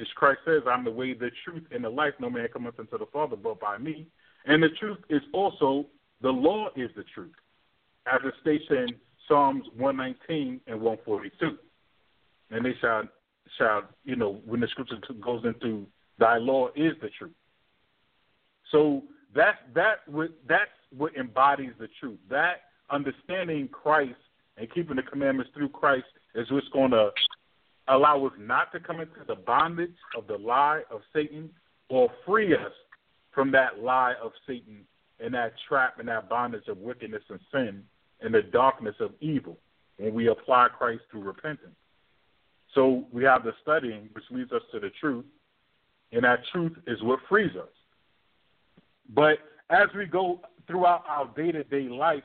as 0.00 0.06
Christ 0.14 0.40
says, 0.44 0.62
I'm 0.70 0.84
the 0.84 0.90
way, 0.90 1.12
the 1.12 1.30
truth, 1.44 1.64
and 1.72 1.82
the 1.82 1.88
life. 1.88 2.14
No 2.20 2.30
man 2.30 2.46
cometh 2.52 2.78
unto 2.78 2.98
the 2.98 3.06
Father 3.12 3.36
but 3.36 3.58
by 3.58 3.78
me. 3.78 4.06
And 4.44 4.62
the 4.62 4.68
truth 4.78 4.98
is 5.10 5.22
also, 5.32 5.86
the 6.22 6.30
law 6.30 6.68
is 6.76 6.90
the 6.96 7.04
truth, 7.14 7.34
as 8.06 8.20
it 8.24 8.34
states 8.40 8.64
in 8.70 8.86
Psalms 9.26 9.64
119 9.76 10.60
and 10.66 10.80
142. 10.80 11.58
And 12.50 12.64
they 12.64 12.74
shall, 12.80 13.02
shall, 13.58 13.82
you 14.04 14.14
know, 14.14 14.40
when 14.46 14.60
the 14.60 14.68
scripture 14.68 14.96
goes 15.20 15.44
into 15.44 15.86
thy 16.18 16.38
law 16.38 16.68
is 16.76 16.92
the 17.02 17.08
truth. 17.18 17.32
So 18.70 19.02
that's 19.34 19.58
that 19.74 19.98
that's 20.48 20.70
what 20.96 21.14
embodies 21.16 21.72
the 21.78 21.88
truth. 22.00 22.18
That 22.30 22.65
understanding 22.90 23.68
Christ 23.68 24.14
and 24.56 24.72
keeping 24.72 24.96
the 24.96 25.02
commandments 25.02 25.50
through 25.54 25.70
Christ 25.70 26.06
is 26.34 26.50
what's 26.50 26.68
going 26.68 26.90
to 26.92 27.10
allow 27.88 28.24
us 28.26 28.32
not 28.38 28.72
to 28.72 28.80
come 28.80 29.00
into 29.00 29.20
the 29.26 29.34
bondage 29.34 29.94
of 30.16 30.26
the 30.26 30.36
lie 30.36 30.82
of 30.90 31.00
Satan 31.12 31.50
or 31.88 32.08
free 32.24 32.54
us 32.54 32.72
from 33.32 33.50
that 33.52 33.80
lie 33.82 34.14
of 34.22 34.32
Satan 34.46 34.80
and 35.20 35.34
that 35.34 35.52
trap 35.68 35.98
and 35.98 36.08
that 36.08 36.28
bondage 36.28 36.68
of 36.68 36.78
wickedness 36.78 37.22
and 37.28 37.40
sin 37.52 37.82
and 38.20 38.34
the 38.34 38.42
darkness 38.42 38.94
of 39.00 39.12
evil 39.20 39.56
when 39.98 40.14
we 40.14 40.28
apply 40.28 40.68
Christ 40.76 41.02
through 41.10 41.22
repentance. 41.22 41.76
So 42.74 43.04
we 43.12 43.24
have 43.24 43.44
the 43.44 43.52
studying, 43.62 44.08
which 44.12 44.24
leads 44.30 44.52
us 44.52 44.62
to 44.72 44.80
the 44.80 44.90
truth, 45.00 45.24
and 46.12 46.24
that 46.24 46.40
truth 46.52 46.72
is 46.86 47.02
what 47.02 47.20
frees 47.28 47.54
us. 47.56 47.68
But 49.14 49.38
as 49.70 49.88
we 49.96 50.06
go 50.06 50.40
throughout 50.66 51.04
our 51.08 51.30
day 51.36 51.52
to 51.52 51.64
day 51.64 51.88
life, 51.88 52.22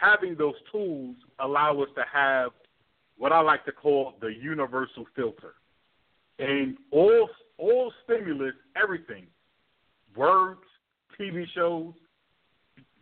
having 0.00 0.34
those 0.36 0.54
tools 0.72 1.16
allow 1.38 1.80
us 1.82 1.88
to 1.96 2.04
have 2.12 2.52
what 3.18 3.32
I 3.32 3.40
like 3.40 3.64
to 3.66 3.72
call 3.72 4.14
the 4.20 4.28
universal 4.28 5.04
filter. 5.14 5.54
And 6.38 6.76
all 6.90 7.28
all 7.58 7.92
stimulus, 8.04 8.54
everything, 8.82 9.26
words, 10.16 10.60
TV 11.18 11.44
shows, 11.54 11.92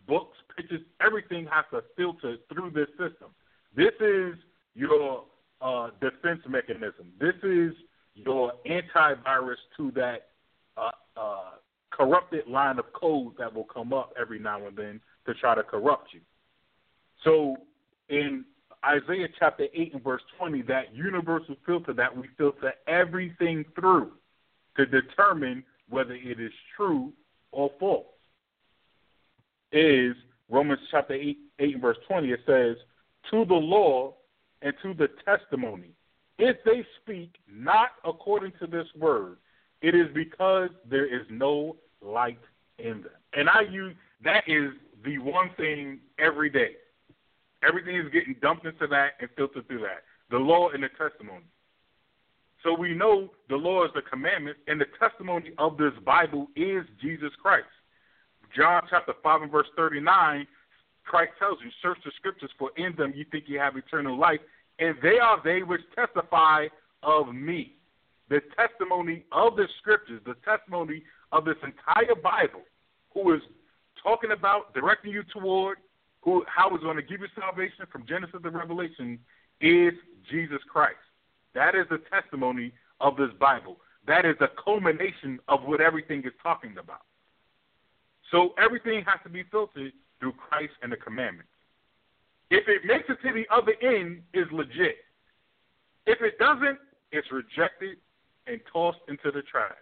books, 0.09 0.37
pictures, 0.57 0.81
everything 1.01 1.47
has 1.53 1.65
to 1.71 1.85
filter 1.97 2.37
through 2.53 2.71
this 2.71 2.89
system. 2.91 3.31
This 3.77 3.93
is 4.01 4.35
your 4.75 5.25
uh, 5.61 5.91
defense 6.01 6.41
mechanism. 6.49 7.13
This 7.21 7.35
is 7.45 7.73
your 8.15 8.53
antivirus 8.67 9.57
to 9.77 9.93
that 9.93 10.31
uh, 10.77 10.91
uh, 11.17 11.51
corrupted 11.93 12.49
line 12.49 12.81
of 12.81 12.93
code 12.93 13.35
that 13.39 13.55
will 13.55 13.65
come 13.73 13.93
up 13.93 14.13
every 14.21 14.41
now 14.41 14.67
and 14.67 14.77
then 14.77 15.01
to 15.27 15.35
try 15.35 15.55
to 15.55 15.63
corrupt 15.63 16.13
you. 16.13 16.21
So 17.25 17.57
in 18.09 18.45
Isaiah 18.87 19.29
chapter 19.39 19.67
8 19.75 19.95
and 19.95 20.05
verse 20.05 20.23
20, 20.39 20.63
that 20.63 20.95
universal 20.95 21.57
filter 21.67 21.93
that 21.95 22.17
we 22.17 22.29
filter 22.37 22.73
everything 22.87 23.65
through 23.75 24.13
to 24.77 24.87
determine 24.87 25.65
whether 25.89 26.15
it 26.15 26.41
is 26.41 26.53
true 26.77 27.13
or 27.51 27.71
false 27.81 28.07
is 29.73 30.15
Romans 30.49 30.81
chapter 30.91 31.15
8, 31.15 31.39
8 31.59 31.73
and 31.75 31.83
verse 31.83 31.97
20. 32.09 32.29
It 32.31 32.41
says, 32.47 32.77
To 33.31 33.45
the 33.45 33.55
law 33.55 34.15
and 34.63 34.73
to 34.83 34.95
the 34.95 35.09
testimony, 35.25 35.91
if 36.39 36.57
they 36.65 36.87
speak 37.03 37.35
not 37.51 37.91
according 38.05 38.53
to 38.61 38.67
this 38.67 38.87
word, 38.97 39.39
it 39.83 39.95
is 39.95 40.07
because 40.15 40.71
there 40.89 41.07
is 41.07 41.27
no 41.31 41.77
light 42.01 42.41
in 42.79 43.03
them. 43.03 43.11
And 43.35 43.49
I 43.49 43.63
use 43.63 43.95
that 44.25 44.45
is 44.47 44.73
the 45.05 45.19
one 45.19 45.51
thing 45.57 46.01
every 46.19 46.51
day. 46.51 46.77
Everything 47.67 47.97
is 47.97 48.11
getting 48.13 48.37
dumped 48.41 48.67
into 48.67 48.87
that 48.87 49.13
and 49.21 49.29
filtered 49.37 49.67
through 49.67 49.81
that. 49.81 50.05
The 50.31 50.39
law 50.39 50.71
and 50.71 50.83
the 50.83 50.89
testimony. 50.91 51.45
So 52.65 52.75
we 52.75 52.95
know 52.95 53.31
the 53.49 53.57
law 53.57 53.85
is 53.85 53.91
the 53.95 54.03
commandment, 54.03 54.57
and 54.67 54.81
the 54.81 54.87
testimony 54.99 55.53
of 55.59 55.77
this 55.77 55.93
Bible 56.05 56.49
is 56.57 56.85
Jesus 57.01 57.31
Christ. 57.41 57.67
John 58.57 58.83
chapter 58.91 59.13
5 59.23 59.43
and 59.43 59.51
verse 59.51 59.69
39, 59.77 60.47
Christ 61.05 61.33
tells 61.39 61.59
you, 61.63 61.71
Search 61.83 61.99
the 62.05 62.11
scriptures, 62.17 62.51
for 62.59 62.71
in 62.77 62.95
them 62.97 63.13
you 63.15 63.25
think 63.31 63.45
you 63.47 63.59
have 63.59 63.77
eternal 63.77 64.19
life, 64.19 64.41
and 64.79 64.97
they 65.03 65.19
are 65.19 65.41
they 65.45 65.63
which 65.63 65.81
testify 65.95 66.67
of 67.03 67.35
me. 67.35 67.75
The 68.29 68.41
testimony 68.57 69.25
of 69.33 69.57
the 69.57 69.67
scriptures, 69.79 70.21
the 70.27 70.35
testimony 70.45 71.03
of 71.33 71.45
this 71.45 71.57
entire 71.63 72.15
Bible, 72.15 72.63
who 73.15 73.35
is 73.35 73.41
talking 74.03 74.33
about, 74.33 74.75
directing 74.75 75.13
you 75.13 75.23
toward, 75.33 75.79
who 76.29 76.45
how 76.47 76.75
is 76.77 76.83
going 76.83 76.97
to 76.97 77.03
give 77.03 77.21
you 77.21 77.27
salvation 77.41 77.87
from 77.91 78.05
Genesis 78.07 78.41
to 78.43 78.51
Revelation, 78.51 79.19
is 79.63 79.95
Jesus 80.31 80.59
Christ. 80.71 80.97
That 81.55 81.75
is 81.75 81.87
the 81.89 82.01
testimony 82.13 82.73
of 83.01 83.17
this 83.17 83.31
Bible. 83.41 83.79
That 84.07 84.27
is 84.27 84.35
the 84.39 84.51
culmination 84.63 85.41
of 85.49 85.63
what 85.63 85.81
everything 85.81 86.21
is 86.27 86.33
talking 86.43 86.77
about. 86.79 87.03
So 88.31 88.53
everything 88.63 89.05
has 89.07 89.21
to 89.25 89.31
be 89.31 89.43
filtered 89.51 89.93
through 90.21 90.33
Christ 90.33 90.75
and 90.83 90.93
the 90.93 90.99
commandments. 90.99 91.51
If 92.51 92.69
it 92.69 92.85
makes 92.85 93.09
it 93.09 93.19
to 93.27 93.33
the 93.33 93.47
other 93.51 93.73
end, 93.81 94.21
is 94.35 94.47
legit. 94.53 94.97
If 96.07 96.21
it 96.21 96.39
doesn't, 96.39 96.79
it's 97.11 97.29
rejected 97.33 97.97
and 98.47 98.61
tossed 98.71 99.01
into 99.09 99.31
the 99.31 99.43
trash. 99.43 99.73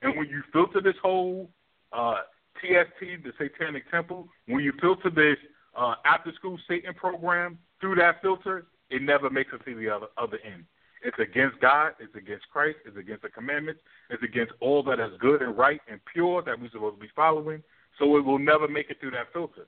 And 0.00 0.16
when 0.16 0.28
you 0.28 0.42
filter 0.52 0.80
this 0.80 0.96
whole 1.02 1.50
uh, 1.92 2.20
TST, 2.60 3.24
the 3.24 3.32
Satanic 3.38 3.90
Temple, 3.90 4.28
when 4.46 4.60
you 4.60 4.72
filter 4.80 5.10
this 5.10 5.36
uh, 5.76 5.94
after 6.04 6.32
school 6.34 6.58
Satan 6.68 6.94
program 6.94 7.58
through 7.80 7.96
that 7.96 8.20
filter, 8.22 8.66
it 8.90 9.02
never 9.02 9.30
makes 9.30 9.50
it 9.52 9.64
to 9.64 9.74
the 9.74 9.88
other, 9.88 10.06
other 10.18 10.38
end. 10.44 10.64
It's 11.04 11.18
against 11.18 11.60
God, 11.60 11.92
it's 11.98 12.14
against 12.14 12.48
Christ, 12.52 12.78
it's 12.86 12.96
against 12.96 13.22
the 13.22 13.28
commandments, 13.28 13.80
it's 14.10 14.22
against 14.22 14.52
all 14.60 14.82
that 14.84 15.00
is 15.00 15.12
good 15.18 15.42
and 15.42 15.56
right 15.56 15.80
and 15.90 16.00
pure 16.12 16.42
that 16.42 16.60
we're 16.60 16.70
supposed 16.70 16.96
to 16.96 17.00
be 17.00 17.10
following. 17.16 17.62
So 17.98 18.16
it 18.16 18.24
will 18.24 18.38
never 18.38 18.68
make 18.68 18.90
it 18.90 19.00
through 19.00 19.10
that 19.12 19.32
filter. 19.32 19.66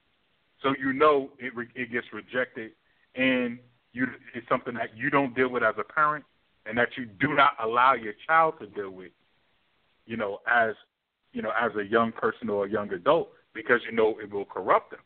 So 0.63 0.75
you 0.79 0.93
know 0.93 1.31
it 1.39 1.53
it 1.75 1.93
gets 1.93 2.07
rejected, 2.13 2.73
and 3.17 3.59
you 3.93 4.07
it's 4.35 4.49
something 4.49 4.75
that 4.75 4.97
you 4.97 5.11
don't 5.11 5.35
deal 5.35 5.49
with 5.49 5.63
as 5.63 5.75
a 5.79 5.85
parent, 5.85 6.25
and 6.67 6.79
that 6.79 6.89
you 6.97 7.07
do 7.07 7.35
not 7.35 7.53
allow 7.63 7.95
your 7.95 8.15
child 8.27 8.55
to 8.61 8.67
deal 8.67 8.91
with. 8.91 9.11
You 10.07 10.17
know, 10.17 10.39
as 10.47 10.75
you 11.33 11.43
know, 11.43 11.53
as 11.61 11.73
a 11.77 11.85
young 11.85 12.13
person 12.13 12.49
or 12.49 12.65
a 12.65 12.71
young 12.71 12.93
adult, 12.93 13.31
because 13.53 13.81
you 13.85 13.95
know 13.95 14.17
it 14.23 14.33
will 14.33 14.45
corrupt 14.45 14.93
them. 14.93 15.01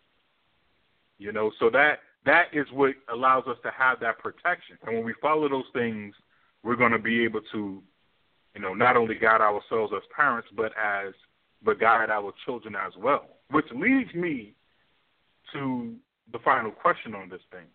You 1.19 1.33
know, 1.33 1.51
so 1.59 1.69
that 1.71 2.01
that 2.25 2.47
is 2.53 2.67
what 2.73 2.95
allows 3.13 3.45
us 3.47 3.57
to 3.63 3.71
have 3.71 4.01
that 4.01 4.19
protection. 4.19 4.79
And 4.87 4.97
when 4.97 5.05
we 5.05 5.15
follow 5.21 5.49
those 5.49 5.65
things, 5.73 6.15
we're 6.63 6.77
going 6.77 6.93
to 6.93 6.99
be 6.99 7.25
able 7.25 7.41
to, 7.53 7.83
you 8.55 8.61
know, 8.61 8.75
not 8.75 8.97
only 8.97 9.15
guide 9.15 9.41
ourselves 9.41 9.93
as 9.97 10.03
parents, 10.15 10.49
but 10.57 10.73
as 10.77 11.15
but 11.65 11.81
guide 11.81 12.11
our 12.11 12.33
children 12.45 12.77
as 12.77 12.93
well. 12.97 13.27
Which 13.51 13.67
leads 13.75 14.15
me 14.15 14.55
to 15.53 15.95
the 16.33 16.39
final 16.41 16.71
question 16.71 17.15
on 17.15 17.29
this 17.29 17.41
thing. 17.51 17.67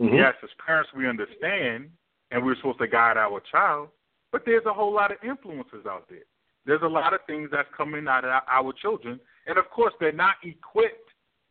Mm-hmm. 0.00 0.16
Yes, 0.16 0.34
as 0.42 0.50
parents, 0.64 0.90
we 0.96 1.06
understand, 1.06 1.90
and 2.30 2.44
we're 2.44 2.56
supposed 2.56 2.78
to 2.78 2.88
guide 2.88 3.16
our 3.16 3.40
child, 3.52 3.88
but 4.32 4.42
there's 4.46 4.64
a 4.66 4.72
whole 4.72 4.92
lot 4.92 5.12
of 5.12 5.18
influences 5.22 5.86
out 5.86 6.08
there. 6.08 6.24
There's 6.64 6.82
a 6.82 6.88
lot 6.88 7.12
of 7.14 7.20
things 7.26 7.50
that's 7.52 7.68
coming 7.76 8.08
out 8.08 8.24
of 8.24 8.42
our 8.50 8.72
children, 8.72 9.20
and 9.46 9.58
of 9.58 9.68
course, 9.70 9.92
they're 10.00 10.12
not 10.12 10.36
equipped 10.42 11.09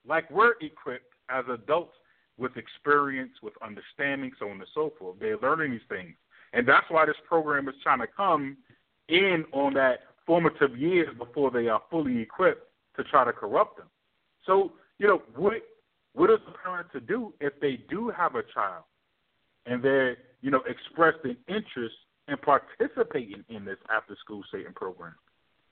like 0.10 0.30
we're 0.32 0.54
equipped 0.62 1.14
as 1.30 1.46
adults 1.50 1.94
with 2.38 2.58
experience, 2.58 3.32
with 3.44 3.54
understanding, 3.62 4.32
so 4.40 4.48
on 4.50 4.54
and 4.54 4.68
so 4.74 4.92
forth. 4.98 5.18
They're 5.20 5.38
learning 5.38 5.72
these 5.72 5.82
things. 5.88 6.16
And 6.54 6.68
that's 6.68 6.90
why 6.90 7.06
this 7.06 7.16
program 7.28 7.68
is 7.70 7.76
trying 7.84 8.00
to 8.00 8.08
come 8.08 8.58
in 9.08 9.46
on 9.52 9.74
that 9.76 10.00
formative 10.26 10.78
years 10.78 11.10
before 11.18 11.52
they 11.52 11.68
are 11.68 11.82
fully 11.92 12.20
equipped 12.20 12.66
to 12.98 13.04
try 13.04 13.24
to 13.24 13.34
corrupt 13.34 13.78
them. 13.78 13.88
So, 14.46 14.74
you 14.98 15.08
know, 15.08 15.22
what 15.36 15.54
what 16.14 16.32
is 16.32 16.40
the 16.46 16.54
parent 16.64 16.88
to 16.94 17.00
do 17.00 17.34
if 17.40 17.54
they 17.62 17.80
do 17.90 18.10
have 18.10 18.34
a 18.34 18.42
child 18.54 18.84
and 19.68 19.82
they're, 19.84 20.18
you 20.42 20.50
know, 20.50 20.62
expressed 20.68 21.20
an 21.24 21.38
interest 21.48 21.96
in 22.28 22.38
participating 22.38 23.44
in 23.50 23.64
this 23.64 23.78
after 23.96 24.16
school 24.24 24.42
Satan 24.52 24.74
program? 24.74 25.14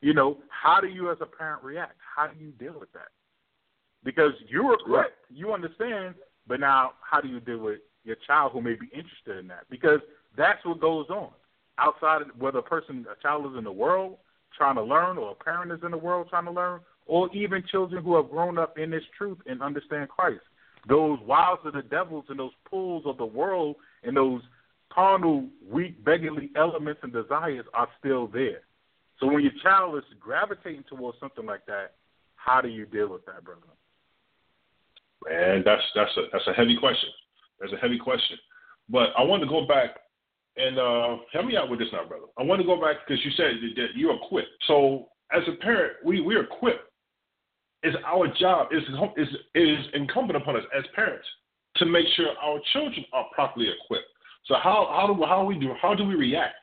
You 0.02 0.14
know, 0.14 0.38
how 0.50 0.80
do 0.80 0.88
you 0.88 1.12
as 1.12 1.18
a 1.22 1.26
parent 1.26 1.64
react? 1.64 1.96
How 2.16 2.28
do 2.28 2.40
you 2.40 2.52
deal 2.52 2.80
with 2.80 2.92
that? 2.94 3.10
Because 4.04 4.34
you're 4.48 4.74
equipped, 4.74 5.18
you 5.30 5.54
understand, 5.54 6.16
but 6.48 6.60
now 6.60 6.94
how 7.02 7.22
do 7.22 7.28
you 7.28 7.40
deal 7.40 7.60
with 7.60 7.80
your 8.04 8.16
child 8.26 8.52
who 8.54 8.62
may 8.62 8.74
be 8.74 8.88
interested 8.94 9.38
in 9.38 9.48
that 9.48 9.66
because 9.70 10.00
that's 10.38 10.64
what 10.66 10.80
goes 10.80 11.08
on 11.10 11.30
outside 11.78 12.22
of 12.22 12.28
whether 12.40 12.60
a 12.60 12.64
person 12.64 13.06
a 13.12 13.22
child 13.22 13.52
is 13.52 13.58
in 13.58 13.64
the 13.64 13.72
world 13.72 14.18
trying 14.58 14.76
to 14.76 14.84
learn 14.84 15.18
or 15.18 15.32
a 15.32 15.36
parent 15.36 15.72
is 15.72 15.80
in 15.84 15.92
the 15.92 15.98
world 15.98 16.28
trying 16.30 16.46
to 16.46 16.52
learn 16.52 16.80
or 17.06 17.34
even 17.34 17.64
children 17.70 18.04
who 18.04 18.16
have 18.16 18.30
grown 18.30 18.58
up 18.58 18.78
in 18.78 18.90
this 18.90 19.04
truth 19.18 19.38
and 19.46 19.62
understand 19.62 20.10
Christ. 20.10 20.42
Those 20.88 21.20
wiles 21.26 21.60
of 21.66 21.74
the 21.74 21.82
devils 21.82 22.26
and 22.30 22.40
those 22.40 22.52
pulls 22.70 23.04
of 23.06 23.18
the 23.18 23.26
world 23.26 23.76
and 24.04 24.16
those 24.16 24.42
carnal, 24.94 25.46
weak, 25.70 26.04
beggarly 26.04 26.50
elements 26.56 27.02
and 27.04 27.12
desires 27.12 27.66
are 27.74 27.88
still 28.00 28.28
there. 28.28 28.62
So 29.20 29.28
when 29.28 29.44
your 29.44 29.54
child 29.64 29.98
is 29.98 30.04
gravitating 30.20 30.86
towards 30.90 31.20
something 31.20 31.46
like 31.46 31.66
that, 31.66 31.94
how 32.36 32.62
do 32.62 32.70
you 32.70 32.86
deal 32.86 33.10
with 33.10 33.26
that, 33.26 33.44
brother? 33.44 33.62
Man, 35.26 35.64
that's 35.66 35.82
that's 35.96 36.16
a 36.18 36.24
that's 36.32 36.48
a 36.48 36.54
heavy 36.54 36.78
question. 36.78 37.10
That's 37.60 37.74
a 37.74 37.78
heavy 37.78 37.98
question. 37.98 38.38
But 38.90 39.10
I 39.18 39.24
want 39.24 39.42
to 39.44 39.50
go 39.50 39.66
back 39.66 39.98
and 40.58 40.80
uh, 40.80 41.18
help 41.34 41.46
me 41.46 41.58
out 41.58 41.70
with 41.70 41.80
this 41.80 41.90
now, 41.92 42.06
brother. 42.06 42.26
I 42.38 42.44
want 42.44 42.62
to 42.62 42.68
go 42.68 42.80
back 42.80 42.98
because 43.06 43.24
you 43.24 43.32
said 43.32 43.56
that 43.76 43.88
you're 43.96 44.16
equipped. 44.16 44.50
So 44.68 45.08
as 45.32 45.44
a 45.48 45.62
parent, 45.64 45.94
we 46.06 46.22
we're 46.22 46.44
equipped. 46.44 46.84
It's 47.84 47.98
our 48.06 48.28
job. 48.40 48.68
Is 48.72 48.84
is 49.18 49.28
is 49.56 49.86
incumbent 49.94 50.38
upon 50.38 50.56
us 50.56 50.64
as 50.78 50.84
parents 50.96 51.28
to 51.78 51.86
make 51.86 52.06
sure 52.16 52.28
our 52.42 52.60
children 52.74 53.06
are 53.14 53.26
properly 53.34 53.68
equipped. 53.70 54.08
So 54.46 54.56
how 54.56 54.88
how 54.96 55.14
do 55.14 55.26
how 55.26 55.42
do 55.42 55.48
we 55.48 55.60
do 55.60 55.74
how 55.82 55.94
do 55.94 56.06
we 56.06 56.16
react? 56.16 56.56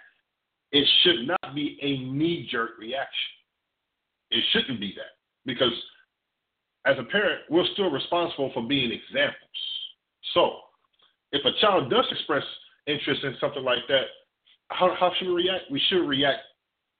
It 0.72 0.86
should 1.02 1.28
not 1.28 1.54
be 1.54 1.78
a 1.82 2.10
knee 2.12 2.48
jerk 2.50 2.70
reaction. 2.80 3.30
It 4.30 4.42
shouldn't 4.52 4.80
be 4.80 4.92
that 4.96 5.14
because 5.46 5.72
as 6.86 6.96
a 6.98 7.04
parent, 7.04 7.40
we're 7.48 7.66
still 7.72 7.90
responsible 7.90 8.50
for 8.52 8.66
being 8.66 8.92
examples. 8.92 9.38
So 10.34 10.56
if 11.32 11.44
a 11.44 11.60
child 11.60 11.90
does 11.90 12.04
express 12.10 12.44
interest 12.86 13.24
in 13.24 13.34
something 13.40 13.64
like 13.64 13.86
that, 13.88 14.04
how, 14.68 14.94
how 14.98 15.12
should 15.18 15.28
we 15.28 15.34
react? 15.34 15.64
We 15.70 15.80
should 15.88 16.06
react 16.06 16.40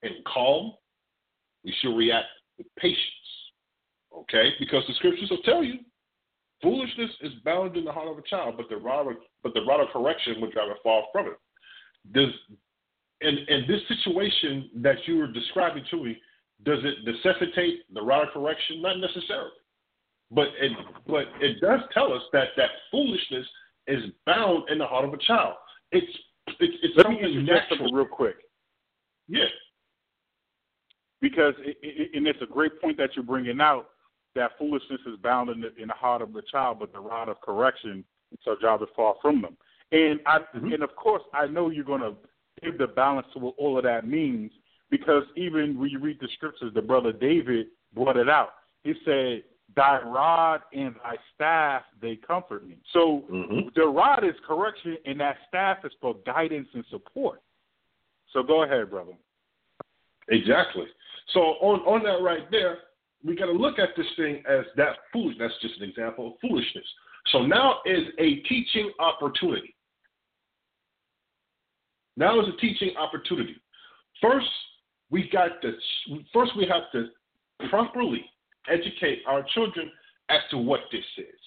in 0.03 0.13
calm. 0.27 0.73
We 1.65 1.75
should 1.81 1.97
react 1.97 2.27
with 2.59 2.67
patience. 2.79 2.99
Okay? 4.17 4.51
Because 4.59 4.85
the 4.87 4.95
scriptures 4.95 5.29
will 5.31 5.43
tell 5.43 5.65
you 5.65 5.81
foolishness 6.63 7.11
is 7.21 7.33
bound 7.45 7.77
in 7.77 7.85
the 7.85 7.93
heart 7.93 8.09
of 8.09 8.19
a 8.19 8.23
child, 8.23 8.57
but 8.57 8.69
the 8.69 8.77
rod 8.77 9.07
of, 9.09 9.17
but 9.43 9.53
the 9.55 9.63
rod 9.63 9.81
of 9.81 9.89
correction 9.89 10.41
will 10.41 10.51
drive 10.51 10.71
it 10.71 10.79
far 10.83 11.03
from 11.13 11.27
it. 11.27 11.39
Does 12.13 12.33
in, 13.21 13.39
in 13.49 13.65
this 13.67 13.81
situation 13.89 14.71
that 14.77 14.97
you 15.07 15.19
were 15.19 15.27
describing 15.27 15.85
to 15.91 16.05
me, 16.05 16.17
does 16.65 16.79
it 16.83 17.05
necessitate 17.05 17.81
the 17.93 18.03
rod 18.03 18.29
of 18.29 18.33
correction? 18.33 18.83
Not 18.83 18.99
necessarily. 18.99 19.51
But 20.31 20.49
it 20.61 20.73
but 21.07 21.27
it 21.41 21.61
does 21.61 21.81
tell 21.93 22.13
us 22.13 22.23
that 22.33 22.49
that 22.57 22.71
foolishness 22.91 23.47
is 23.87 24.03
bound 24.27 24.69
in 24.71 24.79
the 24.79 24.87
heart 24.87 25.05
of 25.05 25.13
a 25.13 25.19
child. 25.19 25.55
It's 25.93 26.07
it's, 26.61 26.75
it's 26.83 26.95
Let 26.97 27.11
me 27.11 27.19
interject 27.23 27.71
something 27.71 27.95
real 27.95 28.07
quick. 28.07 28.37
Yeah. 29.29 29.45
Because 31.21 31.55
it, 31.59 31.77
it, 31.83 32.11
and 32.15 32.27
it's 32.27 32.43
a 32.43 32.47
great 32.47 32.81
point 32.81 32.99
that 32.99 33.11
you're 33.17 33.25
bringing 33.25 33.61
out 33.61 33.89
that 34.35 34.53
foolishness 34.59 35.01
is 35.07 35.17
bound 35.23 35.49
in 35.49 35.61
the, 35.61 35.75
in 35.81 35.89
the 35.89 35.95
heart 35.95 36.21
of 36.21 36.33
the 36.33 36.43
child, 36.51 36.79
but 36.81 36.93
the 36.93 37.01
rod 37.01 37.29
of 37.29 37.41
correction 37.41 38.05
shall 38.43 38.57
drive 38.57 38.83
it 38.83 38.89
far 38.97 39.15
from 39.23 39.41
them. 39.41 39.57
And 39.93 40.21
I 40.27 40.39
mm-hmm. 40.39 40.73
and 40.73 40.83
of 40.83 40.95
course 40.97 41.23
I 41.33 41.47
know 41.47 41.71
you're 41.71 41.85
going 41.85 42.01
to 42.01 42.15
give 42.63 42.79
the 42.79 42.87
balance 42.87 43.27
to 43.35 43.39
what 43.39 43.55
all 43.59 43.79
of 43.79 43.85
that 43.85 44.07
means 44.07 44.51
because 44.91 45.23
even 45.37 45.79
when 45.79 45.91
you 45.91 45.99
read 45.99 46.19
the 46.21 46.29
scriptures, 46.35 46.73
the 46.75 46.83
brother 46.83 47.13
David 47.13 47.67
brought 47.95 48.17
it 48.17 48.29
out. 48.29 48.51
He 48.83 48.95
said, 49.05 49.43
"Thy 49.75 50.01
rod 50.03 50.63
and 50.73 50.95
thy 50.97 51.17
staff 51.35 51.83
they 52.01 52.17
comfort 52.17 52.67
me." 52.67 52.77
So 52.93 53.25
mm-hmm. 53.31 53.69
the 53.75 53.87
rod 53.87 54.25
is 54.25 54.35
correction, 54.47 54.97
and 55.07 55.21
that 55.21 55.37
staff 55.49 55.79
is 55.85 55.93
for 56.01 56.17
guidance 56.27 56.69
and 56.75 56.85
support. 56.91 57.43
So 58.33 58.43
go 58.43 58.65
ahead, 58.65 58.91
brother. 58.91 59.13
Exactly. 60.29 60.87
So 61.33 61.41
on 61.41 61.81
on 61.81 62.03
that 62.05 62.23
right 62.23 62.51
there, 62.51 62.79
we 63.25 63.35
got 63.35 63.47
to 63.47 63.53
look 63.53 63.79
at 63.79 63.91
this 63.97 64.07
thing 64.17 64.43
as 64.49 64.65
that 64.77 64.97
foolish. 65.13 65.37
That's 65.39 65.55
just 65.63 65.81
an 65.81 65.89
example 65.89 66.29
of 66.29 66.33
foolishness. 66.41 66.85
So 67.33 67.47
now 67.47 67.77
is 67.87 68.05
a 68.19 68.37
teaching 68.49 68.93
opportunity. 68.99 69.75
Now 72.17 72.41
is 72.41 72.47
a 72.49 72.57
teaching 72.61 72.95
opportunity. 72.97 73.57
First, 74.21 74.47
we 75.11 75.29
got 75.31 75.63
to 75.63 75.73
first 76.33 76.53
we 76.57 76.67
have 76.67 76.91
to 76.93 77.09
properly 77.69 78.25
educate 78.69 79.23
our 79.27 79.45
children 79.55 79.91
as 80.29 80.41
to 80.51 80.59
what 80.59 80.81
this 80.91 81.05
is. 81.19 81.41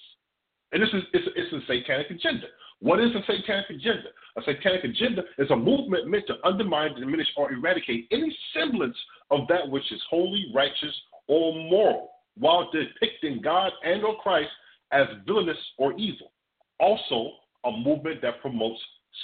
And 0.72 0.81
this 0.81 0.89
is 0.94 1.03
it's, 1.14 1.27
it's 1.35 1.53
a 1.53 1.65
satanic 1.68 2.10
agenda. 2.10 2.48
What 2.80 2.99
is 2.99 3.10
a 3.15 3.22
satanic 3.22 3.69
agenda? 3.69 4.10
A 4.38 4.41
satanic 4.44 4.84
agenda 4.84 5.23
is 5.39 5.49
a 5.49 5.56
movement 5.56 6.07
meant 6.07 6.27
to 6.27 6.35
undermine, 6.45 6.94
diminish, 6.94 7.27
or 7.35 7.52
eradicate 7.52 8.07
any 8.11 8.35
semblance 8.53 8.98
of 9.31 9.48
that 9.48 9.68
which 9.68 9.91
is 9.91 10.02
holy, 10.10 10.52
righteous, 10.53 10.94
or 11.27 11.53
moral, 11.53 12.11
while 12.38 12.69
depicting 12.72 13.41
God 13.41 13.72
and 13.84 14.03
or 14.03 14.18
Christ 14.18 14.49
as 14.91 15.07
villainous 15.26 15.57
or 15.77 15.94
evil. 15.94 16.31
Also, 16.80 17.31
a 17.65 17.72
movement 17.72 18.22
that 18.22 18.41
promotes 18.41 18.80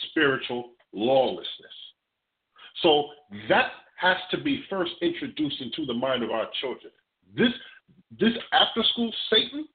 spiritual 0.10 0.72
lawlessness. 0.92 1.48
So 2.82 3.10
that 3.50 3.72
has 3.98 4.18
to 4.32 4.38
be 4.38 4.64
first 4.70 4.92
introduced 5.02 5.62
into 5.62 5.86
the 5.86 5.94
mind 5.94 6.24
of 6.24 6.32
our 6.32 6.48
children. 6.60 6.92
This 7.36 7.52
this 8.20 8.34
after 8.52 8.84
school 8.92 9.12
Satan, 9.30 9.66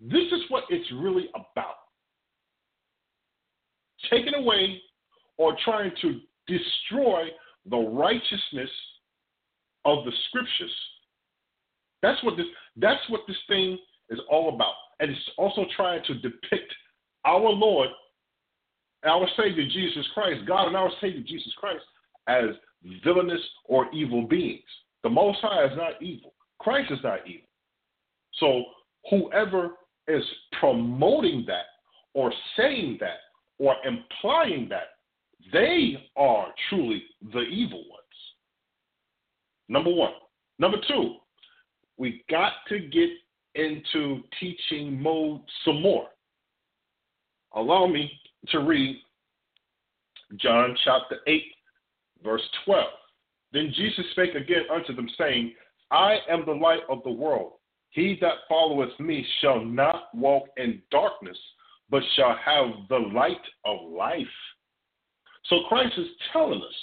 this 0.00 0.24
is 0.32 0.42
what 0.48 0.64
it's 0.70 0.90
really 0.92 1.28
about. 1.34 1.76
Taking 4.10 4.34
away 4.34 4.80
or 5.38 5.56
trying 5.64 5.92
to 6.02 6.20
destroy 6.46 7.28
the 7.70 7.76
righteousness 7.76 8.70
of 9.84 10.04
the 10.04 10.12
scriptures 10.28 10.70
that's 12.04 12.22
what 12.22 12.36
this 12.36 12.46
that's 12.76 13.00
what 13.08 13.22
this 13.26 13.36
thing 13.48 13.78
is 14.10 14.18
all 14.30 14.54
about. 14.54 14.74
And 15.00 15.10
it's 15.10 15.30
also 15.38 15.64
trying 15.74 16.04
to 16.04 16.14
depict 16.16 16.70
our 17.24 17.40
Lord, 17.40 17.88
our 19.06 19.26
Savior 19.38 19.64
Jesus 19.64 20.06
Christ, 20.12 20.42
God 20.46 20.66
and 20.66 20.76
our 20.76 20.90
Savior 21.00 21.22
Jesus 21.26 21.52
Christ 21.58 21.82
as 22.28 22.50
villainous 23.02 23.40
or 23.64 23.90
evil 23.94 24.26
beings. 24.28 24.62
The 25.02 25.08
Most 25.08 25.38
High 25.40 25.64
is 25.64 25.76
not 25.76 26.02
evil. 26.02 26.34
Christ 26.64 26.90
is 26.90 26.98
not 27.04 27.20
evil. 27.26 27.46
So 28.40 28.64
whoever 29.10 29.72
is 30.08 30.24
promoting 30.58 31.44
that 31.46 31.66
or 32.14 32.32
saying 32.56 32.96
that 33.00 33.18
or 33.58 33.76
implying 33.86 34.68
that, 34.70 34.88
they 35.52 36.08
are 36.16 36.48
truly 36.68 37.04
the 37.32 37.40
evil 37.40 37.84
ones. 37.90 38.00
Number 39.68 39.90
one. 39.90 40.12
Number 40.58 40.78
two, 40.88 41.16
we 41.98 42.24
got 42.30 42.52
to 42.68 42.78
get 42.78 43.10
into 43.54 44.22
teaching 44.40 45.00
mode 45.00 45.42
some 45.64 45.82
more. 45.82 46.06
Allow 47.54 47.86
me 47.86 48.10
to 48.48 48.60
read 48.60 49.00
John 50.36 50.76
chapter 50.84 51.18
8, 51.26 51.42
verse 52.22 52.42
12. 52.64 52.84
Then 53.52 53.72
Jesus 53.76 54.04
spake 54.12 54.34
again 54.34 54.62
unto 54.72 54.94
them, 54.94 55.08
saying, 55.16 55.54
I 55.90 56.18
am 56.28 56.44
the 56.44 56.52
light 56.52 56.82
of 56.88 57.02
the 57.04 57.10
world. 57.10 57.52
He 57.90 58.18
that 58.20 58.34
followeth 58.48 58.98
me 58.98 59.24
shall 59.40 59.64
not 59.64 60.14
walk 60.14 60.48
in 60.56 60.82
darkness, 60.90 61.38
but 61.90 62.02
shall 62.16 62.36
have 62.44 62.88
the 62.88 62.98
light 62.98 63.36
of 63.64 63.90
life. 63.90 64.26
So 65.44 65.60
Christ 65.68 65.92
is 65.98 66.08
telling 66.32 66.60
us 66.60 66.74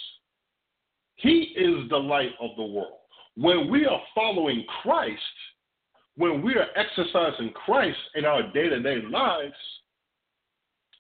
he 1.16 1.54
is 1.56 1.90
the 1.90 1.98
light 1.98 2.32
of 2.40 2.52
the 2.56 2.64
world. 2.64 3.00
When 3.36 3.70
we 3.70 3.86
are 3.86 4.02
following 4.16 4.64
Christ, 4.82 5.20
when 6.16 6.42
we 6.42 6.56
are 6.56 6.68
exercising 6.76 7.52
Christ 7.54 7.98
in 8.16 8.26
our 8.26 8.44
day 8.52 8.70
to 8.70 8.82
day 8.82 9.02
lives, 9.10 9.56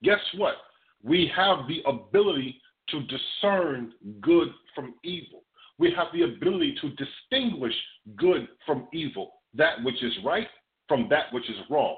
guess 0.03 0.19
what? 0.35 0.55
We 1.03 1.31
have 1.35 1.67
the 1.67 1.81
ability 1.87 2.59
to 2.89 3.01
discern 3.03 3.93
good 4.21 4.49
from 4.75 4.95
evil. 5.03 5.43
We 5.81 5.91
have 5.97 6.09
the 6.13 6.21
ability 6.21 6.75
to 6.81 6.89
distinguish 6.91 7.73
good 8.15 8.47
from 8.67 8.87
evil, 8.93 9.31
that 9.55 9.83
which 9.83 10.03
is 10.03 10.13
right 10.23 10.47
from 10.87 11.07
that 11.09 11.33
which 11.33 11.49
is 11.49 11.57
wrong, 11.71 11.95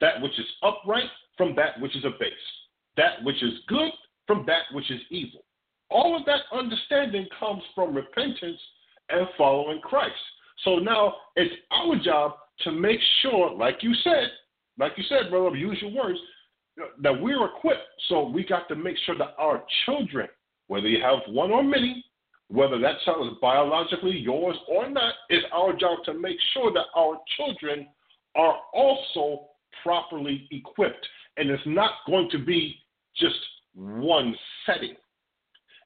that 0.00 0.22
which 0.22 0.32
is 0.38 0.46
upright 0.62 1.10
from 1.36 1.54
that 1.56 1.78
which 1.78 1.94
is 1.94 2.06
abased, 2.06 2.34
that 2.96 3.22
which 3.24 3.42
is 3.42 3.52
good 3.68 3.90
from 4.26 4.46
that 4.46 4.62
which 4.72 4.90
is 4.90 5.00
evil. 5.10 5.44
All 5.90 6.16
of 6.16 6.24
that 6.24 6.40
understanding 6.52 7.26
comes 7.38 7.62
from 7.74 7.94
repentance 7.94 8.58
and 9.10 9.28
following 9.36 9.80
Christ. 9.82 10.14
So 10.64 10.76
now 10.76 11.14
it's 11.36 11.54
our 11.70 11.96
job 12.02 12.32
to 12.60 12.72
make 12.72 13.00
sure, 13.20 13.54
like 13.54 13.82
you 13.82 13.92
said, 14.04 14.30
like 14.78 14.92
you 14.96 15.04
said, 15.06 15.28
brother, 15.28 15.54
use 15.54 15.76
your 15.82 15.90
words, 16.02 16.18
that 17.02 17.20
we're 17.20 17.44
equipped. 17.44 17.82
So 18.08 18.26
we 18.26 18.42
got 18.42 18.68
to 18.68 18.74
make 18.74 18.96
sure 19.04 19.18
that 19.18 19.34
our 19.38 19.64
children, 19.84 20.28
whether 20.68 20.88
you 20.88 21.02
have 21.02 21.18
one 21.28 21.50
or 21.50 21.62
many, 21.62 22.04
whether 22.48 22.78
that 22.78 22.96
child 23.04 23.26
is 23.30 23.38
biologically 23.40 24.16
yours 24.16 24.56
or 24.68 24.88
not, 24.88 25.14
it's 25.28 25.46
our 25.52 25.72
job 25.74 25.98
to 26.04 26.14
make 26.14 26.38
sure 26.54 26.72
that 26.72 26.86
our 26.96 27.18
children 27.36 27.86
are 28.36 28.56
also 28.72 29.48
properly 29.82 30.48
equipped. 30.50 31.06
And 31.36 31.50
it's 31.50 31.62
not 31.66 31.92
going 32.06 32.28
to 32.30 32.38
be 32.38 32.76
just 33.16 33.38
one 33.74 34.34
setting. 34.66 34.96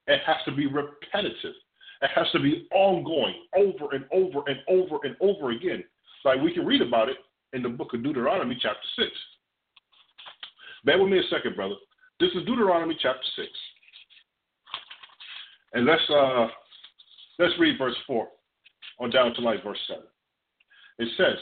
It 0.06 0.20
has 0.26 0.36
to 0.46 0.52
be 0.52 0.66
repetitive. 0.66 1.54
It 2.00 2.10
has 2.14 2.26
to 2.32 2.40
be 2.40 2.66
ongoing, 2.72 3.34
over 3.56 3.94
and 3.94 4.04
over 4.12 4.42
and 4.48 4.58
over 4.68 4.98
and 5.04 5.16
over 5.20 5.50
again. 5.50 5.84
Like 6.24 6.40
we 6.40 6.54
can 6.54 6.66
read 6.66 6.82
about 6.82 7.08
it 7.08 7.16
in 7.52 7.62
the 7.62 7.68
book 7.68 7.94
of 7.94 8.02
Deuteronomy, 8.02 8.58
chapter 8.60 8.86
6. 8.96 9.10
Bear 10.84 11.00
with 11.00 11.12
me 11.12 11.18
a 11.18 11.22
second, 11.30 11.54
brother. 11.54 11.74
This 12.18 12.30
is 12.34 12.44
Deuteronomy 12.46 12.96
chapter 13.00 13.26
6. 13.36 13.48
And 15.74 15.86
let's 15.86 16.02
uh 16.10 16.48
let's 17.38 17.54
read 17.58 17.78
verse 17.78 17.96
4 18.06 18.28
on 19.00 19.10
down 19.10 19.34
to 19.34 19.40
like 19.40 19.64
verse 19.64 19.78
7. 19.88 20.02
It 20.98 21.08
says, 21.16 21.38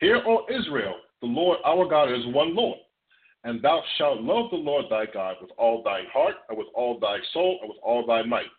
Hear, 0.00 0.22
O 0.26 0.44
Israel, 0.50 0.94
the 1.20 1.26
Lord 1.26 1.58
our 1.64 1.88
God 1.88 2.12
is 2.12 2.26
one 2.34 2.54
Lord, 2.54 2.78
and 3.44 3.62
thou 3.62 3.82
shalt 3.96 4.20
love 4.20 4.50
the 4.50 4.56
Lord 4.56 4.86
thy 4.90 5.06
God 5.06 5.36
with 5.40 5.50
all 5.56 5.82
thine 5.82 6.04
heart, 6.12 6.34
and 6.48 6.58
with 6.58 6.66
all 6.74 6.98
thy 6.98 7.18
soul, 7.32 7.58
and 7.62 7.70
with 7.70 7.78
all 7.82 8.06
thy 8.06 8.22
might. 8.22 8.50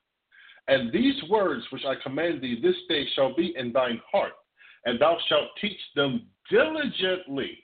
And 0.68 0.91
these 0.91 1.15
words 1.30 1.64
which 1.69 1.84
I 1.85 1.93
command 2.02 2.41
thee 2.41 2.60
this 2.61 2.76
day 2.89 3.06
shall 3.15 3.35
be 3.35 3.53
in 3.56 3.72
thine 3.72 4.02
heart, 4.11 4.34
and 4.85 4.99
thou 4.99 5.18
shalt 5.30 5.49
teach 5.61 5.80
them 5.95 6.27
diligently, 6.49 7.60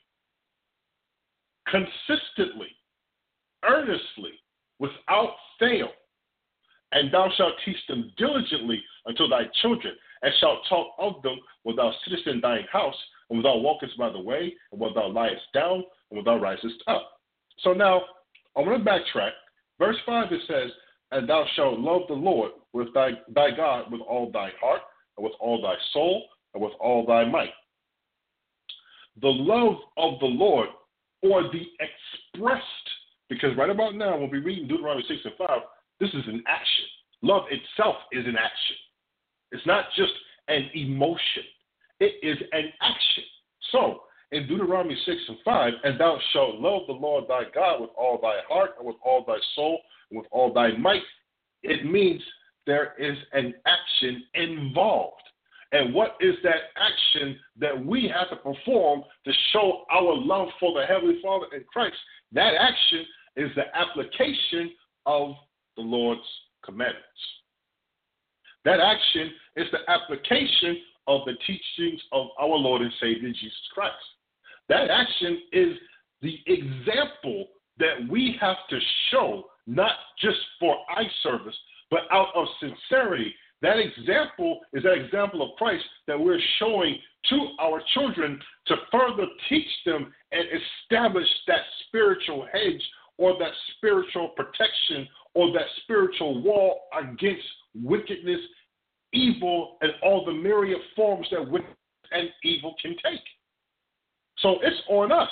consistently, 1.67 2.69
earnestly, 3.65 4.33
without 4.79 5.35
fail. 5.59 5.89
And 6.91 7.11
thou 7.11 7.29
shalt 7.37 7.53
teach 7.63 7.77
them 7.87 8.11
diligently 8.17 8.83
unto 9.07 9.27
thy 9.27 9.43
children, 9.61 9.93
and 10.21 10.33
shalt 10.39 10.59
talk 10.67 10.93
of 10.99 11.21
them 11.21 11.39
when 11.63 11.75
thou 11.75 11.93
sittest 12.03 12.27
in 12.27 12.41
thine 12.41 12.65
house, 12.71 12.95
and 13.29 13.37
when 13.37 13.43
thou 13.43 13.57
walkest 13.57 13.97
by 13.97 14.09
the 14.09 14.19
way, 14.19 14.53
and 14.71 14.81
when 14.81 14.93
thou 14.93 15.07
liest 15.07 15.41
down, 15.53 15.83
and 16.09 16.17
when 16.17 16.25
thou 16.25 16.37
risest 16.37 16.83
up. 16.87 17.11
So 17.59 17.73
now, 17.73 18.01
I 18.55 18.61
want 18.61 18.83
to 18.83 18.89
backtrack. 18.89 19.31
Verse 19.79 19.95
5 20.05 20.31
it 20.31 20.41
says, 20.47 20.71
And 21.11 21.29
thou 21.29 21.45
shalt 21.55 21.79
love 21.79 22.01
the 22.07 22.13
Lord 22.13 22.51
with 22.73 22.93
thy, 22.93 23.11
thy 23.33 23.51
God 23.55 23.91
with 23.91 24.01
all 24.01 24.31
thy 24.31 24.49
heart, 24.61 24.81
and 25.17 25.23
with 25.23 25.33
all 25.39 25.61
thy 25.61 25.75
soul, 25.93 26.25
and 26.53 26.61
with 26.61 26.73
all 26.79 27.05
thy 27.05 27.25
might. 27.25 27.53
The 29.21 29.27
love 29.27 29.77
of 29.97 30.19
the 30.19 30.25
Lord, 30.25 30.69
or 31.23 31.43
the 31.43 31.63
expressed, 31.79 32.65
because 33.29 33.55
right 33.57 33.69
about 33.69 33.95
now, 33.95 34.17
when 34.17 34.29
we 34.29 34.39
read 34.39 34.67
Deuteronomy 34.67 35.05
6 35.07 35.19
and 35.25 35.33
5, 35.37 35.47
this 36.01 36.09
is 36.09 36.27
an 36.27 36.43
action. 36.47 36.85
Love 37.21 37.43
itself 37.51 37.95
is 38.11 38.25
an 38.25 38.35
action. 38.35 38.75
It's 39.51 39.65
not 39.67 39.85
just 39.95 40.11
an 40.47 40.69
emotion, 40.73 41.43
it 41.99 42.15
is 42.23 42.37
an 42.51 42.65
action. 42.81 43.23
So, 43.71 44.01
in 44.31 44.47
Deuteronomy 44.47 44.97
6 45.05 45.17
and 45.27 45.37
5, 45.45 45.73
and 45.83 45.99
thou 45.99 46.17
shalt 46.33 46.55
love 46.55 46.83
the 46.87 46.93
Lord 46.93 47.25
thy 47.27 47.43
God 47.53 47.81
with 47.81 47.91
all 47.95 48.19
thy 48.21 48.39
heart, 48.49 48.71
and 48.79 48.87
with 48.87 48.95
all 49.05 49.23
thy 49.25 49.37
soul, 49.55 49.79
and 50.09 50.17
with 50.17 50.27
all 50.31 50.51
thy 50.51 50.75
might, 50.77 51.03
it 51.63 51.85
means 51.85 52.21
there 52.65 52.95
is 52.97 53.17
an 53.33 53.53
action 53.65 54.23
involved. 54.33 55.21
And 55.73 55.93
what 55.93 56.17
is 56.19 56.35
that 56.43 56.71
action 56.75 57.37
that 57.59 57.85
we 57.85 58.11
have 58.13 58.29
to 58.29 58.35
perform 58.37 59.03
to 59.25 59.31
show 59.53 59.83
our 59.91 60.15
love 60.15 60.49
for 60.59 60.79
the 60.79 60.85
Heavenly 60.85 61.19
Father 61.21 61.45
in 61.55 61.63
Christ? 61.71 61.95
That 62.31 62.53
action 62.59 63.05
is 63.37 63.49
the 63.55 63.65
application 63.75 64.71
of 65.05 65.35
the 65.75 65.81
Lord's 65.83 66.21
commandments. 66.63 67.05
That 68.65 68.79
action 68.79 69.31
is 69.55 69.67
the 69.71 69.89
application 69.91 70.77
of 71.07 71.21
the 71.25 71.33
teachings 71.47 72.01
of 72.11 72.27
our 72.39 72.49
Lord 72.49 72.81
and 72.81 72.91
Savior 73.01 73.29
Jesus 73.29 73.53
Christ. 73.73 73.95
That 74.69 74.89
action 74.89 75.41
is 75.51 75.77
the 76.21 76.37
example 76.45 77.47
that 77.79 78.07
we 78.09 78.37
have 78.39 78.57
to 78.69 78.79
show, 79.09 79.45
not 79.65 79.93
just 80.19 80.37
for 80.59 80.75
eye 80.95 81.09
service, 81.23 81.55
but 81.89 82.01
out 82.11 82.27
of 82.35 82.47
sincerity. 82.59 83.33
That 83.61 83.77
example 83.77 84.61
is 84.73 84.83
that 84.83 84.93
example 84.93 85.41
of 85.41 85.57
Christ 85.57 85.83
that 86.07 86.19
we're 86.19 86.39
showing 86.59 86.97
to 87.29 87.47
our 87.59 87.81
children 87.93 88.39
to 88.67 88.75
further 88.91 89.25
teach 89.49 89.67
them 89.85 90.13
and 90.31 90.45
establish 90.83 91.27
that 91.47 91.61
spiritual 91.87 92.47
hedge 92.51 92.81
or 93.17 93.37
that 93.39 93.51
spiritual 93.77 94.29
protection 94.29 95.07
or 95.33 95.51
that 95.53 95.65
spiritual 95.83 96.41
wall 96.41 96.81
against 96.99 97.45
wickedness, 97.75 98.39
evil, 99.13 99.77
and 99.81 99.91
all 100.03 100.25
the 100.25 100.33
myriad 100.33 100.79
forms 100.95 101.27
that 101.31 101.41
wickedness 101.41 101.77
and 102.11 102.29
evil 102.43 102.75
can 102.81 102.91
take. 103.03 103.21
So 104.39 104.55
it's 104.61 104.81
on 104.89 105.11
us. 105.11 105.29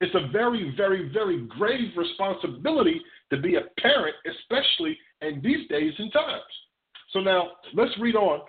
It's 0.00 0.14
a 0.14 0.28
very, 0.32 0.72
very, 0.76 1.10
very 1.12 1.46
grave 1.46 1.92
responsibility 1.96 3.00
to 3.30 3.36
be 3.36 3.56
a 3.56 3.62
parent, 3.78 4.14
especially 4.26 4.96
in 5.20 5.40
these 5.42 5.68
days 5.68 5.92
and 5.98 6.12
times. 6.12 6.42
So 7.12 7.20
now 7.20 7.48
let's 7.74 7.92
read 8.00 8.16
on. 8.16 8.40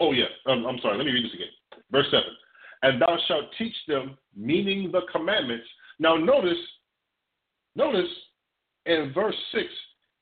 Oh, 0.00 0.12
yeah, 0.12 0.24
um, 0.46 0.64
I'm 0.66 0.78
sorry. 0.80 0.96
Let 0.96 1.04
me 1.04 1.12
read 1.12 1.26
this 1.26 1.34
again. 1.34 1.82
Verse 1.90 2.06
7 2.10 2.22
And 2.82 3.02
thou 3.02 3.18
shalt 3.28 3.46
teach 3.58 3.74
them, 3.86 4.16
meaning 4.34 4.90
the 4.90 5.02
commandments. 5.12 5.66
Now 5.98 6.16
notice, 6.16 6.56
notice 7.76 8.08
in 8.86 9.12
verse 9.14 9.36
6, 9.52 9.64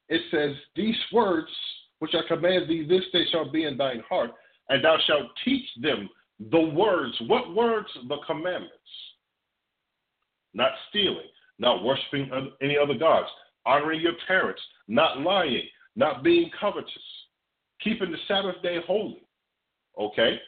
it 0.08 0.22
says, 0.30 0.56
These 0.74 0.96
words 1.12 1.50
which 1.98 2.14
I 2.14 2.26
command 2.28 2.68
thee 2.68 2.86
this 2.88 3.04
day 3.12 3.24
shall 3.30 3.50
be 3.50 3.64
in 3.64 3.76
thine 3.76 4.02
heart, 4.08 4.30
and 4.68 4.84
thou 4.84 4.96
shalt 5.06 5.30
teach 5.44 5.64
them 5.80 6.08
the 6.50 6.60
words. 6.60 7.14
What 7.26 7.54
words? 7.54 7.88
The 8.08 8.18
commandments. 8.26 8.74
Not 10.54 10.72
stealing, 10.88 11.26
not 11.58 11.84
worshiping 11.84 12.30
any 12.62 12.76
other 12.78 12.94
gods, 12.94 13.28
honoring 13.66 14.00
your 14.00 14.14
parents, 14.26 14.62
not 14.86 15.20
lying, 15.20 15.64
not 15.96 16.22
being 16.22 16.50
covetous, 16.60 16.92
keeping 17.82 18.10
the 18.10 18.18
Sabbath 18.26 18.62
day 18.62 18.78
holy. 18.86 19.22
Okay? 19.98 20.38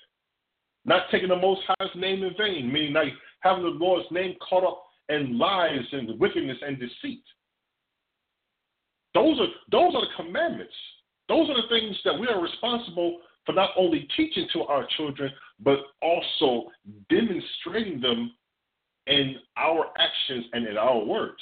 Not 0.85 1.03
taking 1.11 1.28
the 1.28 1.37
Most 1.37 1.62
High's 1.66 1.91
name 1.95 2.23
in 2.23 2.35
vain, 2.39 2.73
meaning 2.73 2.93
not 2.93 3.07
having 3.41 3.65
the 3.65 3.70
Lord's 3.70 4.11
name 4.11 4.37
caught 4.49 4.65
up 4.65 4.85
in 5.09 5.39
lies 5.39 5.85
and 5.93 6.19
wickedness 6.19 6.59
and 6.66 6.78
deceit. 6.78 7.23
Those 9.15 9.41
are 9.41 9.47
those 9.70 9.95
are 9.95 10.03
the 10.03 10.24
commandments. 10.24 10.74
Those 11.28 11.49
are 11.51 11.62
the 11.62 11.69
things 11.69 11.97
that 12.05 12.19
we 12.19 12.27
are 12.27 12.41
responsible 12.41 13.20
for 13.47 13.53
not 13.53 13.70
only 13.77 14.09
teaching 14.16 14.47
to 14.53 14.62
our 14.62 14.87
children, 14.97 15.31
but 15.61 15.78
also 16.03 16.70
demonstrating 17.09 18.01
them 18.01 18.32
in 19.07 19.37
our 19.57 19.87
actions 19.99 20.47
and 20.53 20.66
in 20.66 20.77
our 20.77 21.05
words. 21.05 21.41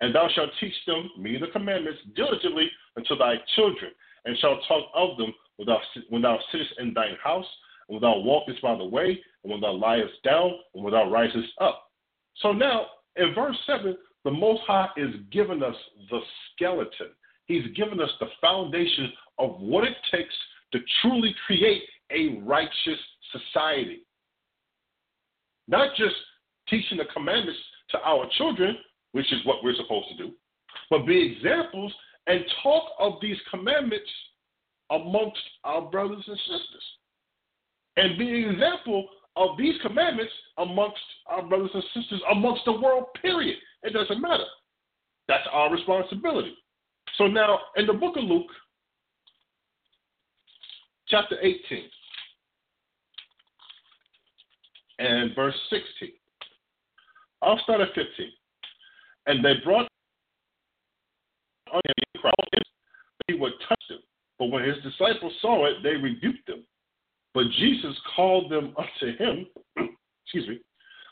And 0.00 0.14
thou 0.14 0.28
shalt 0.34 0.50
teach 0.60 0.74
them, 0.86 1.10
me 1.18 1.38
the 1.38 1.48
commandments, 1.48 2.00
diligently 2.16 2.70
unto 2.96 3.16
thy 3.16 3.34
children, 3.54 3.92
and 4.24 4.36
shalt 4.38 4.60
talk 4.66 4.86
of 4.94 5.16
them 5.16 5.32
when 5.56 5.66
thou, 5.66 5.78
when 6.08 6.22
thou 6.22 6.38
sittest 6.50 6.72
in 6.78 6.92
thine 6.94 7.16
house, 7.22 7.46
and 7.88 7.94
when 7.94 8.02
thou 8.02 8.18
walkest 8.18 8.60
by 8.62 8.76
the 8.76 8.84
way, 8.84 9.20
and 9.42 9.52
when 9.52 9.60
thou 9.60 9.72
liest 9.72 10.22
down, 10.24 10.52
and 10.74 10.82
when 10.82 10.92
thou 10.92 11.08
risest 11.10 11.48
up. 11.60 11.90
So 12.36 12.52
now, 12.52 12.86
in 13.16 13.34
verse 13.34 13.56
7, 13.66 13.96
the 14.24 14.30
Most 14.30 14.62
High 14.66 14.88
is 14.96 15.14
giving 15.30 15.62
us 15.62 15.76
the 16.10 16.20
skeleton. 16.52 17.08
He's 17.46 17.66
given 17.76 18.00
us 18.00 18.10
the 18.20 18.28
foundation 18.40 19.12
of 19.38 19.60
what 19.60 19.84
it 19.84 19.94
takes 20.10 20.34
to 20.72 20.78
truly 21.02 21.34
create 21.46 21.82
a 22.10 22.40
righteous 22.42 22.98
society. 23.32 24.06
Not 25.68 25.94
just 25.96 26.14
teaching 26.68 26.98
the 26.98 27.04
commandments 27.12 27.60
to 27.90 27.98
our 28.00 28.26
children, 28.36 28.76
which 29.12 29.30
is 29.32 29.44
what 29.44 29.62
we're 29.62 29.76
supposed 29.76 30.08
to 30.08 30.16
do, 30.16 30.32
but 30.90 31.06
be 31.06 31.36
examples 31.36 31.92
and 32.26 32.44
talk 32.62 32.84
of 32.98 33.14
these 33.20 33.36
commandments 33.50 34.10
amongst 34.90 35.40
our 35.64 35.82
brothers 35.82 36.24
and 36.26 36.38
sisters. 36.38 36.84
And 37.96 38.18
be 38.18 38.28
an 38.28 38.50
example 38.50 39.06
of 39.36 39.56
these 39.58 39.74
commandments 39.82 40.32
amongst 40.58 41.00
our 41.26 41.42
brothers 41.42 41.70
and 41.74 41.82
sisters, 41.94 42.20
amongst 42.30 42.64
the 42.64 42.72
world, 42.72 43.06
period. 43.20 43.56
It 43.82 43.92
doesn't 43.92 44.20
matter. 44.20 44.44
That's 45.28 45.46
our 45.52 45.72
responsibility. 45.72 46.54
So 47.18 47.26
now, 47.26 47.58
in 47.76 47.86
the 47.86 47.92
book 47.92 48.16
of 48.16 48.24
Luke, 48.24 48.46
chapter 51.08 51.36
18, 51.40 51.58
and 54.98 55.34
verse 55.34 55.54
16, 55.70 56.10
I'll 57.42 57.58
start 57.60 57.80
at 57.80 57.88
15. 57.88 58.06
And 59.26 59.44
they 59.44 59.54
brought 59.64 59.88
on 61.72 61.80
him 61.84 61.94
he 63.28 63.34
would 63.34 63.52
touch 63.68 63.82
them. 63.88 64.00
But 64.38 64.46
when 64.46 64.64
his 64.64 64.76
disciples 64.82 65.32
saw 65.40 65.66
it, 65.66 65.82
they 65.82 65.94
rebuked 65.94 66.46
them. 66.46 66.64
But 67.34 67.50
Jesus 67.58 67.96
called 68.14 68.50
them 68.50 68.74
unto 68.78 69.16
him, 69.18 69.46
excuse 70.24 70.48
me, 70.48 70.60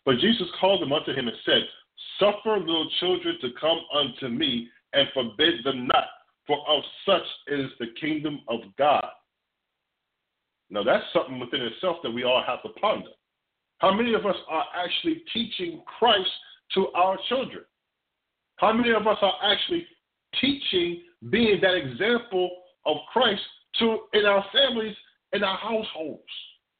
but 0.06 0.18
Jesus 0.18 0.46
called 0.60 0.80
them 0.80 0.92
unto 0.92 1.12
him 1.12 1.28
and 1.28 1.36
said, 1.44 1.62
Suffer 2.18 2.58
little 2.58 2.88
children 3.00 3.36
to 3.40 3.48
come 3.60 3.78
unto 3.94 4.28
me, 4.28 4.68
and 4.92 5.08
forbid 5.12 5.64
them 5.64 5.86
not, 5.86 6.04
for 6.46 6.58
of 6.68 6.82
such 7.06 7.22
is 7.48 7.70
the 7.78 7.86
kingdom 8.00 8.40
of 8.48 8.60
God. 8.78 9.06
Now, 10.70 10.82
that's 10.82 11.04
something 11.12 11.38
within 11.38 11.62
itself 11.62 11.98
that 12.02 12.10
we 12.10 12.24
all 12.24 12.42
have 12.46 12.62
to 12.62 12.68
ponder. 12.80 13.10
How 13.78 13.92
many 13.92 14.14
of 14.14 14.24
us 14.24 14.36
are 14.48 14.64
actually 14.74 15.22
teaching 15.32 15.82
Christ 15.98 16.30
to 16.74 16.88
our 16.94 17.18
children? 17.28 17.64
How 18.56 18.72
many 18.72 18.90
of 18.90 19.06
us 19.06 19.18
are 19.22 19.34
actually 19.42 19.86
teaching, 20.40 21.02
being 21.30 21.60
that 21.60 21.74
example 21.74 22.50
of 22.86 22.96
Christ 23.12 23.42
to 23.80 23.98
in 24.14 24.24
our 24.24 24.44
families, 24.52 24.94
in 25.32 25.42
our 25.42 25.56
households? 25.56 26.22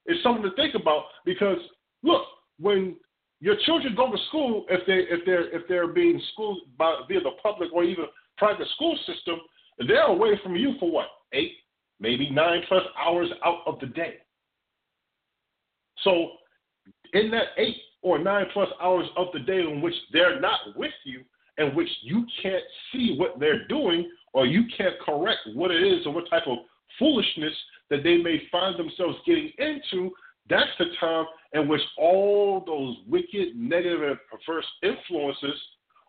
It's 0.06 0.22
something 0.22 0.42
to 0.42 0.54
think 0.56 0.74
about 0.74 1.04
because 1.24 1.58
look, 2.02 2.22
when 2.58 2.96
your 3.40 3.56
children 3.64 3.94
go 3.94 4.10
to 4.10 4.18
school, 4.28 4.66
if 4.68 4.86
they 4.86 5.12
if 5.14 5.24
they're 5.26 5.54
if 5.54 5.66
they're 5.68 5.88
being 5.88 6.20
schooled 6.32 6.60
by 6.78 7.00
via 7.08 7.20
the 7.20 7.30
public 7.42 7.72
or 7.72 7.84
even 7.84 8.04
private 8.38 8.66
school 8.74 8.96
system, 9.06 9.36
they're 9.86 10.06
away 10.06 10.38
from 10.42 10.56
you 10.56 10.74
for 10.78 10.90
what 10.90 11.06
eight, 11.32 11.52
maybe 12.00 12.30
nine 12.30 12.62
plus 12.68 12.82
hours 12.98 13.28
out 13.44 13.60
of 13.66 13.78
the 13.80 13.86
day. 13.86 14.16
So, 16.02 16.30
in 17.12 17.30
that 17.30 17.48
eight 17.58 17.76
or 18.02 18.18
nine 18.18 18.46
plus 18.52 18.68
hours 18.80 19.06
of 19.16 19.28
the 19.32 19.40
day 19.40 19.60
in 19.60 19.80
which 19.80 19.94
they're 20.12 20.40
not 20.40 20.60
with 20.76 20.92
you, 21.04 21.22
in 21.58 21.74
which 21.74 21.88
you 22.02 22.26
can't 22.42 22.64
see 22.92 23.16
what 23.18 23.38
they're 23.38 23.66
doing 23.68 24.10
or 24.32 24.46
you 24.46 24.64
can't 24.76 24.98
correct 25.04 25.40
what 25.54 25.70
it 25.70 25.82
is 25.82 26.06
or 26.06 26.12
what 26.12 26.28
type 26.30 26.46
of 26.46 26.58
foolishness 26.98 27.54
that 27.90 28.02
they 28.02 28.16
may 28.16 28.42
find 28.50 28.78
themselves 28.78 29.18
getting 29.26 29.50
into, 29.58 30.10
that's 30.48 30.70
the 30.78 30.86
time 30.98 31.26
in 31.52 31.68
which 31.68 31.82
all 31.98 32.62
those 32.66 32.96
wicked, 33.08 33.54
negative, 33.56 34.02
and 34.02 34.18
perverse 34.30 34.66
influences 34.82 35.60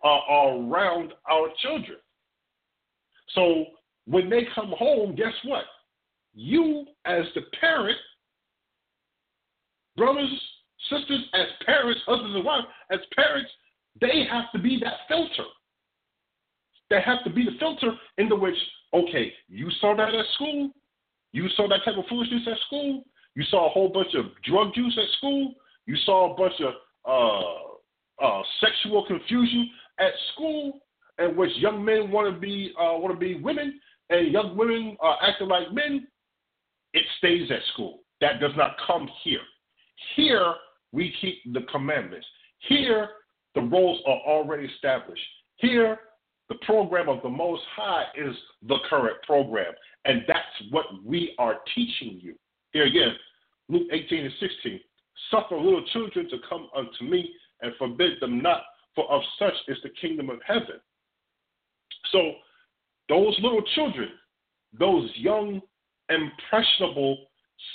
are 0.03 0.57
around 0.57 1.13
our 1.29 1.47
children. 1.61 1.97
So 3.35 3.65
when 4.05 4.29
they 4.29 4.47
come 4.53 4.73
home, 4.77 5.15
guess 5.15 5.33
what? 5.45 5.63
You, 6.33 6.85
as 7.05 7.23
the 7.35 7.41
parent, 7.59 7.97
brothers, 9.95 10.29
sisters, 10.89 11.25
as 11.33 11.47
parents, 11.65 12.01
husbands 12.05 12.35
and 12.35 12.43
wives, 12.43 12.67
as 12.91 12.99
parents, 13.15 13.49
they 14.01 14.25
have 14.29 14.51
to 14.53 14.59
be 14.59 14.79
that 14.83 14.93
filter. 15.07 15.49
They 16.89 17.01
have 17.01 17.23
to 17.23 17.29
be 17.29 17.45
the 17.45 17.57
filter 17.59 17.93
into 18.17 18.35
which, 18.35 18.57
okay, 18.93 19.33
you 19.47 19.69
saw 19.81 19.95
that 19.95 20.13
at 20.13 20.25
school, 20.35 20.71
you 21.31 21.47
saw 21.55 21.67
that 21.67 21.79
type 21.85 21.97
of 21.97 22.05
foolishness 22.07 22.43
at 22.47 22.57
school, 22.67 23.03
you 23.35 23.43
saw 23.49 23.67
a 23.67 23.69
whole 23.69 23.89
bunch 23.89 24.13
of 24.15 24.25
drug 24.43 24.69
use 24.75 24.97
at 25.01 25.09
school, 25.17 25.53
you 25.85 25.95
saw 26.05 26.33
a 26.33 26.37
bunch 26.37 26.53
of 26.61 26.73
uh, 27.05 28.23
uh, 28.25 28.41
sexual 28.61 29.05
confusion 29.05 29.69
at 29.99 30.11
school, 30.33 30.79
in 31.19 31.35
which 31.35 31.51
young 31.57 31.83
men 31.83 32.11
want 32.11 32.33
to 32.33 32.39
be 32.39 32.73
uh, 32.79 32.97
want 32.97 33.13
to 33.13 33.19
be 33.19 33.35
women 33.41 33.79
and 34.09 34.31
young 34.31 34.55
women 34.55 34.97
are 34.99 35.17
acting 35.21 35.47
like 35.47 35.71
men. 35.73 36.07
It 36.93 37.03
stays 37.17 37.49
at 37.51 37.61
school. 37.73 38.01
That 38.21 38.39
does 38.39 38.51
not 38.55 38.75
come 38.85 39.09
here. 39.23 39.39
Here 40.15 40.53
we 40.91 41.13
keep 41.19 41.53
the 41.53 41.61
commandments. 41.71 42.25
Here 42.67 43.09
the 43.55 43.61
roles 43.61 43.99
are 44.05 44.19
already 44.27 44.67
established. 44.67 45.21
Here, 45.57 45.99
the 46.49 46.55
program 46.65 47.09
of 47.09 47.21
the 47.21 47.29
Most 47.29 47.61
High 47.75 48.05
is 48.15 48.35
the 48.67 48.77
current 48.89 49.17
program, 49.23 49.73
and 50.05 50.23
that's 50.27 50.71
what 50.71 50.85
we 51.03 51.33
are 51.39 51.57
teaching 51.73 52.19
you. 52.21 52.35
Here 52.71 52.85
again, 52.85 53.13
Luke 53.69 53.87
18 53.91 54.25
and 54.25 54.33
16. 54.39 54.79
Suffer 55.31 55.55
little 55.55 55.85
children 55.93 56.29
to 56.29 56.37
come 56.49 56.67
unto 56.75 57.05
me, 57.05 57.29
and 57.61 57.73
forbid 57.77 58.19
them 58.19 58.41
not, 58.41 58.61
for 58.95 59.09
of 59.11 59.21
such 59.39 59.53
is 59.67 59.77
the 59.83 59.89
kingdom 60.01 60.29
of 60.29 60.39
heaven. 60.45 60.79
So, 62.11 62.33
those 63.09 63.37
little 63.41 63.63
children, 63.75 64.09
those 64.77 65.09
young, 65.15 65.61
impressionable, 66.09 67.17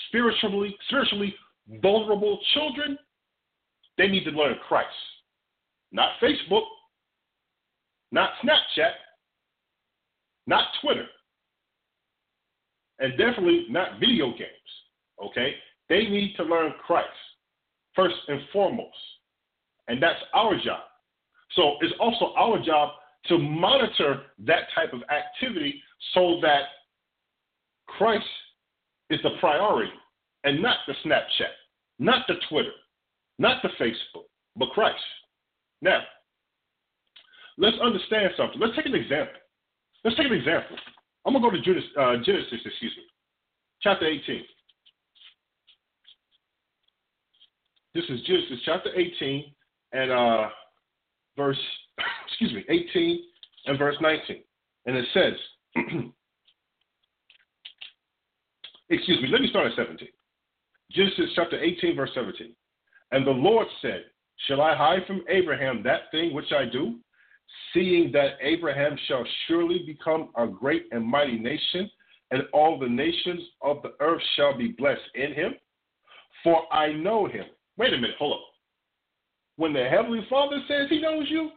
spiritually, 0.09 0.77
spiritually 0.89 1.35
vulnerable 1.83 2.39
children, 2.55 2.99
they 3.97 4.09
need 4.09 4.25
to 4.25 4.31
learn 4.31 4.57
Christ. 4.67 4.89
Not 5.93 6.11
Facebook, 6.23 6.65
not 8.13 8.31
Snapchat, 8.43 8.93
not 10.47 10.65
Twitter, 10.81 11.07
and 12.99 13.17
definitely 13.19 13.67
not 13.69 14.01
video 14.01 14.31
games. 14.31 14.51
Okay? 15.23 15.55
They 15.89 16.05
need 16.05 16.35
to 16.37 16.45
learn 16.45 16.73
Christ 16.87 17.09
first 17.95 18.17
and 18.29 18.41
foremost. 18.53 18.97
And 19.89 20.03
that's 20.03 20.21
our 20.35 20.55
job. 20.57 20.81
So 21.53 21.75
it's 21.81 21.95
also 21.99 22.35
our 22.37 22.63
job 22.63 22.91
to 23.27 23.39
monitor 23.39 24.23
that 24.47 24.65
type 24.75 24.93
of 24.93 25.03
activity 25.11 25.83
so 26.15 26.39
that 26.43 26.63
Christ 27.87 28.25
is 29.11 29.21
the 29.23 29.31
priority 29.41 29.93
and 30.45 30.63
not 30.63 30.79
the 30.87 30.95
Snapchat, 31.05 31.55
not 31.99 32.27
the 32.29 32.35
Twitter, 32.49 32.73
not 33.39 33.63
the 33.63 33.71
Facebook, 33.81 34.25
but 34.57 34.71
Christ. 34.71 35.01
Now, 35.81 36.03
let's 37.59 37.77
understand 37.83 38.31
something. 38.37 38.61
Let's 38.61 38.77
take 38.77 38.87
an 38.87 38.95
example. 38.95 39.35
Let's 40.05 40.17
take 40.17 40.27
an 40.27 40.33
example. 40.33 40.77
I'm 41.27 41.35
to 41.35 41.41
go 41.41 41.51
to 41.51 41.61
Genesis, 41.61 41.91
uh, 41.99 42.15
Genesis, 42.25 42.61
excuse 42.65 42.93
me, 42.97 43.03
chapter 43.83 44.07
18. 44.07 44.43
This 47.95 48.05
is 48.09 48.21
Genesis 48.27 48.61
chapter 48.65 48.91
18 48.95 49.53
and 49.93 50.11
uh, 50.11 50.49
verse, 51.37 51.59
excuse 52.29 52.53
me, 52.53 52.65
18 52.69 53.21
and 53.67 53.79
verse 53.79 53.97
19. 54.01 54.43
And 54.87 54.97
it 54.97 55.05
says, 55.13 55.33
excuse 58.89 59.21
me, 59.21 59.29
let 59.31 59.41
me 59.41 59.51
start 59.51 59.67
at 59.67 59.77
17. 59.77 60.09
Genesis 60.93 61.31
chapter 61.35 61.61
18, 61.61 61.97
verse 61.97 62.11
17. 62.15 62.55
And 63.11 63.27
the 63.27 63.31
Lord 63.31 63.67
said, 63.83 64.05
Shall 64.47 64.63
I 64.63 64.77
hide 64.77 65.05
from 65.07 65.25
Abraham 65.29 65.83
that 65.83 66.03
thing 66.13 66.33
which 66.33 66.53
I 66.53 66.65
do? 66.65 67.01
Seeing 67.73 68.13
that 68.13 68.39
Abraham 68.41 68.97
shall 69.07 69.25
surely 69.47 69.83
become 69.87 70.31
a 70.37 70.47
great 70.47 70.87
and 70.93 71.05
mighty 71.05 71.39
nation, 71.39 71.91
and 72.31 72.43
all 72.53 72.79
the 72.79 72.89
nations 72.89 73.43
of 73.63 73.83
the 73.83 73.95
earth 74.01 74.23
shall 74.37 74.57
be 74.57 74.69
blessed 74.69 75.01
in 75.15 75.33
him. 75.33 75.55
For 76.45 76.73
I 76.73 76.93
know 76.93 77.27
him. 77.27 77.45
Wait 77.77 77.93
a 77.93 77.97
minute, 77.97 78.17
hold 78.19 78.35
up. 78.35 78.45
When 79.57 79.73
the 79.73 79.89
Heavenly 79.89 80.27
Father 80.31 80.61
says 80.69 80.89
he 80.89 81.01
knows 81.01 81.27
you, 81.29 81.51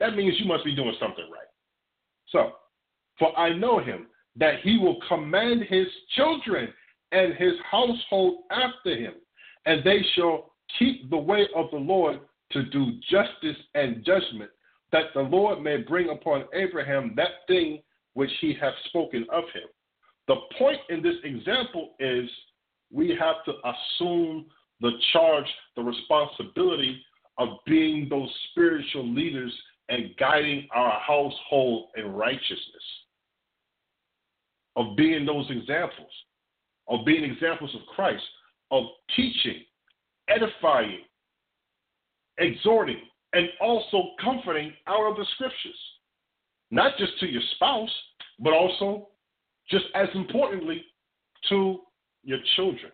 that 0.00 0.16
means 0.16 0.34
you 0.38 0.46
must 0.46 0.64
be 0.64 0.76
doing 0.76 0.94
something 1.00 1.28
right. 1.32 1.46
So, 2.28 2.52
for 3.18 3.36
I 3.38 3.52
know 3.52 3.80
him, 3.80 4.06
that 4.36 4.60
he 4.62 4.78
will 4.78 4.98
command 5.08 5.62
his 5.68 5.86
children 6.14 6.68
and 7.12 7.34
his 7.34 7.54
household 7.68 8.44
after 8.50 8.96
him, 8.96 9.14
and 9.66 9.82
they 9.82 10.04
shall 10.14 10.52
keep 10.78 11.10
the 11.10 11.16
way 11.16 11.48
of 11.56 11.70
the 11.70 11.78
Lord 11.78 12.20
to 12.52 12.62
do 12.64 12.92
justice 13.10 13.56
and 13.74 14.04
judgment, 14.04 14.50
that 14.92 15.06
the 15.14 15.20
Lord 15.20 15.60
may 15.62 15.78
bring 15.78 16.10
upon 16.10 16.44
Abraham 16.54 17.12
that 17.16 17.46
thing 17.46 17.82
which 18.14 18.30
he 18.40 18.54
hath 18.60 18.74
spoken 18.86 19.26
of 19.30 19.44
him. 19.54 19.68
The 20.26 20.36
point 20.58 20.80
in 20.88 21.02
this 21.02 21.16
example 21.24 21.94
is 22.00 22.28
we 22.92 23.10
have 23.18 23.44
to 23.44 23.52
assume 23.64 24.46
the 24.80 24.92
charge, 25.12 25.46
the 25.76 25.82
responsibility 25.82 27.02
of 27.38 27.48
being 27.66 28.08
those 28.08 28.30
spiritual 28.50 29.06
leaders 29.06 29.52
and 29.88 30.10
guiding 30.18 30.68
our 30.74 30.98
household 31.00 31.88
in 31.96 32.12
righteousness, 32.12 32.58
of 34.76 34.96
being 34.96 35.24
those 35.24 35.46
examples, 35.50 36.10
of 36.88 37.04
being 37.06 37.24
examples 37.24 37.74
of 37.74 37.80
Christ, 37.94 38.22
of 38.70 38.84
teaching, 39.16 39.62
edifying, 40.28 41.00
exhorting, 42.38 43.00
and 43.32 43.48
also 43.60 44.10
comforting 44.22 44.72
out 44.86 45.10
of 45.10 45.16
the 45.16 45.26
scriptures. 45.34 45.78
Not 46.70 46.92
just 46.98 47.18
to 47.20 47.26
your 47.26 47.42
spouse, 47.54 47.90
but 48.38 48.52
also, 48.52 49.08
just 49.70 49.86
as 49.94 50.08
importantly, 50.14 50.84
to 51.48 51.80
your 52.24 52.38
children. 52.56 52.92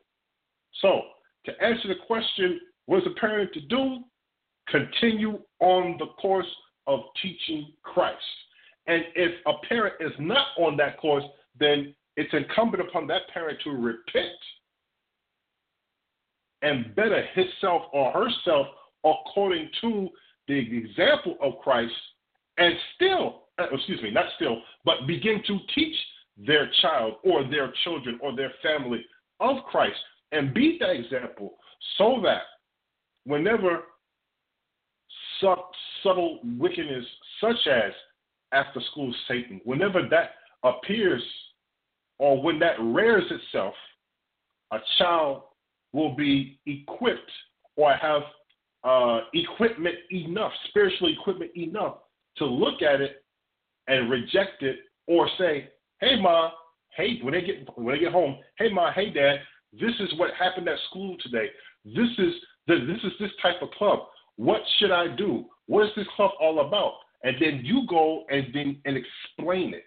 So, 0.81 1.03
to 1.47 1.53
answer 1.63 1.89
the 1.89 2.07
question, 2.07 2.61
what 2.87 2.99
is 2.99 3.07
a 3.07 3.21
parent 3.21 3.53
to 3.55 3.61
do? 3.61 3.99
Continue 4.69 5.39
on 5.61 5.97
the 5.99 6.07
course 6.21 6.47
of 6.87 7.01
teaching 7.21 7.73
Christ. 7.83 8.19
And 8.87 9.05
if 9.15 9.33
a 9.47 9.53
parent 9.67 9.95
is 10.01 10.13
not 10.19 10.49
on 10.59 10.77
that 10.77 10.99
course, 10.99 11.25
then 11.59 11.95
it's 12.17 12.33
incumbent 12.33 12.87
upon 12.87 13.07
that 13.09 13.23
parent 13.33 13.59
to 13.65 13.71
repent 13.71 14.29
and 16.63 16.95
better 16.95 17.27
himself 17.35 17.83
or 17.93 18.11
herself 18.13 18.67
according 19.05 19.69
to 19.83 20.09
the 20.49 20.77
example 20.77 21.37
of 21.41 21.55
Christ 21.63 21.93
and 22.59 22.75
still, 22.95 23.43
uh, 23.59 23.67
excuse 23.73 24.03
me, 24.03 24.11
not 24.11 24.27
still, 24.37 24.59
but 24.85 25.07
begin 25.07 25.43
to 25.47 25.59
teach 25.75 25.97
their 26.37 26.71
child 26.83 27.15
or 27.25 27.45
their 27.45 27.73
children 27.85 28.19
or 28.23 28.35
their 28.35 28.53
family 28.63 29.05
of 29.41 29.63
Christ 29.65 29.97
and 30.33 30.53
be 30.53 30.77
that 30.81 30.91
example 30.91 31.55
so 31.99 32.21
that 32.25 32.43
whenever 33.25 33.85
subtle 36.03 36.41
wickedness 36.59 37.05
such 37.41 37.67
as 37.71 37.93
after 38.53 38.81
school 38.93 39.15
Satan, 39.29 39.61
whenever 39.65 40.03
that 40.11 40.31
appears 40.63 41.23
or 42.19 42.41
when 42.43 42.59
that 42.61 42.81
rears 42.81 43.25
itself, 43.31 43.75
a 44.73 44.79
child 44.99 45.43
will 45.93 46.15
be 46.15 46.59
equipped 46.67 47.31
or 47.77 47.93
have 47.95 48.23
uh, 48.85 49.21
equipment 49.33 49.97
enough, 50.11 50.53
spiritual 50.69 51.13
equipment 51.13 51.51
enough 51.57 51.97
to 52.37 52.45
look 52.45 52.83
at 52.83 53.01
it 53.01 53.25
and 53.89 54.11
reject 54.11 54.63
it 54.63 54.77
or 55.07 55.29
say, 55.39 55.69
hey, 56.01 56.21
ma, 56.21 56.51
hey, 56.97 57.19
when 57.23 57.33
they 57.33 57.43
get 57.43 57.67
when 57.77 57.95
they 57.95 58.01
get 58.01 58.13
home, 58.13 58.37
hey, 58.59 58.71
ma, 58.73 58.93
hey, 58.93 59.11
dad, 59.11 59.39
this 59.73 59.93
is 60.01 60.19
what 60.19 60.31
happened 60.39 60.69
at 60.69 60.79
school 60.91 61.17
today. 61.23 61.47
This 61.85 62.11
is 62.19 62.33
the, 62.67 62.77
this 62.87 63.03
is 63.05 63.13
this 63.19 63.31
type 63.43 63.63
of 63.63 63.71
club. 63.73 64.01
What 64.37 64.61
should 64.79 64.91
I 64.91 65.15
do? 65.17 65.47
What 65.67 65.87
is 65.87 65.93
this 65.97 66.07
club 66.17 66.33
all 66.41 66.67
about? 66.67 66.95
And 67.23 67.37
then 67.41 67.63
you 67.65 67.87
go 67.89 68.25
and 68.31 68.47
then 68.53 68.81
and 68.85 68.97
explain 68.97 69.75
it. 69.75 69.85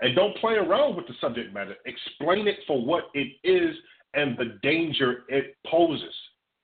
And 0.00 0.16
don't 0.16 0.36
play 0.38 0.54
around 0.54 0.96
with 0.96 1.06
the 1.06 1.14
subject 1.20 1.54
matter. 1.54 1.76
Explain 1.86 2.48
it 2.48 2.56
for 2.66 2.84
what 2.84 3.04
it 3.14 3.28
is 3.44 3.76
and 4.14 4.36
the 4.36 4.58
danger 4.62 5.22
it 5.28 5.56
poses 5.66 6.14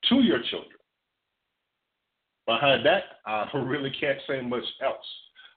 to 0.09 0.15
your 0.15 0.39
children. 0.49 0.78
Behind 2.49 2.83
that, 2.83 3.03
I 3.27 3.47
really 3.57 3.91
can't 3.91 4.17
say 4.27 4.41
much 4.41 4.63
else. 4.83 5.05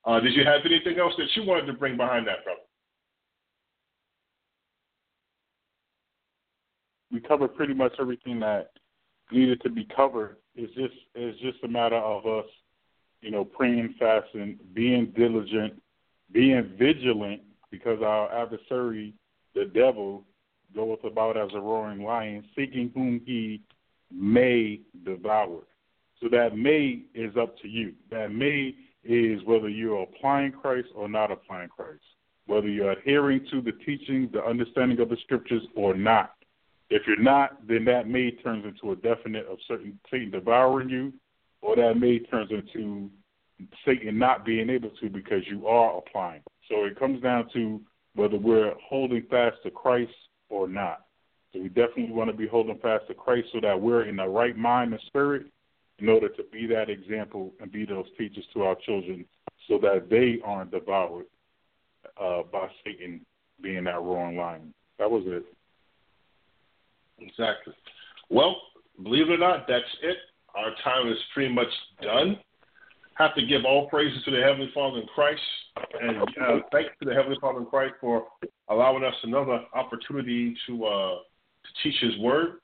Uh, 0.04 0.20
did 0.20 0.34
you 0.34 0.44
have 0.44 0.60
anything 0.66 0.98
else 1.00 1.14
that 1.16 1.28
you 1.34 1.48
wanted 1.48 1.64
to 1.66 1.72
bring 1.72 1.96
behind 1.96 2.26
that, 2.26 2.44
brother? 2.44 2.60
We 7.10 7.20
covered 7.20 7.54
pretty 7.56 7.72
much 7.72 7.92
everything 7.98 8.40
that 8.40 8.72
needed 9.30 9.62
to 9.62 9.70
be 9.70 9.88
covered. 9.96 10.36
It's 10.54 10.74
just 10.74 10.92
it's 11.14 11.40
just 11.40 11.64
a 11.64 11.68
matter 11.68 11.96
of 11.96 12.26
us, 12.26 12.50
you 13.22 13.30
know, 13.30 13.42
praying, 13.42 13.94
fasting, 13.98 14.58
being 14.74 15.14
diligent, 15.16 15.80
being 16.30 16.74
vigilant, 16.78 17.40
because 17.70 18.00
our 18.02 18.30
adversary, 18.34 19.14
the 19.54 19.64
devil, 19.64 20.24
goeth 20.74 21.04
about 21.04 21.38
as 21.38 21.50
a 21.54 21.60
roaring 21.60 22.02
lion, 22.02 22.44
seeking 22.54 22.90
whom 22.94 23.22
he 23.24 23.62
may 24.10 24.80
devour. 25.06 25.62
So 26.22 26.28
that 26.28 26.56
may 26.56 27.02
is 27.14 27.36
up 27.36 27.58
to 27.62 27.68
you. 27.68 27.94
That 28.10 28.32
may 28.32 28.74
is 29.02 29.40
whether 29.44 29.68
you're 29.68 30.02
applying 30.02 30.52
Christ 30.52 30.88
or 30.94 31.08
not 31.08 31.32
applying 31.32 31.68
Christ, 31.68 32.04
whether 32.46 32.68
you're 32.68 32.92
adhering 32.92 33.44
to 33.50 33.60
the 33.60 33.72
teaching, 33.84 34.30
the 34.32 34.44
understanding 34.44 35.00
of 35.00 35.08
the 35.08 35.16
scriptures 35.24 35.62
or 35.74 35.94
not. 35.94 36.34
If 36.90 37.02
you're 37.08 37.20
not, 37.20 37.66
then 37.66 37.84
that 37.86 38.06
may 38.06 38.30
turns 38.30 38.64
into 38.64 38.92
a 38.92 38.96
definite 38.96 39.46
of 39.46 39.58
certain 39.66 39.98
Satan 40.10 40.30
devouring 40.30 40.88
you, 40.88 41.12
or 41.60 41.74
that 41.74 41.98
may 41.98 42.20
turns 42.20 42.50
into 42.52 43.10
Satan 43.84 44.16
not 44.16 44.44
being 44.44 44.70
able 44.70 44.90
to 45.00 45.10
because 45.10 45.42
you 45.50 45.66
are 45.66 45.98
applying. 45.98 46.42
So 46.68 46.84
it 46.84 46.98
comes 46.98 47.20
down 47.22 47.48
to 47.54 47.80
whether 48.14 48.36
we're 48.36 48.74
holding 48.88 49.22
fast 49.28 49.56
to 49.64 49.70
Christ 49.70 50.12
or 50.50 50.68
not. 50.68 51.06
So 51.52 51.60
we 51.60 51.68
definitely 51.68 52.12
want 52.12 52.30
to 52.30 52.36
be 52.36 52.46
holding 52.46 52.78
fast 52.78 53.08
to 53.08 53.14
Christ 53.14 53.48
so 53.52 53.60
that 53.60 53.80
we're 53.80 54.04
in 54.04 54.16
the 54.16 54.28
right 54.28 54.56
mind 54.56 54.92
and 54.92 55.02
spirit 55.06 55.46
in 55.98 56.08
order 56.08 56.28
to 56.28 56.42
be 56.52 56.66
that 56.66 56.90
example 56.90 57.52
and 57.60 57.70
be 57.70 57.84
those 57.84 58.06
teachers 58.18 58.44
to 58.54 58.62
our 58.62 58.76
children 58.86 59.24
so 59.68 59.78
that 59.78 60.08
they 60.10 60.40
aren't 60.44 60.70
devoured 60.70 61.26
uh, 62.20 62.42
by 62.50 62.68
Satan 62.84 63.24
being 63.60 63.84
that 63.84 64.00
roaring 64.00 64.36
lion. 64.36 64.74
That 64.98 65.10
was 65.10 65.22
it. 65.26 65.44
Exactly. 67.18 67.74
Well, 68.30 68.56
believe 69.02 69.28
it 69.28 69.34
or 69.34 69.38
not, 69.38 69.66
that's 69.68 69.84
it. 70.02 70.16
Our 70.54 70.70
time 70.82 71.10
is 71.10 71.18
pretty 71.32 71.52
much 71.52 71.68
done. 72.02 72.38
Have 73.14 73.34
to 73.36 73.46
give 73.46 73.64
all 73.64 73.88
praises 73.88 74.22
to 74.24 74.30
the 74.30 74.42
Heavenly 74.42 74.70
Father 74.74 74.98
in 75.00 75.06
Christ, 75.14 75.40
and 76.00 76.22
uh, 76.22 76.24
to 76.24 77.04
the 77.04 77.14
Heavenly 77.14 77.36
Father 77.40 77.60
in 77.60 77.66
Christ 77.66 77.94
for 78.00 78.26
allowing 78.68 79.04
us 79.04 79.14
another 79.22 79.60
opportunity 79.74 80.56
to 80.66 80.84
uh, 80.84 81.14
to 81.16 81.82
teach 81.82 82.00
His 82.00 82.18
Word. 82.18 82.61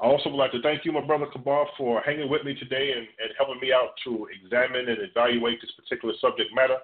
I 0.00 0.06
also 0.06 0.30
would 0.30 0.38
like 0.38 0.52
to 0.52 0.62
thank 0.62 0.84
you, 0.86 0.92
my 0.92 1.02
brother 1.02 1.26
Kabar, 1.30 1.66
for 1.76 2.00
hanging 2.00 2.30
with 2.30 2.42
me 2.44 2.54
today 2.54 2.92
and, 2.96 3.06
and 3.18 3.34
helping 3.36 3.60
me 3.60 3.70
out 3.70 3.90
to 4.04 4.28
examine 4.32 4.88
and 4.88 4.98
evaluate 5.02 5.60
this 5.60 5.70
particular 5.72 6.14
subject 6.20 6.50
matter. 6.54 6.78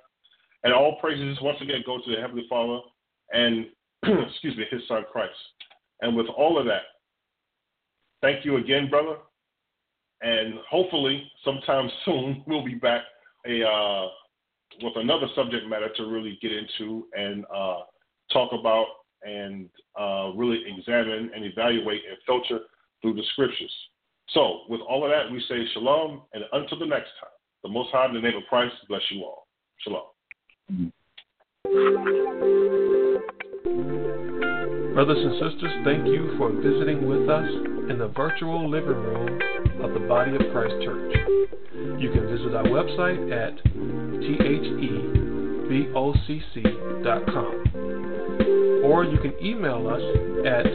And 0.65 0.75
all 0.75 0.99
praises 1.01 1.39
once 1.41 1.59
again 1.63 1.83
go 1.87 1.97
to 1.99 2.11
the 2.11 2.21
Heavenly 2.21 2.47
Father 2.49 2.81
and 3.33 3.67
excuse 4.03 4.57
me, 4.57 4.65
His 4.71 4.83
Son 4.87 5.05
Christ. 5.11 5.33
And 6.03 6.15
with 6.15 6.27
all 6.27 6.59
of 6.59 6.67
that, 6.67 6.83
thank 8.21 8.45
you 8.45 8.57
again, 8.57 8.91
brother. 8.91 9.17
And 10.21 10.55
hopefully, 10.69 11.31
sometime 11.43 11.89
soon, 12.05 12.45
we'll 12.47 12.65
be 12.65 12.75
back 12.75 13.03
a 13.47 13.67
uh, 13.67 14.09
with 14.83 14.97
another 14.97 15.27
subject 15.35 15.67
matter 15.67 15.89
to 15.97 16.07
really 16.07 16.39
get 16.43 16.53
into 16.53 17.07
and 17.15 17.47
uh, 17.55 17.79
talk 18.31 18.53
about 18.53 18.87
and 19.23 19.71
uh, 19.99 20.33
really 20.35 20.63
examine 20.67 21.31
and 21.35 21.45
evaluate 21.45 22.03
and 22.09 22.19
filter 22.27 22.65
through 23.03 23.15
the 23.15 23.23
scriptures. 23.33 23.73
So, 24.31 24.63
with 24.69 24.81
all 24.81 25.05
of 25.05 25.11
that, 25.11 25.31
we 25.31 25.41
say 25.49 25.65
shalom, 25.73 26.23
and 26.35 26.45
until 26.53 26.79
the 26.79 26.87
next 26.87 27.11
time, 27.21 27.31
the 27.63 27.69
Most 27.69 27.91
High, 27.93 28.07
in 28.07 28.15
the 28.15 28.21
name 28.21 28.37
of 28.37 28.43
Christ, 28.49 28.75
bless 28.89 29.03
you 29.11 29.23
all. 29.25 29.47
Shalom. 29.79 30.07
Brothers 34.95 35.19
and 35.19 35.35
sisters, 35.35 35.73
thank 35.85 36.07
you 36.07 36.35
for 36.39 36.51
visiting 36.53 37.07
with 37.07 37.29
us 37.29 37.49
in 37.91 37.99
the 37.99 38.09
virtual 38.17 38.69
living 38.69 38.97
room 38.97 39.41
of 39.83 39.93
the 39.93 40.01
Body 40.09 40.35
of 40.35 40.41
Christ 40.53 40.75
Church. 40.83 41.15
You 42.01 42.11
can 42.13 42.27
visit 42.27 42.55
our 42.55 42.65
website 42.65 43.31
at 43.31 43.63
thebocc.com 45.69 46.97
or 48.85 49.05
you 49.05 49.19
can 49.19 49.35
email 49.45 49.87
us 49.89 50.01
at 50.47 50.67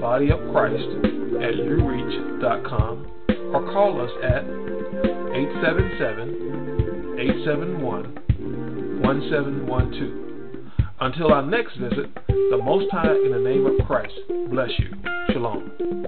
bodyofchrist 0.00 1.19
at 1.42 1.54
ureach.com 1.54 3.06
or 3.52 3.72
call 3.72 4.00
us 4.00 4.10
at 4.22 4.44
877 4.44 7.16
871 7.18 9.02
1712. 9.02 10.30
Until 11.00 11.32
our 11.32 11.42
next 11.42 11.76
visit, 11.76 12.14
the 12.26 12.60
Most 12.62 12.90
High, 12.92 13.14
in 13.24 13.32
the 13.32 13.38
name 13.38 13.64
of 13.66 13.72
Christ, 13.86 14.14
bless 14.50 14.70
you. 14.78 14.90
Shalom. 15.32 16.06